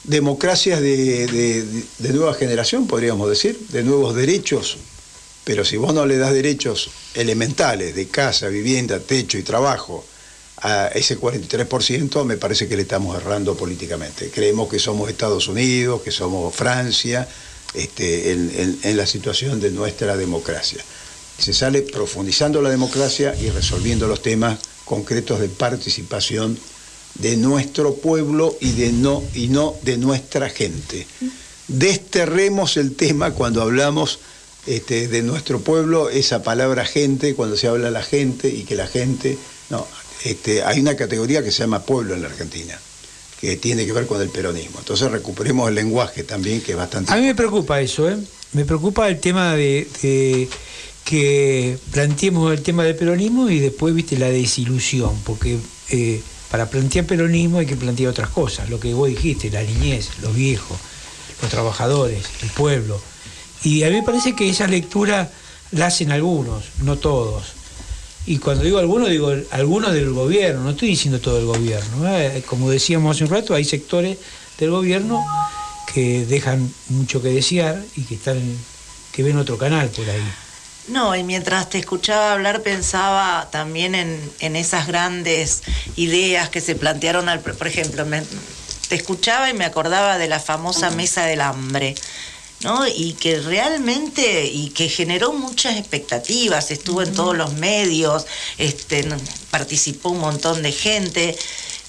democracias 0.05 0.81
de, 0.81 1.85
nueva 2.13 2.35
generación, 2.35 2.87
podríamos 2.87 3.29
decir, 3.29 3.59
de 3.69 3.83
nuevos 3.83 4.15
derechos. 4.15 4.79
Pero 5.45 5.65
si 5.65 5.77
vos 5.77 5.95
no 5.95 6.07
le 6.07 6.17
das 6.19 6.33
derechos 6.33 6.91
elementales 7.15 7.95
de 7.95 8.09
casa, 8.09 8.49
vivienda, 8.49 9.01
techo 9.01 9.39
y 9.39 9.43
trabajo 9.43 10.05
a 10.63 10.89
ese 10.89 11.19
43%, 11.19 12.25
me 12.25 12.37
parece 12.37 12.69
que 12.69 12.77
le 12.77 12.83
estamos 12.83 13.17
errando 13.17 13.57
políticamente. 13.57 14.31
Creemos 14.31 14.69
que 14.69 14.79
somos 14.79 15.09
Estados 15.09 15.49
Unidos, 15.49 16.03
que 16.03 16.11
somos 16.11 16.55
Francia, 16.55 17.27
este, 17.75 18.33
en 18.33 18.97
la 18.97 19.07
situación 19.07 19.61
de 19.61 19.71
nuestra 19.71 20.17
democracia. 20.17 20.83
Se 21.39 21.55
sale 21.55 21.83
profundizando 21.83 22.61
la 22.61 22.69
democracia 22.69 23.35
y 23.41 23.49
resolviendo 23.49 24.07
los 24.07 24.21
temas 24.21 24.59
concretos 24.85 25.41
de 25.41 25.49
participación 25.49 26.59
de 27.15 27.37
nuestro 27.37 27.95
pueblo 27.95 28.57
y, 28.61 28.73
de 28.73 28.93
no, 28.93 29.23
y 29.35 29.49
no 29.49 29.75
de 29.83 29.99
nuestra 29.99 30.49
gente. 30.49 31.07
Desterremos 31.69 32.77
el 32.77 32.97
tema 32.97 33.33
cuando 33.33 33.63
hablamos 33.63 34.19
este, 34.67 35.09
de 35.09 35.23
nuestro 35.23 35.61
pueblo, 35.61 36.11
esa 36.11 36.43
palabra 36.43 36.85
gente, 36.85 37.35
cuando 37.35 37.57
se 37.57 37.69
habla 37.69 37.91
la 37.91 38.03
gente 38.03 38.49
y 38.49 38.65
que 38.65 38.75
la 38.75 38.87
gente... 38.87 39.39
No, 39.71 39.87
este, 40.25 40.63
hay 40.63 40.81
una 40.81 40.97
categoría 40.97 41.43
que 41.43 41.51
se 41.51 41.61
llama 41.61 41.83
pueblo 41.83 42.15
en 42.15 42.23
la 42.23 42.29
Argentina, 42.29 42.79
que 43.41 43.57
tiene 43.57 43.87
que 43.87 43.93
ver 43.93 44.07
con 44.07 44.21
el 44.21 44.29
peronismo. 44.29 44.79
Entonces 44.81 45.11
recuperemos 45.11 45.69
el 45.69 45.75
lenguaje 45.75 46.25
también, 46.25 46.61
que 46.61 46.73
es 46.73 46.79
bastante... 46.79 47.13
A 47.13 47.17
mí 47.17 47.23
me 47.23 47.35
preocupa 47.35 47.81
eso, 47.81 48.09
¿eh? 48.11 48.19
Me 48.53 48.65
preocupa 48.65 49.09
el 49.09 49.21
tema 49.21 49.55
de, 49.55 49.87
de 50.03 50.49
que 51.05 51.79
planteemos 51.93 52.53
el 52.53 52.63
tema 52.63 52.85
del 52.85 52.97
peronismo 52.97 53.49
y 53.49 53.61
después, 53.61 53.95
viste, 53.95 54.19
la 54.19 54.29
desilusión, 54.29 55.17
porque 55.25 55.59
eh, 55.89 56.21
para 56.51 56.69
plantear 56.69 57.07
peronismo 57.07 57.59
hay 57.59 57.67
que 57.67 57.77
plantear 57.77 58.11
otras 58.11 58.29
cosas, 58.31 58.69
lo 58.69 58.81
que 58.81 58.93
vos 58.93 59.09
dijiste, 59.09 59.51
la 59.51 59.63
niñez, 59.63 60.09
los 60.21 60.35
viejos, 60.35 60.79
los 61.41 61.51
trabajadores, 61.51 62.25
el 62.43 62.51
pueblo. 62.51 63.01
Y 63.63 63.85
a 63.85 63.89
mí 63.89 63.97
me 63.97 64.03
parece 64.03 64.35
que 64.35 64.49
esa 64.49 64.67
lectura 64.67 65.31
la 65.73 65.87
hacen 65.87 66.11
algunos, 66.11 66.65
no 66.83 66.97
todos. 66.97 67.53
Y 68.27 68.39
cuando 68.39 68.65
digo 68.65 68.79
algunos, 68.79 69.09
digo 69.09 69.33
algunos 69.51 69.93
del 69.93 70.11
gobierno, 70.11 70.63
no 70.63 70.71
estoy 70.71 70.89
diciendo 70.89 71.21
todo 71.21 71.39
el 71.39 71.47
gobierno. 71.47 72.09
¿eh? 72.09 72.43
Como 72.47 72.71
decíamos 72.71 73.17
hace 73.17 73.25
un 73.25 73.31
rato, 73.31 73.55
hay 73.55 73.65
sectores 73.65 74.19
del 74.59 74.71
gobierno 74.71 75.25
que 75.93 76.27
dejan 76.27 76.73
mucho 76.89 77.23
que 77.23 77.29
desear 77.29 77.83
y 77.97 78.03
que 78.03 78.15
están 78.17 78.41
que 79.13 79.23
ven 79.23 79.37
otro 79.39 79.59
canal 79.59 79.89
por 79.89 80.09
ahí. 80.09 80.23
No, 80.89 81.15
y 81.15 81.23
mientras 81.23 81.71
te 81.71 81.79
escuchaba 81.79 82.33
hablar 82.33 82.63
pensaba 82.63 83.49
también 83.53 83.95
en, 83.95 84.33
en 84.41 84.57
esas 84.57 84.87
grandes 84.87 85.63
ideas 85.97 86.49
que 86.49 86.61
se 86.61 86.75
plantearon, 86.75 87.29
al, 87.29 87.41
por 87.41 87.67
ejemplo, 87.67 88.05
me- 88.07 88.23
te 88.89 88.97
escuchaba 88.97 89.49
y 89.51 89.55
me 89.55 89.65
acordaba 89.65 90.19
de 90.19 90.27
la 90.27 90.41
famosa 90.41 90.91
mesa 90.91 91.25
del 91.27 91.43
hambre. 91.43 91.95
¿no? 92.63 92.87
Y 92.87 93.15
que 93.15 93.41
realmente, 93.41 94.45
y 94.47 94.69
que 94.71 94.89
generó 94.91 95.33
muchas 95.33 95.77
expectativas, 95.79 96.71
estuvo 96.71 97.01
en 97.03 97.15
todos 97.15 97.35
los 97.35 97.55
medios, 97.55 98.27
este, 98.59 99.09
participó 99.51 100.11
un 100.11 100.21
montón 100.21 100.63
de 100.63 100.71
gente, 100.73 101.39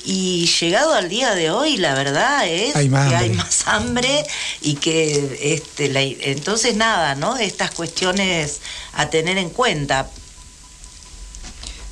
y 0.06 0.48
llegado 0.60 0.94
al 0.94 1.10
día 1.10 1.36
de 1.36 1.50
hoy, 1.52 1.78
la 1.78 1.94
verdad 1.94 2.48
es 2.48 2.76
Hay 2.76 2.90
que 2.90 2.96
hay 2.96 3.30
más 3.32 3.68
hambre 3.68 4.26
y 4.62 4.76
que 4.76 5.38
este, 5.56 5.90
la- 5.90 6.02
entonces 6.02 6.76
nada, 6.76 7.16
¿no? 7.16 7.38
Estas 7.38 7.72
cuestiones 7.72 8.60
a 8.94 9.10
tener 9.10 9.38
en 9.38 9.50
cuenta. 9.50 10.10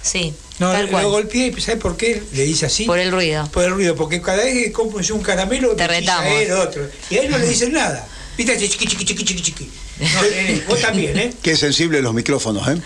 Sí, 0.02 0.34
No, 0.60 0.72
tal 0.72 0.86
lo 0.86 0.92
cual. 0.92 1.06
golpeé, 1.08 1.48
y 1.56 1.62
¿sabes 1.62 1.82
por 1.82 1.98
qué 1.98 2.24
le 2.32 2.44
dice 2.44 2.66
así? 2.66 2.86
Por 2.86 3.00
el 3.00 3.12
ruido. 3.12 3.48
Por 3.52 3.66
el 3.66 3.72
ruido, 3.72 3.96
porque 3.96 4.22
cada 4.22 4.38
vez 4.44 4.54
que 4.54 4.72
compro 4.72 5.02
un 5.14 5.22
caramelo, 5.22 5.76
Te 5.76 5.88
retamos. 5.88 6.32
él, 6.32 6.52
otro. 6.54 6.90
Y 7.10 7.18
a 7.18 7.22
él 7.24 7.30
no 7.32 7.38
le 7.38 7.48
dicen 7.48 7.74
nada. 7.74 8.08
Viste, 8.40 8.58
chiqui, 8.70 8.86
chiqui, 8.88 9.04
chiqui, 9.06 9.24
chiqui, 9.26 9.42
chiqui. 9.42 9.70
No, 10.00 10.22
nene, 10.22 10.64
vos 10.66 10.80
también, 10.80 11.18
¿eh? 11.20 11.34
Qué 11.44 11.58
sensibles 11.58 12.02
los 12.02 12.14
micrófonos, 12.14 12.66
¿eh? 12.70 12.78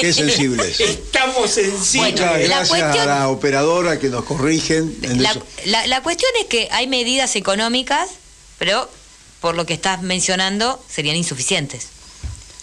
Qué 0.00 0.12
sensibles. 0.12 0.78
Estamos 0.78 1.50
sensibles. 1.50 2.12
Muchas 2.12 2.32
la 2.32 2.38
gracias 2.38 2.68
cuestión- 2.68 3.00
a 3.00 3.18
la 3.18 3.28
operadora 3.30 3.98
que 3.98 4.08
nos 4.08 4.22
corrigen. 4.24 4.96
en 5.02 5.20
La, 5.24 5.30
eso. 5.32 5.44
la- 5.64 5.86
la 5.88 6.02
cuestión 6.04 6.30
es 6.40 6.46
que 6.46 6.68
hay 6.70 6.86
medidas 6.86 7.34
económicas, 7.34 8.10
pero 8.60 8.88
por 9.40 9.56
lo 9.56 9.66
que 9.66 9.74
estás 9.74 10.02
mencionando 10.02 10.80
serían 10.88 11.16
insuficientes. 11.16 11.88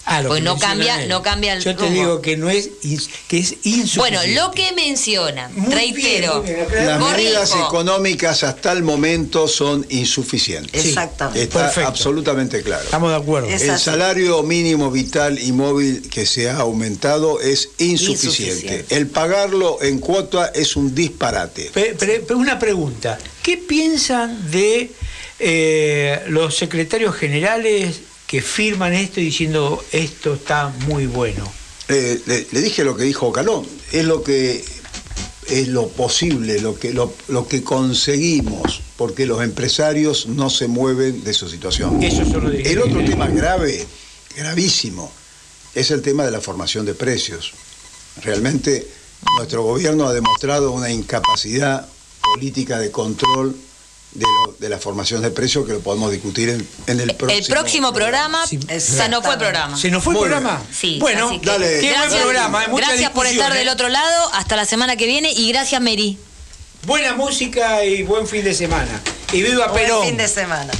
Ah, 0.08 0.22
lo 0.22 0.30
Pues 0.30 0.40
que 0.42 0.46
no 0.46 0.58
cambia- 0.60 1.02
él. 1.02 1.10
no 1.10 1.24
cambia 1.24 1.54
el 1.54 1.64
Yo 1.64 1.76
te 1.76 1.82
rumbo. 1.84 2.00
digo 2.00 2.22
que 2.22 2.38
no 2.38 2.50
es, 2.50 2.70
ins- 2.84 3.10
que 3.28 3.40
es 3.40 3.54
insuficiente. 3.64 3.98
Bueno, 3.98 4.20
lo 4.36 4.52
que 4.52 4.72
menciona, 4.74 5.50
Muy 5.50 5.74
reitero, 5.74 6.44
bien, 6.44 6.58
muy 6.60 6.66
bien. 6.76 6.86
Las 6.86 7.00
medidas 7.00 7.52
económicas 7.56 8.44
hasta 8.44 8.72
el 8.72 8.84
momento 8.84 9.48
son 9.48 9.84
insuficientes. 9.90 10.80
Sí, 10.82 10.90
Exactamente. 10.90 11.42
Está 11.42 11.60
Perfecto. 11.66 11.90
absolutamente 11.90 12.62
claro. 12.62 12.84
Estamos 12.84 13.10
de 13.10 13.16
acuerdo. 13.18 13.50
Es 13.50 13.64
El 13.64 13.72
así. 13.72 13.86
salario 13.86 14.44
mínimo 14.44 14.92
vital 14.92 15.40
y 15.40 15.52
móvil 15.52 16.08
que 16.10 16.28
se 16.28 16.50
ha 16.52 16.58
aumentado 16.58 17.42
es 17.42 17.70
insuficiente. 17.80 18.52
Insuficiente. 18.52 18.96
El 18.96 19.08
pagarlo 19.08 19.82
en 19.82 19.98
cuota 20.00 20.52
es 20.54 20.76
un 20.76 20.94
disparate. 20.94 21.72
Pe- 21.74 21.96
pe- 21.96 22.20
pe- 22.20 22.34
una 22.36 22.60
pregunta. 22.60 23.18
¿Qué 23.42 23.58
piensan 23.58 24.52
de 24.52 24.92
eh, 25.40 26.22
los 26.28 26.56
secretarios 26.56 27.16
generales 27.16 27.98
que 28.36 28.42
firman 28.42 28.94
esto 28.94 29.22
diciendo 29.22 29.82
esto 29.94 30.34
está 30.34 30.68
muy 30.88 31.08
bueno? 31.08 31.50
Eh, 31.88 32.22
le, 32.26 32.46
le 32.52 32.62
dije 32.62 32.84
lo 32.84 32.98
que 32.98 33.06
dijo 33.06 33.32
Calón, 33.32 33.66
es 33.94 34.04
lo 34.04 34.24
que 34.24 34.62
es 35.48 35.70
lo 35.70 35.88
posible, 35.88 36.60
lo 36.60 36.78
que, 36.78 36.92
lo, 36.92 37.14
lo 37.30 37.48
que 37.48 37.64
conseguimos, 37.64 38.82
porque 38.98 39.26
los 39.26 39.42
empresarios 39.42 40.26
no 40.26 40.50
se 40.50 40.68
mueven 40.68 41.24
de 41.24 41.34
su 41.34 41.48
situación. 41.48 42.04
Eso. 42.04 42.24
El 42.24 42.82
otro 42.82 43.06
tema 43.06 43.28
grave, 43.30 43.86
gravísimo, 44.36 45.10
es 45.74 45.92
el 45.92 46.02
tema 46.02 46.26
de 46.26 46.32
la 46.32 46.42
formación 46.42 46.86
de 46.86 46.94
precios. 46.94 47.54
Realmente 48.22 48.86
nuestro 49.38 49.64
gobierno 49.64 50.10
ha 50.10 50.14
demostrado 50.14 50.74
una 50.74 50.92
incapacidad 50.92 51.88
política 52.22 52.80
de 52.80 52.92
control 52.92 53.56
de, 54.16 54.26
lo- 54.26 54.56
de 54.60 54.70
la 54.70 54.80
formación 54.80 55.22
de 55.22 55.30
precios 55.30 55.66
que 55.68 55.74
lo 55.74 55.80
podemos 55.82 56.12
discutir 56.12 56.50
en, 56.50 56.68
en 56.88 57.00
el 57.00 57.14
próximo. 57.16 57.40
El 57.40 57.46
próximo 57.48 57.94
programa, 57.94 58.46
se 58.48 59.08
nos 59.10 59.24
fue 59.24 59.34
el 59.34 59.40
programa. 59.40 59.78
¿Se 59.78 59.92
nos 59.92 60.04
fue 60.04 60.14
el 60.14 60.20
Muy 60.20 60.30
programa? 60.30 60.62
Sí, 60.74 60.98
Bueno, 61.00 61.30
que 61.40 61.46
dale. 61.46 61.68
Qué 61.80 61.88
buen 61.90 61.94
gracias, 62.02 62.22
programa, 62.24 62.64
eh, 62.64 62.68
mucha 62.70 62.88
gracias 62.88 63.12
por 63.12 63.28
estar 63.28 63.54
del 63.54 63.68
eh. 63.68 63.72
otro 63.72 63.90
lado. 63.90 64.30
Hasta 64.34 64.56
la 64.56 64.66
semana 64.66 64.96
que 64.96 65.06
viene 65.06 65.32
y 65.32 65.52
gracias, 65.52 65.80
Mary. 65.82 66.18
Buena 66.86 67.14
música 67.14 67.84
y 67.86 68.04
buen 68.04 68.28
fin 68.28 68.44
de 68.44 68.54
semana. 68.54 69.02
Y 69.34 69.42
viva 69.44 69.68
Buen 69.68 69.84
Perón. 69.86 70.06
fin 70.08 70.18
de 70.18 70.28
semana. 70.28 70.72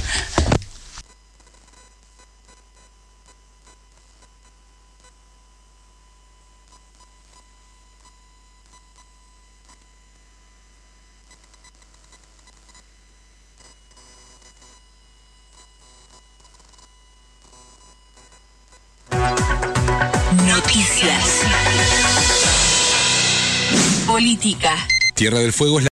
Tierra 25.14 25.38
del 25.38 25.52
Fuego 25.52 25.78
es 25.78 25.82
la 25.82 25.84